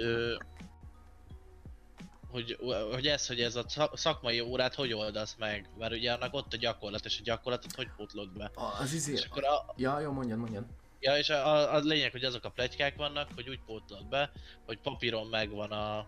hogy, 2.29 2.57
hogy 2.91 3.07
ez, 3.07 3.27
hogy 3.27 3.41
ez 3.41 3.55
a 3.55 3.63
szak- 3.67 3.97
szakmai 3.97 4.41
órát 4.41 4.73
hogy 4.75 4.93
oldasz 4.93 5.35
meg, 5.39 5.69
mert 5.77 5.93
ugye 5.93 6.13
annak 6.13 6.33
ott 6.33 6.53
a 6.53 6.57
gyakorlat, 6.57 7.05
és 7.05 7.19
a 7.19 7.23
gyakorlatot 7.23 7.75
hogy 7.75 7.89
pótlod 7.95 8.37
be. 8.37 8.51
Az 8.79 8.93
izé... 8.93 9.11
És 9.11 9.25
akkor 9.25 9.43
a, 9.43 9.73
Ja, 9.75 9.99
jó, 9.99 10.11
mondjad, 10.11 10.39
mondjad. 10.39 10.65
Ja, 11.03 11.17
és 11.17 11.29
a, 11.29 11.73
a, 11.75 11.79
lényeg, 11.79 12.11
hogy 12.11 12.23
azok 12.23 12.43
a 12.43 12.49
pletykák 12.49 12.95
vannak, 12.95 13.29
hogy 13.35 13.49
úgy 13.49 13.59
pótlod 13.65 14.07
be, 14.07 14.31
hogy 14.65 14.79
papíron 14.79 15.27
megvan 15.27 15.71
a... 15.71 16.07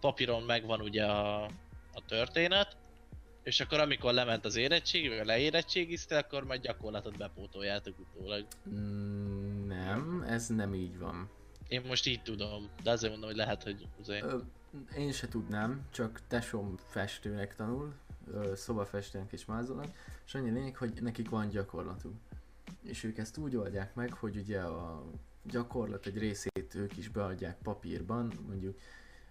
Papíron 0.00 0.42
megvan 0.42 0.80
ugye 0.80 1.04
a, 1.04 1.44
a 1.92 2.04
történet, 2.06 2.76
és 3.42 3.60
akkor 3.60 3.80
amikor 3.80 4.12
lement 4.12 4.44
az 4.44 4.56
érettség, 4.56 5.08
vagy 5.08 5.26
leérettségizte, 5.26 6.18
akkor 6.18 6.44
majd 6.44 6.60
gyakorlatot 6.60 7.16
bepótoljátok 7.16 7.94
utólag. 7.98 8.46
Mm, 8.68 9.66
Nem, 9.66 10.24
ez 10.28 10.46
nem 10.46 10.74
így 10.74 10.98
van. 10.98 11.30
Én 11.68 11.82
most 11.86 12.06
így 12.06 12.22
tudom, 12.22 12.70
de 12.82 12.90
azért 12.90 13.10
mondom, 13.12 13.28
hogy 13.28 13.38
lehet, 13.38 13.62
hogy 13.62 13.86
azért... 14.00 14.24
Ö, 14.24 14.38
én 14.96 15.12
se 15.12 15.28
tudnám, 15.28 15.86
csak 15.92 16.20
tesom 16.28 16.76
festőnek 16.88 17.56
tanul, 17.56 17.94
szobafestőnek 18.54 19.32
és 19.32 19.44
mázolnak, 19.44 19.88
és 20.26 20.34
annyi 20.34 20.50
lényeg, 20.50 20.76
hogy 20.76 20.92
nekik 21.00 21.28
van 21.28 21.48
gyakorlatuk. 21.48 22.14
És 22.88 23.04
ők 23.04 23.18
ezt 23.18 23.36
úgy 23.36 23.56
oldják 23.56 23.94
meg, 23.94 24.12
hogy 24.12 24.36
ugye 24.36 24.60
a 24.60 25.04
gyakorlat 25.42 26.06
egy 26.06 26.18
részét 26.18 26.74
ők 26.74 26.96
is 26.96 27.08
beadják 27.08 27.58
papírban, 27.62 28.32
mondjuk 28.46 28.78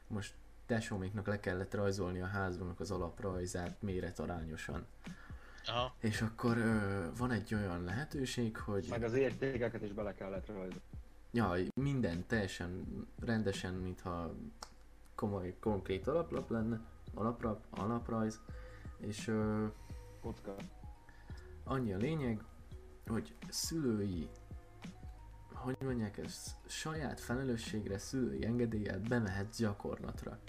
most 0.08 0.34
tesóméknak 0.66 1.28
le 1.28 1.40
kellett 1.40 1.74
rajzolni 1.74 2.22
a 2.22 2.26
házunknak 2.26 2.80
az 2.80 2.92
alaprajzát 2.92 3.82
méretarányosan. 3.82 4.86
Aha, 5.66 5.96
És 6.00 6.22
akkor 6.22 6.58
ö, 6.58 7.06
van 7.18 7.32
egy 7.32 7.54
olyan 7.54 7.84
lehetőség, 7.84 8.58
hogy... 8.58 8.86
Meg 8.90 9.04
az 9.04 9.14
értékeket 9.14 9.82
is 9.82 9.92
bele 9.92 10.14
kellett 10.14 10.48
rajzolni. 10.48 10.82
Ja, 11.32 11.54
minden 11.74 12.26
teljesen 12.28 12.86
rendesen, 13.20 13.74
mintha 13.74 14.34
komoly, 15.16 15.56
konkrét 15.60 16.08
alaplap 16.08 16.50
lenne, 16.50 16.82
alaprap, 17.14 17.66
alaprajz, 17.70 18.40
és 18.98 19.28
ö, 19.28 19.66
Kocka. 20.22 20.56
annyi 21.64 21.94
a 21.94 21.98
lényeg, 21.98 22.44
hogy 23.08 23.34
szülői, 23.50 24.30
hogy 25.54 25.78
mondják 25.82 26.18
ezt, 26.18 26.56
saját 26.66 27.20
felelősségre, 27.20 27.98
szülői 27.98 28.46
engedéllyel 28.46 29.00
bemehetsz 29.00 29.58
gyakorlatra. 29.58 30.40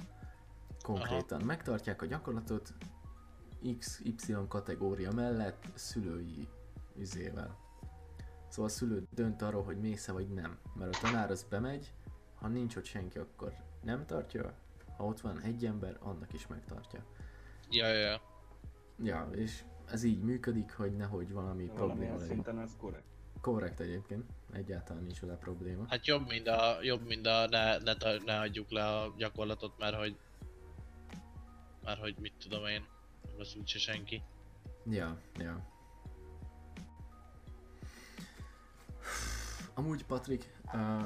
Konkrétan. 0.83 1.43
Megtartják 1.43 2.03
a 2.03 2.07
gyakorlatot 2.07 2.75
XY 3.79 4.37
kategória 4.49 5.13
mellett 5.13 5.65
szülői 5.75 6.49
izével. 6.97 7.59
Szóval 8.49 8.71
a 8.71 8.75
szülő 8.75 9.07
dönt 9.15 9.43
arról, 9.43 9.63
hogy 9.63 9.79
mész-e 9.79 10.13
vagy 10.13 10.29
nem. 10.29 10.59
Mert 10.75 10.95
a 10.95 10.99
tanár 11.01 11.31
az 11.31 11.47
bemegy, 11.51 11.95
ha 12.35 12.49
nincs 12.49 12.77
ott 12.77 12.85
senki, 12.85 13.19
akkor 13.19 13.53
nem 13.83 14.07
tartja, 14.07 14.55
ha 14.97 15.05
ott 15.05 15.21
van 15.21 15.41
egy 15.41 15.67
ember, 15.67 15.97
annak 16.01 16.33
is 16.33 16.47
megtartja. 16.47 17.05
ja, 17.71 17.87
ja, 17.87 17.99
ja. 17.99 18.21
Ja, 19.03 19.29
és 19.33 19.65
ez 19.91 20.03
így 20.03 20.21
működik, 20.21 20.73
hogy 20.73 20.97
nehogy 20.97 21.33
valami 21.33 21.65
probléma 21.65 21.87
Valamilyen 21.87 22.13
legyen. 22.13 22.29
szinten 22.29 22.59
ez 22.61 22.77
korrekt. 22.79 23.07
Korrekt 23.41 23.81
egyébként, 23.81 24.25
egyáltalán 24.53 25.03
nincs 25.03 25.21
vele 25.21 25.35
probléma. 25.37 25.85
Hát 25.89 26.07
jobb, 26.07 26.27
mint 26.29 26.49
a, 26.49 26.79
jobb, 26.83 27.07
mint 27.07 27.27
a 27.27 27.47
ne, 27.51 27.79
ne, 27.79 27.95
ne 28.25 28.39
hagyjuk 28.39 28.71
le 28.71 28.87
a 28.87 29.15
gyakorlatot, 29.17 29.79
mert 29.79 29.97
hogy... 29.97 30.19
Mert 31.85 32.01
hogy 32.01 32.17
mit 32.21 32.33
tudom 32.39 32.67
én, 32.67 32.85
az 33.39 33.55
úgyse 33.59 33.79
senki. 33.79 34.23
Ja, 34.91 35.21
ja. 35.39 35.67
Amúgy 39.75 40.05
Patrik, 40.05 40.53
uh, 40.73 41.05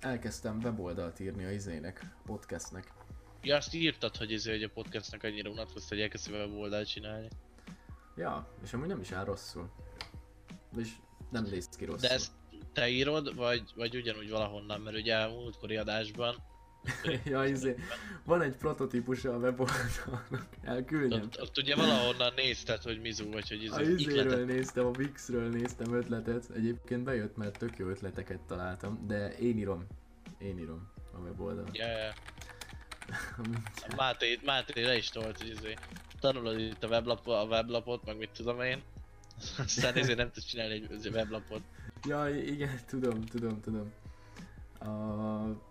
elkezdtem 0.00 0.58
weboldalt 0.62 1.20
írni 1.20 1.44
a 1.44 1.50
izének, 1.50 2.16
podcastnek. 2.24 2.92
Ja, 3.42 3.56
azt 3.56 3.74
írtad, 3.74 4.16
hogy, 4.16 4.32
ez, 4.32 4.46
hogy 4.46 4.62
a 4.62 4.70
podcastnak 4.70 5.22
annyira 5.22 5.50
unatkozta, 5.50 5.94
hogy 5.94 6.02
elkezdte 6.02 6.32
weboldalt 6.32 6.88
csinálni. 6.88 7.28
Ja, 8.18 8.48
és 8.64 8.72
amúgy 8.72 8.86
nem 8.86 9.00
is 9.00 9.12
áll 9.12 9.24
rosszul. 9.24 9.70
És 10.76 10.88
nem 11.30 11.44
néz 11.44 11.68
ki 11.76 11.84
rosszul. 11.84 12.08
De 12.08 12.14
ezt 12.14 12.30
te 12.72 12.88
írod, 12.88 13.34
vagy, 13.36 13.62
vagy 13.74 13.96
ugyanúgy 13.96 14.30
valahonnan, 14.30 14.80
mert 14.80 14.96
ugye 14.96 15.16
a 15.16 15.28
múltkori 15.28 15.76
adásban... 15.76 16.36
ja, 17.24 17.44
izé, 17.44 17.74
van 18.24 18.42
egy 18.42 18.56
prototípusa 18.56 19.34
a 19.34 19.38
weboldalnak, 19.38 20.46
elküldjem. 20.62 21.22
Ott, 21.22 21.40
ott 21.40 21.58
ugye 21.58 21.74
valahonnan 21.74 22.32
nézted, 22.36 22.82
hogy 22.82 23.00
Mizu, 23.00 23.30
vagy 23.30 23.48
hogy 23.48 23.68
A 23.72 23.80
izé, 23.80 23.92
izéről 23.92 24.24
ikletet. 24.24 24.46
néztem, 24.46 24.86
a 24.86 24.90
Wixről 24.98 25.48
néztem 25.48 25.94
ötletet, 25.94 26.50
egyébként 26.54 27.04
bejött, 27.04 27.36
mert 27.36 27.58
tök 27.58 27.76
jó 27.78 27.88
ötleteket 27.88 28.40
találtam, 28.40 29.06
de 29.06 29.32
én 29.38 29.58
írom. 29.58 29.86
Én 30.38 30.58
írom 30.58 30.90
a 31.14 31.18
weboldalon. 31.18 31.70
Ja, 31.72 31.86
ja. 31.86 32.12
Máté, 33.96 34.38
Máté 34.44 34.84
le 34.84 34.96
is 34.96 35.08
tolt, 35.08 35.38
hogy 35.38 35.48
izé. 35.48 35.74
Tanulod 36.20 36.58
itt 36.58 36.84
a, 36.84 36.88
weblap, 36.88 37.26
a 37.26 37.44
weblapot, 37.44 38.04
meg 38.04 38.16
mit 38.16 38.30
tudom 38.30 38.60
én. 38.60 38.82
Aztán 39.58 39.94
ezért 40.00 40.18
nem 40.18 40.30
tudsz 40.30 40.46
csinálni 40.46 40.74
egy 40.74 41.08
weblapot. 41.12 41.62
Ja, 42.06 42.28
igen, 42.28 42.80
tudom, 42.86 43.24
tudom, 43.24 43.60
tudom. 43.60 43.92
A... 44.80 45.66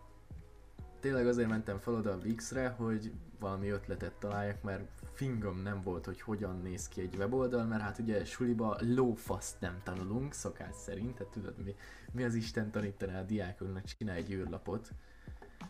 Tényleg 0.99 1.27
azért 1.27 1.49
mentem 1.49 1.79
fel 1.79 1.93
oda 1.93 2.11
a 2.11 2.17
Wix-re, 2.23 2.67
hogy 2.67 3.11
valami 3.39 3.69
ötletet 3.69 4.13
találjak, 4.13 4.61
mert 4.61 4.89
fingom 5.13 5.61
nem 5.61 5.81
volt, 5.81 6.05
hogy 6.05 6.21
hogyan 6.21 6.61
néz 6.61 6.87
ki 6.87 7.01
egy 7.01 7.15
weboldal, 7.15 7.65
mert 7.65 7.81
hát 7.81 7.99
ugye 7.99 8.25
suliba 8.25 8.77
lófaszt 8.79 9.59
nem 9.59 9.81
tanulunk, 9.83 10.33
szokás 10.33 10.75
szerint, 10.75 11.15
tehát 11.15 11.33
tudod 11.33 11.63
mi, 11.63 11.75
mi 12.11 12.23
az 12.23 12.35
Isten 12.35 12.71
tanítaná 12.71 13.19
a 13.19 13.23
diákoknak, 13.23 13.83
csinálj 13.83 14.19
egy 14.19 14.31
űrlapot. 14.31 14.89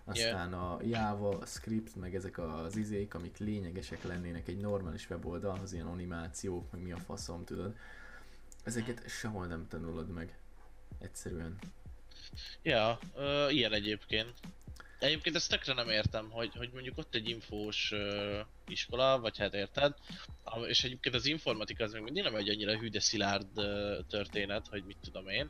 Aztán 0.05 0.53
a 0.53 0.77
Java, 0.83 1.45
script, 1.45 1.95
meg 1.95 2.15
ezek 2.15 2.37
az 2.37 2.75
izék, 2.75 3.13
amik 3.13 3.37
lényegesek 3.37 4.03
lennének 4.03 4.47
egy 4.47 4.57
normális 4.57 5.09
weboldalhoz, 5.09 5.73
ilyen 5.73 5.87
animációk, 5.87 6.71
meg 6.71 6.81
mi 6.81 6.91
a 6.91 6.97
faszom, 6.97 7.43
tudod. 7.45 7.75
Ezeket 8.63 9.09
sehol 9.09 9.45
nem 9.47 9.67
tanulod 9.67 10.09
meg. 10.09 10.37
Egyszerűen. 10.99 11.57
Ja, 12.61 12.99
ö, 13.15 13.49
ilyen 13.49 13.73
egyébként. 13.73 14.33
Egyébként 14.99 15.35
ezt 15.35 15.49
tökre 15.49 15.73
nem 15.73 15.89
értem, 15.89 16.29
hogy, 16.29 16.55
hogy 16.55 16.69
mondjuk 16.73 16.97
ott 16.97 17.15
egy 17.15 17.29
infós 17.29 17.91
ö, 17.91 18.39
iskola, 18.67 19.19
vagy 19.19 19.37
hát 19.37 19.53
érted, 19.53 19.95
a- 20.43 20.59
és 20.59 20.83
egyébként 20.83 21.15
az 21.15 21.25
informatika 21.25 21.83
az 21.83 21.91
még 21.93 22.01
mindig 22.01 22.23
nem 22.23 22.35
egy 22.35 22.49
annyira 22.49 22.77
hű, 22.77 22.89
de 22.89 22.99
szilárd 22.99 23.57
ö, 23.57 23.99
történet, 24.09 24.67
hogy 24.67 24.83
mit 24.85 24.97
tudom 25.01 25.27
én, 25.27 25.49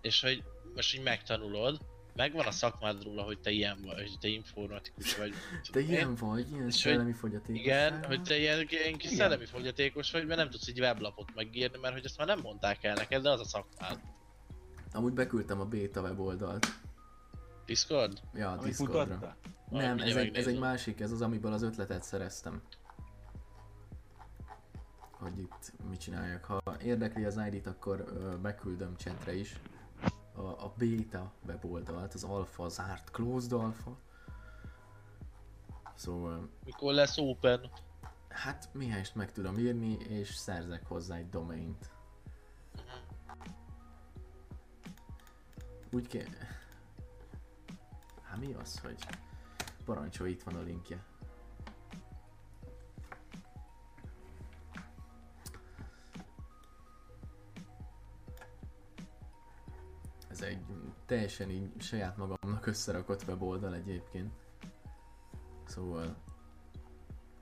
és 0.00 0.20
hogy 0.20 0.42
most 0.74 0.94
így 0.94 1.02
megtanulod, 1.02 1.80
megvan 2.14 2.46
a 2.46 2.50
szakmád 2.50 3.02
róla, 3.02 3.22
hogy 3.22 3.38
te 3.40 3.50
ilyen 3.50 3.78
vagy, 3.84 3.94
hogy 3.94 4.18
te 4.20 4.28
informatikus 4.28 5.16
vagy. 5.16 5.34
Te 5.72 5.80
ilyen 5.80 6.14
vagy, 6.14 6.50
ilyen 6.52 6.66
És 6.66 6.74
szellemi 6.74 7.12
fogyatékos. 7.12 7.60
Igen, 7.60 8.04
hogy 8.04 8.22
te 8.22 8.38
ilyen, 8.38 8.66
ilyen 8.68 8.96
kis 8.96 9.10
Igen. 9.10 9.16
szellemi 9.16 9.44
fogyatékos 9.44 10.10
vagy, 10.10 10.26
mert 10.26 10.38
nem 10.38 10.50
tudsz 10.50 10.66
egy 10.66 10.80
weblapot 10.80 11.34
megírni, 11.34 11.78
mert 11.78 11.94
hogy 11.94 12.04
ezt 12.04 12.18
már 12.18 12.26
nem 12.26 12.40
mondták 12.42 12.84
el 12.84 12.94
neked, 12.94 13.22
de 13.22 13.30
az 13.30 13.40
a 13.40 13.44
szakmád. 13.44 14.00
Amúgy 14.92 15.12
beküldtem 15.12 15.60
a 15.60 15.64
beta 15.64 16.00
weboldalt. 16.00 16.66
Discord? 17.66 18.20
Ja, 18.34 18.48
a 18.48 18.52
Amit 18.52 18.64
Discordra. 18.64 19.04
mutatta? 19.04 19.36
Nem, 19.70 19.98
ez 19.98 20.16
egy, 20.16 20.36
ez 20.36 20.46
egy 20.46 20.58
másik, 20.58 21.00
ez 21.00 21.10
az, 21.10 21.22
amiből 21.22 21.52
az 21.52 21.62
ötletet 21.62 22.02
szereztem. 22.02 22.62
Hogy 25.10 25.38
itt 25.38 25.72
mit 25.90 26.00
csináljak. 26.00 26.44
Ha 26.44 26.62
érdekli 26.82 27.24
az 27.24 27.40
ID-t, 27.50 27.66
akkor 27.66 28.04
beküldöm 28.42 28.96
chatre 28.96 29.34
is. 29.34 29.60
A, 30.34 30.40
a 30.40 30.74
beta 30.76 31.32
weboldalt, 31.46 32.14
az 32.14 32.24
alfa, 32.24 32.68
zárt, 32.68 33.10
closed 33.10 33.52
alfa. 33.52 33.96
Szóval, 35.94 36.48
Mikor 36.64 36.92
lesz 36.92 37.18
open? 37.18 37.70
hát 38.28 38.68
mihelyest 38.72 39.14
meg 39.14 39.32
tudom 39.32 39.58
írni, 39.58 39.92
és 39.92 40.34
szerzek 40.34 40.86
hozzá 40.86 41.16
egy 41.16 41.28
domaint. 41.28 41.90
Úgy 45.92 46.06
kell... 46.06 46.24
Hát 48.22 48.38
mi 48.38 48.52
az, 48.52 48.78
hogy... 48.78 49.04
Parancsolj, 49.84 50.30
itt 50.30 50.42
van 50.42 50.54
a 50.54 50.62
linkje. 50.62 51.04
Ez 60.42 60.48
egy 60.48 60.64
teljesen 61.06 61.50
így 61.50 61.80
saját 61.80 62.16
magamnak 62.16 62.66
összerakott 62.66 63.24
weboldal 63.28 63.74
egyébként. 63.74 64.32
Szóval... 65.64 66.16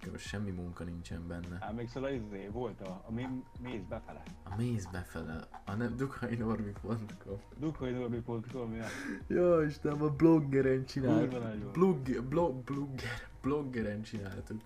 Kb. 0.01 0.19
semmi 0.19 0.51
munka 0.51 0.85
nincsen 0.85 1.27
benne. 1.27 1.59
Emlékszel, 1.61 2.05
az 2.05 2.13
izé 2.13 2.47
volt 2.47 2.81
a, 2.81 3.03
a 3.07 3.13
mi- 3.13 3.45
méz 3.61 3.83
befele. 3.89 4.23
A 4.45 4.57
méz 4.57 4.87
befele, 4.87 5.49
a 5.65 5.75
nem 5.75 5.97
dukainormi.com 5.97 7.39
Dukainorbi.com, 7.59 8.75
ja. 8.75 8.87
Ja, 9.29 9.63
Istenem, 9.63 10.03
a 10.03 10.09
bloggeren 10.09 10.85
csináltuk. 10.85 11.73
Blog, 11.73 12.23
blog, 12.29 12.65
blogger, 12.65 13.29
bloggeren 13.41 14.03
csináltuk. 14.03 14.61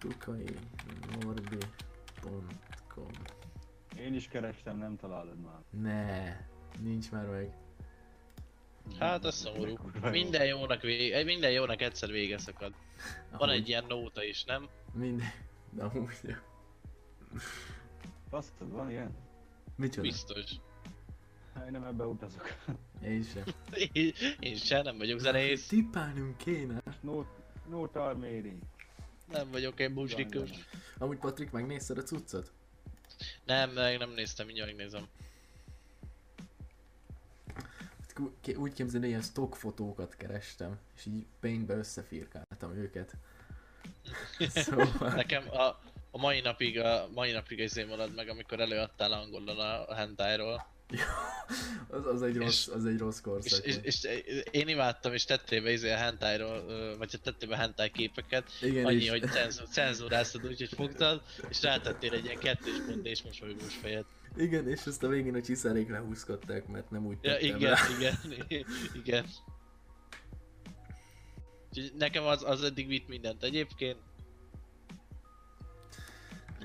dukainorbi.com 0.00 2.46
Én 3.98 4.14
is 4.14 4.28
kerestem, 4.28 4.78
nem 4.78 4.96
találod 4.96 5.40
már. 5.40 5.58
Ne, 5.70 6.36
nincs 6.80 7.10
már 7.10 7.26
meg. 7.26 7.56
Hát 8.98 9.24
ez 9.24 9.34
szomorú. 9.34 9.78
Minden 10.10 10.46
jónak, 10.46 10.80
vége, 10.80 11.24
minden 11.24 11.50
jónak 11.50 11.80
egyszer 11.80 12.10
vége 12.10 12.38
szakad. 12.38 12.74
Van 13.38 13.50
egy 13.50 13.68
ilyen 13.68 13.84
nóta 13.88 14.24
is, 14.24 14.44
nem? 14.44 14.68
Minden... 14.92 15.32
De 15.70 15.82
amúgy... 15.84 16.18
jó. 16.22 16.34
Basztod, 18.30 18.70
van 18.70 18.90
ilyen? 18.90 19.14
Micsoda? 19.76 20.02
Biztos. 20.02 20.50
Hát 21.54 21.66
Én 21.66 21.72
nem 21.72 21.84
ebbe 21.84 22.04
utazok. 22.04 22.56
Én 23.04 23.22
sem. 23.22 23.42
Én, 23.92 24.12
én 24.40 24.56
sem, 24.56 24.82
nem 24.82 24.98
vagyok 24.98 25.18
zenész. 25.18 25.66
Tippálnunk 25.66 26.36
kéne. 26.36 26.82
No, 27.00 27.24
no 27.68 27.86
tarméri. 27.88 28.58
Nem 29.28 29.50
vagyok 29.50 29.80
én 29.80 29.94
bucsdikus. 29.94 30.50
Amúgy 30.98 31.18
Patrik, 31.18 31.50
megnézted 31.50 31.98
a 31.98 32.02
cuccot? 32.02 32.52
Nem, 33.44 33.70
meg 33.70 33.98
nem 33.98 34.10
néztem, 34.10 34.46
mindjárt 34.46 34.70
megnézem. 34.70 35.08
Úgy 38.56 38.72
képzeld, 38.72 39.04
ilyen 39.04 39.22
stock 39.22 39.54
fotókat 39.54 40.14
kerestem, 40.16 40.78
és 40.96 41.06
így 41.06 41.24
paintbe 41.40 41.74
összefirkáltam 41.74 42.76
őket. 42.76 43.12
Szóval... 44.54 45.12
Nekem 45.14 45.44
a, 45.50 45.62
a 46.10 46.18
mai 46.18 46.40
napig, 46.40 46.78
a 46.80 47.08
mai 47.14 47.32
napig 47.32 47.58
izé 47.58 47.84
marad 47.84 48.14
meg, 48.14 48.28
amikor 48.28 48.60
előadtál 48.60 49.12
angolul 49.12 49.60
a, 49.60 49.94
hentájról. 49.94 50.66
Az, 51.88 52.06
az, 52.06 52.22
egy 52.22 52.34
És- 52.34 52.40
rossz, 52.42 52.66
az 52.68 52.84
egy 52.86 52.98
rossz 52.98 53.16
És, 53.16 53.22
korszak. 53.22 53.64
és, 53.64 53.76
és, 53.82 54.02
én 54.50 54.68
imádtam, 54.68 55.12
és 55.12 55.24
tettél 55.24 55.62
be 55.62 55.72
izé 55.72 55.90
a 55.90 55.96
hentájról, 55.96 56.64
vagy 56.98 57.12
hát 57.12 57.20
tettél 57.22 57.48
be 57.48 57.56
hentáj 57.56 57.90
képeket, 57.90 58.50
Igen, 58.60 58.84
annyi, 58.84 59.02
és 59.02 59.08
hogy 59.10 59.22
cenz- 59.30 59.72
cenzúráztad 59.72 60.46
úgy, 60.46 60.58
hogy 60.58 60.72
fogtad, 60.76 61.22
és 61.48 61.62
rátettél 61.62 62.12
egy 62.12 62.24
ilyen 62.24 62.38
kettős 62.38 62.76
pont 62.86 63.06
és 63.06 63.22
mosolygós 63.22 63.74
fejet. 63.74 64.04
Igen, 64.36 64.68
és 64.68 64.86
azt 64.86 65.02
a 65.02 65.08
végén 65.08 65.34
a 65.34 65.40
csiszárék 65.40 65.88
lehúzkodták, 65.88 66.66
mert 66.66 66.90
nem 66.90 67.06
úgy 67.06 67.18
Ja, 67.22 67.38
igen, 67.38 67.58
rá. 67.74 67.76
igen, 67.98 68.14
igen. 69.04 69.26
Úgyhogy 71.68 71.92
nekem 71.98 72.24
az, 72.24 72.42
az 72.42 72.62
eddig 72.62 72.86
vitt 72.86 73.08
mindent. 73.08 73.42
Egyébként 73.42 73.98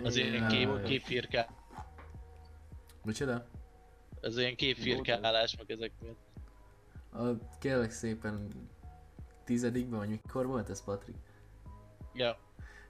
az 0.03 0.15
ilyen 0.15 0.33
Igen, 0.33 0.47
kép, 0.47 0.67
jaj. 0.67 0.83
képfirká, 0.83 1.47
Micsoda? 3.03 3.47
az 4.21 4.37
ilyen 4.37 4.55
képfirkálás, 4.55 5.55
meg 5.57 5.71
ezek 5.71 5.91
miatt. 6.01 6.19
A, 7.11 7.57
kérlek 7.59 7.91
szépen 7.91 8.47
tizedikben, 9.43 9.99
vagy 9.99 10.09
mikor 10.09 10.45
volt 10.45 10.69
ez, 10.69 10.83
Patrik? 10.83 11.15
Ja, 12.13 12.37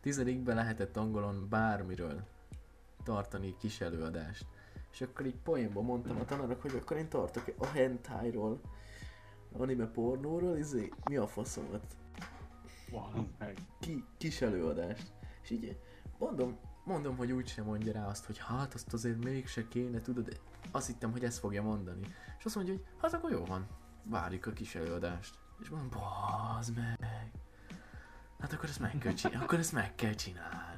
Tizedikben 0.01 0.55
lehetett 0.55 0.97
angolon 0.97 1.49
bármiről 1.49 2.28
tartani 3.03 3.55
kis 3.59 3.82
előadást. 3.82 4.45
És 4.99 5.03
akkor 5.03 5.25
így 5.25 5.37
poénban 5.43 5.83
mondtam 5.83 6.19
a 6.19 6.25
tanárnak, 6.25 6.61
hogy 6.61 6.75
akkor 6.75 6.97
én 6.97 7.09
tartok 7.09 7.53
a 7.57 7.65
hentájról, 7.65 8.61
anime 9.51 9.85
pornóról, 9.85 10.57
izé, 10.57 10.91
mi 11.09 11.15
a 11.15 11.27
faszomat, 11.27 11.95
Van 12.91 13.35
meg. 13.37 13.57
ki, 13.79 14.03
kis 14.17 14.41
előadást. 14.41 15.13
És 15.43 15.49
így 15.49 15.79
mondom, 16.19 16.57
mondom, 16.83 17.17
hogy 17.17 17.31
úgysem 17.31 17.65
mondja 17.65 17.91
rá 17.91 18.07
azt, 18.07 18.25
hogy 18.25 18.37
hát 18.37 18.73
azt 18.73 18.93
azért 18.93 19.23
mégse 19.23 19.67
kéne, 19.67 20.01
tudod, 20.01 20.39
azt 20.71 20.87
hittem, 20.87 21.11
hogy 21.11 21.23
ezt 21.23 21.39
fogja 21.39 21.63
mondani. 21.63 22.07
És 22.37 22.45
azt 22.45 22.55
mondja, 22.55 22.73
hogy 22.73 22.83
hát 23.01 23.13
akkor 23.13 23.31
jó 23.31 23.45
van, 23.45 23.67
várjuk 24.03 24.45
a 24.45 24.51
kis 24.51 24.75
előadást. 24.75 25.37
És 25.61 25.69
mondom, 25.69 25.89
bazd 25.89 26.75
meg. 26.75 27.31
Hát 28.39 28.53
akkor 28.53 28.69
ezt 28.69 28.79
meg 28.79 28.97
kell 28.97 29.13
csinálni, 29.13 29.43
akkor 29.43 29.59
ezt 29.59 29.73
meg 29.73 29.95
kell 29.95 30.13
csinálni. 30.13 30.76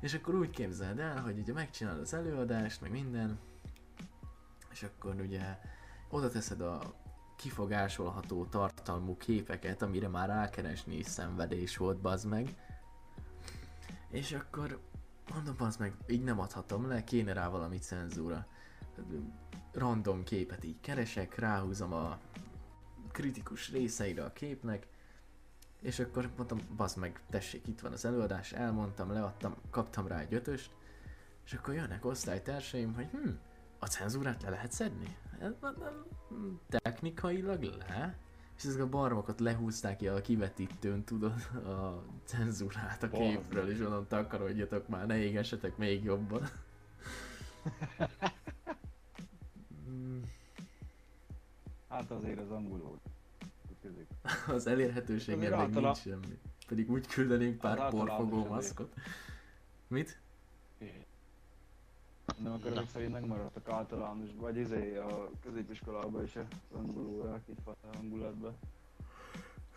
És 0.00 0.14
akkor 0.14 0.34
úgy 0.34 0.50
képzeld 0.50 0.98
el, 0.98 1.20
hogy 1.20 1.38
ugye 1.38 1.52
megcsinálod 1.52 2.00
az 2.00 2.14
előadást, 2.14 2.80
meg 2.80 2.90
minden, 2.90 3.38
és 4.70 4.82
akkor 4.82 5.14
ugye 5.20 5.58
oda 6.08 6.30
teszed 6.30 6.60
a 6.60 6.94
kifogásolható 7.36 8.44
tartalmú 8.44 9.16
képeket, 9.16 9.82
amire 9.82 10.08
már 10.08 10.28
rákeresni 10.28 10.96
is 10.96 11.06
szenvedés 11.06 11.76
volt, 11.76 12.00
bazd 12.00 12.28
meg. 12.28 12.54
És 14.10 14.32
akkor 14.32 14.80
mondom, 15.34 15.54
bazd 15.56 15.80
meg, 15.80 15.94
így 16.06 16.22
nem 16.22 16.40
adhatom 16.40 16.88
le, 16.88 17.04
kéne 17.04 17.32
rá 17.32 17.48
valami 17.48 17.78
cenzúra. 17.78 18.46
Random 19.72 20.24
képet 20.24 20.64
így 20.64 20.80
keresek, 20.80 21.38
ráhúzom 21.38 21.92
a 21.92 22.18
kritikus 23.12 23.70
részeire 23.70 24.24
a 24.24 24.32
képnek, 24.32 24.86
és 25.80 25.98
akkor 25.98 26.30
mondtam, 26.36 26.60
bazd 26.76 26.98
meg, 26.98 27.20
tessék, 27.30 27.66
itt 27.66 27.80
van 27.80 27.92
az 27.92 28.04
előadás, 28.04 28.52
elmondtam, 28.52 29.12
leadtam, 29.12 29.54
kaptam 29.70 30.06
rá 30.06 30.20
egy 30.20 30.34
ötöst, 30.34 30.70
és 31.44 31.52
akkor 31.52 31.74
jönnek 31.74 32.04
osztálytársaim, 32.04 32.94
hogy 32.94 33.06
hm, 33.10 33.28
a 33.78 33.86
cenzúrát 33.86 34.42
le 34.42 34.50
lehet 34.50 34.72
szedni? 34.72 35.16
Hm, 36.28 36.54
Technikailag 36.68 37.62
le? 37.62 38.18
És 38.56 38.64
ezek 38.64 38.80
a 38.80 38.88
barmokot 38.88 39.40
lehúzták 39.40 39.96
ki 39.96 40.08
a 40.08 40.20
kivetítőn, 40.20 41.04
tudod, 41.04 41.32
a 41.54 42.04
cenzúrát 42.24 43.02
a 43.02 43.08
képről, 43.08 43.70
és 43.70 43.80
onnan 43.80 44.06
takarodjatok 44.08 44.88
már, 44.88 45.06
ne 45.06 45.16
égessetek 45.16 45.76
még 45.76 46.04
jobban. 46.04 46.42
Hát 51.88 52.10
azért 52.10 52.38
az 52.38 52.50
angolul. 52.50 53.00
Közük. 53.82 54.06
az 54.56 54.66
még 55.38 55.52
általa- 55.52 55.80
nincs 55.80 55.98
semmi. 55.98 56.38
Pedig 56.68 56.90
úgy 56.90 57.06
küldenénk 57.06 57.58
pár 57.58 57.90
porfogó 57.90 58.46
maszkot. 58.46 58.94
Mit? 59.88 60.20
Nem 62.38 62.60
ezek 62.64 62.88
szerint 62.92 63.12
megmaradtak 63.12 63.68
általános, 63.68 64.28
vagy 64.36 64.56
izé 64.56 64.96
a 64.96 65.30
középiskolában 65.42 66.24
is 66.24 66.36
az 66.36 66.46
angol 66.72 67.06
órák 67.06 67.42
itt 67.48 67.58
van 67.64 67.76
a 67.80 67.96
hangulatban. 67.96 68.58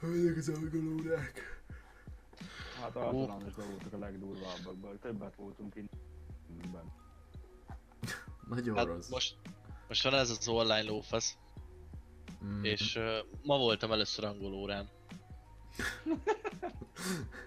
Ezek 0.01 0.37
az 0.37 0.49
angolórák. 0.49 1.63
Hát 2.81 2.97
általánosban 2.97 3.69
voltak 3.69 3.93
a 3.93 3.97
legdurvábbakban, 3.97 4.99
többet 4.99 5.35
voltunk 5.35 5.75
innen. 5.75 6.91
Nagyon 8.49 8.75
hát 8.75 8.85
rossz. 8.85 9.09
most, 9.09 9.35
most 9.87 10.03
van 10.03 10.13
ez 10.13 10.29
az 10.29 10.47
online 10.47 10.81
lófasz, 10.81 11.37
Mm. 12.45 12.63
és 12.63 12.95
uh, 12.95 13.03
ma 13.43 13.57
voltam 13.57 13.91
először 13.91 14.25
angol 14.25 14.53
órán. 14.53 14.89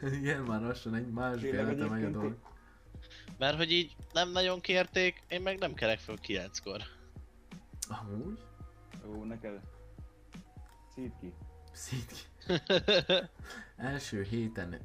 Igen, 0.20 0.42
már 0.42 0.60
lassan 0.60 0.94
egy 0.94 1.10
más 1.10 1.42
életem 1.42 1.92
egyébként 1.92 2.12
dolog. 2.12 2.36
Mert 3.38 3.56
hogy 3.56 3.72
így 3.72 3.96
nem 4.12 4.30
nagyon 4.30 4.60
kérték, 4.60 5.22
én 5.28 5.42
meg 5.42 5.58
nem 5.58 5.74
kerek 5.74 5.98
föl 5.98 6.16
9-kor. 6.26 6.82
Amúgy? 7.88 8.38
Ó, 9.08 9.24
neked. 9.24 9.60
Szíd 10.94 11.12
ki. 11.20 11.32
Szít 11.72 12.06
ki. 12.06 12.52
Első 13.76 14.22
héten, 14.22 14.80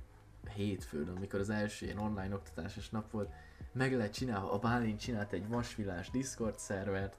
hétfőn, 0.55 1.07
amikor 1.07 1.39
az 1.39 1.49
első 1.49 1.86
ilyen 1.86 1.97
online 1.97 2.36
oktatásos 2.36 2.89
nap 2.89 3.12
volt, 3.12 3.30
meg 3.74 3.95
lehet 3.95 4.14
csinálni, 4.14 4.49
a 4.49 4.59
Bálint 4.59 4.99
csinált 4.99 5.32
egy 5.32 5.47
vasvilás 5.47 6.09
Discord 6.09 6.59
szervert, 6.59 7.18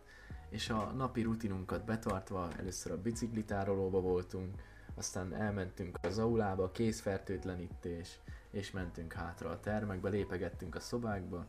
és 0.53 0.71
a 0.71 0.93
napi 0.97 1.23
rutinunkat 1.23 1.85
betartva 1.85 2.49
először 2.59 2.93
a 2.93 3.01
biciklitárolóba 3.01 4.01
voltunk, 4.01 4.55
aztán 4.95 5.35
elmentünk 5.35 5.99
az 6.03 6.19
aulába, 6.19 6.71
kézfertőtlenítés, 6.71 8.19
és 8.51 8.71
mentünk 8.71 9.13
hátra 9.13 9.51
a 9.51 9.61
termekbe, 9.61 10.09
lépegettünk 10.09 10.75
a 10.75 10.81
szobákba. 10.81 11.47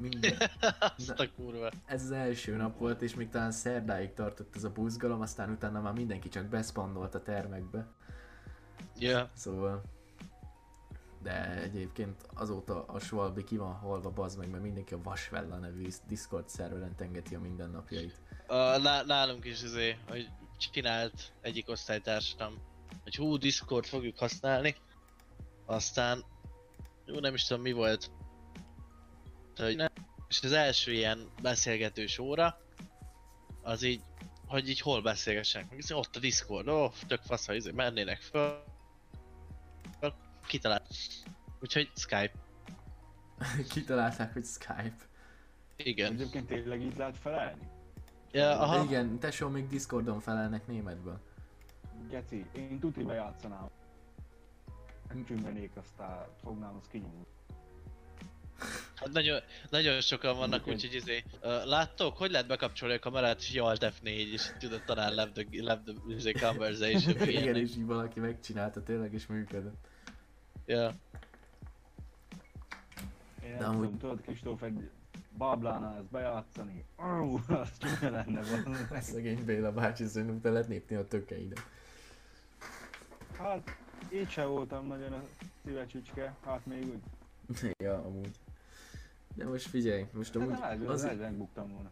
Minden, 0.00 0.36
Azt 0.96 1.10
a 1.10 1.28
kurva. 1.36 1.70
ez 1.86 2.02
az 2.02 2.10
első 2.10 2.56
nap 2.56 2.78
volt, 2.78 3.02
és 3.02 3.14
még 3.14 3.28
talán 3.28 3.50
szerdáig 3.50 4.12
tartott 4.12 4.56
ez 4.56 4.64
a 4.64 4.70
buzgalom, 4.70 5.20
aztán 5.20 5.50
utána 5.50 5.80
már 5.80 5.92
mindenki 5.92 6.28
csak 6.28 6.46
beszpannolt 6.46 7.14
a 7.14 7.22
termekbe. 7.22 7.86
Ja, 8.98 9.30
Szóval... 9.34 9.82
De 11.24 11.62
egyébként 11.62 12.26
azóta 12.34 12.84
a 12.84 12.98
Svalbi 12.98 13.44
ki 13.44 13.56
van 13.56 13.74
halva, 13.74 14.10
bazd 14.10 14.38
meg, 14.38 14.50
mert 14.50 14.62
mindenki 14.62 14.94
a 14.94 15.02
Vasvella 15.02 15.56
nevű 15.56 15.88
Discord 16.08 16.48
szerveren 16.48 16.96
tengeti 16.96 17.34
a 17.34 17.40
mindennapjait. 17.40 18.20
a, 18.46 18.76
ná- 18.78 19.06
nálunk 19.06 19.44
is 19.44 19.62
izé, 19.62 19.96
hogy 20.08 20.28
csinált 20.58 21.32
egyik 21.40 21.68
osztálytársam, 21.68 22.54
hogy 23.02 23.16
hú, 23.16 23.36
Discord 23.36 23.84
fogjuk 23.84 24.18
használni. 24.18 24.76
Aztán, 25.66 26.24
jó 27.06 27.18
nem 27.18 27.34
is 27.34 27.44
tudom 27.44 27.62
mi 27.62 27.72
volt. 27.72 28.10
Hogy 29.56 29.76
nem. 29.76 29.92
És 30.28 30.42
az 30.42 30.52
első 30.52 30.92
ilyen 30.92 31.30
beszélgetős 31.42 32.18
óra, 32.18 32.60
az 33.62 33.82
így, 33.82 34.02
hogy 34.46 34.68
így 34.68 34.80
hol 34.80 35.02
beszélgessenek. 35.02 35.70
Meg 35.70 35.80
ott 35.88 36.16
a 36.16 36.20
Discord, 36.20 36.68
ó, 36.68 36.90
tök 37.06 37.22
fasz, 37.22 37.46
ha 37.46 37.54
izé, 37.54 37.70
mennének 37.70 38.20
föl. 38.20 38.73
Kitalált. 40.46 40.86
Úgyhogy 41.60 41.90
Skype. 41.94 42.32
Kitalálták, 43.74 44.32
hogy 44.32 44.44
Skype. 44.44 44.96
Igen. 45.76 46.12
Egyébként 46.12 46.46
tényleg 46.46 46.80
így 46.80 46.96
lehet 46.96 47.16
felelni? 47.16 47.68
Ja, 48.32 48.60
aha. 48.60 48.84
Igen, 48.84 49.18
tesó 49.18 49.48
még 49.48 49.68
Discordon 49.68 50.20
felelnek 50.20 50.66
németből. 50.66 51.20
Geci, 52.10 52.46
én 52.52 52.78
tuti 52.80 53.02
bejátszanám. 53.02 53.68
Megcsümbenék, 55.08 55.70
aztán 55.76 56.26
fognám, 56.42 56.76
az 56.80 56.88
kinyomul. 56.90 57.26
Hát 58.94 59.12
nagyon, 59.12 59.40
nagyon 59.70 60.00
sokan 60.00 60.36
vannak, 60.36 60.66
úgyhogy 60.66 60.94
izé, 60.94 61.24
uh, 61.42 61.64
láttok, 61.64 62.16
hogy 62.16 62.30
lehet 62.30 62.46
bekapcsolni 62.46 62.94
a 62.94 62.98
kamerát, 62.98 63.40
és 63.40 63.56
Alt 63.56 63.92
F4, 64.02 64.32
és 64.32 64.52
tudod 64.58 64.82
talán 64.84 65.14
left 65.14 65.32
the, 65.32 65.44
left 65.50 65.84
the 65.84 65.94
izé, 66.08 66.32
conversation, 66.32 67.28
Igen, 67.28 67.56
és 67.56 67.70
így 67.70 67.84
valaki 67.84 68.20
megcsinálta 68.20 68.82
tényleg, 68.82 69.12
és 69.12 69.26
működött. 69.26 69.86
Ja. 70.66 70.94
Én 73.44 73.50
De 73.50 73.58
nem 73.58 73.70
amúgy- 73.70 73.98
tudod, 73.98 74.20
Kristóf 74.20 74.62
egy 74.62 74.90
bablánál 75.36 75.96
ezt 75.96 76.10
bejátszani. 76.10 76.84
Ó, 76.98 77.38
az 77.48 77.78
csúnya 77.78 78.10
lenne 78.10 78.40
valami. 78.42 78.76
Szegény 79.00 79.44
Béla 79.44 79.72
bácsi, 79.72 80.04
szerintem 80.06 80.40
te 80.40 80.50
lehet 80.50 80.68
lépni 80.68 80.96
a 80.96 81.08
tökeidet. 81.08 81.60
Hát, 83.38 83.76
így 84.12 84.28
sem 84.30 84.48
voltam 84.48 84.86
nagyon 84.86 85.12
a 85.12 85.22
szívecsücske, 85.64 86.34
hát 86.44 86.66
még 86.66 86.86
úgy. 86.86 87.02
ja, 87.78 87.94
amúgy. 88.04 88.38
De 89.34 89.44
most 89.46 89.66
figyelj, 89.68 90.06
most 90.12 90.36
amúgy 90.36 90.60
Hát, 90.60 90.80
az, 90.86 91.02
az, 91.04 91.18
megbuktam 91.18 91.72
volna. 91.72 91.90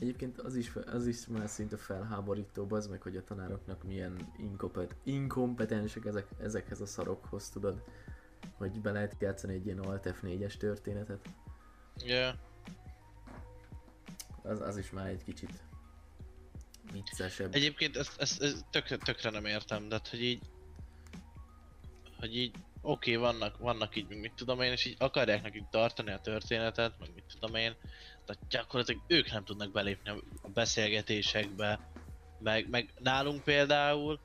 egyébként 0.00 0.38
az 0.38 0.54
is, 0.56 0.72
az 0.92 1.06
is 1.06 1.26
már 1.26 1.48
szinte 1.48 1.76
felháborító, 1.76 2.66
az 2.70 2.86
meg, 2.86 3.02
hogy 3.02 3.16
a 3.16 3.24
tanároknak 3.24 3.82
milyen 3.84 4.32
inkopet, 4.38 4.94
inkompetensek 5.02 6.04
ezek, 6.04 6.26
ezekhez 6.40 6.80
a 6.80 6.86
szarokhoz, 6.86 7.48
tudod. 7.50 7.82
Hogy 8.62 8.80
be 8.80 8.92
lehet 8.92 9.16
játszani 9.18 9.54
egy 9.54 9.66
ilyen 9.66 9.78
Alt 9.78 10.14
F4-es 10.20 10.56
történetet. 10.56 11.28
Ja. 12.04 12.34
Az, 14.42 14.60
az 14.60 14.76
is 14.76 14.90
már 14.90 15.08
egy 15.08 15.24
kicsit 15.24 15.62
viccesebb. 16.92 17.54
Egyébként 17.54 17.96
ezt, 17.96 18.20
ezt, 18.20 18.42
ezt 18.42 18.64
tökre, 18.70 18.96
tökre 18.96 19.30
nem 19.30 19.44
értem, 19.44 19.88
de 19.88 19.94
hát, 19.94 20.08
hogy 20.08 20.22
így... 20.22 20.42
Hogy 22.18 22.36
így 22.36 22.54
oké, 22.82 23.16
okay, 23.16 23.30
vannak, 23.32 23.58
vannak 23.58 23.96
így, 23.96 24.08
mit 24.08 24.32
tudom 24.34 24.60
én, 24.60 24.72
és 24.72 24.84
így 24.84 24.96
akarják 24.98 25.42
nekünk 25.42 25.68
tartani 25.70 26.10
a 26.10 26.20
történetet, 26.20 26.98
meg 26.98 27.10
mit 27.14 27.24
tudom 27.40 27.54
én, 27.54 27.74
de 28.26 28.34
gyakorlatilag 28.48 29.02
ők 29.06 29.30
nem 29.30 29.44
tudnak 29.44 29.72
belépni 29.72 30.10
a 30.10 30.22
a 30.42 30.48
beszélgetésekbe, 30.48 31.90
meg, 32.38 32.68
meg 32.68 32.92
nálunk 32.98 33.44
például 33.44 34.20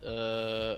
ö, 0.00 0.74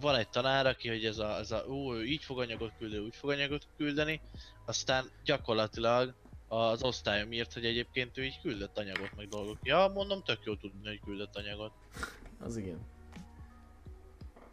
van 0.00 0.14
egy 0.14 0.28
tanár, 0.28 0.66
aki, 0.66 0.88
hogy 0.88 1.04
ez 1.04 1.18
a, 1.18 1.38
ez 1.38 1.50
a 1.50 1.64
ó, 1.68 1.94
ő 1.94 2.04
így 2.04 2.24
fog 2.24 2.38
anyagot 2.38 2.72
küldeni, 2.78 3.04
úgy 3.04 3.16
fog 3.16 3.30
anyagot 3.30 3.66
küldeni, 3.76 4.20
aztán 4.66 5.10
gyakorlatilag 5.24 6.14
az 6.48 6.82
osztályom 6.82 7.32
írt, 7.32 7.52
hogy 7.52 7.64
egyébként 7.64 8.18
ő 8.18 8.24
így 8.24 8.40
küldött 8.40 8.78
anyagot, 8.78 9.16
meg 9.16 9.28
dolgok. 9.28 9.58
Ja, 9.62 9.90
mondom, 9.94 10.22
tök 10.22 10.38
jó 10.44 10.56
tudni, 10.56 10.88
hogy 10.88 11.00
küldött 11.00 11.36
anyagot. 11.36 11.72
Az 12.40 12.56
igen. 12.56 12.78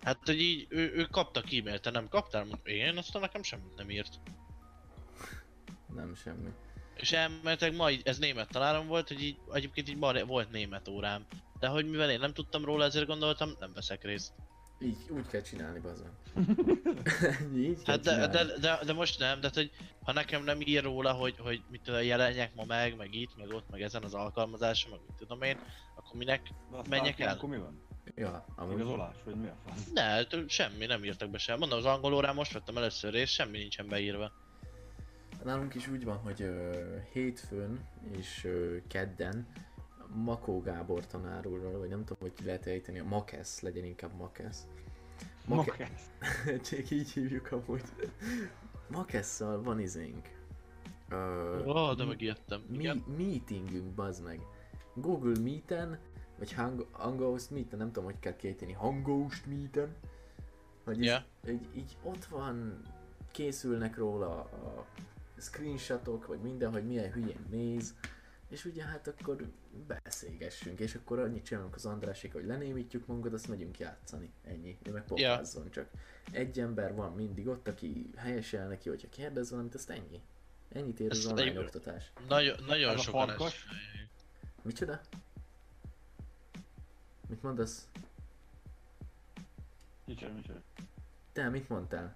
Hát, 0.01 0.19
hogy 0.25 0.41
így, 0.41 0.65
ő, 0.69 0.91
ő 0.93 1.03
kaptak 1.03 1.53
e-mailt, 1.53 1.81
te 1.81 1.89
nem 1.89 2.07
kaptál? 2.07 2.41
Mondom, 2.41 2.59
Én, 2.63 2.97
aztán 2.97 3.21
nekem 3.21 3.43
semmit 3.43 3.75
nem 3.75 3.89
írt. 3.89 4.19
Nem 5.95 6.15
semmi. 6.15 6.49
És 6.95 7.11
elmehetek 7.11 7.75
ma, 7.75 7.91
így, 7.91 8.01
ez 8.03 8.17
német 8.17 8.49
tanárom 8.49 8.87
volt, 8.87 9.07
hogy 9.07 9.21
így, 9.21 9.37
egyébként 9.51 9.89
így 9.89 9.97
ma 9.97 10.25
volt 10.25 10.51
német 10.51 10.87
órám. 10.87 11.25
De 11.59 11.67
hogy 11.67 11.89
mivel 11.89 12.11
én 12.11 12.19
nem 12.19 12.33
tudtam 12.33 12.65
róla, 12.65 12.83
ezért 12.83 13.07
gondoltam, 13.07 13.55
nem 13.59 13.73
veszek 13.73 14.03
részt. 14.03 14.33
Így, 14.79 14.97
úgy 15.09 15.27
kell 15.27 15.41
csinálni, 15.41 15.79
bazen. 15.79 16.11
így 17.55 17.83
kell 17.83 17.93
Hát 17.95 17.99
de, 17.99 18.27
de, 18.27 18.57
de, 18.59 18.79
de, 18.85 18.93
most 18.93 19.19
nem, 19.19 19.39
de 19.39 19.49
hogy 19.53 19.71
ha 20.03 20.11
nekem 20.11 20.43
nem 20.43 20.61
ír 20.61 20.83
róla, 20.83 21.11
hogy, 21.11 21.35
hogy 21.37 21.61
mit 21.69 21.81
tudom, 21.81 22.01
jelenjek 22.01 22.55
ma 22.55 22.63
meg, 22.65 22.95
meg 22.95 23.13
itt, 23.13 23.37
meg 23.37 23.49
ott, 23.49 23.69
meg 23.69 23.81
ezen 23.81 24.03
az 24.03 24.13
alkalmazáson, 24.13 24.91
meg 24.91 24.99
mit 25.07 25.17
tudom 25.17 25.41
én, 25.41 25.57
akkor 25.95 26.15
minek? 26.15 26.41
Aztán 26.71 26.85
Menjek 26.89 27.19
el? 27.19 27.35
Akkor 27.35 27.49
mi 27.49 27.57
van? 27.57 27.85
Ja, 28.15 28.45
amúgy 28.55 28.73
Igazolás, 28.79 29.15
vagy 29.23 29.35
mi 29.35 29.47
a 29.47 29.55
fasz? 29.65 29.91
Ne, 29.93 30.23
t- 30.23 30.49
semmi, 30.49 30.85
nem 30.85 31.03
írtak 31.03 31.29
be 31.29 31.37
sem. 31.37 31.57
Mondom, 31.59 31.77
az 31.77 31.85
angol 31.85 32.13
órán 32.13 32.35
most 32.35 32.53
vettem 32.53 32.77
először 32.77 33.13
részt, 33.13 33.33
semmi 33.33 33.57
nincsen 33.57 33.87
beírva. 33.87 34.31
Nálunk 35.43 35.75
is 35.75 35.87
úgy 35.87 36.03
van, 36.03 36.17
hogy 36.17 36.41
ö, 36.41 36.71
hétfőn 37.13 37.87
és 38.17 38.43
ö, 38.43 38.77
kedden 38.87 39.47
Makó 40.13 40.61
Gábor 40.61 41.05
tanárulról, 41.07 41.79
vagy 41.79 41.89
nem 41.89 41.99
tudom, 42.05 42.17
hogy 42.21 42.33
ki 42.33 42.45
lehet 42.45 42.65
ejteni, 42.65 42.99
a 42.99 43.03
Makesz, 43.03 43.59
legyen 43.61 43.83
inkább 43.83 44.13
Makesz. 44.17 44.67
Make- 45.45 45.65
Makesz. 45.77 46.09
Csak 46.69 46.89
így 46.91 47.09
hívjuk 47.11 47.51
amúgy. 47.51 47.83
Makesszal 48.87 49.61
van 49.63 49.79
izénk. 49.79 50.35
Ö, 51.09 51.63
Ó, 51.65 51.71
oh, 51.71 51.95
de 51.95 52.05
megijedtem. 52.05 52.61
mi, 52.69 53.03
meetingünk, 53.17 53.93
bazd 53.93 54.23
meg. 54.23 54.41
Google 54.93 55.39
Meeten, 55.43 55.97
vagy 56.37 56.53
Hang- 56.53 56.87
Hangouts 56.91 57.49
Meeten, 57.49 57.77
nem 57.77 57.87
tudom, 57.87 58.03
hogy 58.03 58.19
kell 58.19 58.35
kéteni, 58.35 58.71
Hangouts 58.73 59.45
Meeten. 59.45 59.95
Hogy 60.83 61.03
Ja. 61.03 61.25
így, 61.47 61.53
így, 61.53 61.67
így 61.77 61.97
ott 62.03 62.25
van, 62.25 62.81
készülnek 63.31 63.97
róla 63.97 64.29
a 64.39 64.85
screenshotok, 65.37 66.25
vagy 66.27 66.39
minden, 66.41 66.71
hogy 66.71 66.85
milyen 66.85 67.11
hülyén 67.11 67.45
néz. 67.49 67.95
És 68.49 68.65
ugye 68.65 68.83
hát 68.83 69.07
akkor 69.07 69.35
beszélgessünk, 69.87 70.79
és 70.79 70.95
akkor 70.95 71.19
annyit 71.19 71.45
csinálunk 71.45 71.75
az 71.75 71.85
Andrásik, 71.85 72.33
hogy 72.33 72.45
lenémítjuk 72.45 73.05
magunkat, 73.05 73.33
azt 73.33 73.47
megyünk 73.47 73.79
játszani. 73.79 74.31
Ennyi. 74.43 74.77
Ő 74.83 74.91
meg 74.91 75.03
pofázzon 75.03 75.69
csak. 75.71 75.89
Egy 76.31 76.59
ember 76.59 76.95
van 76.95 77.13
mindig 77.13 77.47
ott, 77.47 77.67
aki 77.67 78.09
helyesel 78.15 78.67
neki, 78.67 78.89
hogyha 78.89 79.09
kérdez 79.09 79.49
valamit, 79.49 79.75
azt 79.75 79.89
ennyi. 79.89 80.21
Ennyit 80.69 80.99
ér 80.99 81.11
az 81.11 81.25
online 81.25 81.49
egy- 81.49 81.57
oktatás. 81.57 82.11
Nagyon, 82.27 82.57
nagyon 82.67 82.89
Ez 82.93 82.99
a 82.99 83.01
sokan 83.01 83.27
farkas? 83.27 83.53
ezt... 83.53 83.75
Micsoda? 84.61 85.01
Mit 87.27 87.41
mondasz? 87.41 87.87
Micsoda, 90.05 90.33
micsoda. 90.33 90.59
Te 91.33 91.49
mit 91.49 91.69
mondtál? 91.69 92.13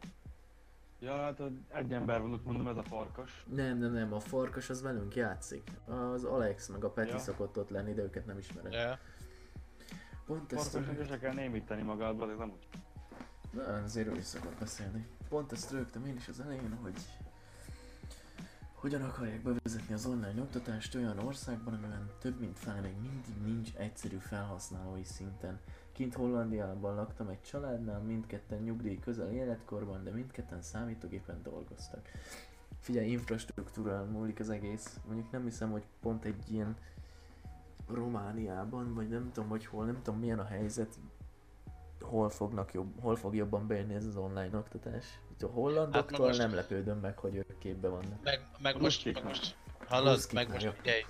Ja, 1.01 1.17
hát 1.17 1.41
egy 1.67 1.93
ember 1.93 2.21
van 2.21 2.33
ott, 2.33 2.45
mondom, 2.45 2.67
ez 2.67 2.77
a 2.77 2.83
farkas. 2.83 3.45
Nem, 3.47 3.77
nem, 3.77 3.91
nem, 3.91 4.13
a 4.13 4.19
farkas 4.19 4.69
az 4.69 4.81
velünk 4.81 5.15
játszik. 5.15 5.71
Az 5.85 6.23
Alex 6.23 6.67
meg 6.67 6.83
a 6.83 6.89
Peti 6.89 7.09
Ja. 7.09 7.17
szokott 7.17 7.57
ott 7.57 7.69
lenni, 7.69 7.93
de 7.93 8.01
őket 8.01 8.25
nem 8.25 8.37
ismerem. 8.37 8.71
Ja. 8.71 8.99
Pont 10.25 10.53
ezt 10.53 10.71
Farkasnak 10.71 11.07
se 11.07 11.19
kell 11.19 11.33
némíteni 11.33 11.81
magadba, 11.81 12.31
ez 12.31 12.37
nem 12.37 12.49
úgy. 12.49 12.67
Na, 13.51 13.63
azért 13.63 14.07
ő 14.07 14.15
is 14.15 14.23
szokott 14.23 14.57
beszélni. 14.59 15.07
Pont 15.29 15.51
ezt 15.51 15.71
rögtem 15.71 16.05
én 16.05 16.15
is 16.15 16.27
az 16.27 16.39
elején, 16.39 16.77
hogy 16.81 16.95
hogyan 18.73 19.01
akarják 19.01 19.41
bevezetni 19.41 19.93
az 19.93 20.05
online 20.05 20.41
oktatást 20.41 20.95
olyan 20.95 21.19
országban, 21.19 21.73
amiben 21.73 22.09
több 22.19 22.39
mint 22.39 22.59
fele 22.59 22.79
még 22.79 22.95
mindig 23.01 23.41
nincs 23.43 23.75
egyszerű 23.75 24.17
felhasználói 24.17 25.03
szinten. 25.03 25.59
Kint 25.91 26.13
Hollandiában 26.15 26.95
laktam 26.95 27.27
egy 27.27 27.41
családnál, 27.41 27.99
mindketten 27.99 28.59
nyugdíj 28.61 28.99
közel 28.99 29.31
életkorban, 29.31 30.03
de 30.03 30.11
mindketten 30.11 30.61
számítógépen 30.61 31.41
dolgoztak. 31.43 32.07
Figyelj, 32.79 33.09
infrastruktúrán 33.09 34.05
múlik 34.05 34.39
az 34.39 34.49
egész. 34.49 34.99
Mondjuk 35.05 35.31
nem 35.31 35.43
hiszem, 35.43 35.71
hogy 35.71 35.83
pont 36.01 36.25
egy 36.25 36.51
ilyen 36.51 36.75
Romániában, 37.87 38.93
vagy 38.93 39.09
nem 39.09 39.31
tudom, 39.33 39.49
hogy 39.49 39.65
hol, 39.65 39.85
nem 39.85 40.01
tudom 40.03 40.19
milyen 40.19 40.39
a 40.39 40.45
helyzet, 40.45 40.99
hol, 42.01 42.29
fognak 42.29 42.73
jobb, 42.73 42.99
hol 43.01 43.15
fog 43.15 43.35
jobban 43.35 43.67
bejönni 43.67 43.93
ez 43.93 44.05
az 44.05 44.15
online 44.15 44.57
oktatás. 44.57 45.05
Itt 45.31 45.43
a 45.43 45.47
hollandoktól 45.47 46.17
Hát 46.17 46.27
most- 46.27 46.39
nem 46.39 46.53
lepődöm 46.53 46.99
meg, 46.99 47.17
hogy 47.17 47.35
ők 47.35 47.57
képbe 47.57 47.87
vannak. 47.87 48.23
Meg, 48.23 48.41
meg 48.59 48.81
most, 48.81 49.05
meg 49.05 49.23
most, 49.23 49.55
hallod, 49.87 50.19
meg 50.33 50.49
most 50.49 50.73
figyelj, 50.73 51.05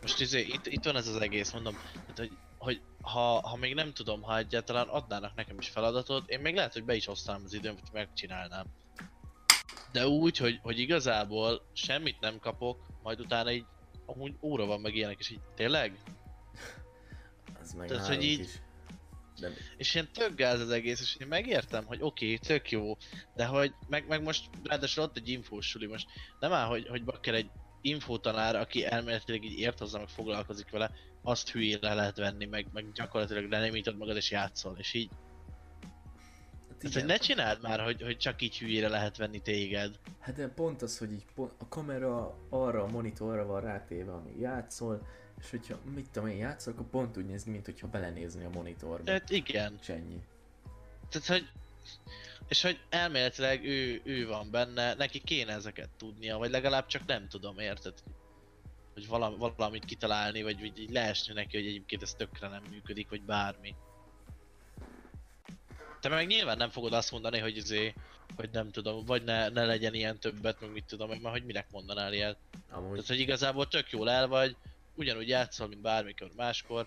most 0.00 0.20
izé, 0.20 0.40
itt, 0.40 0.66
itt 0.66 0.84
van 0.84 0.96
ez 0.96 1.06
az 1.08 1.20
egész, 1.20 1.52
mondom, 1.52 1.74
hát, 2.06 2.18
hogy, 2.18 2.36
hogy 2.58 2.80
ha, 3.02 3.48
ha 3.48 3.56
még 3.56 3.74
nem 3.74 3.92
tudom, 3.92 4.22
ha 4.22 4.38
egyáltalán 4.38 4.88
adnának 4.88 5.34
nekem 5.34 5.58
is 5.58 5.68
feladatot, 5.68 6.30
én 6.30 6.40
még 6.40 6.54
lehet, 6.54 6.72
hogy 6.72 6.84
be 6.84 6.94
is 6.94 7.08
osztanám 7.08 7.42
az 7.44 7.52
időm, 7.52 7.74
hogy 7.74 7.92
megcsinálnám. 7.92 8.66
De 9.92 10.06
úgy, 10.06 10.36
hogy, 10.36 10.58
hogy 10.62 10.78
igazából 10.78 11.68
semmit 11.72 12.20
nem 12.20 12.38
kapok, 12.38 12.86
majd 13.02 13.20
utána 13.20 13.50
így 13.50 13.64
amúgy 14.06 14.34
óra 14.42 14.66
van 14.66 14.80
meg 14.80 14.94
ilyenek, 14.94 15.18
és 15.18 15.30
így 15.30 15.40
tényleg? 15.54 15.98
Ez 17.60 17.72
meg 17.72 17.88
Tehát, 17.88 18.06
hogy 18.06 18.22
így- 18.22 18.40
is. 18.40 18.60
De 19.40 19.50
És 19.76 19.94
ilyen 19.94 20.08
tök 20.12 20.34
gáz 20.34 20.60
az 20.60 20.70
egész, 20.70 21.00
és 21.00 21.16
én 21.16 21.26
megértem, 21.26 21.84
hogy 21.84 21.98
oké, 22.02 22.24
okay, 22.24 22.38
tök 22.38 22.70
jó, 22.70 22.96
de 23.34 23.46
hogy 23.46 23.74
meg, 23.88 24.08
meg 24.08 24.22
most 24.22 24.50
ráadásul 24.64 25.04
ott 25.04 25.16
egy 25.16 25.28
infós 25.28 25.66
suli, 25.66 25.86
most 25.86 26.08
nem 26.40 26.52
áll, 26.52 26.66
hogy, 26.66 26.88
hogy 26.88 27.04
bakker 27.04 27.34
egy 27.34 27.50
infótanár, 27.80 28.56
aki 28.56 28.84
elméletileg 28.84 29.44
így 29.44 29.58
ért 29.58 29.78
hozzá, 29.78 29.98
meg 29.98 30.08
foglalkozik 30.08 30.70
vele, 30.70 30.90
azt 31.22 31.50
hülyére 31.50 31.94
lehet 31.94 32.16
venni, 32.16 32.44
meg, 32.44 32.66
meg 32.72 32.92
gyakorlatilag 32.92 33.50
lenémítod 33.50 33.96
magad 33.96 34.16
és 34.16 34.30
játszol, 34.30 34.76
és 34.78 34.94
így, 34.94 35.10
hát 36.68 36.82
igen. 36.82 37.06
ne 37.06 37.16
csináld 37.16 37.62
már, 37.62 37.80
hogy, 37.80 38.02
hogy 38.02 38.16
csak 38.16 38.42
így 38.42 38.58
hülyére 38.58 38.88
lehet 38.88 39.16
venni 39.16 39.42
téged. 39.42 39.98
Hát 40.18 40.34
de 40.34 40.48
pont 40.48 40.82
az, 40.82 40.98
hogy 40.98 41.12
így 41.12 41.24
pont, 41.34 41.52
a 41.58 41.68
kamera 41.68 42.38
arra 42.48 42.82
a 42.82 42.86
monitorra 42.86 43.46
van 43.46 43.60
rátéve, 43.60 44.12
ami 44.12 44.38
játszol, 44.40 45.06
és 45.40 45.50
hogyha 45.50 45.78
mit 45.94 46.10
tudom 46.10 46.28
én 46.28 46.36
játszol, 46.36 46.72
akkor 46.72 46.86
pont 46.86 47.16
úgy 47.16 47.26
néz 47.26 47.42
ki, 47.42 47.50
mint 47.50 47.64
hogyha 47.64 47.88
belenézni 47.88 48.44
a 48.44 48.50
monitorba. 48.50 49.04
Tehát 49.04 49.30
igen, 49.30 49.78
És 49.80 49.88
ennyi. 49.88 50.20
tehát 51.08 51.26
hogy 51.26 51.48
és 52.48 52.62
hogy 52.62 52.80
elméletileg 52.88 53.64
ő, 53.64 54.00
ő 54.04 54.26
van 54.26 54.50
benne, 54.50 54.94
neki 54.94 55.18
kéne 55.18 55.52
ezeket 55.52 55.88
tudnia, 55.96 56.38
vagy 56.38 56.50
legalább 56.50 56.86
csak 56.86 57.06
nem 57.06 57.28
tudom, 57.28 57.58
érted? 57.58 57.94
Hogy 58.98 59.08
valami, 59.08 59.36
valamit 59.56 59.84
kitalálni, 59.84 60.42
vagy, 60.42 60.60
vagy 60.60 60.78
így 60.78 60.90
leesni 60.90 61.32
neki, 61.32 61.56
hogy 61.56 61.66
egyébként 61.66 62.02
ez 62.02 62.14
tökre 62.14 62.48
nem 62.48 62.62
működik, 62.70 63.08
vagy 63.08 63.22
bármi. 63.22 63.74
Te 66.00 66.08
meg 66.08 66.26
nyilván 66.26 66.56
nem 66.56 66.70
fogod 66.70 66.92
azt 66.92 67.10
mondani, 67.10 67.38
hogy 67.38 67.56
izé, 67.56 67.94
hogy 68.36 68.48
nem 68.52 68.70
tudom, 68.70 69.04
vagy 69.04 69.24
ne, 69.24 69.48
ne 69.48 69.64
legyen 69.64 69.94
ilyen 69.94 70.18
többet, 70.18 70.60
meg 70.60 70.72
mit 70.72 70.84
tudom, 70.84 71.08
meg 71.08 71.20
már 71.20 71.32
hogy 71.32 71.44
minek 71.44 71.70
mondanál 71.70 72.12
ilyet. 72.12 72.38
Amúgy, 72.70 72.90
Tehát, 72.90 73.06
hogy 73.06 73.20
igazából 73.20 73.68
tök 73.68 73.90
jól 73.90 74.10
el 74.10 74.28
vagy, 74.28 74.56
ugyanúgy 74.94 75.28
játszol, 75.28 75.68
mint 75.68 75.80
bármikor 75.80 76.30
máskor. 76.36 76.86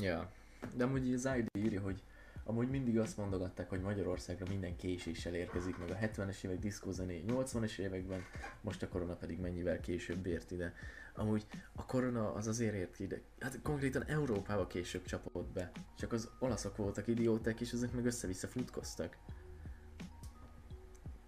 ja. 0.00 0.32
De 0.74 0.84
amúgy 0.84 1.12
az 1.12 1.28
ID 1.36 1.48
írja, 1.58 1.80
hogy 1.80 2.02
amúgy 2.44 2.68
mindig 2.68 2.98
azt 2.98 3.16
mondogatták, 3.16 3.68
hogy 3.68 3.80
Magyarországra 3.80 4.46
minden 4.48 4.76
késéssel 4.76 5.34
érkezik, 5.34 5.78
meg 5.78 5.90
a 5.90 5.94
70-es 5.94 6.44
évek 6.44 6.58
diszkózené 6.58 7.24
80-es 7.28 7.78
években, 7.78 8.22
most 8.60 8.82
a 8.82 8.88
korona 8.88 9.14
pedig 9.14 9.40
mennyivel 9.40 9.80
később 9.80 10.26
ért 10.26 10.50
ide. 10.50 10.74
Amúgy 11.14 11.46
a 11.72 11.86
korona 11.86 12.32
az 12.32 12.46
azért 12.46 12.74
ért 12.74 13.00
ide, 13.00 13.20
hát 13.40 13.62
konkrétan 13.62 14.04
Európába 14.04 14.66
később 14.66 15.04
csapott 15.04 15.52
be. 15.52 15.70
Csak 15.96 16.12
az 16.12 16.30
olaszok 16.38 16.76
voltak 16.76 17.06
idióták, 17.06 17.60
és 17.60 17.72
ezek 17.72 17.92
meg 17.92 18.06
össze-vissza 18.06 18.46
futkoztak. 18.46 19.16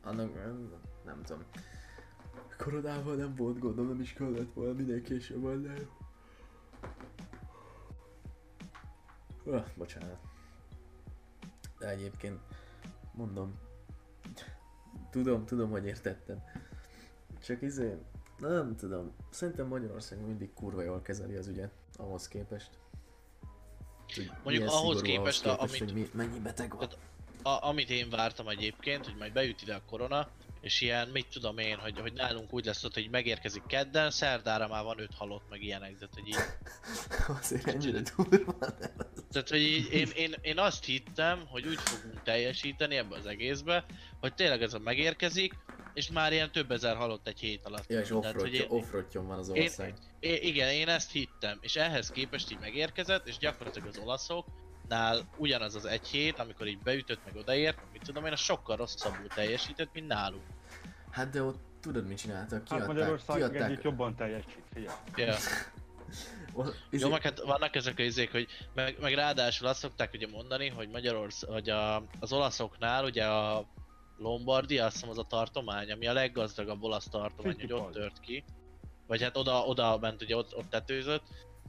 Annak 0.02 0.34
nem, 1.04 1.22
tudom. 1.22 1.42
Koronával 2.58 3.16
nem 3.16 3.34
volt 3.34 3.58
gondom, 3.58 3.88
nem 3.88 4.00
is 4.00 4.12
kellett 4.12 4.52
volna 4.52 4.72
minél 4.72 5.02
később 5.02 5.42
jó. 5.42 5.90
Öh, 9.44 9.64
bocsánat. 9.76 10.35
De 11.78 11.88
egyébként 11.88 12.40
mondom, 13.12 13.58
tudom, 15.10 15.44
tudom, 15.46 15.70
hogy 15.70 15.84
értetted. 15.86 16.38
Csak 17.42 17.62
izé, 17.62 17.96
nem 18.38 18.76
tudom, 18.76 19.12
szerintem 19.30 19.66
Magyarország 19.66 20.26
mindig 20.26 20.52
kurva 20.54 20.82
jól 20.82 21.02
kezeli 21.02 21.36
az 21.36 21.46
ügyet, 21.46 21.72
ahhoz 21.96 22.28
képest. 22.28 22.70
Hogy 24.14 24.30
milyen 24.44 24.68
ahhoz 24.68 24.96
szigorú 24.98 25.00
képest, 25.18 25.46
a- 25.46 25.60
amit- 25.60 25.78
hogy 25.78 25.92
mi, 25.92 26.08
mennyi 26.14 26.38
beteg 26.38 26.76
van. 26.76 26.88
Tehát- 26.88 26.98
A, 27.42 27.66
amit 27.68 27.90
én 27.90 28.10
vártam 28.10 28.48
egyébként, 28.48 29.04
hogy 29.04 29.16
majd 29.18 29.32
beüt 29.32 29.62
ide 29.62 29.74
a 29.74 29.82
korona, 29.86 30.28
és 30.60 30.80
ilyen, 30.80 31.08
mit 31.08 31.26
tudom 31.32 31.58
én, 31.58 31.76
hogy, 31.76 31.98
hogy 32.00 32.12
nálunk 32.12 32.52
úgy 32.52 32.64
lesz 32.64 32.84
ott, 32.84 32.94
hogy 32.94 33.10
megérkezik 33.10 33.66
kedden, 33.66 34.10
szerdára 34.10 34.68
már 34.68 34.84
van 34.84 34.98
öt 35.00 35.14
halott, 35.14 35.44
meg 35.50 35.62
ilyenek, 35.62 35.94
tehát 35.98 36.14
hogy 36.14 36.28
így, 36.28 36.36
Azért 37.40 37.66
ennyire 37.66 38.00
durva. 38.16 38.58
tehát, 39.30 39.48
hogy 39.48 39.60
így 39.60 39.92
én, 39.92 40.08
én, 40.14 40.34
én, 40.40 40.58
azt 40.58 40.84
hittem, 40.84 41.46
hogy 41.46 41.66
úgy 41.66 41.78
fogunk 41.80 42.22
teljesíteni 42.22 42.96
ebbe 42.96 43.16
az 43.16 43.26
egészbe, 43.26 43.84
hogy 44.20 44.34
tényleg 44.34 44.62
ez 44.62 44.74
a 44.74 44.78
megérkezik, 44.78 45.54
és 45.94 46.10
már 46.10 46.32
ilyen 46.32 46.52
több 46.52 46.70
ezer 46.70 46.96
halott 46.96 47.26
egy 47.26 47.40
hét 47.40 47.64
alatt. 47.64 47.84
Ja, 47.90 48.00
és 48.00 48.10
én- 48.52 48.66
offroadjon 48.68 49.26
van 49.26 49.38
az 49.38 49.48
én- 49.54 49.62
ország. 49.62 49.94
I- 50.20 50.46
igen, 50.46 50.70
én 50.70 50.88
ezt 50.88 51.10
hittem, 51.12 51.58
és 51.60 51.76
ehhez 51.76 52.10
képest 52.10 52.50
így 52.52 52.58
megérkezett, 52.58 53.26
és 53.28 53.38
gyakorlatilag 53.38 53.88
az 53.88 53.96
olaszoknál 54.90 55.28
ugyanaz 55.36 55.74
az 55.74 55.84
egy 55.84 56.06
hét, 56.06 56.38
amikor 56.38 56.66
így 56.66 56.78
beütött, 56.82 57.24
meg 57.24 57.36
odaért, 57.36 57.78
mit 57.92 58.02
tudom 58.02 58.26
én, 58.26 58.32
az 58.32 58.40
sokkal 58.40 58.76
rosszabbul 58.76 59.28
teljesített, 59.28 59.92
mint 59.92 60.06
nálunk. 60.06 60.42
Hát 61.10 61.30
de 61.30 61.42
ott 61.42 61.60
tudod 61.80 62.06
mit 62.06 62.18
csináltak? 62.18 62.58
Hát 62.58 62.68
Kiadták, 62.68 62.86
Magyarország 62.86 63.36
kiadták. 63.36 63.70
egyik 63.70 63.82
jobban 63.82 64.16
teljesít, 64.16 64.62
figyelj. 64.72 65.36
O- 66.52 66.74
izé- 66.90 67.04
Jó, 67.04 67.10
meg 67.10 67.22
hát 67.22 67.40
vannak 67.40 67.74
ezek 67.76 67.98
a 67.98 68.02
izék, 68.02 68.30
hogy 68.32 68.48
meg, 68.74 68.96
meg 69.00 69.14
ráadásul 69.14 69.66
azt 69.66 69.78
szokták 69.78 70.12
ugye 70.12 70.26
mondani, 70.26 70.68
hogy 70.68 70.88
Magyarország, 70.88 71.50
hogy 71.50 71.68
a, 71.70 71.96
az 72.20 72.32
olaszoknál 72.32 73.04
ugye 73.04 73.24
a 73.24 73.66
Lombardia, 74.16 74.84
azt 74.84 74.94
hiszem 74.94 75.08
az 75.08 75.18
a 75.18 75.22
tartomány, 75.22 75.92
ami 75.92 76.06
a 76.06 76.12
leggazdagabb 76.12 76.82
olasz 76.82 77.08
tartomány, 77.08 77.56
hogy 77.60 77.72
ott 77.72 77.92
tört 77.92 78.20
ki. 78.20 78.44
Vagy 79.06 79.22
hát 79.22 79.36
oda, 79.36 79.64
oda 79.64 79.98
ment, 79.98 80.22
ugye 80.22 80.36
ott, 80.36 80.56
ott 80.56 80.70
tetőzött. 80.70 81.22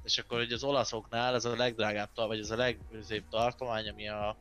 És 0.08 0.18
akkor 0.18 0.38
hogy 0.38 0.51
az 0.51 0.64
olaszoknál 0.64 1.36
ez 1.36 1.45
a 1.45 1.55
legdrágább, 1.55 2.10
vagy 2.16 2.39
ez 2.39 2.51
a 2.51 2.55
legszép 2.55 3.30
tartomány, 3.30 3.89
ami 3.89 4.10
a, 4.10 4.38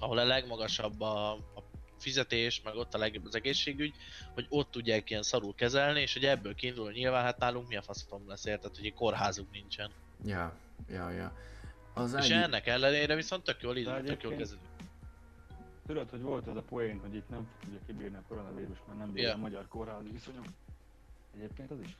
ahol 0.00 0.18
a 0.18 0.24
legmagasabb 0.24 1.00
a, 1.00 1.32
a 1.32 1.62
fizetés, 1.98 2.62
meg 2.64 2.74
ott 2.74 2.94
a 2.94 2.98
legjobb 2.98 3.26
az 3.26 3.34
egészségügy, 3.34 3.94
hogy 4.34 4.46
ott 4.48 4.70
tudják 4.70 5.10
ilyen 5.10 5.22
szarul 5.22 5.54
kezelni, 5.54 6.00
és 6.00 6.12
hogy 6.12 6.24
ebből 6.24 6.54
kiindul 6.54 6.92
nyilván 6.92 7.22
hát 7.24 7.38
nálunk 7.38 7.68
mi 7.68 7.76
a 7.76 7.82
faszom 7.82 8.28
lesz, 8.28 8.44
érted, 8.44 8.76
hogy 8.76 8.86
egy 8.86 8.94
kórházunk 8.94 9.50
nincsen. 9.50 9.90
Ja, 10.24 10.56
ja, 10.88 11.10
ja. 11.10 11.32
Az 11.94 12.14
És 12.14 12.28
ID 12.28 12.32
ennek 12.32 12.66
ellenére 12.66 13.14
viszont 13.14 13.44
tök 13.44 13.62
jól, 13.62 13.76
idő, 13.76 14.02
tök 14.02 14.22
jól 14.22 14.36
kezelünk. 14.36 14.66
Tudod, 15.86 16.10
hogy 16.10 16.20
volt 16.22 16.46
az 16.46 16.56
a 16.56 16.62
poén, 16.62 17.00
hogy 17.00 17.14
itt 17.14 17.28
nem 17.28 17.48
fogja 17.60 17.78
kibírni 17.86 18.16
a 18.16 18.22
koronavírus, 18.28 18.78
mert 18.86 18.98
nem 18.98 19.12
bírja 19.12 19.28
Ja. 19.28 19.34
a 19.34 19.38
magyar 19.38 19.68
kórházi 19.68 20.10
viszonyok. 20.10 20.44
Egyébként 21.36 21.70
az 21.70 21.80
is. 21.80 21.96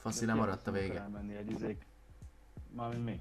Faszi 0.00 0.26
lemaradt 0.26 0.66
a 0.66 0.70
vége. 0.70 1.00
Elmenni 1.00 1.34
egy 1.34 1.50
izék. 1.50 1.86
Mármint 2.70 3.04
mi? 3.04 3.20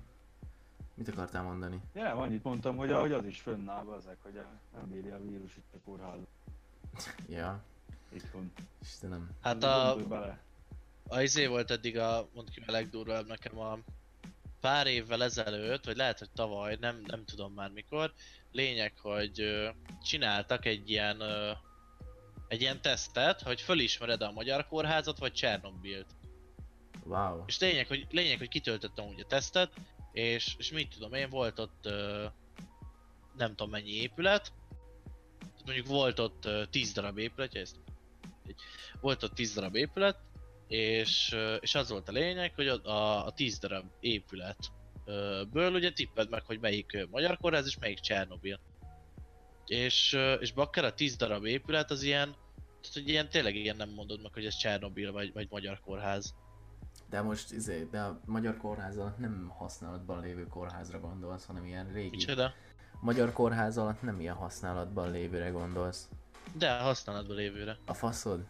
Mit 0.93 1.07
akartál 1.07 1.43
mondani? 1.43 1.81
Ja, 1.93 2.03
nem, 2.03 2.17
annyit 2.17 2.43
mondtam, 2.43 2.77
hogy, 2.77 2.91
hogy 2.91 3.11
az 3.11 3.25
is 3.25 3.39
fönnáll 3.39 3.93
ezek, 3.97 4.17
hogy 4.21 4.41
nem 4.73 4.89
bírja 4.91 5.15
a 5.15 5.19
vírus 5.21 5.55
itt 5.57 5.73
a 5.73 5.77
kórház 5.85 6.19
Ja, 7.37 7.63
itthon. 8.09 8.51
Istenem. 8.81 9.29
Hát 9.41 9.63
a, 9.63 9.97
a 11.07 11.21
izé 11.21 11.45
volt 11.45 11.71
eddig 11.71 11.97
a, 11.97 12.27
mondd 12.33 12.47
ki 12.51 12.63
a 12.67 12.71
legdurvább 12.71 13.27
nekem 13.27 13.59
a 13.59 13.77
pár 14.59 14.87
évvel 14.87 15.23
ezelőtt, 15.23 15.85
vagy 15.85 15.97
lehet, 15.97 16.19
hogy 16.19 16.29
tavaly, 16.35 16.77
nem, 16.79 17.01
nem 17.05 17.25
tudom 17.25 17.53
már 17.53 17.71
mikor. 17.71 18.13
Lényeg, 18.51 18.93
hogy 19.01 19.41
ö, 19.41 19.69
csináltak 20.03 20.65
egy 20.65 20.89
ilyen 20.89 21.19
ö, 21.19 21.51
egy 22.47 22.61
ilyen 22.61 22.81
tesztet, 22.81 23.41
hogy 23.41 23.61
fölismered 23.61 24.21
a 24.21 24.31
magyar 24.31 24.67
kórházat, 24.67 25.19
vagy 25.19 25.33
Csernobilt. 25.33 26.07
Wow. 27.09 27.43
És 27.45 27.59
lényeg, 27.59 27.87
hogy, 27.87 28.07
lényeg, 28.11 28.37
hogy 28.37 28.47
kitöltöttem 28.47 29.05
úgy 29.05 29.19
a 29.19 29.25
tesztet, 29.25 29.71
és, 30.11 30.55
és 30.57 30.71
mit 30.71 30.93
tudom 30.93 31.13
én, 31.13 31.29
volt 31.29 31.59
ott 31.59 31.89
nem 33.35 33.49
tudom 33.49 33.69
mennyi 33.69 33.91
épület, 33.91 34.51
mondjuk 35.65 35.87
volt 35.87 36.19
ott 36.19 36.45
ö, 36.45 36.63
10 36.69 36.91
darab 36.91 37.17
épület, 37.17 37.55
ezt, 37.55 37.75
volt 39.01 39.23
ott 39.23 39.33
10 39.33 39.53
darab 39.53 39.75
épület, 39.75 40.17
és, 40.67 41.35
és 41.59 41.75
az 41.75 41.89
volt 41.89 42.09
a 42.09 42.11
lényeg, 42.11 42.53
hogy 42.55 42.67
a, 42.67 42.83
a, 42.83 43.25
a 43.25 43.31
10 43.31 43.59
darab 43.59 43.85
épület 43.99 44.57
ö, 45.05 45.41
ből 45.51 45.73
ugye 45.73 45.91
tipped 45.91 46.29
meg, 46.29 46.45
hogy 46.45 46.59
melyik 46.59 47.07
magyar 47.11 47.37
kórház 47.37 47.65
és 47.65 47.77
melyik 47.77 47.99
Csernobil. 47.99 48.59
És, 49.65 50.17
és 50.39 50.51
bakker 50.51 50.83
a 50.83 50.93
10 50.93 51.15
darab 51.15 51.45
épület 51.45 51.91
az 51.91 52.03
ilyen, 52.03 52.35
tehát 52.81 52.93
hogy 52.93 53.09
ilyen 53.09 53.29
tényleg 53.29 53.55
ilyen 53.55 53.75
nem 53.75 53.89
mondod 53.89 54.21
meg, 54.21 54.33
hogy 54.33 54.45
ez 54.45 54.55
Csernobil 54.55 55.11
vagy, 55.11 55.33
vagy 55.33 55.47
magyar 55.49 55.79
kórház. 55.79 56.35
De 57.09 57.21
most 57.21 57.51
izé, 57.51 57.87
de 57.91 57.99
a 57.99 58.19
magyar 58.25 58.57
kórház 58.57 58.97
alatt 58.97 59.17
nem 59.17 59.53
használatban 59.57 60.21
lévő 60.21 60.47
kórházra 60.47 60.99
gondolsz, 60.99 61.45
hanem 61.45 61.65
ilyen 61.65 61.91
régi. 61.93 62.09
Micsoda? 62.09 62.53
Magyar 62.99 63.33
kórház 63.33 63.77
alatt 63.77 64.01
nem 64.01 64.19
ilyen 64.19 64.35
használatban 64.35 65.11
lévőre 65.11 65.49
gondolsz. 65.49 66.09
De 66.53 66.79
használatban 66.79 67.35
lévőre. 67.35 67.77
A 67.85 67.93
faszod? 67.93 68.45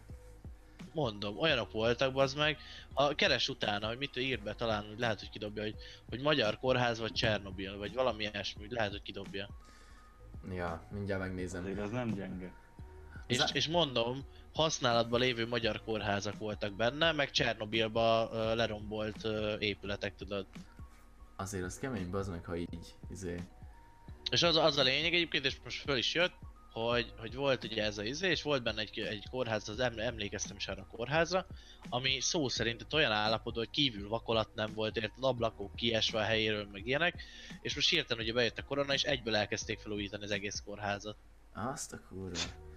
Mondom, 0.94 1.38
olyanok 1.38 1.72
voltak, 1.72 2.18
az 2.18 2.34
meg. 2.34 2.58
Ha 2.94 3.16
keres 3.16 3.50
utána, 3.50 3.88
hogy 3.88 3.98
mit 3.98 4.18
ír 4.18 4.42
be, 4.42 4.56
talán 4.56 4.88
hogy 4.88 5.00
lehet, 5.00 5.20
hogy 5.20 5.30
kidobja, 5.30 5.64
hogy, 5.64 5.76
hogy 6.10 6.22
magyar 6.22 6.60
kórház 6.60 7.00
vagy 7.00 7.12
Csernobil, 7.12 7.78
vagy 7.78 7.94
valami 7.94 8.24
ilyesmi, 8.24 8.62
hogy 8.62 8.72
lehet, 8.72 8.92
hogy 8.92 9.02
kidobja. 9.02 9.50
Ja, 10.52 10.88
mindjárt 10.92 11.22
megnézem. 11.22 11.64
Azért 11.64 11.80
az 11.80 11.92
nem 11.92 12.14
gyenge. 12.14 12.54
És, 13.28 13.44
és 13.54 13.68
mondom, 13.68 14.26
használatban 14.62 15.20
lévő 15.20 15.48
magyar 15.48 15.82
kórházak 15.84 16.38
voltak 16.38 16.74
benne, 16.74 17.12
meg 17.12 17.32
Csernobilba 17.32 18.30
lerombolt 18.56 19.28
épületek, 19.60 20.16
tudod. 20.16 20.46
Azért 21.36 21.64
az 21.64 21.80
kemény, 21.80 22.10
bazd 22.10 22.32
meg, 22.32 22.46
ha 22.46 22.56
így, 22.56 22.96
izé. 23.10 23.44
És 24.32 24.44
az, 24.44 24.56
az 24.56 24.78
a 24.78 24.84
lényeg 24.84 25.14
egyébként, 25.14 25.46
és 25.46 25.58
most 25.64 25.82
föl 25.82 25.98
is 25.98 26.14
jött, 26.14 26.34
hogy, 26.72 27.14
hogy 27.18 27.36
volt 27.36 27.64
ugye 27.64 27.84
ez 27.84 27.98
a 27.98 28.04
izé, 28.04 28.30
és 28.30 28.42
volt 28.42 28.64
benne 28.64 28.82
egy, 28.82 29.00
egy 29.00 29.26
kórház, 29.30 29.70
az 29.70 29.80
eml- 29.80 30.00
emlékeztem 30.00 30.56
is 30.56 30.68
arra 30.68 30.82
a 30.82 30.96
kórházra, 30.96 31.46
ami 31.90 32.20
szó 32.20 32.48
szerint 32.48 32.94
olyan 32.94 33.12
állapotban, 33.12 33.64
hogy 33.64 33.74
kívül 33.74 34.10
vakolat 34.10 34.56
nem 34.56 34.74
volt, 34.74 34.98
érted, 34.98 35.24
ablakok 35.24 35.76
kiesve 35.76 36.20
a 36.20 36.24
helyéről, 36.24 36.68
meg 36.72 36.88
ilyenek, 36.88 37.22
és 37.62 37.76
most 37.76 37.90
hirtelen 37.90 38.24
ugye 38.24 38.34
bejött 38.34 38.58
a 38.58 38.64
korona, 38.64 38.94
és 38.94 39.04
egyből 39.04 39.36
elkezdték 39.36 39.80
felújítani 39.80 40.24
az 40.24 40.32
egész 40.32 40.62
kórházat. 40.66 41.18
Azt 41.54 41.94
a 41.94 42.00
kurva. 42.10 42.69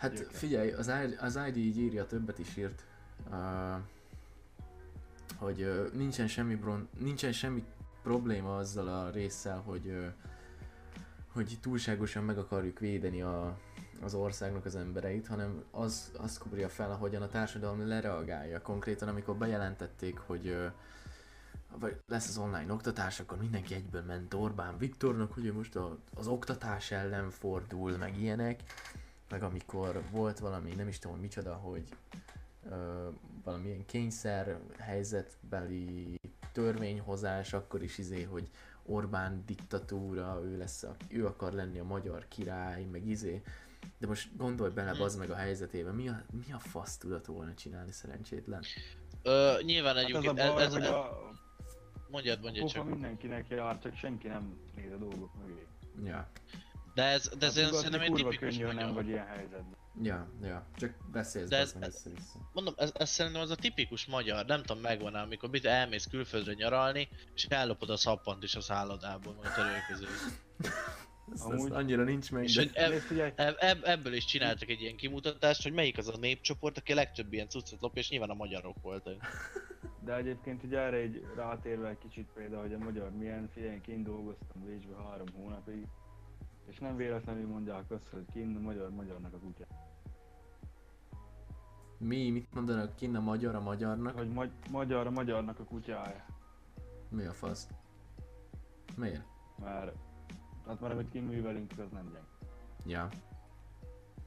Hát 0.00 0.14
Gyöke. 0.14 0.36
figyelj, 0.36 0.72
az, 0.72 0.90
ID, 1.04 1.16
az 1.20 1.38
ID 1.48 1.56
így 1.56 1.78
írja, 1.78 2.06
többet 2.06 2.38
is 2.38 2.56
írt, 2.56 2.84
uh, 3.30 3.36
hogy 5.36 5.62
uh, 5.62 5.92
nincsen, 5.92 6.28
semmi 6.28 6.54
bron, 6.54 6.88
nincsen 6.98 7.32
semmi 7.32 7.64
probléma 8.02 8.56
azzal 8.56 8.88
a 8.88 9.10
résszel, 9.10 9.58
hogy, 9.58 9.86
uh, 9.86 10.06
hogy 11.32 11.58
túlságosan 11.60 12.24
meg 12.24 12.38
akarjuk 12.38 12.78
védeni 12.78 13.22
a, 13.22 13.58
az 14.02 14.14
országnak 14.14 14.64
az 14.64 14.76
embereit, 14.76 15.26
hanem 15.26 15.62
az, 15.70 16.10
azt 16.16 16.38
kúrja 16.38 16.68
fel, 16.68 16.90
ahogyan 16.90 17.22
a 17.22 17.28
társadalom 17.28 17.88
lereagálja. 17.88 18.62
Konkrétan, 18.62 19.08
amikor 19.08 19.36
bejelentették, 19.36 20.18
hogy 20.18 20.46
uh, 20.46 20.72
vagy 21.78 22.00
lesz 22.08 22.28
az 22.28 22.38
online 22.38 22.72
oktatás, 22.72 23.20
akkor 23.20 23.38
mindenki 23.38 23.74
egyből 23.74 24.02
ment 24.02 24.34
Orbán 24.34 24.78
Viktornak, 24.78 25.32
hogy 25.32 25.52
most 25.52 25.76
a, 25.76 25.98
az 26.14 26.26
oktatás 26.26 26.90
ellen 26.90 27.30
fordul, 27.30 27.96
meg 27.96 28.20
ilyenek. 28.20 28.62
Meg 29.30 29.42
amikor 29.42 30.02
volt 30.10 30.38
valami, 30.38 30.74
nem 30.74 30.88
is 30.88 30.98
tudom 30.98 31.18
micsoda, 31.18 31.54
hogy 31.54 31.84
ö, 32.70 33.08
valamilyen 33.44 33.86
kényszer 33.86 34.58
helyzetbeli 34.78 36.20
törvényhozás, 36.52 37.52
akkor 37.52 37.82
is 37.82 37.98
izé, 37.98 38.22
hogy 38.22 38.50
Orbán 38.82 39.42
diktatúra, 39.46 40.40
ő 40.44 40.58
lesz 40.58 40.82
a, 40.82 40.96
ő 41.08 41.26
akar 41.26 41.52
lenni 41.52 41.78
a 41.78 41.84
magyar 41.84 42.28
király, 42.28 42.84
meg 42.84 43.06
izé. 43.06 43.42
De 43.98 44.06
most 44.06 44.36
gondolj 44.36 44.70
bele, 44.72 45.04
az 45.04 45.16
meg 45.16 45.30
a 45.30 45.34
helyzetébe, 45.34 45.90
mi 45.92 46.08
a, 46.08 46.22
mi 46.30 46.52
a 46.52 46.58
fasz 46.58 46.96
tudott 46.96 47.26
volna 47.26 47.54
csinálni 47.54 47.92
szerencsétlen? 47.92 48.62
Ö, 49.22 49.58
nyilván 49.62 49.94
Hát 49.96 50.04
ez 50.04 50.14
a 50.14 50.18
egyébként 50.18 50.52
baj, 50.52 50.64
ez, 50.64 50.72
hogy 50.72 50.82
ez, 50.82 50.88
a 50.88 51.30
mondjad, 52.10 52.42
mondjad 52.42 52.68
csak. 52.68 52.88
mindenkinek 52.88 53.48
jár, 53.48 53.78
csak 53.78 53.94
senki 53.94 54.28
nem 54.28 54.58
néz 54.76 54.92
a 54.92 54.96
dolgok 54.96 55.30
mögé. 55.46 55.66
Ja, 56.04 56.28
De 56.94 57.02
ez, 57.02 57.28
de 57.38 57.46
ez 57.46 57.56
Hát 57.58 57.72
szerintem 57.72 58.00
egy 58.00 58.12
tipikus 58.12 58.38
könnyű, 58.38 58.64
nem 58.64 58.74
magyar. 58.74 58.92
vagy 58.94 59.08
ilyen 59.08 59.26
helyzetben. 59.26 59.76
ja, 60.02 60.30
ja, 60.42 60.66
csak 60.76 60.94
beszélsz 61.12 61.48
De 61.48 61.56
ez- 61.56 61.76
össze-vissza. 61.80 62.38
Mondom, 62.52 62.74
ez, 62.76 62.92
ez 62.94 63.10
szerintem 63.10 63.40
az 63.40 63.50
a 63.50 63.54
tipikus 63.54 64.06
magyar, 64.06 64.46
nem 64.46 64.62
tudom 64.62 64.82
megvan 64.82 65.16
-e, 65.16 65.20
amikor 65.20 65.50
mit 65.50 65.64
elmész 65.64 66.06
külföldre 66.06 66.52
nyaralni, 66.52 67.08
és 67.34 67.44
ellopod 67.44 67.90
a 67.90 67.96
szappant 67.96 68.42
is 68.42 68.54
a 68.54 68.60
szállodából, 68.60 69.34
meg 69.42 69.50
a 69.50 69.54
törölköző. 69.54 70.06
Ez, 70.58 70.72
ez 71.34 71.40
Amúgy- 71.40 71.72
annyira 71.72 72.04
nincs 72.04 72.30
meg, 72.32 72.42
És 72.44 72.54
de... 72.54 72.60
hogy 72.62 72.70
eb, 72.74 73.32
eb, 73.36 73.54
eb, 73.58 73.78
ebből 73.84 74.12
is 74.12 74.24
csináltak 74.24 74.68
egy 74.68 74.80
ilyen 74.80 74.96
kimutatást, 74.96 75.62
hogy 75.62 75.72
melyik 75.72 75.98
az 75.98 76.08
a 76.08 76.16
népcsoport, 76.16 76.78
aki 76.78 76.92
a 76.92 76.94
legtöbb 76.94 77.32
ilyen 77.32 77.48
cuccot 77.48 77.80
lopja, 77.80 78.00
és 78.02 78.10
nyilván 78.10 78.30
a 78.30 78.34
magyarok 78.34 78.76
voltak. 78.82 79.16
de 80.04 80.14
egyébként 80.16 80.62
ugye 80.64 80.78
erre 80.78 80.96
egy 80.96 81.24
rátérve 81.36 81.88
egy 81.88 81.98
kicsit 81.98 82.28
például, 82.34 82.62
hogy 82.62 82.72
a 82.74 82.78
magyar 82.78 83.10
milyen, 83.10 83.50
figyelj, 83.54 83.80
én 83.86 84.02
dolgoztam 84.02 84.64
Bécsbe 84.64 84.94
három 85.02 85.26
hónapig, 85.34 85.86
és 86.70 86.78
nem 86.78 86.96
véletlenül 86.96 87.46
mondják 87.46 87.90
azt, 87.90 88.08
hogy 88.08 88.24
kint 88.32 88.56
a 88.56 88.60
magyar 88.60 88.90
magyarnak 88.90 89.34
a 89.34 89.38
kutya. 89.38 89.64
Mi, 91.98 92.30
mit 92.30 92.54
mondanak 92.54 92.96
kinn 92.96 93.16
a 93.16 93.20
magyar 93.20 93.54
a 93.54 93.60
magyarnak? 93.60 94.16
Hogy 94.16 94.32
magy- 94.32 94.70
magyar 94.70 95.06
a 95.06 95.10
magyarnak 95.10 95.58
a 95.58 95.64
kutyája. 95.64 96.24
Mi 97.08 97.24
a 97.24 97.32
fasz? 97.32 97.68
Miért? 98.96 99.24
Mert, 99.58 99.96
hát 100.66 100.80
mert 100.80 100.92
amit 100.92 101.10
kiművelünk, 101.10 101.72
az 101.78 101.90
nem 101.92 102.10
gyeng. 102.12 102.26
Ja. 102.86 103.08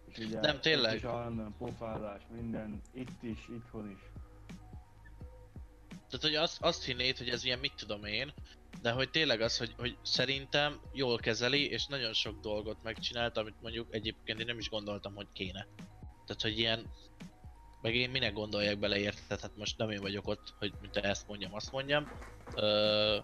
És 0.05 0.17
ugye 0.17 0.39
Nem, 0.39 0.59
tényleg. 0.59 0.95
is 0.95 1.03
állandóan 1.03 1.55
pofázás, 1.57 2.27
minden, 2.31 2.81
itt 2.91 3.23
is, 3.23 3.47
itthon 3.49 3.89
is. 3.89 4.11
Tehát, 6.19 6.37
hogy 6.37 6.43
azt, 6.43 6.57
azt 6.61 6.83
hinnéd, 6.83 7.17
hogy 7.17 7.29
ez 7.29 7.43
ilyen 7.43 7.59
mit 7.59 7.73
tudom 7.75 8.05
én, 8.05 8.33
de 8.81 8.91
hogy 8.91 9.09
tényleg 9.09 9.41
az, 9.41 9.57
hogy, 9.57 9.73
hogy 9.77 9.97
szerintem 10.01 10.79
jól 10.93 11.17
kezeli, 11.17 11.69
és 11.69 11.85
nagyon 11.85 12.13
sok 12.13 12.39
dolgot 12.39 12.83
megcsinált, 12.83 13.37
amit 13.37 13.61
mondjuk 13.61 13.87
egyébként 13.89 14.39
én 14.39 14.45
nem 14.45 14.57
is 14.57 14.69
gondoltam, 14.69 15.15
hogy 15.15 15.27
kéne. 15.33 15.67
Tehát, 16.25 16.41
hogy 16.41 16.59
ilyen, 16.59 16.89
meg 17.81 17.95
én 17.95 18.09
minek 18.09 18.33
gondolják 18.33 18.79
bele 18.79 18.97
érted, 18.97 19.39
hát 19.39 19.57
most 19.57 19.77
nem 19.77 19.89
én 19.89 20.01
vagyok 20.01 20.27
ott, 20.27 20.53
hogy 20.59 20.73
mint 20.81 20.97
ezt 20.97 21.27
mondjam, 21.27 21.53
azt 21.53 21.71
mondjam. 21.71 22.11
Ö, 22.55 23.17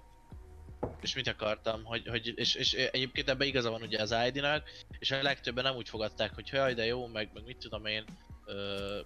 és 1.01 1.15
mit 1.15 1.27
akartam, 1.27 1.83
hogy, 1.83 2.07
hogy 2.07 2.33
és, 2.35 2.55
és 2.55 2.73
egyébként 2.73 3.29
ebben 3.29 3.47
igaza 3.47 3.69
van 3.69 3.81
ugye 3.81 4.01
az 4.01 4.15
ID-nak, 4.27 4.69
és 4.99 5.11
a 5.11 5.21
legtöbben 5.21 5.63
nem 5.63 5.75
úgy 5.75 5.89
fogadták, 5.89 6.33
hogy 6.33 6.49
jaj, 6.51 6.73
de 6.73 6.85
jó, 6.85 7.07
meg, 7.07 7.29
meg 7.33 7.43
mit 7.43 7.57
tudom 7.57 7.85
én, 7.85 8.05
ö, 8.45 8.99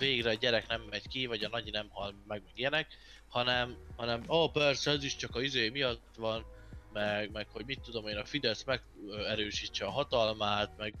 végre 0.00 0.30
a 0.30 0.34
gyerek 0.34 0.66
nem 0.68 0.82
megy 0.90 1.08
ki, 1.08 1.26
vagy 1.26 1.44
a 1.44 1.48
nagyi 1.48 1.70
nem 1.70 1.88
hal 1.90 2.14
meg, 2.26 2.42
meg 2.44 2.52
ilyenek, 2.54 2.86
hanem, 3.28 3.76
hanem 3.96 4.24
ó 4.28 4.42
oh, 4.42 4.52
persze 4.52 4.90
ez 4.90 5.04
is 5.04 5.16
csak 5.16 5.36
a 5.36 5.42
izé 5.42 5.68
miatt 5.68 6.14
van, 6.16 6.44
meg, 6.92 7.30
meg 7.30 7.46
hogy 7.48 7.64
mit 7.64 7.80
tudom 7.80 8.06
én, 8.06 8.16
a 8.16 8.24
Fidesz 8.24 8.64
meg 8.64 8.82
ö, 9.08 9.26
erősítse 9.26 9.84
a 9.84 9.90
hatalmát, 9.90 10.76
meg 10.76 10.94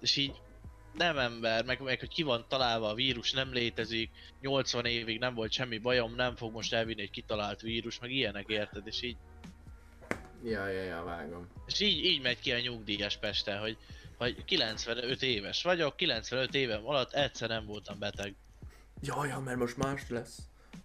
és 0.00 0.16
így 0.16 0.34
nem 0.92 1.18
ember, 1.18 1.64
meg, 1.64 1.80
meg 1.80 1.98
hogy 1.98 2.08
ki 2.08 2.22
van 2.22 2.44
találva 2.48 2.88
a 2.88 2.94
vírus, 2.94 3.32
nem 3.32 3.52
létezik, 3.52 4.10
80 4.40 4.84
évig 4.84 5.18
nem 5.18 5.34
volt 5.34 5.52
semmi 5.52 5.78
bajom, 5.78 6.14
nem 6.14 6.36
fog 6.36 6.52
most 6.52 6.72
elvinni 6.72 7.02
egy 7.02 7.10
kitalált 7.10 7.60
vírus, 7.60 7.98
meg 7.98 8.10
ilyenek 8.10 8.48
érted, 8.48 8.86
és 8.86 9.02
így, 9.02 9.16
Ja, 10.44 10.68
ja, 10.68 10.82
ja, 10.82 11.02
vágom. 11.04 11.48
és 11.66 11.80
így, 11.80 12.04
így 12.04 12.22
megy 12.22 12.40
ki 12.40 12.52
a 12.52 12.60
nyugdíjas 12.60 13.16
Pesten, 13.16 13.58
hogy, 13.58 13.76
hogy 14.16 14.44
95 14.44 15.22
éves 15.22 15.62
vagyok, 15.62 15.96
95 15.96 16.54
évem 16.54 16.86
alatt 16.86 17.12
egyszer 17.12 17.48
nem 17.48 17.66
voltam 17.66 17.98
beteg. 17.98 18.34
Ja, 19.00 19.26
ja, 19.26 19.38
mert 19.38 19.58
most 19.58 19.76
más 19.76 20.08
lesz. 20.08 20.38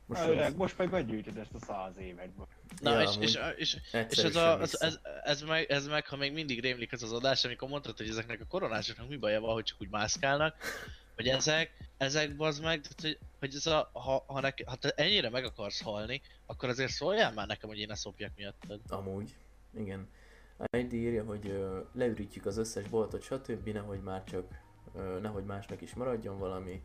Most 0.05 0.21
az- 0.21 0.27
öreg, 0.27 0.55
most 0.55 0.77
meg 0.77 0.89
begyűjtöd 0.89 1.37
ezt 1.37 1.53
a 1.53 1.59
száz 1.65 1.97
évekből. 1.97 2.47
Na, 2.81 2.91
Ja, 2.91 3.01
és, 3.01 3.15
és, 3.19 3.39
és, 3.55 3.77
és 4.09 4.17
ez, 4.17 4.35
a, 4.35 4.51
ez, 4.51 4.59
vissza. 4.59 4.85
ez, 4.85 4.99
ez, 5.23 5.41
meg, 5.41 5.71
ez 5.71 5.87
meg, 5.87 6.07
ha 6.07 6.15
még 6.15 6.33
mindig 6.33 6.61
rémlik 6.61 6.91
ez 6.91 7.03
az 7.03 7.11
adás, 7.11 7.45
amikor 7.45 7.69
mondtad, 7.69 7.97
hogy 7.97 8.09
ezeknek 8.09 8.41
a 8.41 8.45
koronásoknak 8.45 9.07
mi 9.07 9.17
baja 9.17 9.39
van, 9.41 9.53
hogy 9.53 9.63
csak 9.63 9.81
úgy 9.81 9.89
mászkálnak, 9.89 10.55
hogy 11.15 11.27
ezek, 11.27 11.71
ezek 11.97 12.35
bazd 12.35 12.63
meg, 12.63 12.81
tehát, 12.81 13.01
hogy, 13.01 13.17
hogy 13.39 13.55
ez 13.55 13.65
a, 13.65 13.89
ha, 13.93 14.23
ha, 14.27 14.39
nek, 14.39 14.63
ha 14.65 14.75
te 14.75 14.89
ennyire 14.95 15.29
meg 15.29 15.45
akarsz 15.45 15.81
halni, 15.81 16.21
akkor 16.45 16.69
azért 16.69 16.91
szóljál 16.91 17.31
már 17.33 17.47
nekem, 17.47 17.69
hogy 17.69 17.79
én 17.79 17.87
ne 17.87 17.95
szopjak 17.95 18.31
miattad. 18.35 18.79
Amúgy, 18.87 19.35
igen. 19.77 20.07
ID 20.77 20.93
írja, 20.93 21.23
hogy 21.23 21.47
ö, 21.47 21.79
leürítjük 21.93 22.45
az 22.45 22.57
összes 22.57 22.87
boltot, 22.87 23.21
stb. 23.21 23.67
Nehogy 23.69 24.01
már 24.01 24.23
csak, 24.23 24.45
ö, 24.95 25.19
nehogy 25.19 25.45
másnak 25.45 25.81
is 25.81 25.93
maradjon 25.93 26.39
valami 26.39 26.81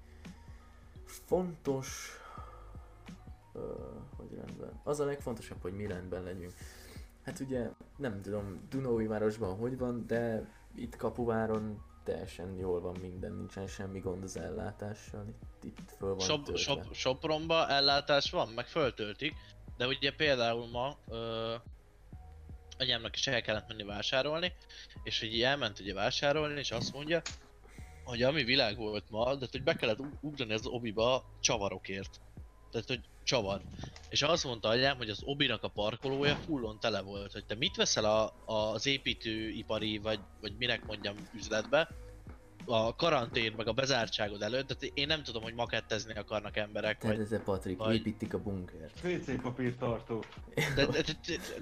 fontos, 1.04 2.18
ö, 3.52 3.60
hogy 4.16 4.34
rendben. 4.34 4.80
Az 4.84 5.00
a 5.00 5.04
legfontosabb, 5.04 5.62
hogy 5.62 5.72
mi 5.72 5.86
rendben 5.86 6.22
legyünk. 6.22 6.52
Hát 7.22 7.40
ugye, 7.40 7.70
nem 7.96 8.22
tudom, 8.22 8.60
Dunói 8.70 9.06
városban 9.06 9.56
hogy 9.56 9.78
van, 9.78 10.06
de 10.06 10.50
itt 10.74 10.96
Kapuváron 10.96 11.82
teljesen 12.04 12.56
jól 12.58 12.80
van 12.80 12.96
minden, 13.00 13.32
nincsen 13.32 13.66
semmi 13.66 13.98
gond 13.98 14.22
az 14.22 14.36
ellátással, 14.36 15.24
itt, 15.62 15.78
itt 15.78 15.90
föl 15.98 16.08
van 16.08 16.18
Sop, 16.18 16.56
sop, 16.56 16.94
Sopronba 16.94 17.68
ellátás 17.68 18.30
van, 18.30 18.48
meg 18.48 18.66
föltöltik, 18.66 19.34
de 19.76 19.86
ugye 19.86 20.12
például 20.14 20.66
ma 20.66 20.96
ö, 21.08 21.54
anyámnak 22.78 23.16
is 23.16 23.26
el 23.26 23.42
kellett 23.42 23.68
menni 23.68 23.82
vásárolni, 23.82 24.52
és 25.02 25.20
hogy 25.20 25.34
így 25.34 25.42
elment 25.42 25.80
ugye 25.80 25.94
vásárolni, 25.94 26.58
és 26.58 26.70
azt 26.70 26.92
mondja, 26.92 27.22
hogy 28.04 28.22
ami 28.22 28.44
világ 28.44 28.76
volt 28.76 29.10
ma, 29.10 29.34
de 29.34 29.46
hogy 29.50 29.62
be 29.62 29.76
kellett 29.76 29.98
ug- 29.98 30.18
ugrani 30.20 30.52
az 30.52 30.66
obiba 30.66 31.24
csavarokért. 31.40 32.20
Tehát, 32.70 32.86
hogy 32.86 33.00
csavar. 33.24 33.62
És 34.08 34.22
azt 34.22 34.44
mondta 34.44 34.68
anyám, 34.68 34.96
hogy 34.96 35.10
az 35.10 35.22
obinak 35.24 35.62
a 35.62 35.68
parkolója 35.68 36.34
fullon 36.34 36.80
tele 36.80 37.00
volt, 37.00 37.32
hogy 37.32 37.44
te 37.44 37.54
mit 37.54 37.76
veszel 37.76 38.04
a, 38.04 38.42
a, 38.44 38.52
az 38.52 38.86
építőipari, 38.86 39.98
vagy, 39.98 40.20
vagy 40.40 40.56
minek 40.56 40.86
mondjam 40.86 41.16
üzletbe, 41.34 41.88
a 42.66 42.94
karantén, 42.94 43.52
meg 43.56 43.66
a 43.68 43.72
bezártságod 43.72 44.42
előtt, 44.42 44.72
de 44.72 44.86
én 44.94 45.06
nem 45.06 45.22
tudom, 45.22 45.42
hogy 45.42 45.54
makettezni 45.54 46.14
akarnak 46.14 46.56
emberek, 46.56 47.02
vagy... 47.02 47.12
Tereze 47.12 47.40
Patrik, 47.40 47.78
vagy- 47.78 47.94
építik 47.94 48.34
a 48.34 48.38
bunkert. 48.38 49.04
WC 49.04 49.42
papír 49.42 49.76
tartó. 49.76 50.24
De, 50.74 50.86
de, 50.86 51.02
de, 51.02 51.12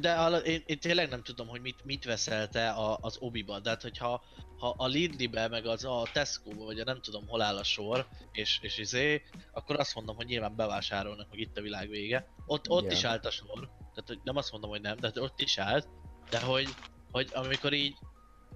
de 0.01 0.13
ala- 0.13 0.47
én, 0.47 0.63
én, 0.67 0.79
tényleg 0.79 1.09
nem 1.09 1.23
tudom, 1.23 1.49
hogy 1.49 1.61
mit, 1.61 1.85
mit 1.85 2.05
veszel 2.05 2.49
te 2.49 2.71
a, 2.71 2.99
az 3.01 3.17
obiba, 3.21 3.61
de 3.61 3.71
hát 3.71 3.83
hogyha 3.83 4.23
ha 4.59 4.75
a 4.77 4.87
Lidl-be, 4.87 5.49
meg 5.49 5.67
az 5.67 5.85
a 5.85 6.03
tesco 6.13 6.55
vagy 6.55 6.81
a 6.81 6.85
nem 6.85 7.01
tudom 7.01 7.27
hol 7.27 7.43
áll 7.43 7.57
a 7.57 7.63
sor, 7.65 8.07
és, 8.33 8.59
és 8.63 8.79
izé, 8.79 9.23
akkor 9.53 9.79
azt 9.79 9.95
mondom, 9.95 10.17
hogy 10.17 10.27
nyilván 10.27 10.57
bevásárolnak, 10.57 11.31
meg 11.31 11.39
itt 11.39 11.59
a 11.59 11.61
világ 11.63 11.89
vége. 11.89 12.27
Ott, 12.47 12.69
ott 12.69 12.83
Igen. 12.83 12.95
is 12.95 13.05
állt 13.05 13.27
a 13.27 13.31
sor, 13.31 13.71
tehát 13.79 14.05
hogy 14.07 14.21
nem 14.25 14.37
azt 14.37 14.53
mondom, 14.53 14.71
hogy 14.71 14.81
nem, 14.81 14.97
de 14.97 15.13
ott 15.15 15.41
is 15.41 15.59
állt, 15.59 15.89
de 16.31 16.41
hogy, 16.41 16.69
hogy 17.11 17.31
amikor 17.33 17.73
így, 17.73 17.97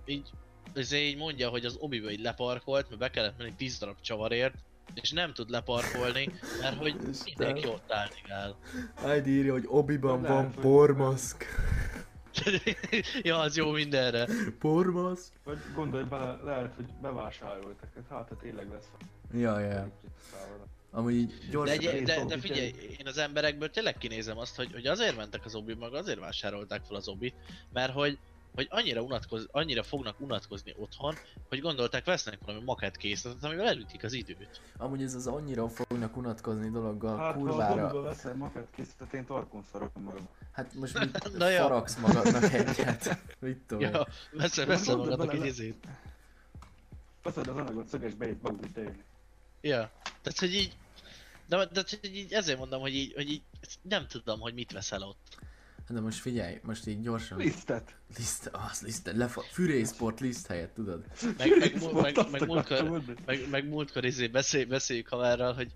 így, 0.07 0.31
izé 0.75 1.07
így 1.07 1.17
mondja, 1.17 1.49
hogy 1.49 1.65
az 1.65 1.77
obiba 1.81 2.11
így 2.11 2.21
leparkolt, 2.21 2.89
mert 2.89 3.01
be 3.01 3.11
kellett 3.11 3.39
menni 3.39 3.55
10 3.57 3.79
darab 3.79 4.01
csavarért, 4.01 4.55
és 4.95 5.11
nem 5.11 5.33
tud 5.33 5.51
leparkolni, 5.51 6.33
mert 6.61 6.77
hogy 6.77 6.97
mindenki 7.25 7.67
ott 7.67 7.93
állt 7.93 8.15
ID 9.19 9.27
írja, 9.27 9.53
hogy 9.53 9.65
Obiban 9.67 10.23
Lehet, 10.23 10.37
van 10.37 10.45
hogy- 10.53 10.63
pormaszk. 10.63 11.45
ja, 13.23 13.39
az 13.39 13.57
jó 13.57 13.71
mindenre. 13.71 14.29
Pormaszk? 14.59 15.33
Vagy 15.45 15.59
gondolj 15.75 16.05
bele, 16.05 16.39
lehet, 16.45 16.75
hogy 16.75 16.85
bevásároltak, 17.03 17.89
hát 17.95 18.05
hát 18.11 18.29
ha 18.29 18.37
tényleg 18.37 18.69
lesz. 18.71 18.89
Ja, 19.35 19.59
ja. 19.59 19.91
Amúgy 20.91 21.15
így 21.15 21.29
De, 21.39 21.47
gyorsan... 21.51 21.79
egy, 21.79 22.03
de, 22.03 22.25
de 22.25 22.39
figyelj, 22.39 22.75
én 22.99 23.07
az 23.07 23.19
emberekből 23.19 23.71
tényleg 23.71 23.99
kinézem 23.99 24.39
azt, 24.39 24.57
hogy, 24.57 24.73
hogy 24.73 24.87
azért 24.87 25.17
mentek 25.17 25.45
az 25.45 25.55
obi 25.55 25.75
meg 25.75 25.95
azért 25.95 26.19
vásárolták 26.19 26.83
fel 26.85 26.97
az 26.97 27.09
obit, 27.09 27.35
mert 27.73 27.93
hogy, 27.93 28.19
hogy 28.55 28.67
annyira, 28.71 29.01
unatkoz, 29.03 29.49
annyira 29.51 29.83
fognak 29.83 30.21
unatkozni 30.21 30.75
otthon, 30.77 31.15
hogy 31.49 31.61
gondolták 31.61 32.05
vesznek 32.05 32.39
valami 32.45 32.65
makett 32.65 32.97
készletet, 32.97 33.45
amivel 33.45 33.67
elütik 33.67 34.05
az 34.05 34.13
időt. 34.13 34.61
Amúgy 34.77 35.03
ez 35.03 35.15
az 35.15 35.27
annyira 35.27 35.69
fognak 35.69 36.17
unatkozni 36.17 36.71
dologgal, 36.71 37.19
Hát, 37.19 37.35
kurvára. 37.35 37.93
Dobba 37.93 38.03
veszel 38.03 38.35
makett 38.35 38.71
készített, 38.75 39.13
én 39.13 39.25
tarkon 39.25 39.65
szarok 39.73 39.95
magam. 39.95 40.29
Hát 40.53 40.75
most 40.75 40.99
mit 40.99 41.37
Na 41.39 41.49
ja. 41.49 41.63
faragsz 41.63 41.97
magadnak 41.97 42.53
egyet? 42.53 43.19
Mit 43.41 43.59
tudom. 43.67 43.91
Ja, 43.91 44.07
veszel, 44.33 44.67
veszel 44.67 44.97
magadnak 44.97 45.35
egy 45.35 45.45
izét. 45.45 45.87
Veszed 47.23 47.49
az 47.49 47.57
anyagot 47.57 47.89
szögesbe, 47.89 48.29
itt 48.29 48.43
maguk 48.43 48.73
tejni. 48.73 49.05
Ja, 49.61 49.91
tehát 50.23 50.39
hogy 50.39 50.55
így, 50.55 50.77
de, 51.47 51.65
de 51.73 51.83
hogy 52.01 52.17
így 52.17 52.33
ezért 52.33 52.59
mondom, 52.59 52.81
hogy 52.81 52.95
így, 52.95 53.15
hogy 53.15 53.31
így 53.31 53.43
nem 53.83 54.07
tudom, 54.07 54.41
hogy 54.41 54.55
mit 54.55 54.73
veszel 54.73 55.03
ott. 55.03 55.39
Hát 55.89 55.97
De 55.97 56.03
most 56.03 56.19
figyelj, 56.19 56.59
most 56.63 56.87
így 56.87 57.01
gyorsan... 57.01 57.39
Lisztet! 57.39 57.97
Liszt, 58.17 58.51
az 58.53 58.81
liszt, 58.83 59.11
lefa... 59.15 59.41
Fűrészport 59.41 60.21
liszt 60.21 60.47
helyett, 60.47 60.75
tudod? 60.75 61.05
Meg, 61.39 61.59
meg, 61.59 61.93
meg, 61.93 62.31
meg, 62.31 62.47
múltkor, 62.47 63.03
meg, 63.27 63.49
meg 63.51 63.69
múltkor 63.69 64.05
izé 64.05 64.27
beszél, 64.27 64.67
beszéljük 64.67 65.09
haverral, 65.09 65.55
hogy, 65.55 65.73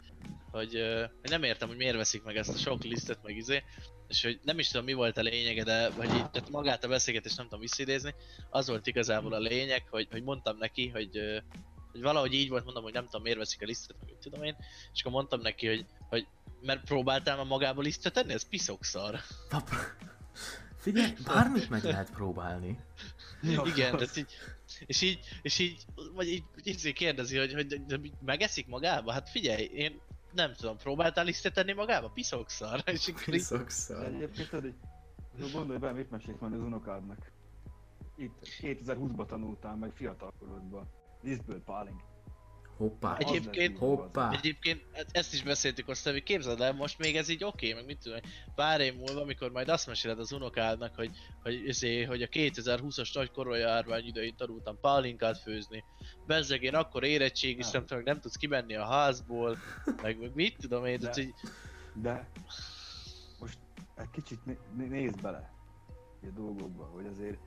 hogy, 0.51 0.73
hogy 1.21 1.31
nem 1.31 1.43
értem, 1.43 1.69
hogy 1.69 1.77
miért 1.77 1.97
veszik 1.97 2.23
meg 2.23 2.37
ezt 2.37 2.55
a 2.55 2.59
sok 2.59 2.83
lisztet, 2.83 3.23
meg 3.23 3.37
izé, 3.37 3.63
és 4.09 4.23
hogy 4.23 4.41
nem 4.43 4.59
is 4.59 4.69
tudom 4.69 4.87
mi 4.87 4.93
volt 4.93 5.17
a 5.17 5.23
lényege, 5.23 5.65
de 5.65 5.89
vagy 5.91 6.15
így, 6.15 6.31
tehát 6.31 6.51
magát 6.51 6.85
a 6.85 6.89
beszélgetést 6.89 7.37
nem 7.37 7.47
tudom 7.47 7.61
visszidézni, 7.61 8.15
az 8.51 8.69
volt 8.69 8.87
igazából 8.87 9.33
a 9.33 9.39
lényeg, 9.39 9.83
hogy, 9.91 10.09
hogy 10.11 10.23
mondtam 10.23 10.57
neki, 10.57 10.89
hogy, 10.89 11.43
hogy 11.93 12.03
valahogy 12.03 12.33
így 12.33 12.49
volt, 12.49 12.65
mondom, 12.65 12.83
hogy 12.83 12.93
nem 12.93 13.05
tudom 13.05 13.23
miért 13.23 13.39
veszik 13.39 13.63
a 13.63 13.67
lisztet, 13.67 13.97
meg 14.07 14.15
tudom 14.21 14.43
én, 14.43 14.57
és 14.93 15.01
akkor 15.01 15.13
mondtam 15.13 15.41
neki, 15.41 15.67
hogy, 15.67 15.87
hogy 16.09 16.27
mert 16.61 16.85
próbáltál 16.85 17.37
már 17.37 17.47
magából 17.47 17.85
lisztet 17.85 18.13
tenni, 18.13 18.33
ez 18.33 18.49
piszokszar. 18.49 19.21
Papa. 19.49 19.77
Figyelj, 20.77 21.13
bármit 21.25 21.71
meg 21.71 21.85
lehet 21.85 22.11
próbálni. 22.11 22.79
Igen, 23.43 23.97
tehát 23.97 24.17
így, 24.17 24.33
és 24.87 25.01
így, 25.01 25.19
és 25.43 25.59
így, 25.59 25.85
vagy 26.15 26.29
így, 26.29 26.45
így 26.65 26.93
kérdezi, 26.93 27.39
hogy, 27.39 27.53
hogy 27.53 27.67
de, 27.67 27.77
de 27.87 28.01
megeszik 28.25 28.67
magába? 28.67 29.13
Hát 29.13 29.31
figyelj, 29.31 29.65
én 29.65 30.01
nem 30.33 30.53
tudom, 30.55 30.77
próbáltál 30.77 31.25
lisztet 31.25 31.55
tenni 31.55 31.73
magába? 31.73 32.09
Piszokszar. 32.09 32.83
És 32.93 33.09
akkor 33.09 33.23
így, 33.23 33.41
Piszokszal. 33.41 34.05
Egyébként 34.05 34.49
tudod, 34.49 34.75
hogy 35.41 35.53
gondolj 35.53 35.79
bele, 35.79 35.93
mit 35.93 36.11
mesélt 36.11 36.41
majd 36.41 36.53
az 36.53 36.61
unokádnak. 36.61 37.33
Itt 38.17 38.49
2020-ban 38.61 39.27
tanultál 39.27 39.77
meg 39.77 39.93
fiatalkorodban. 39.95 40.91
Lisztből 41.23 41.63
páling. 41.65 41.97
Hoppá. 42.77 43.17
Egy- 43.17 43.27
Egyébként- 43.29 43.79
Hoppá. 43.79 44.31
Egyébként 44.31 44.83
ezt 45.11 45.33
is 45.33 45.43
beszéltük 45.43 45.89
azt, 45.89 46.09
hogy 46.09 46.23
képzeld 46.23 46.61
el, 46.61 46.73
most 46.73 46.99
még 46.99 47.17
ez 47.17 47.29
így 47.29 47.45
oké, 47.45 47.73
meg 47.73 47.85
mit 47.85 47.99
tudom, 48.03 48.19
én, 48.25 48.31
pár 48.55 48.81
év 48.81 48.95
múlva, 48.97 49.21
amikor 49.21 49.51
majd 49.51 49.69
azt 49.69 49.87
meséled 49.87 50.19
az 50.19 50.33
unokádnak, 50.33 50.95
hogy, 50.95 51.11
hogy, 51.43 51.55
izé, 51.67 52.03
hogy 52.03 52.23
a 52.23 52.27
2020-as 52.27 53.15
nagy 53.15 53.31
koronajárvány 53.31 54.07
idején 54.07 54.37
tanultam 54.37 54.81
pálinkát 54.81 55.39
főzni. 55.39 55.85
Bezzeg 56.27 56.63
én 56.63 56.75
akkor 56.75 57.05
érettségiztem, 57.05 57.85
nem. 57.89 58.03
nem 58.05 58.21
tudsz 58.21 58.37
kimenni 58.37 58.75
a 58.75 58.85
házból, 58.85 59.59
meg, 60.03 60.19
meg 60.21 60.35
mit 60.35 60.57
tudom 60.61 60.85
én, 60.85 60.99
tehát 60.99 61.15
De- 61.15 61.23
így, 61.23 61.35
De 61.95 62.29
most 63.41 63.59
egy 63.97 64.11
kicsit 64.11 64.45
né- 64.45 64.89
nézd 64.89 65.21
bele 65.21 65.53
a 66.23 66.27
dolgokba, 66.35 66.85
hogy 66.85 67.07
azért 67.07 67.39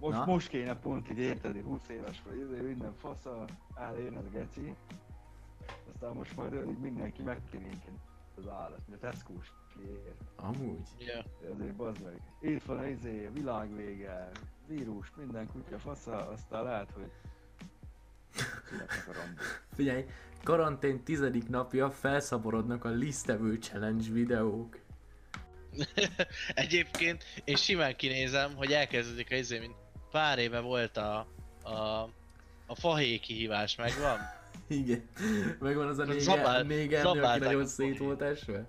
most, 0.00 0.16
Na? 0.16 0.24
most 0.24 0.48
kéne 0.48 0.76
pont 0.76 1.10
így 1.10 1.18
érted, 1.18 1.62
20 1.62 1.88
éves 1.88 2.22
vagy, 2.26 2.40
ezért 2.40 2.62
minden 2.62 2.94
fasza, 2.94 3.44
eljön 3.74 4.16
az 4.16 4.30
geci, 4.32 4.74
aztán 5.94 6.12
most 6.14 6.36
majd 6.36 6.54
így 6.54 6.78
mindenki 6.78 7.22
megkinéken 7.22 8.00
az 8.36 8.48
állat, 8.48 8.80
mint 8.86 9.02
a 9.02 9.06
Tesco-s 9.06 9.48
kiér. 9.74 10.14
Amúgy. 10.36 10.88
ja. 10.98 11.24
Ezért 11.52 11.74
bazd 11.74 12.02
meg. 12.02 12.20
Itt 12.40 12.62
van 12.62 12.78
a 12.78 12.86
izé, 12.86 13.28
világvége, 13.32 14.30
vírus, 14.66 15.12
minden 15.16 15.46
kutya 15.46 15.78
fasza, 15.78 16.28
aztán 16.28 16.64
lehet, 16.64 16.90
hogy. 16.90 17.10
Figyelj, 19.74 20.04
karantén 20.42 21.04
tizedik 21.04 21.48
napja 21.48 21.90
felszaporodnak 21.90 22.84
a 22.84 22.88
lisztevő 22.88 23.54
challenge 23.54 24.12
videók. 24.12 24.78
Egyébként 26.54 27.24
én 27.44 27.56
simán 27.56 27.96
kinézem, 27.96 28.54
hogy 28.56 28.72
elkezdődik 28.72 29.30
a 29.30 29.34
izé, 29.34 29.58
mint 29.58 29.74
pár 30.14 30.38
éve 30.38 30.60
volt 30.60 30.96
a, 30.96 31.26
a, 31.62 31.72
a 32.66 32.74
fahéj 32.74 33.18
kihívás, 33.18 33.76
megvan? 33.76 34.18
Igen. 34.68 35.08
Megvan 35.60 35.88
az 35.88 35.98
a 35.98 36.04
néger, 36.04 36.20
Zabál- 36.20 36.66
néger 36.66 37.06
aki 37.06 37.38
nagyon 37.38 37.66
szét 37.66 37.98
volt 37.98 38.22
esve? 38.22 38.66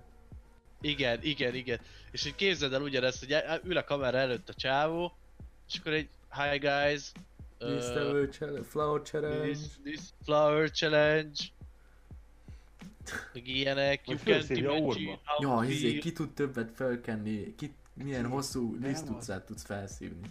Igen, 0.80 1.18
igen, 1.22 1.54
igen. 1.54 1.80
És 2.10 2.22
hogy 2.22 2.34
képzeld 2.34 2.72
el 2.72 2.82
ugyanezt, 2.82 3.18
hogy 3.18 3.32
el- 3.32 3.60
ül 3.64 3.76
a 3.76 3.84
kamera 3.84 4.18
előtt 4.18 4.48
a 4.48 4.54
csávó, 4.54 5.12
és 5.68 5.78
akkor 5.78 5.92
egy 5.92 6.08
Hi 6.30 6.58
guys, 6.58 7.12
uh, 7.60 7.68
Lisztevő 7.68 8.28
challenge, 8.28 8.68
flower 8.68 9.02
challenge. 9.02 9.42
this, 9.42 9.58
this 9.84 10.00
flower 10.24 10.70
challenge, 10.70 11.40
meg 13.32 13.48
ilyenek, 13.48 14.08
you 14.08 14.18
felszívja 14.18 14.76
imagine 14.76 15.18
Ja, 15.38 15.64
izé, 15.68 15.98
ki 15.98 16.12
tud 16.12 16.32
többet 16.34 16.70
felkenni, 16.74 17.54
ki, 17.54 17.74
milyen 17.94 18.26
hosszú 18.26 18.76
lisztutcát 18.82 19.44
tudsz 19.46 19.64
felszívni. 19.64 20.30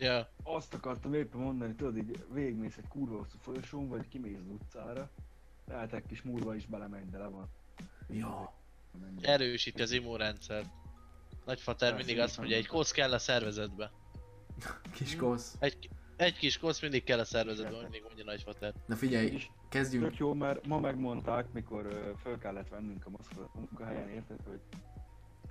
Ja, 0.00 0.28
Azt 0.42 0.74
akartam 0.74 1.14
éppen 1.14 1.40
mondani, 1.40 1.74
tudod, 1.74 1.96
így 1.96 2.24
végigmész 2.32 2.76
egy 2.76 2.88
kurva 2.88 3.16
hosszú 3.16 3.38
folyosón, 3.38 3.88
vagy 3.88 4.08
kimész 4.08 4.38
az 4.38 4.48
utcára, 4.48 5.10
lehet 5.66 5.92
egy 5.92 6.06
kis 6.06 6.22
múlva 6.22 6.54
is 6.54 6.66
belemegy, 6.66 7.10
de 7.10 7.18
le 7.18 7.26
van. 7.26 7.48
Ja. 8.10 8.52
Erősíti 9.20 9.82
az 9.82 9.90
immunrendszert. 9.90 10.68
Nagyfater 11.44 11.94
mindig 11.94 12.18
azt 12.18 12.38
mondja, 12.38 12.56
egy 12.56 12.66
kosz 12.66 12.90
kell 12.90 13.12
a 13.12 13.18
szervezetbe. 13.18 13.90
Kis 14.96 15.16
kosz. 15.16 15.56
Egy, 15.58 15.90
egy 16.16 16.36
kis 16.36 16.58
kosz 16.58 16.80
mindig 16.80 17.04
kell 17.04 17.18
a 17.18 17.24
szervezetbe, 17.24 17.82
mindig 17.82 18.02
mondja 18.02 18.24
Nagyfater. 18.24 18.74
Na 18.86 18.96
figyelj, 18.96 19.38
kezdjünk. 19.68 20.04
tök 20.04 20.16
jó, 20.16 20.34
mert 20.34 20.66
ma 20.66 20.80
megmondták, 20.80 21.52
mikor 21.52 22.12
föl 22.22 22.38
kellett 22.38 22.68
vennünk 22.68 23.06
a 23.06 23.10
maszkot 23.10 23.50
a 23.54 23.58
munkahelyen, 23.58 24.08
érted, 24.08 24.40
hogy 24.44 24.60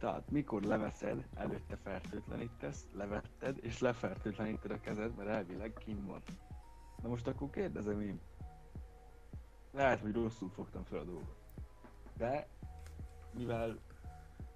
tehát 0.01 0.29
mikor 0.29 0.61
leveszed, 0.61 1.27
előtte 1.33 1.75
fertőtlenítesz, 1.75 2.87
levetted, 2.93 3.57
és 3.61 3.79
lefertőtleníted 3.79 4.71
a 4.71 4.79
kezed, 4.79 5.15
mert 5.15 5.29
elvileg 5.29 5.73
kim 5.73 6.05
van. 6.05 6.21
Na 7.01 7.09
most 7.09 7.27
akkor 7.27 7.49
kérdezem 7.49 8.01
én, 8.01 8.19
lehet, 9.71 9.99
hogy 9.99 10.13
rosszul 10.13 10.49
fogtam 10.49 10.83
fel 10.83 10.99
a 10.99 11.03
dolgot. 11.03 11.35
De, 12.17 12.47
mivel 13.33 13.79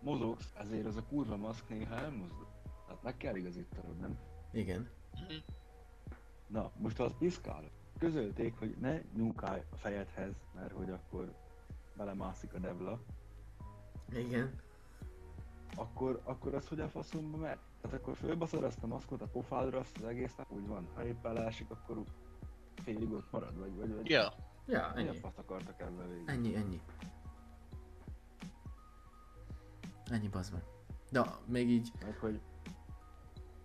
mozogsz, 0.01 0.53
ezért 0.57 0.85
az 0.85 0.95
a 0.95 1.03
kurva 1.03 1.37
maszk 1.37 1.69
néha 1.69 1.95
elmozdul. 1.95 2.47
Tehát 2.85 3.03
meg 3.03 3.17
kell 3.17 3.35
igazítanod, 3.35 3.97
nem? 3.99 4.17
Igen. 4.51 4.89
Na, 6.47 6.71
most 6.77 6.99
az 6.99 7.11
piszkál, 7.17 7.69
közölték, 7.97 8.57
hogy 8.57 8.75
ne 8.79 9.01
nyúkálj 9.15 9.61
a 9.69 9.75
fejedhez, 9.75 10.33
mert 10.55 10.71
hogy 10.71 10.89
akkor 10.89 11.33
belemászik 11.95 12.53
a 12.53 12.59
devla, 12.59 12.99
Igen. 14.11 14.63
Akkor, 15.75 16.21
akkor 16.23 16.53
az 16.53 16.67
hogy 16.67 16.79
a 16.79 16.89
faszomba 16.89 17.37
megy? 17.37 17.57
Tehát 17.81 17.99
akkor 17.99 18.15
fölbaszod 18.15 18.63
azt 18.63 18.83
a 18.83 18.87
maszkot 18.87 19.21
a 19.21 19.25
pofádra, 19.27 19.79
azt 19.79 19.97
az 19.97 20.07
egész 20.07 20.35
nap 20.35 20.51
úgy 20.51 20.67
van. 20.67 20.87
Ha 20.93 21.05
éppen 21.05 21.37
elásik, 21.37 21.69
akkor 21.71 22.03
félig 22.83 23.11
ott 23.11 23.31
marad, 23.31 23.57
vagy, 23.57 23.75
vagy, 23.75 23.95
vagy 23.95 24.09
Ja, 24.09 24.33
Ja, 24.65 24.93
ennyi. 24.95 25.17
fasz 25.17 25.37
akartak 25.37 25.81
ebben 25.81 26.09
végig? 26.09 26.29
Ennyi, 26.29 26.55
ennyi. 26.55 26.81
Ennyi 30.05 30.27
bazd 30.27 30.53
meg. 30.53 30.63
Na, 31.09 31.37
még 31.45 31.69
így 31.69 31.91
Meg 32.01 32.17
hogy, 32.17 32.39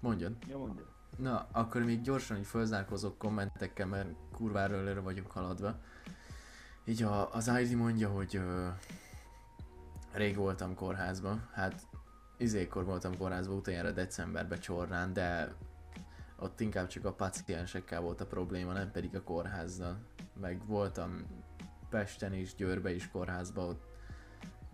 mondjon. 0.00 0.36
ja 0.48 0.58
mondja. 0.58 0.84
Na, 1.16 1.46
akkor 1.52 1.82
még 1.82 2.00
gyorsan 2.00 2.36
így 2.36 2.46
fölzárkozok 2.46 3.18
kommentekkel, 3.18 3.86
mert 3.86 4.08
kurvára 4.32 4.74
előre 4.74 5.00
vagyunk 5.00 5.30
haladva. 5.30 5.74
Így 6.84 7.02
a, 7.02 7.34
az 7.34 7.50
ID 7.60 7.76
mondja, 7.76 8.08
hogy 8.10 8.36
ö, 8.36 8.68
rég 10.12 10.36
voltam 10.36 10.74
kórházban. 10.74 11.48
Hát 11.52 11.82
izékor 12.36 12.84
voltam 12.84 13.16
kórházban 13.16 13.56
utoljára 13.56 13.90
decemberben 13.90 14.58
csorrán, 14.58 15.12
de 15.12 15.54
ott 16.38 16.60
inkább 16.60 16.86
csak 16.86 17.04
a 17.04 17.12
paciensekkel 17.12 18.00
volt 18.00 18.20
a 18.20 18.26
probléma, 18.26 18.72
nem 18.72 18.90
pedig 18.90 19.16
a 19.16 19.22
kórházzal. 19.22 19.98
Meg 20.40 20.66
voltam 20.66 21.26
Pesten 21.90 22.34
is, 22.34 22.54
Győrbe 22.54 22.94
is 22.94 23.10
kórházban, 23.10 23.68
ott 23.68 23.82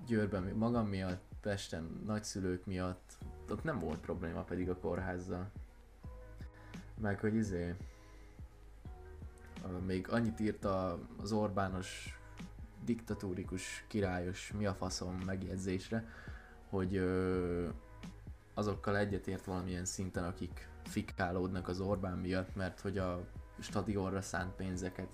Győrben 0.06 0.42
magam 0.42 0.86
miatt, 0.86 1.22
Pesten 1.40 2.00
nagyszülők 2.04 2.66
miatt, 2.66 3.18
ott 3.50 3.62
nem 3.62 3.78
volt 3.78 4.00
probléma 4.00 4.42
pedig 4.42 4.68
a 4.68 4.78
kórházzal. 4.78 5.50
Meg 7.00 7.20
hogy 7.20 7.34
izé... 7.34 7.76
Még 9.86 10.08
annyit 10.10 10.40
írta 10.40 10.98
az 11.16 11.32
Orbános 11.32 12.15
diktatúrikus, 12.86 13.84
királyos, 13.88 14.52
mi 14.58 14.66
a 14.66 14.74
faszom 14.74 15.14
megjegyzésre, 15.26 16.08
hogy 16.68 16.96
ö, 16.96 17.68
azokkal 18.54 18.96
egyetért 18.96 19.44
valamilyen 19.44 19.84
szinten, 19.84 20.24
akik 20.24 20.68
fikálódnak 20.84 21.68
az 21.68 21.80
Orbán 21.80 22.18
miatt, 22.18 22.54
mert 22.54 22.80
hogy 22.80 22.98
a 22.98 23.26
stadionra 23.58 24.20
szánt 24.20 24.54
pénzeket 24.54 25.08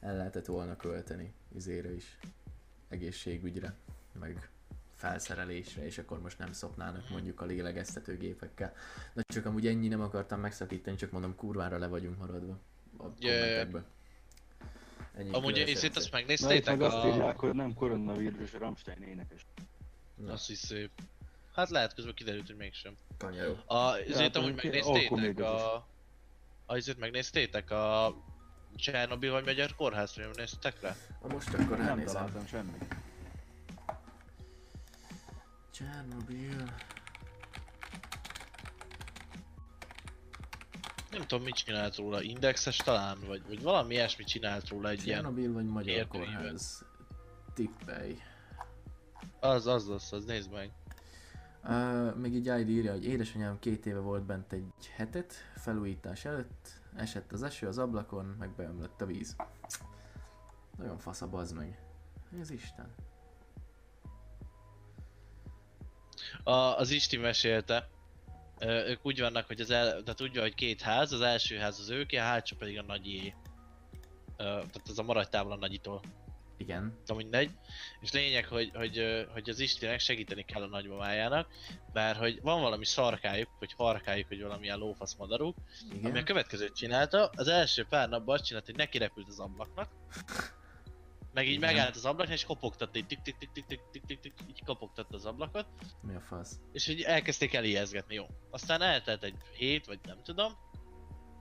el 0.00 0.16
lehetett 0.16 0.46
volna 0.46 0.76
költeni 0.76 1.32
izére 1.54 1.94
is, 1.94 2.18
egészségügyre, 2.88 3.74
meg 4.20 4.50
felszerelésre, 4.94 5.84
és 5.84 5.98
akkor 5.98 6.20
most 6.20 6.38
nem 6.38 6.52
szopnának 6.52 7.10
mondjuk 7.10 7.40
a 7.40 7.44
lélegeztetőgépekkel. 7.44 8.72
De 9.14 9.22
csak 9.22 9.46
amúgy 9.46 9.66
ennyi 9.66 9.88
nem 9.88 10.00
akartam 10.00 10.40
megszakítani, 10.40 10.96
csak 10.96 11.10
mondom 11.10 11.34
kurvára 11.34 11.78
le 11.78 11.86
vagyunk 11.86 12.18
maradva 12.18 12.58
a 12.96 13.02
kommentekből. 13.02 13.84
Ennyi 15.18 15.30
amúgy 15.32 15.56
én 15.56 15.74
azt 15.74 15.84
egyszer. 15.84 16.02
Na 16.02 16.08
megnéztétek 16.12 16.76
meg 16.76 16.82
azt 16.82 16.96
a... 16.96 17.06
írják, 17.08 17.38
hogy 17.38 17.52
nem 17.54 17.74
koronavírus, 17.74 18.52
Rammstein 18.52 19.02
énekes. 19.02 19.46
Na, 20.14 20.32
Azt 20.32 20.50
is 20.50 20.58
szép. 20.58 20.90
Hát 21.54 21.70
lehet 21.70 21.94
közben 21.94 22.14
kiderült, 22.14 22.46
hogy 22.46 22.56
mégsem. 22.56 22.94
kanyaró. 23.18 23.56
A, 23.66 23.96
ezért 23.96 24.18
hát 24.18 24.36
amúgy 24.36 24.54
megnéztétek 24.54 25.40
a... 25.40 25.74
a 26.66 26.76
ezért 26.76 26.98
megnéztétek 26.98 27.70
a... 27.70 28.14
Csernobyl 28.76 29.30
vagy 29.30 29.44
Magyar 29.44 29.74
Kórházra, 29.74 30.22
nem 30.22 30.30
néztek 30.36 30.80
rá? 30.80 30.96
Na 31.22 31.28
most 31.28 31.54
akkor 31.54 31.76
Nem 31.78 31.88
elnézem. 31.88 32.14
találtam 32.14 32.46
semmit. 32.46 32.94
Csernobyl. 35.70 36.74
Nem 41.18 41.26
tudom 41.26 41.44
mit 41.44 41.54
csinált 41.54 41.96
róla, 41.96 42.22
indexes 42.22 42.76
talán, 42.76 43.18
vagy, 43.26 43.42
vagy 43.46 43.62
valami 43.62 43.94
ilyesmi 43.94 44.24
csinált 44.24 44.68
róla 44.68 44.88
egy 44.88 45.06
ilyen... 45.06 45.22
Csernobyl 45.22 45.52
vagy 45.52 45.64
Magyar. 45.64 46.08
Kórház? 46.08 46.84
Tippelj. 47.54 48.18
Az, 49.40 49.66
az, 49.66 49.88
az, 49.88 50.12
az, 50.12 50.24
nézd 50.24 50.50
meg. 50.52 50.70
Uh, 51.64 52.14
még 52.14 52.34
így 52.34 52.46
ID 52.46 52.68
írja, 52.68 52.92
hogy 52.92 53.06
édesanyám 53.06 53.58
két 53.58 53.86
éve 53.86 53.98
volt 53.98 54.22
bent 54.22 54.52
egy 54.52 54.90
hetet, 54.96 55.34
felújítás 55.56 56.24
előtt, 56.24 56.68
esett 56.96 57.32
az 57.32 57.42
eső 57.42 57.66
az 57.66 57.78
ablakon, 57.78 58.36
meg 58.38 58.50
beömlött 58.50 59.00
a 59.00 59.06
víz. 59.06 59.36
Nagyon 60.76 60.98
fasz 60.98 61.22
a 61.22 61.28
bazd 61.28 61.56
meg. 61.56 61.82
Az 62.40 62.50
Isten? 62.50 62.94
A, 66.42 66.50
az 66.50 66.90
Isti 66.90 67.16
mesélte, 67.16 67.88
ők 68.60 69.06
úgy 69.06 69.20
vannak, 69.20 69.46
hogy 69.46 69.60
az 69.60 69.70
el, 69.70 70.02
tehát 70.02 70.20
úgy 70.20 70.34
van, 70.34 70.42
hogy 70.42 70.54
két 70.54 70.80
ház, 70.80 71.12
az 71.12 71.20
első 71.20 71.56
ház 71.56 71.78
az 71.78 71.90
őké, 71.90 72.16
a 72.16 72.22
hátsó 72.22 72.56
pedig 72.56 72.78
a 72.78 72.82
nagyié. 72.82 73.34
Ö, 74.36 74.44
tehát 74.44 74.88
az 74.88 74.98
a 74.98 75.02
maradj 75.02 75.28
távol 75.30 75.52
a 75.52 75.56
nagyitól. 75.56 76.00
Igen. 76.58 76.98
Na 77.06 77.14
mindegy. 77.14 77.50
És 78.00 78.12
lényeg, 78.12 78.46
hogy, 78.46 78.70
hogy, 78.74 79.26
hogy 79.32 79.48
az 79.48 79.60
Istinek 79.60 80.00
segíteni 80.00 80.44
kell 80.44 80.62
a 80.62 80.66
nagymamájának, 80.66 81.48
mert 81.92 82.18
hogy 82.18 82.40
van 82.42 82.60
valami 82.60 82.84
szarkájuk, 82.84 83.48
vagy 83.58 83.72
harkájuk, 83.72 84.28
hogy 84.28 84.42
valamilyen 84.42 84.78
lófasz 84.78 85.14
madaruk, 85.14 85.56
Igen. 85.92 86.10
ami 86.10 86.18
a 86.18 86.22
következőt 86.22 86.76
csinálta, 86.76 87.30
az 87.36 87.48
első 87.48 87.86
pár 87.88 88.08
napban 88.08 88.34
azt 88.34 88.44
csinált, 88.44 88.66
hogy 88.66 88.76
neki 88.76 88.98
repült 88.98 89.28
az 89.28 89.38
ablaknak, 89.38 89.88
meg 91.32 91.46
így 91.46 91.54
Igen. 91.54 91.74
megállt 91.74 91.96
az 91.96 92.04
ablaknál, 92.04 92.36
és 92.36 92.44
kopogtatta, 92.44 92.98
így 92.98 93.06
tik 93.06 93.22
tik 93.22 93.36
tik 93.38 93.50
tik 93.52 93.64
tik 93.66 93.80
tik 93.92 94.02
tik 94.06 94.20
tik, 94.20 94.32
így 94.48 94.64
kopogtatta 94.64 95.16
az 95.16 95.24
ablakot, 95.24 95.66
Mi 96.02 96.14
a 96.14 96.20
fasz? 96.20 96.58
és 96.72 96.86
így 96.86 97.02
elkezdték 97.02 97.54
elijeszgetni, 97.54 98.14
jó. 98.14 98.26
Aztán 98.50 98.82
eltelt 98.82 99.22
egy 99.24 99.36
hét, 99.56 99.86
vagy 99.86 99.98
nem 100.02 100.22
tudom. 100.22 100.52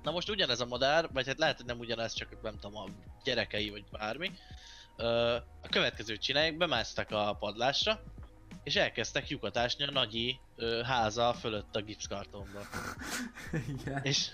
Na 0.04 0.12
most 0.12 0.30
ugyanez 0.30 0.60
a 0.60 0.66
madár, 0.66 1.10
vagy 1.14 1.28
hát 1.28 1.40
lehet, 1.40 1.58
hogy 1.58 1.66
nem 1.66 1.80
ugyanez, 1.80 2.14
csak 2.14 2.42
nem 2.42 2.58
tudom, 2.60 2.78
a 2.78 2.86
gyerekei, 3.24 3.70
vagy 3.70 3.84
bármi. 3.92 4.32
Ö, 4.96 5.36
a 5.62 5.68
következőt 5.70 6.22
csinálják, 6.22 6.58
bemásztak 6.58 7.12
a 7.12 7.36
padlásra, 7.40 8.04
és 8.64 8.76
elkezdtek 8.76 9.30
lyukat 9.30 9.58
ásni 9.58 9.84
a 9.84 9.92
nagyi 9.92 10.40
ö, 10.56 10.82
háza 10.86 11.34
fölött 11.34 11.76
a 11.76 11.82
gipszkartonba. 11.82 12.60
Igen. 13.80 14.04
És, 14.04 14.30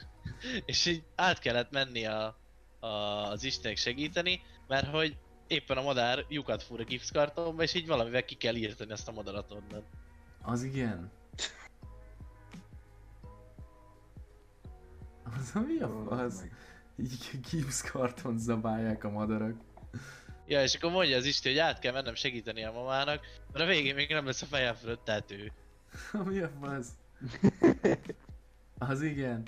és 0.65 0.85
így 0.85 1.03
át 1.15 1.39
kellett 1.39 1.71
menni 1.71 2.05
a, 2.05 2.37
a, 2.79 2.87
az 3.31 3.43
Istenek 3.43 3.77
segíteni, 3.77 4.41
mert 4.67 4.87
hogy 4.87 5.17
éppen 5.47 5.77
a 5.77 5.81
madár 5.81 6.25
lyukat 6.27 6.63
fúr 6.63 6.79
a 6.79 6.83
gipszkartonba, 6.83 7.63
és 7.63 7.73
így 7.73 7.87
valamivel 7.87 8.25
ki 8.25 8.35
kell 8.35 8.55
írtani 8.55 8.91
ezt 8.91 9.07
a 9.07 9.11
madarat 9.11 9.51
onnan. 9.51 9.83
Az 10.41 10.63
igen. 10.63 11.11
Az 15.23 15.51
a 15.53 15.59
mi 15.59 15.79
a 15.79 16.05
fasz? 16.07 16.43
Így 16.97 17.39
gipszkarton 17.49 18.37
zabálják 18.37 19.03
a 19.03 19.09
madarak. 19.09 19.55
Ja, 20.45 20.61
és 20.61 20.75
akkor 20.75 20.91
mondja 20.91 21.17
az 21.17 21.25
Isti, 21.25 21.49
hogy 21.49 21.57
át 21.57 21.79
kell 21.79 21.93
mennem 21.93 22.15
segíteni 22.15 22.63
a 22.63 22.71
mamának, 22.71 23.25
mert 23.51 23.65
a 23.65 23.67
végén 23.67 23.95
még 23.95 24.09
nem 24.09 24.25
lesz 24.25 24.41
a 24.41 24.45
fejem 24.45 24.75
fölött 24.75 25.03
tető. 25.03 25.51
Mi 26.25 26.39
a 26.39 26.49
fasz? 26.61 26.89
Az 28.77 29.01
igen. 29.01 29.43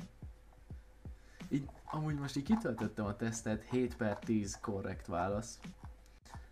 Így, 1.50 1.70
amúgy 1.86 2.16
most 2.16 2.36
így 2.36 2.44
kitöltöttem 2.44 3.06
a 3.06 3.16
tesztet, 3.16 3.70
7 3.70 3.96
per 3.96 4.20
10 4.20 4.60
korrekt 4.62 5.08
válasz. 5.08 5.60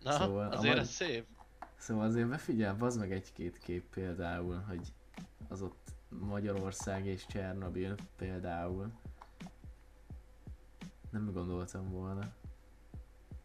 Na, 0.04 0.12
Szóval 0.12 0.48
a 0.52 0.56
azért 0.56 0.74
magy- 0.74 0.82
ez 0.82 0.90
szép. 0.90 1.26
Szóval 1.76 2.04
azért 2.06 2.28
befigyel, 2.28 2.76
az 2.80 2.96
meg 2.96 3.12
egy-két 3.12 3.58
kép 3.58 3.84
például, 3.94 4.64
hogy 4.68 4.92
az 5.48 5.62
ott 5.62 5.92
Magyarország 6.08 7.06
és 7.06 7.26
Csernobil 7.26 7.94
például. 8.16 8.92
Nem 11.10 11.32
gondoltam 11.32 11.90
volna. 11.90 12.32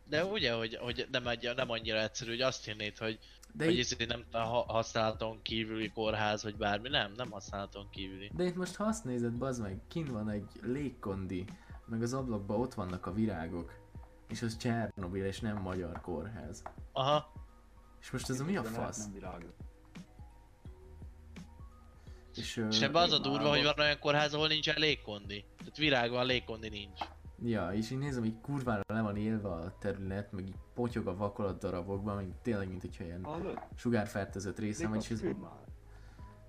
De 0.05 0.25
ugye, 0.25 0.53
hogy, 0.53 0.75
hogy 0.75 1.07
nem, 1.11 1.27
egy, 1.27 1.51
nem 1.55 1.69
annyira 1.69 1.97
egyszerű, 2.01 2.29
hogy 2.29 2.41
azt 2.41 2.65
hinnéd, 2.65 2.97
hogy, 2.97 3.19
De 3.53 3.65
hogy 3.65 3.77
itt, 3.77 4.01
ez 4.01 4.07
nem 4.07 4.23
a 4.31 4.37
ha- 4.37 4.71
használaton 4.71 5.41
kívüli 5.41 5.89
kórház, 5.89 6.43
vagy 6.43 6.55
bármi, 6.55 6.89
nem, 6.89 7.11
nem 7.15 7.31
használaton 7.31 7.89
kívüli. 7.89 8.31
de 8.35 8.43
itt 8.43 8.55
most 8.55 8.75
ha 8.75 8.83
azt 8.83 9.03
nézed, 9.03 9.33
bazd 9.33 9.61
meg, 9.61 9.79
kint 9.87 10.09
van 10.09 10.29
egy 10.29 10.49
légkondi, 10.61 11.45
meg 11.85 12.01
az 12.01 12.13
ablakban 12.13 12.59
ott 12.59 12.73
vannak 12.73 13.05
a 13.05 13.13
virágok. 13.13 13.73
És 14.29 14.41
az 14.41 14.57
Csernobil 14.57 15.25
és 15.25 15.39
nem 15.39 15.57
magyar 15.61 16.01
kórház. 16.01 16.63
Aha, 16.91 17.31
És 18.01 18.11
most 18.11 18.29
ez 18.29 18.39
a 18.39 18.45
mi 18.45 18.57
a 18.57 18.63
fasz? 18.63 19.07
És, 22.35 22.65
és 22.69 22.81
ebben 22.81 23.01
az 23.01 23.11
a 23.11 23.15
én 23.15 23.21
durva, 23.21 23.49
hogy 23.49 23.63
van 23.63 23.79
olyan 23.79 23.99
kórház, 23.99 24.33
ahol 24.33 24.47
nincsen 24.47 24.79
légkondi. 24.79 25.45
Tehát 25.57 25.77
virág 25.77 26.11
van, 26.11 26.25
légkondi 26.25 26.69
nincs. 26.69 26.99
Ja, 27.43 27.71
és 27.71 27.91
így 27.91 27.97
nézem, 27.97 28.21
hogy 28.21 28.41
kurvára 28.41 28.81
le 28.87 29.01
van 29.01 29.15
élve 29.15 29.49
a 29.49 29.77
terület, 29.79 30.31
meg 30.31 30.47
így 30.47 30.55
potyog 30.73 31.07
a 31.07 31.15
vakolat 31.15 31.59
darabokban, 31.59 32.15
meg 32.15 32.33
tényleg, 32.41 32.67
mint 32.67 32.81
hogyha 32.81 33.03
ilyen 33.03 33.27
sugárfertőzött 33.75 34.59
részem, 34.59 34.89
vagy 34.89 35.03
és 35.03 35.09
ez, 35.09 35.21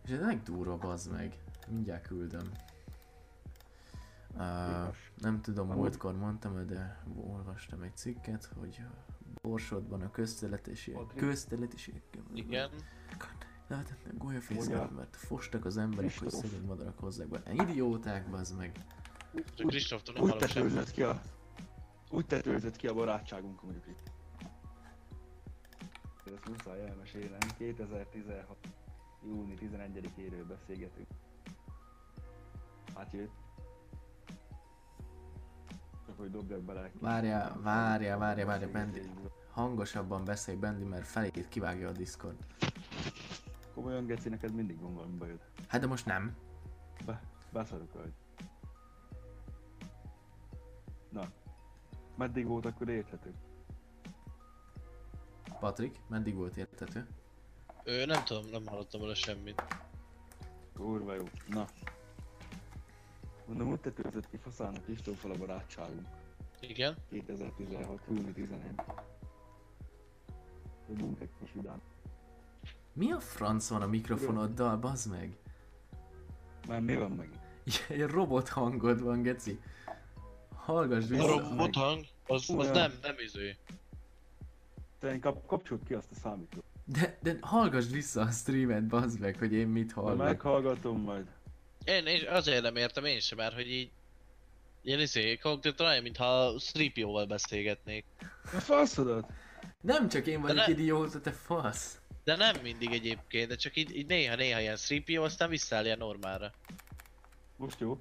és 0.05 0.11
ez 0.11 0.43
durva, 0.45 0.77
bazd 0.77 1.11
meg. 1.11 1.39
Mindjárt 1.69 2.07
küldöm. 2.07 2.53
Uh, 4.35 4.95
nem 5.17 5.41
tudom, 5.41 5.71
Amúgy- 5.71 5.83
múltkor 5.83 6.17
mondtam, 6.17 6.67
de 6.67 7.03
olvastam 7.17 7.83
egy 7.83 7.97
cikket, 7.97 8.45
hogy 8.61 8.83
Borsodban 9.43 10.01
a 10.03 10.11
közteletiség, 10.11 10.97
közteletiség, 11.17 12.03
Igen. 12.35 12.71
lehetetlen 13.69 14.15
golyafész 14.19 14.67
Hogyan? 14.67 14.93
mert 14.93 15.17
fostak 15.17 15.65
az 15.65 15.77
emberek, 15.77 16.11
hogy 16.11 16.19
Kristóf. 16.19 16.51
szegény 16.51 16.67
madarak 16.67 16.99
hozzák 16.99 17.29
be. 17.29 17.43
Idióták, 17.53 18.31
bazd 18.31 18.57
meg. 18.57 18.85
Csak 19.55 19.67
Kristóftól 19.67 20.15
nem 20.15 20.23
Úgy 20.23 20.37
tetőzött 20.37 20.91
ki 20.91 21.03
a... 21.03 21.21
Úgy 22.11 22.27
tetőzött 22.27 22.77
ki 22.77 22.87
a 22.87 22.95
barátságunk 22.95 23.63
mondjuk 23.63 23.87
itt. 23.87 24.11
Ezt 26.25 26.49
muszáj 26.49 26.87
elmesélnem. 26.87 27.39
2016. 27.59 28.57
júni 29.25 29.55
11-éről 29.61 30.45
beszélgetünk. 30.49 31.07
Hát 32.95 33.13
jött. 33.13 33.31
Csak 33.31 33.50
hogy 36.21 36.31
dobjak 36.31 36.61
bele 36.61 36.91
Várjál, 37.01 37.61
várjál, 37.63 38.19
várjál, 38.19 38.47
várjál, 38.47 38.71
Bendi. 38.71 39.01
Hangosabban 39.51 40.25
beszélj, 40.25 40.57
Bendi, 40.57 40.85
mert 40.85 41.07
felét 41.07 41.49
kivágja 41.49 41.89
a 41.89 41.93
Discord. 41.93 42.37
Komolyan 43.75 44.07
Geci, 44.07 44.29
neked 44.29 44.55
mindig 44.55 44.81
van 44.81 44.95
valami 44.95 45.17
bajod. 45.17 45.41
Hát 45.69 45.81
de 45.81 45.87
most 45.87 46.07
nem. 46.07 46.37
Be, 47.07 47.23
beszarok 47.53 47.93
hogy. 47.93 48.13
Na. 51.09 51.31
Meddig 52.17 52.47
volt 52.47 52.67
akkor 52.67 52.89
érthető? 52.89 53.35
Patrik, 55.61 56.01
meddig 56.09 56.35
volt 56.35 56.57
értető? 56.57 57.07
Ő, 57.85 58.05
nem 58.05 58.25
tudom, 58.25 58.51
nem 58.51 58.67
hallottam 58.67 59.01
vele 59.01 59.15
semmit. 59.15 59.63
Kurva 60.75 61.15
jó. 61.15 61.25
Na. 61.49 61.67
Mondom, 63.51 63.71
úgy 63.71 63.81
tetőzött 63.81 64.29
ki 64.31 64.37
faszának 64.37 64.89
Istóffal 64.89 65.31
a 65.31 65.37
barátságunk. 65.37 66.07
Igen? 66.61 66.97
2016. 67.09 68.01
júni 68.09 68.33
11. 68.33 68.61
Dobunk 70.89 71.21
egy 71.21 71.31
kis 71.41 71.53
vidám. 71.53 71.81
Mi 72.93 73.13
a 73.13 73.21
franc 73.21 73.69
van 73.69 73.83
a 73.83 73.87
mikrofonoddal, 73.87 74.77
bazd 74.77 75.11
meg? 75.11 75.37
Már 76.69 76.81
mi 76.81 76.97
van 76.97 77.11
meg? 77.11 77.29
Egy 77.89 78.03
robot 78.03 78.49
hangod 78.49 79.03
van, 79.03 79.23
geci. 79.23 79.61
Hallgass 80.55 81.05
A 81.05 81.09
vissza. 81.09 81.27
robot 81.27 81.75
hang, 81.75 82.05
az, 82.27 82.51
az 82.57 82.71
nem, 82.71 82.93
nem 83.03 83.15
izé. 83.19 83.57
Te 84.99 85.19
kap, 85.19 85.47
kapcsolt 85.47 85.83
ki 85.85 85.95
azt 85.95 86.11
a 86.11 86.15
számítót. 86.15 86.65
De, 86.85 87.19
de 87.23 87.37
hallgass 87.41 87.89
vissza 87.89 88.21
a 88.21 88.31
streamet, 88.31 88.87
bazd 88.87 89.21
meg, 89.21 89.39
hogy 89.39 89.53
én 89.53 89.69
mit 89.69 89.93
hallok. 89.93 90.19
meghallgatom 90.19 91.01
majd. 91.01 91.27
Én, 91.85 92.07
én 92.07 92.29
azért 92.29 92.63
nem 92.63 92.77
értem 92.77 93.05
én 93.05 93.21
sem, 93.21 93.39
mert 93.39 93.55
hogy 93.55 93.71
így... 93.71 93.91
Ilyen 94.83 95.01
izé, 95.01 95.37
konkrétan 95.37 95.87
olyan, 95.87 96.03
mintha 96.03 96.55
Stripio-val 96.59 97.27
beszélgetnék. 97.27 98.05
A 98.45 98.61
faszodat! 98.61 99.31
Nem 99.81 100.09
csak 100.09 100.27
én 100.27 100.41
vagyok 100.41 100.57
ne- 100.57 100.69
idióta, 100.69 101.21
te 101.21 101.33
fasz. 101.33 102.01
De 102.25 102.37
nem 102.37 102.57
mindig 102.63 102.93
egyébként, 102.93 103.49
de 103.49 103.55
csak 103.57 103.77
így, 103.77 103.97
így 103.97 104.07
néha-néha 104.07 104.61
ilyen 104.61 104.77
Stripio, 104.77 105.25
aztán 105.25 105.49
visszaáll 105.49 105.85
ilyen 105.85 105.99
normálra. 105.99 106.53
Most 107.57 107.81
jó? 107.81 108.01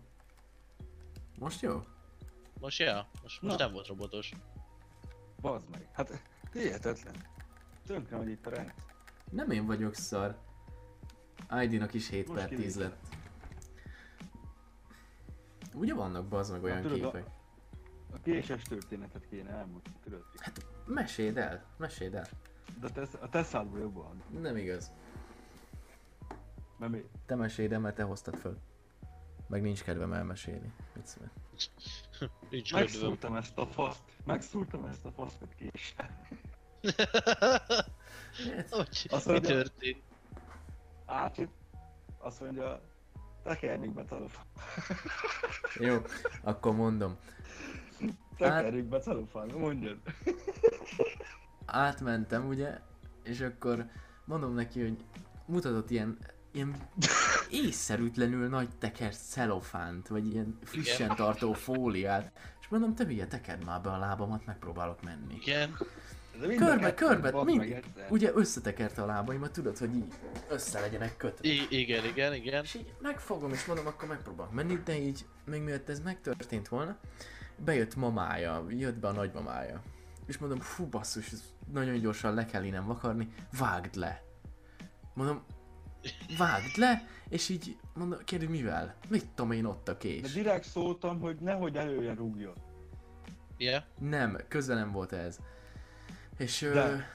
Most 1.39 1.61
jó? 1.61 1.83
Most 2.59 2.79
ja, 2.79 3.09
most, 3.21 3.41
most 3.41 3.57
Na. 3.57 3.63
nem 3.63 3.73
volt 3.73 3.87
robotos. 3.87 4.31
Bazd 5.41 5.69
meg. 5.69 5.87
Hát 5.93 6.21
hihetetlen. 6.53 7.15
Tönkre 7.85 8.17
megy 8.17 8.29
itt 8.29 8.45
a 8.45 8.49
rend. 8.49 8.73
Nem 9.31 9.51
én 9.51 9.65
vagyok 9.65 9.95
szar. 9.95 10.37
ID-nak 11.61 11.93
is 11.93 12.09
7 12.09 12.27
Most 12.27 12.39
per 12.39 12.49
10 12.49 12.57
kinéztem. 12.57 12.81
lett. 12.81 13.17
Ugye 15.73 15.93
vannak 15.93 16.27
bazd 16.27 16.51
meg 16.51 16.63
olyan 16.63 16.81
tudod, 16.81 17.03
a- 17.03 17.11
képek? 17.11 17.27
A 18.13 18.19
késes 18.23 18.61
történetet 18.63 19.27
kéne 19.29 19.49
elmondani, 19.49 19.95
tudod? 20.03 20.23
Hát 20.37 20.65
meséld 20.85 21.37
el, 21.37 21.65
meséld 21.77 22.13
el. 22.13 22.27
De 22.79 22.87
a 22.87 22.91
te, 22.91 23.07
a 23.19 23.29
te 23.29 23.43
szádból 23.43 23.79
jobban. 23.79 24.23
Nem 24.39 24.57
igaz. 24.57 24.91
Mert 26.77 26.91
mi? 26.91 27.03
Te 27.25 27.35
meséld 27.35 27.71
el, 27.71 27.79
mert 27.79 27.95
te 27.95 28.03
hoztad 28.03 28.35
föl. 28.35 28.57
Meg 29.47 29.61
nincs 29.61 29.83
kedvem 29.83 30.13
elmesélni. 30.13 30.73
Mit? 30.93 31.17
Nincs. 32.49 32.73
Megszúrtam 32.73 33.35
ezt 33.35 33.57
a 33.57 33.65
faszt. 33.67 34.03
Megszúrtam 34.25 34.85
ezt 34.85 35.05
a 35.05 35.11
fasztot 35.11 35.55
késsel. 35.55 36.09
Hogy? 38.69 39.07
Azt 39.09 39.25
Mi 39.25 39.31
mondja- 39.31 39.49
történt? 39.55 40.01
Át, 41.05 41.47
azt 42.17 42.39
mondja, 42.41 42.81
tekerjük 43.43 43.93
be 43.93 44.03
celofán. 44.03 44.45
Jó, 45.79 45.97
akkor 46.41 46.75
mondom. 46.75 47.17
Tekerjük 48.37 48.85
be 48.85 48.99
celofán, 48.99 49.47
mondjad. 49.57 49.97
átmentem 51.65 52.47
ugye, 52.47 52.79
és 53.23 53.41
akkor 53.41 53.85
mondom 54.25 54.53
neki, 54.53 54.81
hogy 54.81 55.03
mutatott 55.45 55.89
ilyen, 55.89 56.17
ilyen 56.51 56.75
észszerűtlenül 57.49 58.47
nagy 58.47 58.69
teker 58.77 59.15
celofánt, 59.15 60.07
vagy 60.07 60.27
ilyen 60.27 60.57
frissen 60.63 61.15
tartó 61.15 61.53
fóliát, 61.53 62.31
és 62.61 62.67
mondom, 62.67 62.95
te 62.95 63.05
hülye, 63.05 63.27
tekerd 63.27 63.63
már 63.63 63.81
be 63.81 63.91
a 63.91 63.97
lábamat, 63.97 64.45
megpróbálok 64.45 65.03
menni. 65.03 65.35
Igen. 65.35 65.77
De 66.39 66.55
Körbe, 66.55 66.93
körbe, 66.93 67.31
bazd 67.31 67.45
mind, 67.45 67.59
meg 67.59 67.71
egyszer. 67.71 68.11
ugye 68.11 68.31
összetekerte 68.33 69.01
a 69.01 69.05
lábaimat, 69.05 69.51
tudod, 69.51 69.77
hogy 69.77 69.95
így 69.95 70.13
össze 70.49 70.79
legyenek 70.79 71.17
kötve. 71.17 71.47
I- 71.49 71.67
igen, 71.69 72.05
igen, 72.05 72.33
igen. 72.33 72.63
És 72.63 72.73
így 72.73 72.93
megfogom, 73.01 73.51
és 73.51 73.65
mondom, 73.65 73.87
akkor 73.87 74.07
megpróbálok 74.07 74.53
menni, 74.53 74.75
de 74.85 74.99
így, 74.99 75.25
még 75.45 75.61
mielőtt 75.61 75.89
ez 75.89 75.99
megtörtént 75.99 76.67
volna, 76.67 76.97
bejött 77.65 77.95
mamája, 77.95 78.65
jött 78.69 78.95
be 78.97 79.07
a 79.07 79.11
nagymamája. 79.11 79.81
És 80.27 80.37
mondom, 80.37 80.59
fú 80.59 80.85
basszus, 80.85 81.31
ez 81.31 81.43
nagyon 81.73 81.99
gyorsan 81.99 82.33
le 82.33 82.45
kell 82.45 82.63
innen 82.63 82.85
vakarni, 82.85 83.33
vágd 83.59 83.95
le. 83.95 84.23
Mondom, 85.13 85.43
vágd 86.37 86.75
le, 86.77 87.07
és 87.29 87.49
így 87.49 87.77
mondom, 87.93 88.19
kérdi 88.23 88.45
mivel? 88.47 88.95
Mit 89.09 89.27
tudom 89.35 89.51
én 89.51 89.65
ott 89.65 89.87
a 89.87 89.91
De 89.91 89.97
kés? 89.97 90.33
direkt 90.33 90.65
szóltam, 90.67 91.19
hogy 91.19 91.35
nehogy 91.39 91.75
előre 91.77 92.13
rúgjon. 92.13 92.53
Yeah. 93.57 93.83
Nem, 93.99 94.37
köze 94.47 94.73
nem 94.73 94.91
volt 94.91 95.11
ez. 95.11 95.37
És 96.39 96.61
ö, 96.61 96.73
De. 96.73 97.11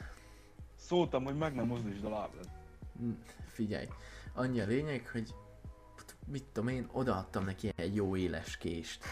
Szóltam, 0.76 1.24
hogy 1.24 1.36
meg 1.36 1.55
nem 1.55 1.66
mozdítsd 1.66 2.05
a 2.05 2.09
lábad. 2.09 2.48
Mm, 3.02 3.12
Figyelj, 3.46 3.86
annyi 4.32 4.60
a 4.60 4.66
lényeg, 4.66 5.09
hogy 5.12 5.34
mit 6.26 6.44
tudom 6.44 6.68
én, 6.68 6.88
odaadtam 6.92 7.44
neki 7.44 7.72
egy 7.76 7.94
jó 7.94 8.16
éles 8.16 8.56
kést. 8.56 9.05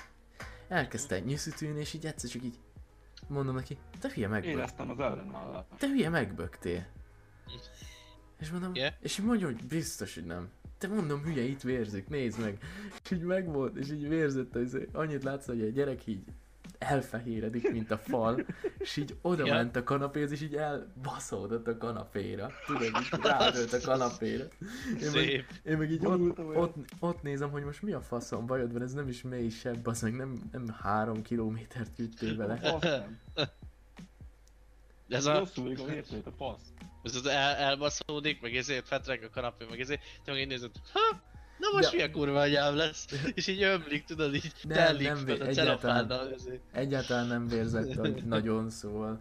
Elkezdte 0.69 1.21
nyüszütűn, 1.21 1.77
és 1.77 1.93
így 1.95 2.07
egyszer 2.07 2.31
csak 2.31 2.43
így 2.43 2.59
mondom 3.29 3.55
neki, 3.55 3.79
te 4.01 4.11
hülye 4.15 4.29
megbök, 4.29 4.51
Éreztem 4.51 4.91
az 4.91 4.99
ellenállást. 5.01 5.69
te 5.79 5.87
hülye 5.87 6.09
megböktél. 6.09 6.87
És 8.41 8.51
mondom, 8.51 8.75
Yeah. 8.75 8.95
és 9.01 9.19
így 9.19 9.25
mondja, 9.25 9.47
hogy 9.47 9.65
biztos, 9.67 10.15
hogy 10.15 10.25
nem. 10.25 10.51
Te 10.79 10.89
mondom, 10.89 11.23
hülye, 11.23 11.43
itt 11.43 11.61
vérzik, 11.61 12.09
nézd 12.09 12.41
meg. 12.41 12.59
És 13.05 13.11
így 13.11 13.23
megvolt, 13.23 13.77
és 13.77 13.91
így 13.91 14.09
vérzett, 14.09 14.55
az, 14.55 14.79
annyit 14.93 15.23
látsz, 15.23 15.47
hogy 15.47 15.63
a 15.63 15.69
gyerek 15.69 16.07
így 16.07 16.25
elfehéredik, 16.83 17.73
mint 17.73 17.91
a 17.91 17.99
fal, 17.99 18.47
és 18.79 18.97
így 18.97 19.17
oda 19.23 19.47
Ja. 19.47 19.55
ment 19.55 19.77
a 19.77 19.83
kanapéhoz, 19.83 20.33
és 20.33 20.43
így 20.43 20.55
elbaszódott 20.55 21.67
a 21.67 21.77
kanapéra. 21.77 22.51
Tudod, 22.67 22.83
így 22.83 23.21
rádölt 23.23 23.73
a 23.73 23.81
kanapéra. 23.81 24.45
Én 25.03 25.11
meg, 25.15 25.47
én 25.65 25.79
meg 25.79 25.91
így 25.91 26.07
ott, 26.07 26.39
ott, 26.39 26.75
ott, 26.99 27.23
nézem, 27.23 27.51
hogy 27.51 27.65
most 27.65 27.83
mi 27.83 27.93
a 27.93 28.01
faszom 28.01 28.47
bajod 28.47 28.73
van, 28.73 28.83
ez 28.83 28.93
nem 28.93 29.09
is 29.09 29.23
mély 29.23 29.49
sebb, 29.49 29.87
az 29.87 30.03
meg 30.03 30.17
nem, 30.17 30.49
nem 30.53 30.69
három 30.81 31.23
kilométert 31.23 31.99
üttél 31.99 32.37
vele. 32.37 32.81
Ez 35.09 35.27
a, 35.27 35.39
Rosszul 35.39 35.75
a 36.25 36.31
fasz. 36.37 36.73
ez 37.03 37.15
az 37.15 37.27
el, 37.27 37.55
elbaszódik, 37.55 38.41
meg 38.41 38.57
ezért 38.57 38.87
fetreg 38.87 39.23
a 39.23 39.31
kanapé, 39.31 39.67
meg 39.71 39.81
ezért, 39.81 40.03
te 40.25 40.33
meg 40.33 40.41
így 40.41 40.47
nézed, 40.47 40.71
ha, 40.93 41.21
na 41.63 41.69
most 41.73 41.91
De- 41.91 41.95
milyen 41.97 42.13
kurva 42.13 42.41
anyám 42.41 42.77
lesz, 42.77 43.07
és 43.35 43.47
így 43.47 43.63
ömlik, 43.63 44.05
tudod, 44.05 44.35
így 44.35 44.53
Nem, 44.63 44.77
telik 44.77 45.07
nem, 45.07 45.17
fel 45.17 45.41
a 45.41 45.47
egyáltalán. 45.47 46.13
Egyáltalán 46.73 47.27
nem 47.27 47.49
vérzett 47.49 47.95
hogy 48.05 48.25
nagyon, 48.25 48.71
szóval 48.71 49.21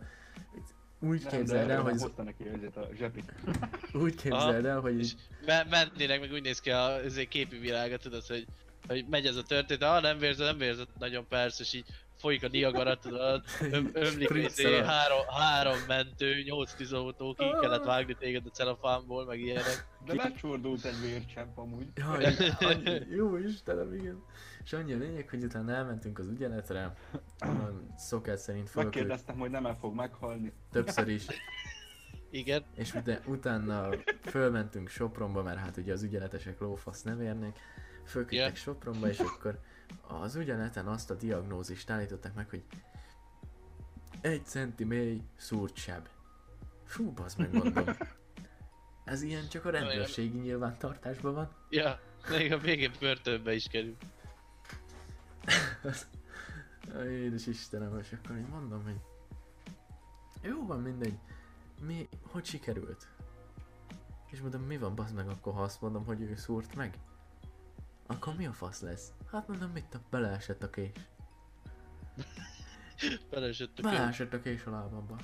úgy 0.99 1.21
Nem, 1.23 1.31
képzeld 1.31 1.69
el, 1.69 1.81
hogy, 1.81 2.01
hozta 2.01 2.23
neki 2.23 2.43
ezért 2.55 2.77
a 2.77 2.87
zsepit. 2.97 3.33
úgy 4.03 4.15
képzeld 4.15 4.65
el, 4.65 4.79
hogy 4.79 4.99
És 4.99 5.11
me- 5.45 5.69
mennének, 5.69 6.19
meg 6.19 6.31
úgy 6.31 6.41
néz 6.41 6.59
ki 6.59 6.69
a 6.69 7.03
ezért 7.03 7.27
képi 7.27 7.57
világa, 7.57 7.97
tudod, 7.97 8.25
hogy, 8.25 8.45
hogy 8.87 9.05
megy 9.09 9.25
ez 9.25 9.35
a 9.35 9.43
történet, 9.43 9.83
ah 9.83 10.01
nem 10.01 10.17
vérzett, 10.17 10.47
nem 10.47 10.57
vérzett 10.57 10.89
nagyon 10.99 11.27
persze, 11.27 11.63
és 11.63 11.73
így 11.73 11.85
folyik 12.21 12.43
a 12.43 12.47
Niagara, 12.47 12.97
tudod, 12.97 13.43
öm, 13.71 13.89
ömlik 13.93 14.29
izé, 14.29 14.79
három, 14.79 15.27
három 15.27 15.77
mentő, 15.87 16.41
nyolc 16.43 16.73
tűzautó, 16.73 17.33
ki 17.33 17.45
kellett 17.61 17.83
vágni 17.83 18.15
téged 18.19 18.45
a 18.45 18.49
celofánból, 18.49 19.25
meg 19.25 19.39
ilyenek. 19.39 19.87
De 20.05 20.13
megcsordult 20.13 20.85
egy 20.85 21.01
vércsepp 21.01 21.57
amúgy. 21.57 21.87
Jaj, 21.95 22.35
annyi, 22.59 22.99
jó 23.09 23.37
Istenem, 23.37 23.93
igen. 23.93 24.23
És 24.63 24.73
annyi 24.73 24.93
a 24.93 24.97
lényeg, 24.97 25.29
hogy 25.29 25.43
utána 25.43 25.73
elmentünk 25.73 26.19
az 26.19 26.27
ügyeletre, 26.27 26.93
szokás 27.97 28.39
szerint 28.39 28.69
fölkült 28.69 28.93
Megkérdeztem, 28.93 29.37
hogy 29.37 29.49
nem 29.49 29.65
el 29.65 29.75
fog 29.75 29.95
meghalni. 29.95 30.53
többször 30.71 31.07
is, 31.07 31.25
Igen, 32.29 32.63
és 32.75 32.93
utána, 32.93 33.19
utána 33.25 33.89
fölmentünk 34.21 34.89
Sopronba, 34.89 35.43
mert 35.43 35.59
hát 35.59 35.77
ugye 35.77 35.93
az 35.93 36.03
ügyeletesek 36.03 36.59
lófasz 36.59 37.01
nem 37.01 37.21
érnek, 37.21 37.59
fölküldtek 38.05 38.45
Yeah. 38.47 38.55
Sopronba, 38.55 39.07
és 39.07 39.19
akkor 39.19 39.59
az 40.07 40.35
ügyeleten 40.35 40.87
azt 40.87 41.09
a 41.09 41.15
diagnózist 41.15 41.89
állították 41.89 42.33
meg, 42.33 42.49
hogy 42.49 42.63
egy 44.21 44.45
centi 44.45 44.83
mély 44.83 45.21
szúrt 45.35 45.75
seb. 45.75 46.07
Fú, 46.85 47.11
bazd 47.11 47.37
meg 47.37 47.53
mondom. 47.53 47.85
Ez 49.03 49.21
ilyen 49.21 49.47
csak 49.47 49.65
a 49.65 49.69
rendőrségi 49.69 50.37
nyilvántartásban 50.37 51.33
van. 51.33 51.55
ja, 51.69 51.99
még 52.29 52.51
a 52.51 52.57
végén 52.57 52.91
börtönbe 52.99 53.53
is 53.53 53.67
kerül. 53.67 53.97
Édes 57.09 57.47
Istenem, 57.47 57.99
és 57.99 58.11
akkor 58.11 58.35
én 58.35 58.47
mondom, 58.49 58.83
hogy 58.83 58.99
jó 60.41 60.65
van, 60.65 60.79
mindegy. 60.79 61.17
Mi, 61.81 62.09
hogy 62.21 62.45
sikerült? 62.45 63.07
És 64.31 64.41
mondom, 64.41 64.61
mi 64.61 64.77
van, 64.77 64.95
bazd 64.95 65.15
meg, 65.15 65.29
akkor 65.29 65.53
ha 65.53 65.61
azt 65.61 65.81
mondom, 65.81 66.05
hogy 66.05 66.21
ő 66.21 66.35
szúrt 66.35 66.75
meg? 66.75 66.97
Akkor 68.07 68.35
mi 68.35 68.45
a 68.45 68.53
fasz 68.53 68.81
lesz? 68.81 69.11
Hát 69.31 69.47
mondom, 69.47 69.71
mit 69.71 69.85
tudom, 69.85 70.05
beleesett 70.09 70.63
a 70.63 70.69
kés. 70.69 70.91
Beleesett 73.29 73.79
a 73.79 73.81
kő. 73.81 73.89
Beleesett 73.89 74.33
a 74.33 74.41
kés 74.41 74.65
a 74.65 74.71
lábamba. 74.71 75.15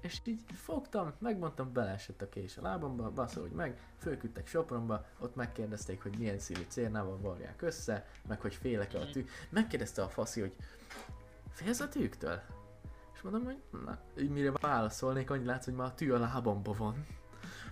És 0.00 0.20
így 0.24 0.42
fogtam, 0.52 1.12
megmondtam, 1.18 1.72
beleesett 1.72 2.22
a 2.22 2.28
kés 2.28 2.56
a 2.56 2.62
lábamba, 2.62 3.10
baszolj 3.10 3.50
meg, 3.50 3.80
fölküldtek 3.98 4.46
Sopronba, 4.46 5.06
ott 5.18 5.34
megkérdezték, 5.34 6.02
hogy 6.02 6.18
milyen 6.18 6.38
színű 6.38 6.64
cérnával 6.68 7.18
varják 7.18 7.62
össze, 7.62 8.06
meg 8.28 8.40
hogy 8.40 8.54
félek-e 8.54 8.98
a 8.98 9.10
tű. 9.10 9.24
Megkérdezte 9.48 10.02
a 10.02 10.08
faszi, 10.08 10.40
hogy 10.40 10.54
félsz 11.50 11.80
a 11.80 11.88
tűktől? 11.88 12.40
És 13.14 13.20
mondom, 13.20 13.44
hogy 13.44 13.62
na, 13.84 13.98
így 14.18 14.30
mire 14.30 14.52
válaszolnék, 14.52 15.30
annyi 15.30 15.44
látsz, 15.44 15.64
hogy 15.64 15.74
már 15.74 15.86
a 15.86 15.94
tű 15.94 16.12
a 16.12 16.18
lábamba 16.18 16.72
van. 16.72 17.06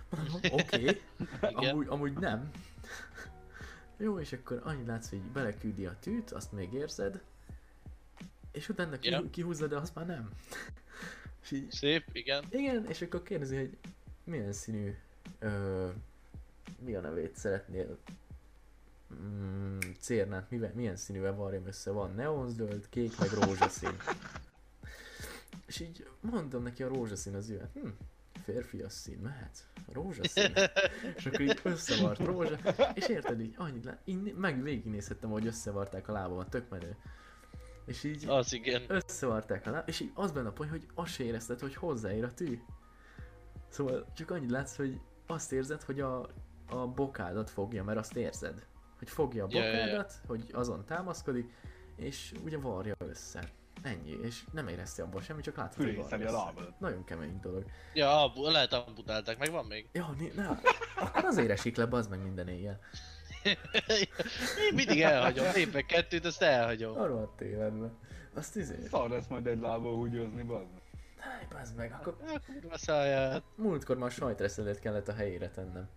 Mondom, 0.09 0.35
oké, 0.51 0.81
okay. 0.81 1.01
Amúgy, 1.53 1.87
amúgy 1.87 2.13
nem. 2.13 2.51
Jó, 4.01 4.19
és 4.19 4.33
akkor 4.33 4.61
annyi 4.63 4.85
látsz, 4.85 5.09
hogy 5.09 5.21
beleküldi 5.21 5.85
a 5.85 5.95
tűt, 5.99 6.31
azt 6.31 6.51
még 6.51 6.73
érzed, 6.73 7.21
és 8.51 8.69
utána 8.69 8.97
Ja. 9.01 9.29
kihúzza, 9.29 9.67
de 9.67 9.77
azt 9.77 9.95
már 9.95 10.05
nem. 10.05 10.29
és 11.43 11.51
így, 11.51 11.71
Szép, 11.71 12.03
igen. 12.11 12.45
igen, 12.49 12.85
és 12.85 13.01
akkor 13.01 13.23
kérdezi, 13.23 13.55
hogy 13.55 13.77
milyen 14.23 14.53
színű, 14.53 14.95
ö, 15.39 15.89
mi 16.79 16.95
a 16.95 17.01
nevét 17.01 17.35
szeretnél 17.35 17.97
mm, 19.13 19.77
cérnát, 19.99 20.49
mivel, 20.49 20.71
milyen 20.75 20.95
színűvel 20.95 21.35
varjam 21.35 21.67
össze, 21.67 21.91
van 21.91 22.15
neonzöld, 22.15 22.89
kék, 22.89 23.19
meg 23.19 23.29
rózsaszín. 23.31 23.97
és 25.67 25.79
így 25.79 26.07
mondom 26.19 26.63
neki 26.63 26.83
a 26.83 26.87
rózsaszín 26.87 27.35
az 27.35 27.49
jöhet. 27.49 27.71
Hm, 27.73 27.87
férfias 28.43 28.93
szín, 28.93 29.17
mehet? 29.17 29.67
Rózsaszín. 29.91 30.53
és 31.15 31.25
akkor 31.25 31.41
így 31.41 31.59
összevart 31.63 32.19
rózsa, 32.19 32.57
és 32.93 33.07
érted 33.07 33.41
így, 33.41 33.53
annyit 33.57 33.85
lá- 33.85 34.01
így 34.05 34.33
meg 34.35 34.63
végignézhettem, 34.63 35.29
hogy 35.29 35.45
összevarták 35.45 36.07
a 36.07 36.11
lábamat, 36.11 36.49
tök 36.49 36.69
menő. 36.69 36.95
És 37.85 38.03
így 38.03 38.25
Az 38.27 38.53
igen. 38.53 38.81
összevarták 38.87 39.67
a 39.67 39.71
láb, 39.71 39.87
és 39.87 39.99
így 39.99 40.11
az 40.13 40.31
benne 40.31 40.47
a 40.47 40.51
poén, 40.51 40.69
hogy 40.69 40.87
azt 40.95 41.13
se 41.13 41.23
érezted, 41.23 41.59
hogy 41.59 41.75
hozzáér 41.75 42.23
a 42.23 42.33
tű. 42.33 42.59
Szóval 43.67 44.05
csak 44.15 44.31
annyit 44.31 44.51
látsz, 44.51 44.75
hogy 44.75 44.99
azt 45.27 45.51
érzed, 45.51 45.81
hogy 45.81 45.99
a, 45.99 46.29
a 46.69 46.87
bokádat 46.87 47.49
fogja, 47.49 47.83
mert 47.83 47.97
azt 47.99 48.15
érzed. 48.15 48.67
Hogy 48.97 49.09
fogja 49.09 49.43
a 49.45 49.47
Ja, 49.51 49.63
ja, 49.63 49.69
ja. 49.71 49.85
bokádat, 49.85 50.21
hogy 50.27 50.49
azon 50.53 50.85
támaszkodik, 50.85 51.53
és 51.95 52.33
ugye 52.43 52.57
varja 52.57 52.95
össze. 52.97 53.49
Ennyi, 53.83 54.17
és 54.23 54.43
nem 54.51 54.67
érezte 54.67 55.03
abban 55.03 55.21
semmi, 55.21 55.41
csak 55.41 55.55
látod, 55.57 55.85
hogy 55.85 55.95
varja 55.95 56.29
a 56.29 56.31
lábad. 56.45 56.73
Nagyon 56.79 57.03
kemény 57.03 57.39
dolog. 57.41 57.65
Ja, 57.93 58.23
abu, 58.23 58.49
lehet 58.49 58.73
amputálták, 58.73 59.37
meg 59.37 59.51
van 59.51 59.65
még. 59.65 59.89
Ja, 59.91 60.15
né, 60.17 60.31
ne, 60.35 60.47
akkor 60.95 61.25
azért 61.25 61.49
esik 61.49 61.75
le, 61.75 61.85
bazd 61.85 62.09
meg 62.09 62.23
minden 62.23 62.47
éjjel. 62.47 62.79
Én 64.67 64.73
mindig 64.75 65.01
elhagyom, 65.01 65.45
lépek 65.53 65.85
kettőt, 65.85 66.25
azt 66.25 66.41
elhagyom. 66.41 66.97
Arról 66.99 67.21
a 67.21 67.33
tévedve. 67.37 67.89
Azt 68.35 68.55
izé, 68.55 68.75
Szar 68.89 69.09
lesz 69.09 69.27
majd 69.27 69.47
egy 69.47 69.59
lábbal 69.59 69.95
húgyozni, 69.95 70.43
bazd. 70.43 70.67
Háj, 71.17 71.47
bazd 71.51 71.75
meg, 71.75 71.91
akkor 71.99 72.17
A 72.27 72.39
kurva 72.51 72.77
száját. 72.77 73.43
múltkor 73.55 73.97
már 73.97 74.11
sajtreszedet 74.11 74.79
kellett 74.79 75.07
a 75.07 75.13
helyére 75.13 75.49
tennem. 75.49 75.89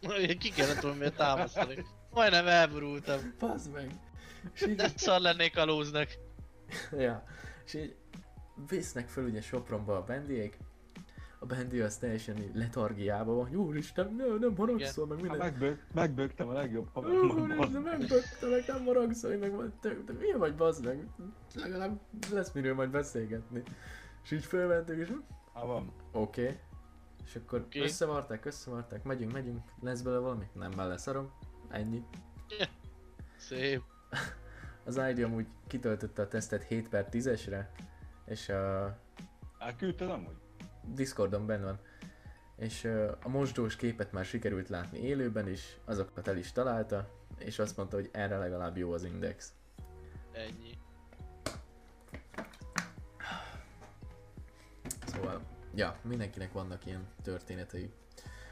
Ki 0.38 0.50
kellett 0.50 0.80
volna 0.80 0.96
miért 0.98 1.16
támasztani. 1.16 1.84
Majdnem 2.10 2.46
elborultam. 2.46 3.34
Bazd 3.38 3.72
meg. 3.72 3.90
És 4.54 4.62
így, 4.66 4.74
De 4.74 4.88
szar 4.96 5.20
lennék 5.20 5.56
a 5.58 5.64
lóznak. 5.64 6.08
ja, 6.98 7.24
és 7.64 7.74
így 7.74 7.96
visznek 8.68 9.08
föl 9.08 9.24
ugye 9.24 9.40
Sopronba 9.40 9.96
a 9.96 10.04
bendiék, 10.04 10.58
a 11.42 11.46
Bendi 11.46 11.80
az 11.80 11.96
teljesen 11.96 12.36
így 12.36 12.54
letargiában 12.54 13.36
van, 13.36 13.54
úristen, 13.54 14.14
ne, 14.14 14.24
nem 14.38 14.56
haragszol, 14.56 15.06
meg 15.06 15.20
minden. 15.20 15.38
megbög, 15.38 15.78
megbögtem 15.94 16.48
a 16.48 16.52
legjobb 16.52 16.86
Ó, 16.86 16.90
haverommal. 16.92 17.56
Úristen, 17.58 17.82
megbögtelek, 17.82 18.66
nem 18.66 18.84
haragszol, 18.84 19.36
meg 19.36 19.52
te, 19.80 19.96
te 20.06 20.12
milyen 20.12 20.38
vagy 20.38 20.54
bazd 20.54 20.84
meg? 20.84 21.06
Legalább 21.54 22.00
lesz 22.32 22.52
miről 22.52 22.74
majd 22.74 22.90
beszélgetni. 22.90 23.62
És 24.22 24.30
így 24.30 24.44
fölmentünk, 24.44 25.00
és 25.00 25.12
Ha 25.52 25.66
van. 25.66 25.92
Oké. 26.12 26.42
Okay. 26.42 26.58
És 27.24 27.36
akkor 27.36 27.60
okay. 27.60 27.82
összevarták, 27.82 28.44
összevarták, 28.44 29.04
megyünk, 29.04 29.32
megyünk, 29.32 29.60
lesz 29.80 30.00
belőle 30.00 30.22
valami? 30.22 30.46
Nem 30.52 30.70
bele 30.76 30.96
szarom. 30.96 31.32
Ennyi. 31.68 32.04
Szép. 33.36 33.82
Az 34.90 35.00
ID 35.10 35.22
amúgy 35.22 35.46
kitöltötte 35.66 36.22
a 36.22 36.28
tesztet 36.28 36.62
7 36.62 36.88
per 36.88 37.08
10-esre, 37.10 37.64
és 38.24 38.48
a 38.48 38.96
Elküldted 39.58 40.10
amúgy? 40.10 40.36
Discordon 40.82 41.46
benne 41.46 41.64
van. 41.64 41.78
És 42.56 42.84
a 43.22 43.28
mosdós 43.28 43.76
képet 43.76 44.12
már 44.12 44.24
sikerült 44.24 44.68
látni 44.68 44.98
élőben 44.98 45.48
is, 45.48 45.76
azokat 45.84 46.28
el 46.28 46.36
is 46.36 46.52
találta, 46.52 47.08
és 47.38 47.58
azt 47.58 47.76
mondta, 47.76 47.96
hogy 47.96 48.08
erre 48.12 48.38
legalább 48.38 48.76
jó 48.76 48.92
az 48.92 49.04
index. 49.04 49.52
Ennyi. 50.32 50.78
Szóval, 55.06 55.40
ja, 55.74 55.96
mindenkinek 56.02 56.52
vannak 56.52 56.86
ilyen 56.86 57.06
történetei, 57.22 57.92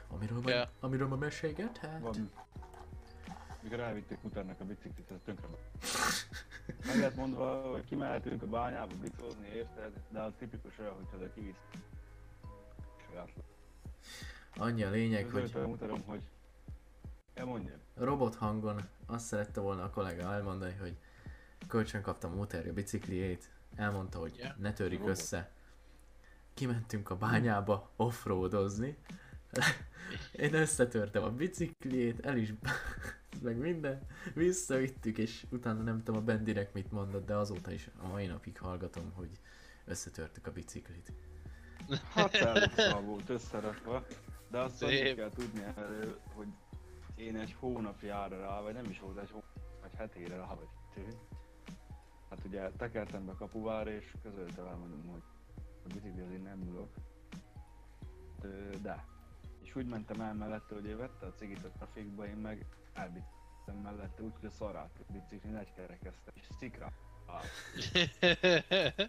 amiről, 0.08 0.42
Ja. 0.46 0.58
ma, 0.58 0.86
amiről 0.86 1.08
ma 1.08 1.16
mesélgethet. 1.16 2.00
Van. 2.00 2.30
Mikor 3.62 3.80
elvitték 3.80 4.22
Muternek 4.22 4.60
a 4.60 4.64
biciklit, 4.64 5.10
ez 5.10 5.18
tönkre 5.24 5.46
Meg 6.86 6.98
lett 6.98 7.14
mondva, 7.16 7.70
hogy 7.70 7.84
kimehetünk 7.84 8.42
a 8.42 8.46
bányába 8.46 8.94
bicózni, 9.02 9.48
érted? 9.54 9.92
De 10.10 10.20
az 10.20 10.32
tipikus 10.38 10.78
olyan, 10.78 10.94
hogyha 10.94 11.16
oda 11.16 11.32
kivisz. 11.32 11.56
Annyi 14.56 14.82
a 14.82 14.90
lényeg, 14.90 15.30
hogy 15.30 15.52
mutatom, 15.66 16.02
hogy 16.06 16.22
elmondjam. 17.34 17.78
robot 17.94 18.34
hangon 18.34 18.88
azt 19.06 19.26
szerette 19.26 19.60
volna 19.60 19.82
a 19.82 19.90
kollega 19.90 20.32
elmondani, 20.32 20.74
hogy 20.80 20.96
kölcsön 21.68 22.02
kaptam 22.02 22.32
a 22.32 22.34
motorja 22.34 22.72
bicikliét, 22.72 23.50
elmondta, 23.74 24.18
hogy 24.18 24.36
Ja. 24.36 24.54
ne 24.58 24.72
törjük 24.72 25.00
Robot. 25.00 25.16
össze. 25.16 25.50
Kimentünk 26.54 27.10
a 27.10 27.16
bányába 27.16 27.90
offroadozni. 27.96 28.96
Én 30.32 30.54
összetörtem 30.54 31.22
a 31.22 31.30
bicikliét, 31.30 32.26
el 32.26 32.36
is 32.36 32.52
meg 33.42 33.56
minden, 33.56 34.06
visszavittük, 34.34 35.18
és 35.18 35.46
utána 35.50 35.82
nem 35.82 36.02
tudom 36.02 36.20
a 36.20 36.24
Bendinek 36.24 36.72
mit 36.72 36.92
mondott, 36.92 37.26
de 37.26 37.34
azóta 37.34 37.72
is 37.72 37.90
a 38.02 38.06
mai 38.06 38.26
napig 38.26 38.58
hallgatom, 38.58 39.12
hogy 39.14 39.30
összetörtük 39.84 40.46
a 40.46 40.52
biciklit. 40.52 41.12
Hát 42.12 42.38
volt 43.04 43.28
összerakva, 43.28 44.06
de 44.50 44.58
azt 44.58 44.82
annyit 44.82 45.14
kell 45.14 45.30
tudni 45.30 45.62
erről, 45.76 46.20
hogy 46.34 46.48
én 47.14 47.36
egy 47.36 47.56
hónapjára 47.58 48.40
rá, 48.40 48.60
vagy 48.60 48.74
nem 48.74 48.90
is 48.90 49.00
volt 49.00 49.18
egy 49.18 49.30
hónap, 49.30 49.60
vagy 49.80 49.94
hetére 49.94 50.36
rá, 50.36 50.54
vagy. 50.54 50.68
Hát 52.30 52.44
ugye 52.44 52.70
tekertem 52.70 53.26
be 53.26 53.32
kapuvára, 53.38 53.90
és 53.90 54.14
közölte 54.22 54.62
velem, 54.62 54.78
mondom, 54.78 55.06
hogy 55.06 55.22
a 55.84 55.86
bicikli 55.94 56.20
azért 56.20 56.42
nem 56.42 56.62
ülök. 56.68 56.94
De. 58.82 59.04
És 59.62 59.76
úgy 59.76 59.86
mentem 59.86 60.20
el 60.20 60.34
mellette, 60.34 60.74
hogy 60.74 60.86
ő 60.86 60.96
vette 60.96 61.26
a 61.26 61.32
cigit 61.32 61.64
a 61.64 61.70
trafikba, 61.70 62.26
én 62.26 62.36
meg 62.36 62.66
elbittem 62.98 63.76
mellette, 63.82 64.22
úgyhogy 64.22 64.44
a 64.44 64.50
szarát 64.50 64.90
a 65.08 65.12
bicikli 65.12 65.56
egy 65.56 65.72
kerekezte, 65.72 66.32
és 66.34 66.48
szikra. 66.58 66.92
Ah, 67.26 67.42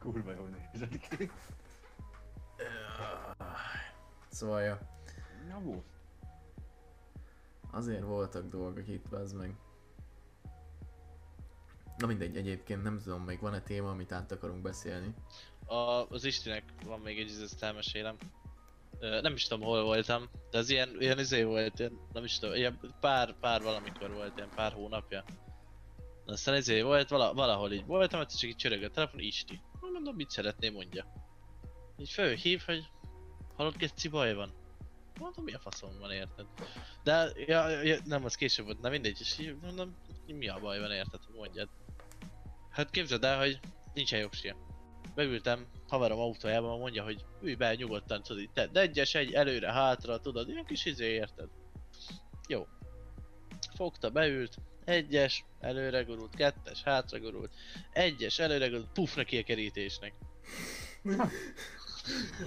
kurva 0.00 0.32
jól 0.32 0.48
nézett 0.48 0.98
ki. 1.08 1.30
Szóval, 4.28 4.62
ja, 4.62 4.78
Ja, 5.48 5.58
volt. 5.60 5.84
azért 7.70 8.02
voltak 8.02 8.48
dolgok 8.48 8.88
itt, 8.88 9.12
az 9.12 9.32
meg. 9.32 9.56
Na 11.96 12.06
mindegy, 12.06 12.36
egyébként 12.36 12.82
nem 12.82 12.98
tudom, 12.98 13.22
még 13.22 13.40
van-e 13.40 13.60
téma, 13.60 13.90
amit 13.90 14.12
át 14.12 14.32
akarunk 14.32 14.62
beszélni. 14.62 15.14
A, 15.66 15.74
az 16.08 16.24
Istinek 16.24 16.64
van 16.84 17.00
még 17.00 17.18
egy 17.18 17.40
ezt 17.42 17.62
elmesélem. 17.62 18.16
Nem 19.02 19.34
is 19.34 19.46
tudom 19.46 19.64
hol 19.64 19.82
voltam, 19.82 20.30
de 20.50 20.58
az 20.58 20.70
ilyen, 20.70 20.96
ilyen 20.98 21.18
izé 21.18 21.42
volt, 21.42 21.78
ilyen, 21.78 21.98
nem 22.12 22.24
is 22.24 22.38
tudom, 22.38 22.54
ilyen 22.54 22.80
pár, 23.00 23.34
pár 23.40 23.62
valamikor 23.62 24.12
volt, 24.12 24.36
ilyen 24.36 24.50
pár 24.54 24.72
hónapja. 24.72 25.24
Aztán 26.26 26.56
izé 26.56 26.82
volt, 26.82 27.08
vala, 27.08 27.34
valahol 27.34 27.72
így 27.72 27.86
voltam, 27.86 28.20
hát 28.20 28.38
csak 28.38 28.50
így 28.50 28.56
csörög 28.56 28.82
a 28.82 28.90
telefon, 28.90 29.20
Isti. 29.20 29.60
Mondom, 29.80 30.14
mit 30.14 30.30
szeretné, 30.30 30.68
mondja. 30.68 31.06
Így 31.98 32.10
fölhív, 32.10 32.62
hogy 32.66 32.88
hallod, 33.56 33.76
Geci 33.76 34.08
baj 34.08 34.34
van. 34.34 34.52
Mondom, 35.18 35.44
mi 35.44 35.52
a 35.52 35.58
faszom 35.58 35.98
van, 35.98 36.10
érted? 36.10 36.46
De, 37.02 37.32
ja, 37.46 37.68
ja, 37.68 37.98
nem, 38.04 38.24
az 38.24 38.34
később 38.34 38.64
volt, 38.64 38.80
na 38.80 38.88
mindegy, 38.88 39.20
és 39.20 39.38
így 39.38 39.56
mondom, 39.62 39.96
mi 40.26 40.48
a 40.48 40.58
baj 40.60 40.80
van, 40.80 40.90
érted, 40.90 41.20
mondjad. 41.34 41.68
Hát 42.70 42.90
képzeld 42.90 43.24
el, 43.24 43.38
hogy 43.38 43.60
nincsen 43.94 44.20
jogsia 44.20 44.71
beültem 45.14 45.66
haverom 45.88 46.18
autójába, 46.18 46.76
mondja, 46.76 47.04
hogy 47.04 47.24
ülj 47.42 47.54
be 47.54 47.74
nyugodtan, 47.74 48.22
tudod, 48.22 48.42
így 48.42 48.50
tedd 48.52 48.78
egyes, 48.78 49.14
egy 49.14 49.32
előre, 49.32 49.72
hátra, 49.72 50.20
tudod, 50.20 50.48
ilyen 50.48 50.64
kis 50.64 50.84
izé, 50.84 51.12
érted? 51.12 51.48
Jó. 52.48 52.66
Fogta, 53.74 54.10
beült, 54.10 54.56
egyes, 54.84 55.44
előre 55.60 56.02
gurult, 56.02 56.34
kettes, 56.34 56.82
hátra 56.82 57.18
gurult, 57.18 57.50
egyes, 57.92 58.38
előre 58.38 58.68
gurult, 58.68 58.92
puf 58.92 59.14
neki 59.14 59.38
a 59.38 59.42
kerítésnek. 59.42 60.12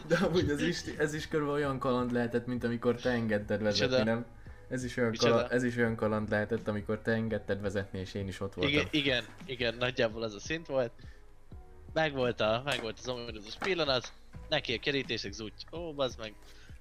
De 0.08 0.16
amúgy 0.16 0.50
ez 0.50 0.62
is, 0.62 0.82
ez 0.98 1.14
is 1.14 1.28
körülbelül 1.28 1.62
olyan 1.62 1.80
kaland 1.80 2.12
lehetett, 2.12 2.46
mint 2.46 2.64
amikor 2.64 2.96
te 2.96 3.10
engedted 3.10 3.62
vezetni, 3.62 3.96
Micsoda? 3.96 4.04
nem? 4.04 4.26
Ez 4.70 4.84
is, 4.84 4.98
olyan 4.98 5.10
Micsoda? 5.10 5.32
kaland, 5.32 5.52
ez 5.52 5.64
is 5.64 5.78
olyan 5.78 5.96
kaland 5.96 6.30
lehetett, 6.30 6.68
amikor 6.68 7.00
te 7.00 7.12
engedted 7.12 7.62
vezetni, 7.62 8.00
és 8.00 8.14
én 8.14 8.28
is 8.28 8.40
ott 8.40 8.54
voltam. 8.54 8.74
Igen, 8.74 8.88
igen, 8.92 9.26
igen, 9.46 9.76
nagyjából 9.76 10.24
az 10.24 10.34
a 10.34 10.40
szint 10.40 10.68
volt. 10.68 10.92
Megvolt, 11.96 12.40
a, 12.40 12.62
megvolt 12.66 13.00
az 13.00 13.08
ominózus 13.08 13.56
pillanat, 13.56 14.14
neki 14.50 14.74
a 14.74 14.80
kerítések 14.80 15.32
zúgy, 15.32 15.54
ó, 15.72 15.94
bazd 15.94 16.20
meg, 16.20 16.34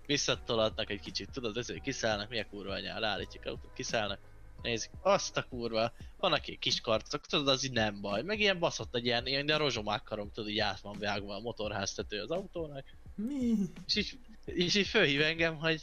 visszatolatnak 0.06 0.90
egy 0.90 1.00
kicsit, 1.00 1.30
tudod, 1.30 1.56
ezért 1.56 1.82
kiszállnak, 1.82 2.28
mi 2.28 2.40
a 2.40 2.46
kurva 2.50 2.72
anyá, 2.72 3.04
állítjuk 3.06 3.44
autót, 3.44 3.72
kiszállnak, 3.74 4.18
nézik, 4.62 4.90
azt 5.02 5.36
a 5.36 5.46
kurva, 5.48 5.92
van 6.18 6.34
egy 6.34 6.58
kis 6.58 6.80
karcok, 6.80 7.26
tudod, 7.26 7.48
az 7.48 7.64
így 7.64 7.72
nem 7.72 8.00
baj, 8.00 8.22
meg 8.22 8.40
ilyen 8.40 8.58
baszott 8.58 8.94
egy 8.94 9.04
ilyen, 9.04 9.26
ilyen 9.26 9.46
de 9.46 9.56
rozsomák 9.56 10.02
karom, 10.02 10.30
tudod, 10.32 10.50
így 10.50 10.58
át 10.58 10.80
van 10.80 10.98
vágva 10.98 11.34
a 11.34 11.40
motorháztető 11.40 12.20
az 12.20 12.30
autónak, 12.30 12.84
Mi? 13.14 13.54
és 13.86 13.96
így, 13.96 14.18
és 14.44 14.74
így 14.74 14.86
fölhív 14.86 15.20
engem, 15.20 15.56
hogy 15.56 15.82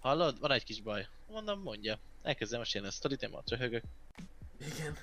hallod, 0.00 0.40
van 0.40 0.52
egy 0.52 0.64
kis 0.64 0.80
baj, 0.80 1.06
mondom, 1.28 1.62
mondja, 1.62 1.98
elkezdem 2.22 2.58
mesélni 2.58 2.86
a 2.86 2.90
sztorit, 2.90 3.22
én 3.22 3.30
ma 3.30 3.42
röhögök, 3.46 3.84
Igen. 4.60 4.96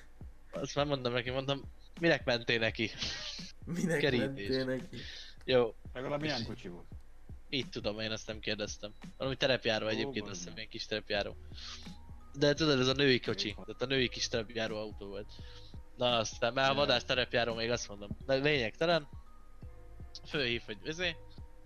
Azt 0.61 0.75
már 0.75 0.85
mondom 0.85 1.13
neki, 1.13 1.29
mondom, 1.29 1.61
minek 1.99 2.25
mentél 2.25 2.59
neki? 2.59 2.89
Minek 3.65 3.99
Kerítés. 3.99 4.25
mentél 4.25 4.65
neki? 4.65 4.97
Jó, 5.45 5.75
Legalább 5.93 6.21
milyen 6.21 6.45
kocsi 6.45 6.67
volt? 6.67 6.85
így 7.49 7.69
tudom, 7.69 7.99
én 7.99 8.11
ezt 8.11 8.27
nem 8.27 8.39
kérdeztem. 8.39 8.91
Valami 9.17 9.35
terepjáró 9.35 9.85
Ó, 9.85 9.89
egyébként, 9.89 10.27
azt 10.27 10.37
hiszem, 10.39 10.53
ilyen 10.55 10.69
kis 10.69 10.85
terepjáró. 10.85 11.35
De 12.33 12.53
tudod, 12.53 12.79
ez 12.79 12.87
a 12.87 12.93
női 12.93 13.19
kocsi, 13.19 13.53
tehát 13.53 13.81
a 13.81 13.85
női 13.85 14.09
kis 14.09 14.27
terepjáró 14.27 14.77
autó 14.77 15.07
volt. 15.07 15.27
Na 15.97 16.17
aztán 16.17 16.53
már 16.53 16.69
a 16.69 16.73
Ja. 16.73 16.77
vadás 16.79 17.03
terepjáró 17.05 17.53
még 17.53 17.69
azt 17.69 17.87
mondom. 17.87 18.09
De 18.25 18.35
lényegtelen. 18.35 19.07
Fölhív, 20.29 20.61
hogy 20.65 20.77
ezé. 20.85 21.15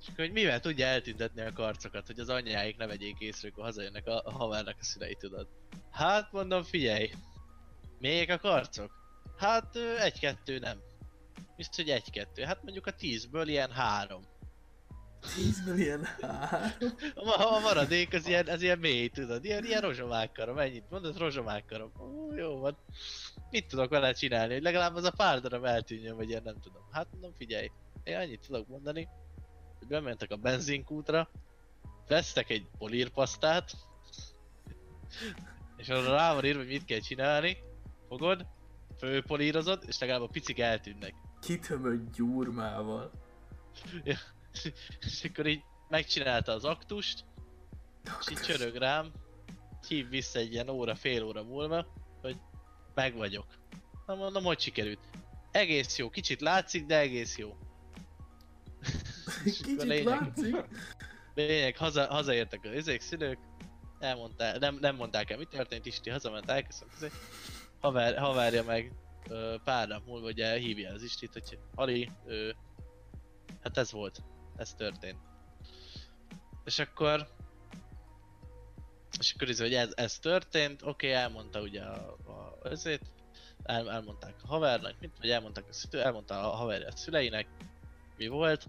És 0.02 0.08
akkor, 0.08 0.26
hogy 0.26 0.32
mivel 0.32 0.60
tudja 0.60 0.86
eltüntetni 0.86 1.42
a 1.42 1.54
karcokat, 1.54 2.08
hogy 2.08 2.20
az 2.20 2.30
anyjáik 2.30 2.78
ne 2.78 2.88
vegyék 2.88 3.20
észre, 3.20 3.50
akkor 3.50 3.64
hazajönnek 3.64 4.08
a, 4.08 4.22
a 4.26 4.32
havernak 4.32 4.76
a 4.80 4.84
szülei, 4.84 5.16
tudod. 5.16 5.48
Hát 5.92 6.32
mondom, 6.32 6.64
figyelj. 6.64 7.10
Még 8.02 8.30
a 8.30 8.40
karcok? 8.40 8.92
Hát 9.38 9.76
egy-kettő 9.76 10.60
nem. 10.60 10.78
Biztos, 11.56 11.76
hogy 11.76 11.90
egy-kettő. 11.90 12.44
Hát 12.44 12.64
mondjuk 12.64 12.88
a 12.88 12.92
tízből 12.92 13.48
ilyen 13.48 13.72
három. 13.72 14.22
10 15.36 15.66
millió 15.66 15.98
három. 16.22 16.90
A, 17.16 17.56
a 17.56 17.60
maradék 17.60 18.14
az 18.14 18.28
ilyen, 18.28 18.48
az 18.48 18.62
ilyen 18.62 18.80
mély, 18.80 19.08
tudod, 19.08 19.46
ilyen, 19.46 19.66
ilyen 19.66 19.82
rozsomákkarom, 19.82 20.58
ennyit 20.58 20.90
mondod, 20.90 21.18
rozsomákkarom. 21.18 21.92
Ó, 22.00 22.34
jó 22.36 22.60
van. 22.60 22.78
Mit 23.50 23.68
tudok 23.68 23.90
vele 23.90 24.14
csinálni, 24.14 24.54
hogy 24.54 24.64
legalább 24.64 24.96
az 24.96 25.04
a 25.04 25.12
pár 25.12 25.40
darab 25.40 25.66
eltűnjön, 25.66 26.16
vagy 26.16 26.30
ilyen 26.30 26.44
nem 26.44 26.60
tudom. 26.62 26.88
Hát 26.92 27.08
mondom, 27.12 27.34
figyelj, 27.34 27.72
én 28.04 28.16
annyit 28.16 28.46
tudok 28.48 28.68
mondani, 28.68 29.08
hogy 29.80 29.88
bementek 29.88 30.32
a 30.32 30.36
benzinkútra, 30.36 31.30
vesztek 32.08 32.50
egy 32.50 32.66
polírpasztát, 32.78 33.72
és 35.78 35.90
arra 35.90 36.16
rá 36.16 36.34
van 36.34 36.46
írva, 36.46 36.60
hogy 36.60 36.68
mit 36.68 36.86
kell 36.86 37.00
csinálni, 37.00 37.58
fogod, 38.12 38.46
fölpolírozod, 38.98 39.84
és 39.88 40.00
legalább 40.00 40.22
a 40.22 40.28
picik 40.28 40.60
eltűnnek. 40.60 41.14
Kitömött 41.42 42.16
gyurmával. 42.16 43.12
És 45.00 45.24
akkor 45.24 45.46
így 45.46 45.62
megcsinálta 45.90 46.52
az 46.52 46.66
aktust, 46.66 47.26
és 48.20 48.32
így 48.32 48.40
csörög 48.42 48.76
rám, 48.76 49.12
hív 49.88 50.10
vissza 50.10 50.40
egy 50.40 50.52
ilyen 50.52 50.70
óra, 50.70 50.96
fél 50.96 51.24
óra 51.24 51.44
múlva, 51.44 51.88
hogy 52.22 52.38
meg 52.94 53.16
vagyok. 53.16 53.46
Na 54.06 54.16
mondom, 54.16 54.44
hogy 54.44 54.60
sikerült. 54.60 55.00
Egész 55.52 55.98
jó, 55.98 56.10
kicsit 56.10 56.42
látszik, 56.42 56.86
de 56.86 56.98
egész 56.98 57.38
jó. 57.38 57.58
Kicsit 59.44 59.84
lényeg- 59.84 60.06
látszik. 60.06 60.56
Lényeg, 61.36 61.78
haza, 61.78 62.06
hazaértek 62.06 62.64
az 62.64 62.74
izék, 62.74 63.02
szülők, 63.02 63.40
elmondták, 64.00 64.60
nem, 64.60 64.78
nem 64.82 64.96
mondták 64.96 65.30
el, 65.30 65.38
mi 65.38 65.46
történt, 65.46 65.86
Isti 65.86 66.10
hazament, 66.10 66.50
elköszönt, 66.50 66.92
izé. 66.96 67.08
Haver, 67.82 68.18
haverja 68.18 68.64
meg 68.64 68.94
ö, 69.30 69.56
pár 69.64 69.88
nap 69.88 70.06
múlva 70.06 70.28
ugye 70.28 70.58
hívja 70.58 70.94
az 70.94 71.04
Istit, 71.04 71.34
hogy 71.34 71.60
Ali, 71.76 72.12
ö, 72.26 72.50
hát 73.64 73.78
ez 73.78 73.92
volt, 73.92 74.24
ez 74.56 74.74
történt. 74.74 75.20
És 76.66 76.80
akkor 76.80 77.28
és 79.20 79.34
akkor 79.34 79.50
izé, 79.50 79.64
hogy 79.64 79.74
ez, 79.74 79.92
ez 79.96 80.20
történt, 80.20 80.82
oké, 80.82 80.90
okay, 80.90 81.22
elmondta 81.22 81.62
ugye 81.62 81.82
a, 81.82 82.18
a 82.64 82.72
el, 83.64 83.92
elmondták 83.92 84.36
a 84.44 84.48
havernak, 84.48 84.96
mint 85.00 85.18
vagy 85.20 85.30
elmondták 85.30 85.66
a 85.70 85.74
szülő, 85.74 86.04
elmondta 86.04 86.52
a 86.52 86.56
haverja 86.56 86.88
a 86.88 86.96
szüleinek, 86.96 87.48
mi 88.18 88.28
volt. 88.28 88.66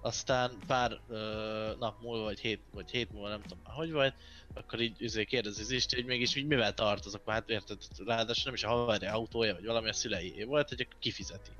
Aztán 0.00 0.52
pár 0.66 1.00
ö, 1.08 1.72
nap 1.78 2.02
múlva, 2.02 2.24
vagy 2.24 2.40
hét, 2.40 2.60
vagy 2.72 2.90
hét 2.90 3.12
múlva, 3.12 3.28
nem 3.28 3.42
tudom 3.42 3.58
hogy 3.64 3.92
volt, 3.92 4.14
akkor 4.54 4.80
így 4.80 5.02
izé 5.02 5.24
kérdezi 5.24 5.62
az 5.62 5.70
Isti, 5.70 5.96
hogy 5.96 6.04
mégis 6.04 6.34
így 6.34 6.46
mivel 6.46 6.74
tartozok, 6.74 7.30
hát 7.30 7.50
érted, 7.50 7.78
ráadásul 8.06 8.44
nem 8.44 8.54
is 8.54 8.64
a 8.64 8.68
haverja 8.68 9.12
autója, 9.12 9.54
vagy 9.54 9.64
valami 9.64 9.88
a 9.88 9.92
szülei 9.92 10.44
volt, 10.44 10.68
hogy 10.68 10.80
akkor 10.80 10.98
kifizeti. 10.98 11.50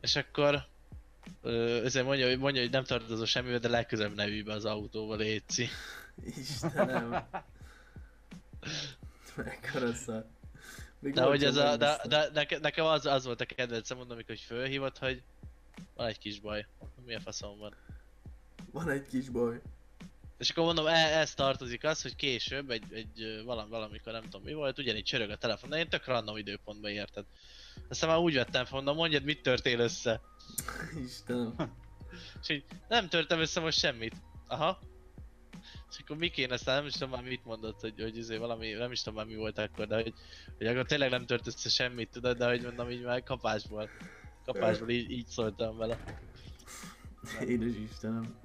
És 0.00 0.16
akkor 0.16 0.64
ö, 1.42 1.84
ezért 1.84 2.06
mondja, 2.06 2.28
hogy, 2.28 2.38
mondja, 2.38 2.60
hogy 2.60 2.70
nem 2.70 2.84
tartozol 2.84 3.26
semmivel, 3.26 3.58
de 3.58 3.68
legközelebb 3.68 4.14
ne 4.14 4.26
ülj 4.26 4.42
be 4.42 4.52
az 4.52 4.64
autóba, 4.64 5.14
létszi. 5.14 5.68
Istenem. 6.24 7.28
Mekkora 9.36 9.92
szar. 9.92 10.26
Még 10.98 11.14
De 11.14 11.22
hogy 11.22 11.44
ez 11.44 11.56
a, 11.56 11.76
de, 11.76 12.28
de 12.32 12.58
nekem 12.60 12.84
az, 12.84 13.06
az 13.06 13.24
volt 13.24 13.40
a 13.40 13.44
kedvencem, 13.44 13.96
mondom, 13.96 14.14
amikor 14.14 14.34
hogy 14.34 14.44
fölhívott, 14.44 14.98
hogy 14.98 15.22
van 15.94 16.06
egy 16.06 16.18
kis 16.18 16.40
baj. 16.40 16.66
Mi 17.06 17.14
a 17.14 17.20
faszom 17.20 17.58
van? 17.58 17.74
Van 18.72 18.90
egy 18.90 19.06
kis 19.06 19.28
baj. 19.28 19.60
És 20.38 20.50
akkor 20.50 20.64
mondom, 20.64 20.86
e, 20.86 21.18
ez 21.18 21.34
tartozik 21.34 21.84
az, 21.84 22.02
hogy 22.02 22.16
később, 22.16 22.70
egy, 22.70 22.84
egy 22.92 23.22
ö, 23.22 23.42
valam, 23.42 23.68
valamikor 23.68 24.12
nem 24.12 24.22
tudom 24.22 24.42
mi 24.42 24.52
volt, 24.52 24.78
ugyanígy 24.78 25.04
csörög 25.04 25.30
a 25.30 25.36
telefon, 25.36 25.70
de 25.70 25.78
én 25.78 25.88
tök 25.88 26.06
random 26.06 26.36
időpontban 26.36 26.90
érted. 26.90 27.24
Aztán 27.88 28.10
már 28.10 28.18
úgy 28.18 28.34
vettem 28.34 28.64
fel, 28.64 28.74
mondom, 28.74 28.96
mondjad, 28.96 29.24
mit 29.24 29.42
törtél 29.42 29.78
össze. 29.78 30.20
Istenem. 31.04 31.54
És 32.40 32.48
így 32.48 32.64
nem 32.88 33.08
törtem 33.08 33.40
össze 33.40 33.60
most 33.60 33.78
semmit. 33.78 34.14
Aha. 34.46 34.78
És 35.90 35.96
akkor 36.02 36.16
mi 36.16 36.28
kéne, 36.28 36.54
aztán 36.54 36.76
nem 36.76 36.86
is 36.86 36.92
tudom 36.92 37.10
már 37.10 37.22
mit 37.22 37.44
mondott, 37.44 37.80
hogy, 37.80 37.94
hogy 38.00 38.16
izé 38.16 38.36
valami, 38.36 38.70
nem 38.70 38.92
is 38.92 39.02
tudom 39.02 39.18
már 39.18 39.26
mi 39.26 39.36
volt 39.36 39.58
akkor, 39.58 39.86
de 39.86 39.94
hogy, 39.94 40.14
hogy 40.58 40.66
akkor 40.66 40.86
tényleg 40.86 41.10
nem 41.10 41.26
tört 41.26 41.46
össze 41.46 41.68
semmit, 41.68 42.10
tudod, 42.10 42.36
de 42.36 42.48
hogy 42.48 42.62
mondom 42.62 42.90
így 42.90 43.02
már 43.02 43.22
kapásból. 43.22 43.90
Kapásból 44.44 44.88
így, 44.90 45.10
így 45.10 45.26
szóltam 45.26 45.76
vele. 45.76 45.98
Édes 47.46 47.74
Istenem. 47.76 48.38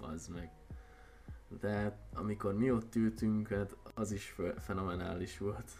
Bazd 0.00 0.30
meg. 0.30 0.50
De 1.60 1.68
hát, 1.70 1.98
amikor 2.14 2.54
mi 2.54 2.70
ott 2.70 2.94
ültünk, 2.94 3.48
hát 3.48 3.76
az 3.94 4.12
is 4.12 4.24
fe- 4.24 4.62
fenomenális 4.62 5.38
volt. 5.38 5.70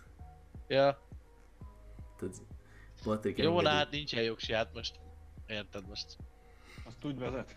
Ja, 0.68 1.00
Tehát 2.18 2.36
Patrik 3.02 3.38
jó, 3.38 3.44
engedi- 3.48 3.64
na 3.64 3.70
hát 3.70 3.90
nincsen 3.90 4.22
jogsi, 4.22 4.52
hát 4.52 4.74
most 4.74 5.00
érted 5.46 5.86
most. 5.88 6.16
Azt 6.84 7.04
úgy 7.04 7.18
vezet? 7.18 7.56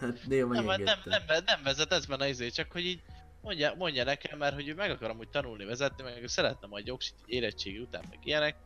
Hát 0.00 0.26
néha 0.26 0.46
Nem, 0.52 0.66
hát 0.66 0.78
nem, 0.78 0.98
nem, 1.04 1.42
nem 1.44 1.62
vezet 1.62 1.92
ez 1.92 2.06
benne 2.06 2.28
izé, 2.28 2.48
csak 2.48 2.72
hogy 2.72 2.84
így 2.84 3.02
mondja, 3.40 3.74
mondja 3.74 4.04
nekem, 4.04 4.38
mert 4.38 4.54
hogy 4.54 4.68
ő 4.68 4.74
meg 4.74 4.90
akarom 4.90 5.18
úgy 5.18 5.28
tanulni 5.28 5.64
vezetni, 5.64 6.02
meg 6.02 6.28
szeretne 6.28 6.66
majd 6.66 6.86
jogsit 6.86 7.14
érettségi 7.26 7.78
után, 7.78 8.04
meg 8.10 8.18
ilyenek. 8.26 8.56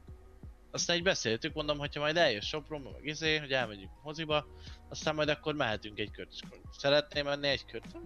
Aztán 0.75 0.97
így 0.97 1.03
beszéltük, 1.03 1.55
mondom, 1.55 1.79
hogyha 1.79 2.01
majd 2.01 2.17
eljön 2.17 2.41
Sopronba, 2.41 2.91
meg 2.91 3.07
izé, 3.07 3.37
hogy 3.37 3.53
elmegyünk 3.53 3.91
moziba, 4.03 4.47
aztán 4.89 5.15
majd 5.15 5.29
akkor 5.29 5.55
mehetünk 5.55 5.99
egy 5.99 6.11
kört, 6.11 6.33
és 6.33 6.41
akkor 6.43 6.61
szeretném 6.79 7.25
menni 7.25 7.49
egy 7.49 7.65
kört. 7.65 7.97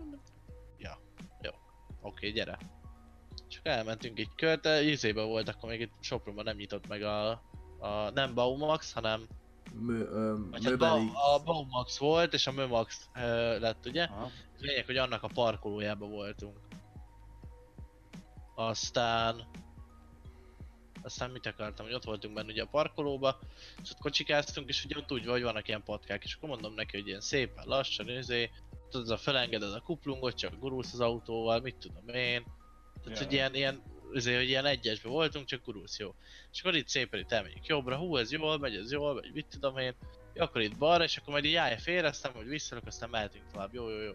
Ja, 0.78 0.98
jó, 1.42 1.50
oké, 2.00 2.30
gyere. 2.30 2.58
Akkor 3.30 3.72
elmentünk 3.72 4.18
egy 4.18 4.34
kört, 4.36 4.60
de 4.60 4.82
izébe 4.82 5.22
volt, 5.22 5.48
akkor 5.48 5.68
még 5.68 5.80
itt 5.80 5.92
Sopronban 6.00 6.44
nem 6.44 6.56
nyitott 6.56 6.86
meg 6.86 7.02
a, 7.02 7.30
a 7.78 8.10
nem 8.14 8.34
Baumax, 8.34 8.92
hanem 8.92 9.26
Mö, 9.72 9.98
ö, 9.98 10.36
hát 10.52 10.62
ba, 10.62 10.70
möbeli... 10.70 11.10
a 11.14 11.42
Baumax 11.44 11.98
volt, 11.98 12.34
és 12.34 12.46
a 12.46 12.52
Mömax 12.52 13.08
ö, 13.14 13.58
lett, 13.58 13.86
ugye? 13.86 14.04
Aha. 14.04 14.30
Lényeg, 14.58 14.86
hogy 14.86 14.96
annak 14.96 15.22
a 15.22 15.30
parkolójában 15.34 16.10
voltunk. 16.10 16.58
Aztán... 18.54 19.48
Aztán 21.02 21.30
mit 21.30 21.46
akartam, 21.46 21.86
hogy 21.86 21.94
ott 21.94 22.04
voltunk 22.04 22.34
benne 22.34 22.52
ugye 22.52 22.62
a 22.62 22.66
parkolóba, 22.66 23.38
és 23.82 23.90
ott 23.90 23.98
kocsikáztunk, 23.98 24.68
és 24.68 24.84
ugye 24.84 24.96
ott 24.96 25.12
úgy 25.12 25.24
van, 25.24 25.32
hogy 25.32 25.42
vannak 25.42 25.68
ilyen 25.68 25.82
patkák, 25.82 26.24
és 26.24 26.34
akkor 26.34 26.48
mondom 26.48 26.74
neki, 26.74 26.96
hogy 26.96 27.06
ilyen 27.06 27.20
szépen 27.20 27.64
lassan, 27.66 28.06
nézé, 28.06 28.50
tudod, 28.90 29.10
a 29.10 29.16
felengeded 29.16 29.72
a 29.74 29.80
kuplungot, 29.80 30.36
csak 30.36 30.58
gurulsz 30.58 30.92
az 30.92 31.00
autóval, 31.00 31.60
mit 31.60 31.76
tudom 31.76 32.08
én. 32.08 32.44
Tehát, 33.04 33.18
Ja. 33.18 33.24
hogy 33.24 33.32
ilyen, 33.32 33.54
ilyen, 33.54 33.82
azért, 34.14 34.38
hogy 34.38 34.48
ilyen 34.48 34.64
egyesbe 34.64 35.08
voltunk, 35.08 35.46
csak 35.46 35.64
gurulsz, 35.64 35.98
jó. 35.98 36.14
És 36.52 36.60
akkor 36.60 36.74
itt 36.76 36.88
szépen 36.88 37.20
itt 37.20 37.32
elmegyünk 37.32 37.66
jobbra, 37.66 37.96
hú, 37.96 38.16
ez 38.16 38.32
jól 38.32 38.58
megy, 38.58 38.74
ez 38.74 38.92
jól 38.92 39.14
megy, 39.14 39.32
mit 39.32 39.46
tudom 39.50 39.78
én. 39.78 39.94
Jó, 40.34 40.42
akkor 40.44 40.60
itt 40.60 40.76
balra, 40.76 41.04
és 41.04 41.16
akkor 41.16 41.32
majd 41.32 41.44
így 41.44 41.54
állj 41.54 41.76
félre, 41.78 42.08
aztán 42.08 42.32
majd 42.34 42.48
visszalök, 42.48 42.86
aztán 42.86 43.10
mehetünk 43.10 43.44
tovább, 43.52 43.74
jó, 43.74 43.88
jó, 43.88 44.00
jó. 44.02 44.12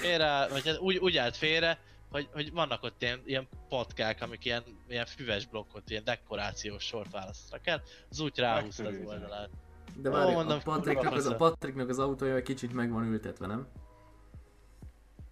Félre, 0.00 0.48
vagy 0.48 0.64
hát 0.66 0.78
úgy, 0.78 0.96
úgy 0.96 1.16
állt 1.16 1.36
félre, 1.36 1.78
hogy, 2.12 2.28
hogy 2.32 2.52
vannak 2.52 2.82
ott 2.82 3.02
ilyen, 3.02 3.20
ilyen 3.24 3.48
patkák, 3.68 4.20
amik 4.22 4.44
ilyen, 4.44 4.62
ilyen 4.88 5.06
füves 5.06 5.46
blokkot, 5.46 5.90
ilyen 5.90 6.04
dekorációs 6.04 6.84
sort 6.84 7.10
választanak 7.10 7.66
el, 7.66 7.82
az 8.10 8.20
úgy 8.20 8.38
ráhúzta 8.38 8.86
az 8.86 9.00
oldalát. 9.04 9.50
De 9.96 10.08
Ó, 10.08 10.12
várj, 10.12 10.32
mondom, 10.32 10.58
a 10.58 10.62
Patriknak 10.62 11.02
kurva 11.02 11.16
az, 11.16 11.26
a 11.26 11.36
fasz. 11.36 11.38
Patriknak 11.50 11.88
az 11.88 11.98
autója 11.98 12.34
egy 12.34 12.42
kicsit 12.42 12.72
meg 12.72 12.90
van 12.90 13.04
ültetve, 13.04 13.46
nem? 13.46 13.68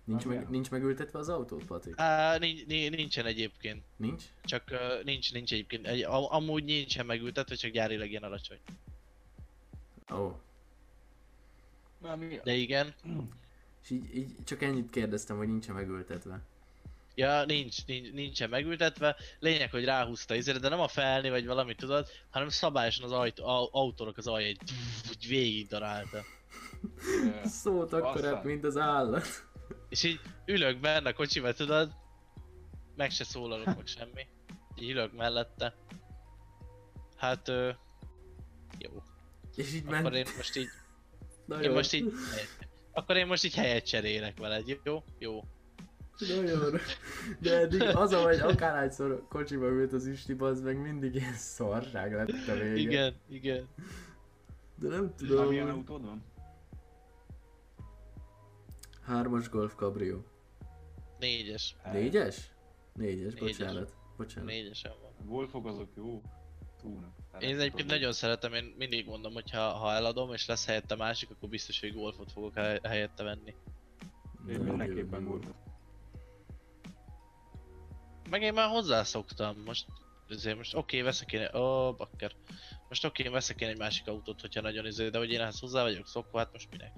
Nincs, 0.05 0.25
Nem, 0.25 0.37
meg, 0.37 0.49
nincs 0.51 0.71
megültetve 0.71 1.19
az 1.19 1.29
autót, 1.29 1.65
Patrik? 1.65 1.95
Á, 1.97 2.39
nincs, 2.39 2.67
nincsen 2.67 3.27
egyébként, 3.27 3.83
Nincs? 3.97 4.25
csak 4.43 4.65
uh, 4.71 5.05
nincs, 5.05 5.33
nincs 5.33 5.53
egyébként, 5.53 5.87
egy, 5.87 6.03
am- 6.03 6.27
amúgy 6.33 6.65
nincsen 6.65 7.07
megültetve, 7.07 7.55
csak 7.55 7.71
gyárilag 7.71 8.11
ilyen 8.11 8.23
alacsony. 8.23 8.59
Ó. 10.13 10.17
Oh. 10.17 10.35
De 12.45 12.53
igen, 12.53 12.95
És 13.83 13.91
így, 13.91 14.17
így 14.17 14.35
csak 14.45 14.63
ennyit 14.63 14.91
kérdeztem, 14.91 15.37
hogy 15.37 15.49
nincs 15.49 15.69
megültetve. 15.69 16.41
Ja, 17.21 17.45
nincs, 17.45 17.87
nincs, 17.87 18.13
nincsen 18.13 18.49
megültetve. 18.49 19.17
Lényeg, 19.39 19.71
hogy 19.71 19.85
ráhúzta 19.85 20.35
izére, 20.35 20.59
de 20.59 20.69
nem 20.69 20.81
a 20.81 20.89
felni 20.89 21.31
vagy 21.31 21.47
valami 21.47 21.75
tudod, 21.75 22.07
hanem 22.31 22.49
szabályosan 22.49 23.05
az 23.05 23.13
ajtó, 23.13 23.45
au- 23.47 23.69
autónak 23.73 24.19
az 24.19 24.27
alja 24.27 24.47
egy 24.47 24.61
úgy 25.09 25.27
végig 25.29 25.67
darálta. 25.67 26.19
Szólt 27.45 27.93
akkor 27.93 28.13
Bassza. 28.21 28.41
mint 28.45 28.65
az 28.65 28.77
állat. 28.77 29.27
És 29.89 30.03
így 30.03 30.21
ülök 30.47 30.79
benne 30.81 31.09
a 31.09 31.13
kocsiba, 31.15 31.53
tudod, 31.53 31.91
meg 32.97 33.11
se 33.11 33.25
szólalok 33.25 33.65
meg 33.67 33.87
semmi. 33.87 34.27
Így 34.79 34.91
ülök 34.91 35.13
mellette. 35.13 35.75
Hát, 37.17 37.49
ö, 37.49 37.71
jó. 38.79 38.91
És 39.57 39.75
így 39.75 39.83
Akkor 39.87 40.03
ment. 40.03 40.15
én 40.17 40.27
most 40.37 40.57
így, 40.57 40.69
Na 41.47 41.57
én 41.63 41.69
jó. 41.69 41.75
most 41.75 41.93
így, 41.93 42.13
akkor 42.93 43.17
én 43.17 43.27
most 43.27 43.45
így 43.45 43.55
helyet 43.55 43.87
cserélek 43.87 44.39
veled, 44.39 44.79
jó? 44.85 45.05
Jó. 45.19 45.45
Nagyon. 46.29 46.79
De 47.41 47.59
eddig 47.59 47.83
az, 47.83 48.13
ahogy 48.13 48.39
akárhányszor 48.39 49.27
kocsiba 49.29 49.67
ült 49.67 49.93
az 49.93 50.07
Isti, 50.07 50.37
az 50.39 50.61
meg 50.61 50.81
mindig 50.81 51.15
ilyen 51.15 51.35
szarság 51.35 52.13
lett 52.15 52.49
a 52.49 52.53
vége. 52.53 52.75
Igen, 52.81 53.15
igen. 53.29 53.69
De 54.79 54.89
nem 54.89 55.15
tudom. 55.17 55.49
milyen 55.49 55.69
autód 55.69 56.05
van? 56.05 56.25
Hármas 59.03 59.49
Golf 59.49 59.75
Cabrio. 59.75 60.19
Négyes. 61.19 61.77
Négyes? 61.93 62.51
Négyes, 62.95 63.35
Négyes. 63.35 63.57
bocsánat. 63.57 63.95
Bocsánat. 64.17 64.49
Négyesen 64.49 64.93
van. 65.03 65.27
Golfok 65.27 65.67
azok 65.67 65.89
jó. 65.97 66.23
Túlnak. 66.81 67.13
Én 67.39 67.59
egyébként 67.59 67.89
nagyon 67.89 68.13
szeretem, 68.13 68.53
én 68.53 68.75
mindig 68.79 69.07
mondom, 69.07 69.33
hogy 69.33 69.51
ha, 69.51 69.61
ha 69.61 69.93
eladom 69.93 70.33
és 70.33 70.47
lesz 70.47 70.67
helyette 70.67 70.97
másik, 70.97 71.31
akkor 71.31 71.49
biztos, 71.49 71.81
hogy 71.81 71.95
golfot 71.95 72.33
fogok 72.33 72.55
hely- 72.55 72.81
helyette 72.83 73.23
venni. 73.23 73.55
Én 74.49 74.61
mindenképpen 74.61 75.25
golfot. 75.25 75.55
Meg 78.31 78.43
én 78.43 78.53
már 78.53 78.69
hozzászoktam, 78.69 79.63
most 79.65 79.87
azért 80.29 80.57
most 80.57 80.75
oké, 80.75 80.97
okay, 80.97 81.11
veszek 81.11 81.33
én, 81.33 81.49
ó, 81.55 81.59
oh, 81.61 81.97
bakker. 81.97 82.33
Most 82.89 83.05
oké, 83.05 83.23
okay, 83.23 83.35
veszek 83.35 83.61
én 83.61 83.69
egy 83.69 83.79
másik 83.79 84.09
autót, 84.09 84.41
hogyha 84.41 84.61
nagyon 84.61 84.87
izé, 84.87 85.09
de 85.09 85.19
hogy 85.19 85.31
én 85.31 85.41
ehhez 85.41 85.59
hozzá 85.61 85.83
vagyok 85.83 86.07
szokva, 86.07 86.39
hát 86.39 86.53
most 86.53 86.71
minek? 86.71 86.93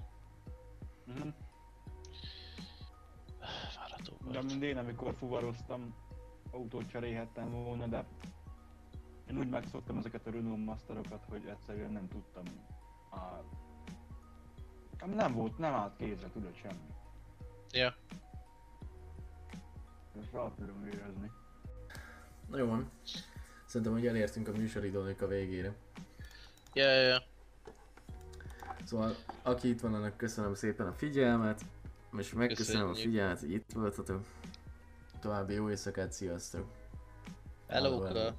Mhm. 1.05 1.27
Várható 3.75 4.17
De 4.19 4.33
volt. 4.33 4.43
mind 4.43 4.63
én, 4.63 4.77
amikor 4.77 5.13
fuvaroztam, 5.13 5.95
autót 6.51 6.89
cserélhettem 6.89 7.51
volna, 7.51 7.87
de 7.87 8.05
én 9.29 9.37
úgy 9.37 9.49
megszoktam 9.49 9.97
ezeket 9.97 10.27
a 10.27 10.31
Renault 10.31 10.65
Masterokat, 10.65 11.25
hogy 11.29 11.45
egyszerűen 11.45 11.91
nem 11.91 12.07
tudtam. 12.07 12.43
A... 13.11 13.43
Nem 15.05 15.33
volt, 15.33 15.57
nem 15.57 15.73
állt 15.73 15.95
kézre, 15.95 16.29
tudod 16.29 16.55
semmi. 16.55 16.85
Ja, 17.71 17.95
Rá 20.31 20.51
tudom 20.57 20.85
érezni. 20.85 21.31
Na 22.49 22.57
jó 22.57 22.65
van. 22.67 22.91
Szerintem, 23.65 23.95
hogy 23.95 24.07
elértünk 24.07 24.47
a 24.47 24.51
műsoridónak 24.51 25.21
a 25.21 25.27
végére. 25.27 25.73
Ja, 26.73 26.89
ja, 26.89 27.01
ja. 27.01 27.23
Szóval, 28.83 29.15
aki 29.43 29.69
itt 29.69 29.81
van, 29.81 29.93
annak 29.93 30.17
köszönöm 30.17 30.53
szépen 30.53 30.87
a 30.87 30.93
figyelmet, 30.93 31.61
és 32.17 32.33
megköszönöm 32.33 32.81
a 32.81 32.87
Köszönjük. 32.87 33.11
figyelmet, 33.11 33.39
hogy 33.39 33.51
itt 33.51 33.71
voltatok. 33.73 34.25
További 35.19 35.53
jó 35.53 35.69
éjszakát, 35.69 36.11
sziasztok! 36.11 36.65
Hello, 37.67 38.01
Hello. 38.01 38.31